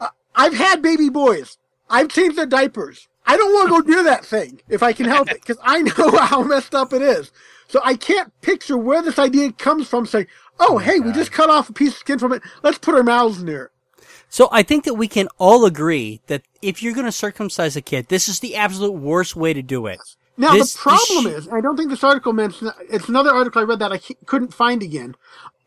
Uh, 0.00 0.08
I've 0.34 0.54
had 0.54 0.82
baby 0.82 1.08
boys. 1.08 1.56
I've 1.88 2.08
changed 2.08 2.36
their 2.36 2.46
diapers. 2.46 3.06
I 3.30 3.36
don't 3.36 3.52
want 3.52 3.68
to 3.68 3.82
go 3.82 3.94
near 3.96 4.04
that 4.04 4.24
thing 4.24 4.60
if 4.68 4.82
I 4.82 4.92
can 4.92 5.06
help 5.06 5.30
it 5.30 5.40
because 5.40 5.58
I 5.62 5.82
know 5.82 6.16
how 6.18 6.42
messed 6.42 6.74
up 6.74 6.92
it 6.92 7.00
is. 7.02 7.30
So 7.68 7.80
I 7.84 7.94
can't 7.94 8.32
picture 8.40 8.76
where 8.76 9.02
this 9.02 9.18
idea 9.20 9.52
comes 9.52 9.86
from. 9.86 10.04
Saying, 10.06 10.26
"Oh, 10.58 10.74
oh 10.74 10.78
hey, 10.78 10.98
we 10.98 11.12
just 11.12 11.30
cut 11.30 11.48
off 11.48 11.70
a 11.70 11.72
piece 11.72 11.92
of 11.92 11.98
skin 11.98 12.18
from 12.18 12.32
it. 12.32 12.42
Let's 12.64 12.78
put 12.78 12.94
our 12.96 13.04
mouths 13.04 13.42
near 13.42 13.66
it." 13.66 13.70
So 14.28 14.48
I 14.50 14.62
think 14.64 14.84
that 14.84 14.94
we 14.94 15.06
can 15.08 15.28
all 15.38 15.64
agree 15.64 16.20
that 16.26 16.42
if 16.60 16.82
you're 16.82 16.94
going 16.94 17.06
to 17.06 17.12
circumcise 17.12 17.76
a 17.76 17.80
kid, 17.80 18.08
this 18.08 18.28
is 18.28 18.40
the 18.40 18.56
absolute 18.56 18.92
worst 18.92 19.36
way 19.36 19.52
to 19.52 19.62
do 19.62 19.86
it. 19.86 20.00
Now 20.36 20.52
This- 20.54 20.72
the 20.72 20.78
problem 20.78 21.24
this 21.24 21.34
sh- 21.34 21.36
is, 21.38 21.48
I 21.52 21.60
don't 21.60 21.76
think 21.76 21.90
this 21.90 22.04
article 22.04 22.32
mentioned. 22.32 22.72
It's 22.90 23.08
another 23.08 23.30
article 23.30 23.60
I 23.60 23.64
read 23.64 23.78
that 23.80 23.92
I 23.92 24.00
couldn't 24.26 24.54
find 24.54 24.82
again. 24.82 25.14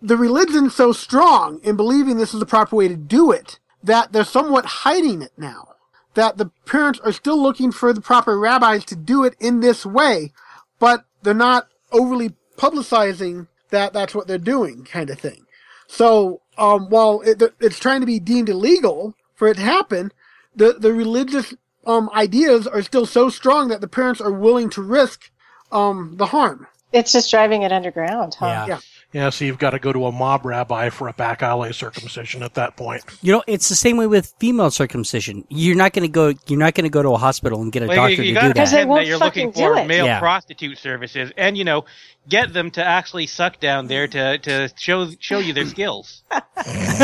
The 0.01 0.17
religion's 0.17 0.75
so 0.75 0.91
strong 0.91 1.61
in 1.63 1.77
believing 1.77 2.17
this 2.17 2.33
is 2.33 2.41
the 2.41 2.45
proper 2.45 2.75
way 2.75 2.89
to 2.89 2.95
do 2.97 3.31
it 3.31 3.59
that 3.83 4.11
they're 4.11 4.25
somewhat 4.25 4.65
hiding 4.65 5.21
it 5.21 5.31
now. 5.37 5.72
That 6.15 6.37
the 6.37 6.51
parents 6.65 6.99
are 7.03 7.13
still 7.13 7.41
looking 7.41 7.71
for 7.71 7.93
the 7.93 8.01
proper 8.01 8.39
rabbis 8.39 8.85
to 8.85 8.95
do 8.95 9.23
it 9.23 9.35
in 9.39 9.61
this 9.61 9.85
way, 9.85 10.33
but 10.79 11.05
they're 11.23 11.33
not 11.33 11.69
overly 11.91 12.35
publicizing 12.57 13.47
that 13.71 13.93
that's 13.93 14.15
what 14.15 14.27
they're 14.27 14.37
doing, 14.37 14.85
kind 14.85 15.09
of 15.09 15.19
thing. 15.19 15.45
So, 15.87 16.41
um, 16.57 16.89
while 16.89 17.21
it, 17.21 17.41
it's 17.59 17.79
trying 17.79 18.01
to 18.01 18.07
be 18.07 18.19
deemed 18.19 18.49
illegal 18.49 19.15
for 19.35 19.49
it 19.49 19.55
to 19.55 19.61
happen, 19.63 20.11
the 20.55 20.73
the 20.73 20.93
religious 20.93 21.53
um 21.85 22.09
ideas 22.13 22.67
are 22.67 22.81
still 22.83 23.05
so 23.05 23.29
strong 23.29 23.69
that 23.69 23.81
the 23.81 23.87
parents 23.87 24.21
are 24.21 24.31
willing 24.33 24.69
to 24.71 24.81
risk 24.81 25.31
um 25.71 26.15
the 26.17 26.27
harm. 26.27 26.67
It's 26.93 27.11
just 27.13 27.31
driving 27.31 27.63
it 27.63 27.71
underground, 27.71 28.35
huh? 28.39 28.47
Yeah. 28.47 28.67
Yeah. 28.67 28.79
Yeah, 29.13 29.29
so 29.29 29.45
you've 29.45 29.59
got 29.59 29.69
to 29.71 29.79
go 29.79 29.93
to 29.93 30.07
a 30.07 30.11
mob 30.11 30.43
rabbi 30.43 30.89
for 30.89 31.07
a 31.07 31.13
back 31.13 31.43
alley 31.43 31.71
circumcision 31.71 32.41
at 32.41 32.55
that 32.55 32.75
point. 32.75 33.03
You 33.21 33.31
know, 33.33 33.43
it's 33.45 33.69
the 33.69 33.75
same 33.75 33.95
way 33.97 34.07
with 34.07 34.33
female 34.39 34.71
circumcision. 34.71 35.45
You're 35.49 35.75
not 35.75 35.93
going 35.93 36.01
to 36.03 36.11
go. 36.11 36.33
You're 36.47 36.57
not 36.59 36.73
going 36.73 36.85
to 36.85 36.89
go 36.89 37.03
to 37.03 37.09
a 37.09 37.17
hospital 37.17 37.61
and 37.61 37.71
get 37.71 37.83
a 37.83 37.87
Well, 37.87 37.95
doctor 37.95 38.23
you, 38.23 38.29
you 38.29 38.33
to 38.33 38.33
gotta 38.33 38.47
do 38.47 38.53
Because 38.53 38.71
that. 38.71 38.77
they 38.77 38.81
pretend 38.85 38.89
won't 38.89 39.01
that 39.01 39.07
you're 39.07 39.19
fucking 39.19 39.47
looking 39.47 39.61
for 39.61 39.75
do 39.75 39.81
it. 39.81 39.87
male 39.87 40.05
Yeah. 40.05 40.19
prostitute 40.19 40.77
services, 40.79 41.31
and 41.37 41.55
you 41.55 41.63
know, 41.63 41.85
get 42.27 42.53
them 42.53 42.71
to 42.71 42.83
actually 42.83 43.27
suck 43.27 43.59
down 43.59 43.85
there 43.87 44.07
to 44.07 44.37
to 44.39 44.69
show 44.77 45.07
show 45.19 45.37
you 45.37 45.53
their 45.53 45.67
skills. 45.67 46.23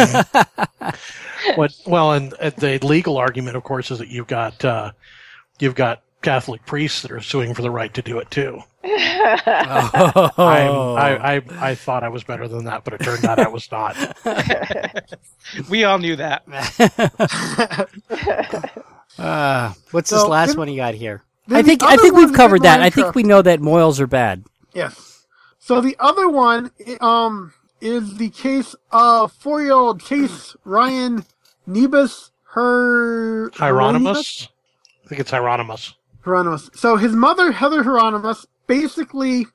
What? 1.56 1.74
Well, 1.88 2.12
and 2.12 2.34
uh, 2.34 2.50
the 2.52 2.80
legal 2.80 3.18
argument, 3.18 3.56
of 3.56 3.64
course, 3.64 3.92
is 3.92 4.00
that 4.00 4.10
you've 4.10 4.28
got 4.28 4.64
uh, 4.66 4.92
you've 5.60 5.76
got 5.76 6.02
Catholic 6.22 6.66
priests 6.66 7.02
that 7.02 7.12
are 7.12 7.22
suing 7.22 7.54
for 7.54 7.62
the 7.62 7.72
right 7.72 7.94
to 7.94 8.02
do 8.02 8.20
it 8.20 8.30
too. 8.30 8.62
Oh. 8.82 10.32
I'm, 10.38 10.98
I, 10.98 11.36
I 11.36 11.42
I 11.72 11.76
thought 11.76 12.04
I 12.04 12.10
was 12.10 12.24
better 12.24 12.48
than 12.48 12.66
that, 12.66 12.84
but 12.84 12.94
it 12.94 13.02
turned 13.02 13.26
out 13.26 13.40
I 13.40 13.48
was 13.48 13.70
not. 13.72 13.96
We 15.70 15.84
all 15.84 15.98
knew 16.00 16.16
that. 16.16 16.44
Uh, 19.18 19.74
what's 19.92 20.12
this 20.12 20.24
last 20.24 20.50
then- 20.50 20.58
one 20.58 20.70
you 20.70 20.78
got 20.78 20.94
here? 20.94 21.24
I 21.50 21.62
think 21.62 21.84
I 21.84 21.98
think 21.98 22.16
we've 22.16 22.32
covered 22.32 22.62
that. 22.62 22.78
more 22.78 22.86
I 22.86 22.90
think 22.90 23.16
we 23.16 23.24
know 23.24 23.42
that 23.42 23.60
moils 23.60 24.00
are 24.00 24.08
bad. 24.08 24.46
Yes. 24.74 25.26
So 25.60 25.82
the 25.82 25.98
other 26.00 26.30
one, 26.30 26.72
um, 27.02 27.52
is 27.82 28.16
the 28.18 28.30
case 28.30 28.76
of 28.92 29.34
four-year-old 29.34 30.02
Chase 30.02 30.56
Ryan 30.64 31.26
Nebus 31.68 32.32
Her 32.54 33.50
Hironimus? 33.50 34.48
I 35.06 35.08
think 35.10 35.20
it's 35.20 35.32
Hironimus. 35.32 35.96
Hironimus. 36.24 36.74
So 36.78 36.96
his 36.96 37.14
mother, 37.14 37.52
Heather 37.52 37.84
Hironimus, 37.84 38.46
basically 38.70 39.48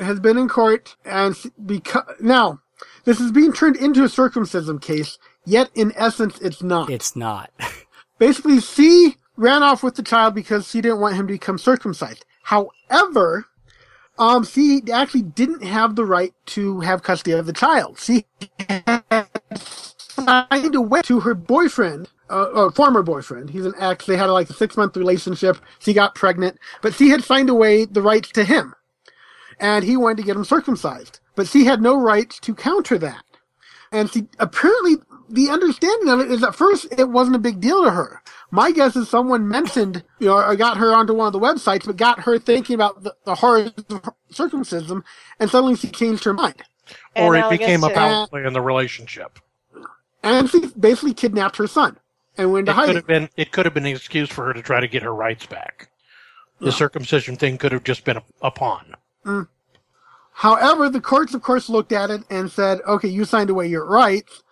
has 0.00 0.18
been 0.18 0.36
in 0.36 0.48
court 0.48 0.96
and 1.04 1.36
because 1.64 2.02
now 2.20 2.60
this 3.04 3.20
is 3.20 3.30
being 3.30 3.52
turned 3.52 3.76
into 3.76 4.02
a 4.02 4.08
circumcision 4.08 4.80
case. 4.80 5.18
Yet 5.44 5.70
in 5.74 5.92
essence, 5.94 6.40
it's 6.40 6.62
not. 6.62 6.90
It's 6.90 7.14
not. 7.14 7.52
Basically, 8.18 8.60
she 8.60 9.16
ran 9.36 9.62
off 9.62 9.82
with 9.82 9.94
the 9.94 10.02
child 10.02 10.34
because 10.34 10.68
she 10.68 10.80
didn't 10.80 11.00
want 11.00 11.14
him 11.14 11.28
to 11.28 11.34
become 11.34 11.58
circumcised. 11.58 12.24
However, 12.42 13.46
um, 14.18 14.44
she 14.44 14.82
actually 14.92 15.22
didn't 15.22 15.62
have 15.62 15.94
the 15.94 16.04
right 16.04 16.32
to 16.46 16.80
have 16.80 17.02
custody 17.02 17.32
of 17.32 17.46
the 17.46 17.52
child. 17.52 18.00
She 18.00 18.24
had 18.68 19.28
signed 20.16 20.74
away 20.74 21.02
to 21.02 21.20
her 21.20 21.34
boyfriend, 21.34 22.08
uh, 22.30 22.44
or 22.54 22.72
former 22.72 23.02
boyfriend. 23.02 23.50
He's 23.50 23.66
an 23.66 23.74
ex. 23.78 24.06
They 24.06 24.16
had 24.16 24.26
like 24.26 24.50
a 24.50 24.54
six 24.54 24.76
month 24.76 24.96
relationship. 24.96 25.58
She 25.78 25.94
got 25.94 26.14
pregnant, 26.14 26.58
but 26.82 26.94
she 26.94 27.10
had 27.10 27.24
signed 27.24 27.50
away 27.50 27.84
the 27.86 28.02
rights 28.02 28.30
to 28.32 28.44
him, 28.44 28.74
and 29.60 29.84
he 29.84 29.96
wanted 29.96 30.18
to 30.18 30.24
get 30.24 30.36
him 30.36 30.44
circumcised. 30.44 31.20
But 31.36 31.48
she 31.48 31.64
had 31.66 31.82
no 31.82 31.96
rights 32.00 32.40
to 32.40 32.54
counter 32.54 32.98
that. 32.98 33.24
And 33.92 34.10
she 34.10 34.26
apparently 34.38 34.96
the 35.28 35.50
understanding 35.50 36.08
of 36.08 36.20
it 36.20 36.30
is 36.30 36.42
at 36.42 36.54
first 36.54 36.86
it 36.96 37.08
wasn't 37.08 37.36
a 37.36 37.40
big 37.40 37.60
deal 37.60 37.84
to 37.84 37.90
her. 37.90 38.22
My 38.50 38.72
guess 38.72 38.96
is 38.96 39.08
someone 39.08 39.48
mentioned, 39.48 40.04
you 40.20 40.28
know, 40.28 40.36
or 40.38 40.56
got 40.56 40.76
her 40.78 40.94
onto 40.94 41.14
one 41.14 41.26
of 41.26 41.32
the 41.32 41.40
websites, 41.40 41.86
but 41.86 41.96
got 41.96 42.20
her 42.20 42.38
thinking 42.38 42.74
about 42.74 43.02
the, 43.02 43.14
the 43.24 43.36
horrors 43.36 43.72
of 43.90 44.02
circumcision, 44.30 45.02
and 45.40 45.50
suddenly 45.50 45.76
she 45.76 45.88
changed 45.88 46.24
her 46.24 46.34
mind. 46.34 46.62
And 47.16 47.26
or 47.26 47.36
it 47.36 47.48
became 47.50 47.80
guess 47.80 47.84
a 47.84 47.90
it- 47.90 47.94
power 47.94 48.26
play 48.30 48.44
in 48.44 48.52
the 48.52 48.60
relationship. 48.62 49.38
And 50.22 50.48
she 50.50 50.66
basically 50.78 51.14
kidnapped 51.14 51.56
her 51.56 51.66
son 51.66 51.98
and 52.36 52.52
went 52.52 52.68
It 52.68 52.72
into 52.72 52.82
could 52.86 52.96
have 52.96 53.06
been 53.06 53.30
it 53.36 53.52
could 53.52 53.66
have 53.66 53.74
been 53.74 53.86
an 53.86 53.94
excuse 53.96 54.30
for 54.30 54.46
her 54.46 54.54
to 54.54 54.62
try 54.62 54.80
to 54.80 54.88
get 54.88 55.02
her 55.02 55.14
rights 55.14 55.46
back. 55.46 55.90
The 56.60 56.72
circumcision 56.72 57.36
thing 57.36 57.58
could 57.58 57.72
have 57.72 57.84
just 57.84 58.04
been 58.04 58.18
a, 58.18 58.22
a 58.42 58.50
pawn. 58.50 58.94
However, 60.32 60.90
the 60.90 61.00
courts, 61.00 61.34
of 61.34 61.42
course, 61.42 61.68
looked 61.68 61.92
at 61.92 62.10
it 62.10 62.22
and 62.30 62.50
said, 62.50 62.80
okay, 62.86 63.08
you 63.08 63.24
signed 63.24 63.50
away 63.50 63.68
your 63.68 63.86
rights, 63.86 64.42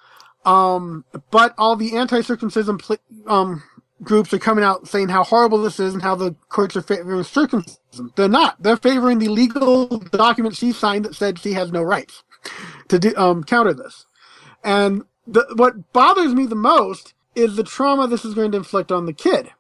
um, 0.45 1.05
but 1.31 1.55
all 1.59 1.77
the 1.77 1.97
anti-circumcision 1.97 2.79
pl- 2.79 2.99
um, 3.27 3.63
groups 4.03 4.33
are 4.33 4.39
coming 4.39 4.65
out 4.65 4.89
saying 4.89 5.09
how 5.09 5.25
horrible 5.25 5.63
this 5.63 5.81
is 5.81 5.95
and 5.95 6.03
how 6.03 6.15
the 6.15 6.35
courts 6.49 6.77
are 6.77 6.83
favoring 6.83 7.23
circumcision. 7.25 7.79
They're 8.17 8.29
not. 8.29 8.63
They're 8.63 8.77
favoring 8.79 9.19
the 9.19 9.29
legal 9.29 9.87
document 9.99 10.57
she 10.57 10.73
signed 10.73 11.05
that 11.07 11.15
said 11.15 11.39
she 11.39 11.53
has 11.55 11.73
no 11.73 11.83
rights 11.83 12.25
to 12.89 12.99
do, 12.99 13.15
um, 13.17 13.45
counter 13.45 13.75
this. 13.75 14.07
And 14.65 15.05
the, 15.27 15.47
what 15.57 15.93
bothers 15.93 16.35
me 16.35 16.47
the 16.47 16.55
most 16.55 17.15
is 17.35 17.57
the 17.57 17.65
trauma 17.65 18.07
this 18.07 18.25
is 18.25 18.35
going 18.35 18.53
to 18.53 18.59
inflict 18.59 18.93
on 18.93 19.07
the 19.07 19.13
kid. 19.13 19.51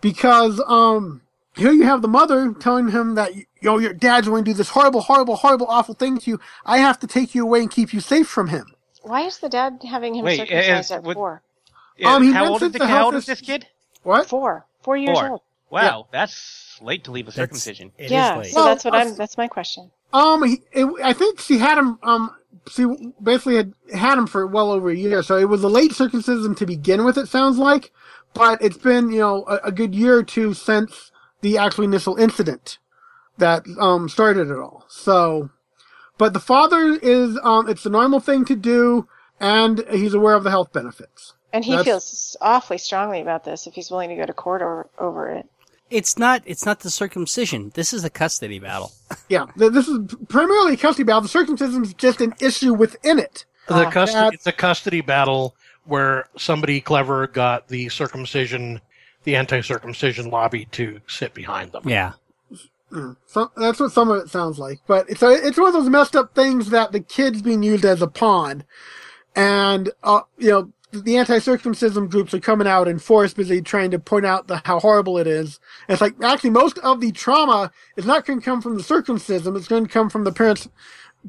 Because, 0.00 0.62
um, 0.66 1.22
here 1.56 1.72
you 1.72 1.82
have 1.84 2.00
the 2.02 2.08
mother 2.08 2.52
telling 2.54 2.88
him 2.88 3.16
that, 3.16 3.34
you 3.34 3.44
know, 3.62 3.78
your 3.78 3.92
dad's 3.92 4.28
going 4.28 4.44
to 4.44 4.50
do 4.50 4.56
this 4.56 4.70
horrible, 4.70 5.00
horrible, 5.02 5.36
horrible, 5.36 5.66
awful 5.66 5.94
thing 5.94 6.18
to 6.18 6.30
you. 6.30 6.40
I 6.64 6.78
have 6.78 6.98
to 7.00 7.06
take 7.06 7.34
you 7.34 7.42
away 7.42 7.60
and 7.60 7.70
keep 7.70 7.92
you 7.92 8.00
safe 8.00 8.28
from 8.28 8.48
him. 8.48 8.74
Why 9.02 9.22
is 9.22 9.38
the 9.38 9.48
dad 9.48 9.80
having 9.86 10.14
him 10.14 10.24
Wait, 10.24 10.38
circumcised 10.38 10.86
is- 10.86 10.90
at 10.92 11.02
would- 11.02 11.14
four? 11.16 11.42
Yeah, 11.96 12.14
Um, 12.14 12.22
he 12.22 12.32
how 12.32 12.46
old 12.52 12.62
is 12.62 12.72
the 12.72 12.78
the 12.78 12.86
how 12.86 13.04
old 13.06 13.14
is 13.14 13.26
this 13.26 13.42
kid? 13.42 13.66
What? 14.04 14.26
Four. 14.26 14.64
Four 14.82 14.96
years 14.96 15.18
Four. 15.18 15.30
old. 15.32 15.40
Wow, 15.68 16.06
that's 16.10 16.78
late 16.80 17.04
to 17.04 17.10
leave 17.10 17.28
a 17.28 17.30
That's- 17.30 17.60
circumcision. 17.60 17.92
it 17.98 18.06
is 18.06 18.10
yeah. 18.10 18.36
late. 18.38 18.46
So 18.46 18.56
Well, 18.56 18.64
that's 18.66 18.84
what 18.86 18.94
I'm. 18.94 19.14
That's 19.16 19.36
my 19.36 19.46
question. 19.48 19.90
Um, 20.12 20.42
he, 20.44 20.62
it, 20.72 20.86
I 21.04 21.12
think 21.12 21.40
she 21.40 21.58
had 21.58 21.76
him, 21.78 21.98
um, 22.02 22.34
she 22.68 22.86
basically 23.22 23.56
had 23.56 23.74
had 23.92 24.18
him 24.18 24.26
for 24.26 24.46
well 24.46 24.70
over 24.70 24.90
a 24.90 24.96
year. 24.96 25.22
So 25.22 25.36
it 25.36 25.48
was 25.48 25.62
a 25.64 25.68
late 25.68 25.92
circumcision 25.92 26.54
to 26.56 26.66
begin 26.66 27.04
with, 27.04 27.18
it 27.18 27.28
sounds 27.28 27.58
like. 27.58 27.92
But 28.34 28.62
it's 28.62 28.78
been, 28.78 29.10
you 29.10 29.20
know, 29.20 29.44
a, 29.48 29.68
a 29.68 29.72
good 29.72 29.94
year 29.94 30.16
or 30.18 30.22
two 30.22 30.54
since 30.54 31.10
the 31.40 31.58
actual 31.58 31.84
initial 31.84 32.16
incident 32.16 32.78
that, 33.38 33.64
um, 33.80 34.08
started 34.08 34.50
it 34.50 34.58
all. 34.58 34.84
So, 34.88 35.50
but 36.18 36.32
the 36.32 36.40
father 36.40 36.98
is, 37.02 37.38
um, 37.42 37.68
it's 37.68 37.82
the 37.82 37.90
normal 37.90 38.20
thing 38.20 38.44
to 38.46 38.56
do 38.56 39.08
and 39.40 39.84
he's 39.90 40.14
aware 40.14 40.34
of 40.34 40.44
the 40.44 40.50
health 40.50 40.72
benefits. 40.72 41.34
And 41.52 41.64
he 41.64 41.72
That's- 41.72 41.86
feels 41.86 42.36
awfully 42.40 42.78
strongly 42.78 43.20
about 43.20 43.44
this 43.44 43.66
if 43.66 43.74
he's 43.74 43.90
willing 43.90 44.10
to 44.10 44.16
go 44.16 44.26
to 44.26 44.32
court 44.32 44.62
over, 44.62 44.88
over 44.98 45.30
it. 45.30 45.48
It's 45.90 46.18
not. 46.18 46.42
It's 46.46 46.64
not 46.64 46.80
the 46.80 46.90
circumcision. 46.90 47.72
This 47.74 47.92
is 47.92 48.04
a 48.04 48.10
custody 48.10 48.58
battle. 48.58 48.92
Yeah, 49.28 49.46
this 49.56 49.86
is 49.86 49.98
primarily 50.28 50.74
a 50.74 50.76
custody 50.76 51.04
battle. 51.04 51.20
The 51.22 51.28
circumcision 51.28 51.82
is 51.82 51.94
just 51.94 52.20
an 52.20 52.34
issue 52.40 52.74
within 52.74 53.18
it. 53.18 53.44
The 53.68 53.86
Uh, 53.86 53.90
custody, 53.90 54.20
that- 54.24 54.34
it's 54.34 54.46
a 54.46 54.52
custody 54.52 55.00
battle 55.02 55.54
where 55.84 56.28
somebody 56.36 56.80
clever 56.80 57.26
got 57.28 57.68
the 57.68 57.88
circumcision, 57.90 58.80
the 59.24 59.36
anti-circumcision 59.36 60.30
lobby 60.30 60.64
to 60.72 61.00
sit 61.06 61.32
behind 61.34 61.70
them. 61.72 61.82
Yeah. 61.88 62.12
So 63.26 63.50
that's 63.56 63.78
what 63.78 63.92
some 63.92 64.10
of 64.10 64.18
it 64.22 64.30
sounds 64.30 64.58
like. 64.58 64.80
But 64.88 65.08
it's 65.08 65.22
a, 65.22 65.30
it's 65.30 65.56
one 65.58 65.68
of 65.68 65.74
those 65.74 65.88
messed 65.88 66.16
up 66.16 66.34
things 66.34 66.70
that 66.70 66.90
the 66.90 67.00
kid's 67.00 67.40
being 67.42 67.62
used 67.62 67.84
as 67.84 68.02
a 68.02 68.08
pawn, 68.08 68.64
and 69.36 69.90
uh, 70.02 70.22
you 70.38 70.50
know 70.50 70.72
the 70.92 71.16
anti-circumcision 71.16 72.08
groups 72.08 72.34
are 72.34 72.40
coming 72.40 72.66
out 72.66 72.88
in 72.88 72.98
force 72.98 73.32
busy 73.34 73.62
trying 73.62 73.90
to 73.92 73.98
point 73.98 74.26
out 74.26 74.46
the, 74.48 74.60
how 74.64 74.80
horrible 74.80 75.18
it 75.18 75.26
is. 75.26 75.60
And 75.88 75.94
it's 75.94 76.00
like 76.00 76.14
actually 76.22 76.50
most 76.50 76.78
of 76.78 77.00
the 77.00 77.12
trauma 77.12 77.70
is 77.96 78.06
not 78.06 78.26
going 78.26 78.40
to 78.40 78.44
come 78.44 78.60
from 78.60 78.76
the 78.76 78.82
circumcision; 78.82 79.54
it's 79.56 79.68
going 79.68 79.86
to 79.86 79.92
come 79.92 80.10
from 80.10 80.24
the 80.24 80.32
parents 80.32 80.68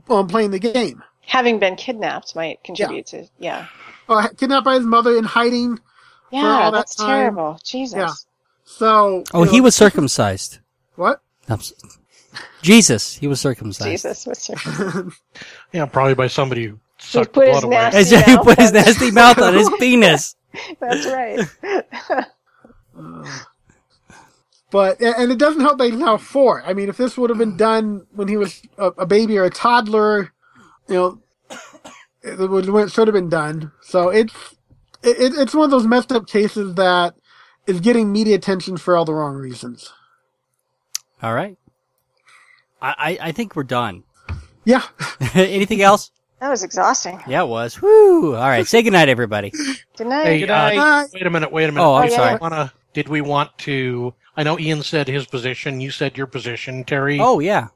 um, 0.09 0.27
playing 0.27 0.51
the 0.51 0.59
game. 0.59 1.03
Having 1.21 1.59
been 1.59 1.75
kidnapped 1.75 2.35
might 2.35 2.63
contribute 2.63 3.05
to. 3.07 3.27
Yeah. 3.38 3.67
Uh, 4.09 4.27
kidnapped 4.38 4.65
by 4.65 4.75
his 4.75 4.85
mother 4.85 5.15
in 5.17 5.23
hiding. 5.23 5.79
Yeah, 6.31 6.41
all 6.41 6.71
that 6.71 6.77
that's 6.79 6.95
time- 6.95 7.07
terrible. 7.07 7.59
Jesus. 7.63 7.97
Yeah. 7.97 8.11
So 8.65 9.23
Oh, 9.33 9.43
you 9.43 9.51
he 9.51 9.57
know, 9.57 9.63
was 9.63 9.75
circumcised. 9.75 10.59
what? 10.95 11.21
I'm 11.49 11.59
Jesus, 12.61 13.15
he 13.15 13.27
was 13.27 13.41
circumcised. 13.41 13.89
Jesus 13.89 14.25
was 14.25 14.39
circumcised. 14.39 15.17
Yeah, 15.73 15.85
probably 15.85 16.15
by 16.15 16.27
somebody 16.27 16.67
who 16.67 16.79
sucked 17.02 17.34
put 17.34 17.45
the 17.45 17.52
his 17.52 17.61
blood 17.61 17.64
away. 17.64 17.90
nasty- 17.91 17.98
As 17.99 18.11
he 18.26 18.38
put 18.38 18.60
his 18.60 18.72
nasty 18.73 19.11
mouth 19.11 19.40
on 19.40 19.53
his 19.56 19.69
penis. 19.80 20.36
That's 20.80 21.06
right. 21.07 21.48
But 24.72 25.02
and 25.02 25.15
and 25.18 25.32
it 25.32 25.38
doesn't 25.38 25.61
help 25.61 25.78
that 25.80 25.90
he's 25.91 25.99
now 25.99 26.18
four. 26.18 26.64
I 26.65 26.73
mean, 26.73 26.90
if 26.90 26.98
this 26.98 27.18
would 27.18 27.30
have 27.30 27.40
been 27.40 27.57
done 27.57 28.07
when 28.11 28.28
he 28.30 28.38
was 28.38 28.61
a, 28.78 28.88
a 28.99 29.06
baby 29.06 29.38
or 29.38 29.44
a 29.44 29.49
toddler, 29.49 30.32
you 30.88 30.95
know, 30.95 31.22
it 32.23 32.38
would 32.49 32.69
it 32.69 32.91
should 32.91 33.07
have 33.07 33.14
been 33.14 33.30
done. 33.30 33.72
So 33.82 34.10
it's 34.10 34.34
it, 35.03 35.34
it's 35.38 35.53
one 35.53 35.65
of 35.65 35.72
those 35.72 35.88
messed 35.88 36.11
up 36.14 36.26
cases 36.28 36.76
that 36.76 37.15
is 37.68 37.82
getting 37.82 38.11
media 38.14 38.36
attention 38.36 38.78
for 38.78 38.95
all 38.95 39.03
the 39.06 39.14
wrong 39.14 39.36
reasons. 39.36 39.91
All 41.22 41.34
right. 41.34 41.57
I, 42.82 42.95
I, 43.22 43.28
I 43.28 43.32
think 43.34 43.56
we're 43.56 43.64
done. 43.64 44.03
Yeah, 44.64 44.84
Anything 45.34 45.82
else? 45.82 46.11
That 46.41 46.49
was 46.49 46.63
exhausting. 46.63 47.22
Yeah, 47.27 47.43
it 47.43 47.47
was. 47.47 47.80
Woo! 47.84 48.35
All 48.35 48.41
right. 48.41 48.65
Say 48.65 48.81
goodnight, 48.81 49.09
everybody. 49.09 49.51
Good 49.95 50.07
night. 50.07 50.26
Hey, 50.26 50.39
Good 50.39 50.49
uh, 50.49 50.73
night. 50.73 51.09
wait 51.13 51.26
a 51.27 51.30
minute, 51.30 51.51
wait 51.51 51.65
a 51.65 51.72
minute. 51.72 51.85
Oh, 51.85 51.93
I'm 51.93 52.07
Oh, 52.11 52.15
sorry. 52.15 52.31
yeah. 52.31 52.38
Wanna, 52.41 52.73
did 52.93 53.07
we 53.09 53.22
want 53.22 53.55
to? 53.59 54.11
I 54.35 54.41
know 54.41 54.57
Ian 54.57 54.81
said 54.81 55.07
his 55.07 55.27
position. 55.27 55.80
You 55.80 55.91
said 55.91 56.18
your 56.18 56.26
position, 56.26 56.84
Terry. 56.84 57.19
Oh, 57.22 57.39
yeah. 57.39 57.68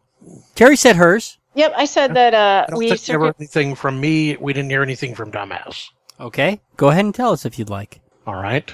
Terry 0.56 0.76
said 0.76 0.96
hers. 0.96 1.38
Yep, 1.54 1.74
I 1.78 1.86
said 1.86 2.16
that 2.16 2.34
uh, 2.34 2.66
I 2.68 2.72
don't 2.72 2.80
we 2.80 2.90
think 2.90 3.08
you 3.08 3.20
heard 3.20 3.36
anything 3.40 3.76
from 3.76 4.02
me. 4.02 4.36
We 4.38 4.52
didn't 4.52 4.72
hear 4.72 4.82
anything 4.82 5.14
from 5.14 5.32
Dumbass. 5.32 5.86
Okay. 6.20 6.60
Go 6.76 6.90
ahead 6.90 7.06
and 7.06 7.14
tell 7.14 7.32
us 7.32 7.46
if 7.46 7.60
you'd 7.60 7.70
like. 7.70 8.02
All 8.26 8.36
right. 8.36 8.74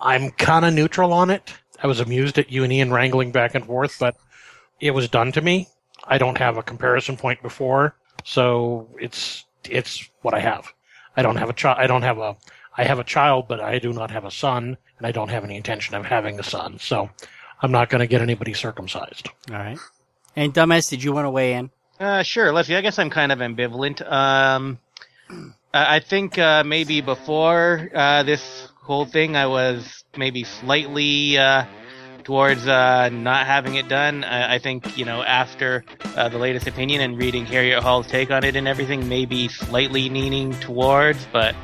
I'm 0.00 0.30
kind 0.32 0.64
of 0.64 0.74
neutral 0.74 1.12
on 1.12 1.30
it. 1.30 1.54
I 1.80 1.86
was 1.86 2.00
amused 2.00 2.36
at 2.36 2.50
you 2.50 2.64
and 2.64 2.72
Ian 2.72 2.92
wrangling 2.92 3.30
back 3.30 3.54
and 3.54 3.64
forth, 3.64 3.96
but 4.00 4.16
it 4.80 4.90
was 4.90 5.08
done 5.08 5.30
to 5.32 5.40
me. 5.40 5.68
I 6.04 6.18
don't 6.18 6.38
have 6.38 6.56
a 6.56 6.62
comparison 6.64 7.16
point 7.16 7.40
before. 7.42 7.94
So 8.24 8.88
it's 8.98 9.44
it's 9.64 10.08
what 10.22 10.34
I 10.34 10.40
have. 10.40 10.72
I 11.16 11.22
don't 11.22 11.36
have 11.36 11.50
a 11.50 11.52
child. 11.52 11.78
I 11.78 11.86
don't 11.86 12.02
have 12.02 12.18
a. 12.18 12.36
I 12.76 12.84
have 12.84 12.98
a 12.98 13.04
child, 13.04 13.46
but 13.48 13.60
I 13.60 13.78
do 13.78 13.92
not 13.92 14.10
have 14.10 14.24
a 14.24 14.30
son, 14.30 14.76
and 14.98 15.06
I 15.06 15.12
don't 15.12 15.28
have 15.28 15.44
any 15.44 15.56
intention 15.56 15.94
of 15.94 16.06
having 16.06 16.38
a 16.38 16.42
son. 16.42 16.78
So 16.78 17.10
I'm 17.60 17.72
not 17.72 17.90
going 17.90 18.00
to 18.00 18.06
get 18.06 18.22
anybody 18.22 18.54
circumcised. 18.54 19.28
All 19.50 19.56
right. 19.56 19.78
And 20.36 20.54
Dumbass, 20.54 20.88
did 20.88 21.02
you 21.02 21.12
want 21.12 21.26
to 21.26 21.30
weigh 21.30 21.54
in? 21.54 21.70
Uh, 21.98 22.22
sure. 22.22 22.52
Let's 22.52 22.68
see. 22.68 22.76
I 22.76 22.80
guess 22.80 22.98
I'm 22.98 23.10
kind 23.10 23.32
of 23.32 23.40
ambivalent. 23.40 24.00
Um, 24.10 24.78
I 25.74 25.96
I 25.96 26.00
think 26.00 26.38
uh, 26.38 26.64
maybe 26.64 27.00
before 27.00 27.90
uh, 27.94 28.22
this 28.22 28.68
whole 28.80 29.04
thing, 29.04 29.36
I 29.36 29.46
was 29.46 30.04
maybe 30.16 30.44
slightly 30.44 31.36
uh, 31.36 31.64
towards 32.24 32.66
uh, 32.66 33.08
not 33.10 33.46
having 33.46 33.74
it 33.74 33.88
done. 33.88 34.24
I, 34.24 34.54
I 34.54 34.58
think 34.58 34.96
you 34.96 35.04
know 35.04 35.22
after 35.22 35.84
uh, 36.16 36.28
the 36.28 36.38
latest 36.38 36.66
opinion 36.66 37.00
and 37.00 37.18
reading 37.18 37.46
Harriet 37.46 37.82
Hall's 37.82 38.06
take 38.06 38.30
on 38.30 38.44
it 38.44 38.56
and 38.56 38.68
everything, 38.68 39.08
maybe 39.08 39.48
slightly 39.48 40.08
leaning 40.08 40.52
towards. 40.60 41.26
But 41.32 41.54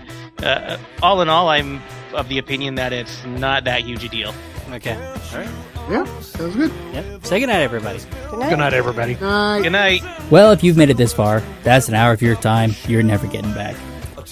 uh, 0.43 0.79
all 1.03 1.21
in 1.21 1.29
all, 1.29 1.49
I'm 1.49 1.81
of 2.15 2.29
the 2.29 2.39
opinion 2.39 2.77
that 2.77 2.93
it's 2.93 3.25
not 3.25 3.65
that 3.65 3.83
huge 3.83 4.05
a 4.05 4.09
deal. 4.09 4.35
Okay. 4.71 4.95
All 4.95 5.39
right. 5.39 5.49
Yeah, 5.89 6.05
sounds 6.21 6.57
good. 6.57 6.73
Yep. 6.93 7.27
Say 7.27 7.39
goodnight, 7.39 7.63
everybody. 7.63 8.01
Good 8.31 8.41
night. 8.41 8.51
Good 8.51 8.59
night, 8.59 8.75
everybody. 8.75 9.15
Night. 9.15 9.63
Good 9.63 9.71
night. 9.71 10.03
Well, 10.31 10.51
if 10.51 10.65
you've 10.65 10.77
made 10.77 10.91
it 10.91 10.97
this 10.97 11.13
far, 11.13 11.41
that's 11.63 11.89
an 11.89 11.95
hour 11.95 12.13
of 12.13 12.21
your 12.21 12.35
time 12.35 12.75
you're 12.89 13.05
never 13.05 13.29
getting 13.29 13.53
back. 13.53 13.77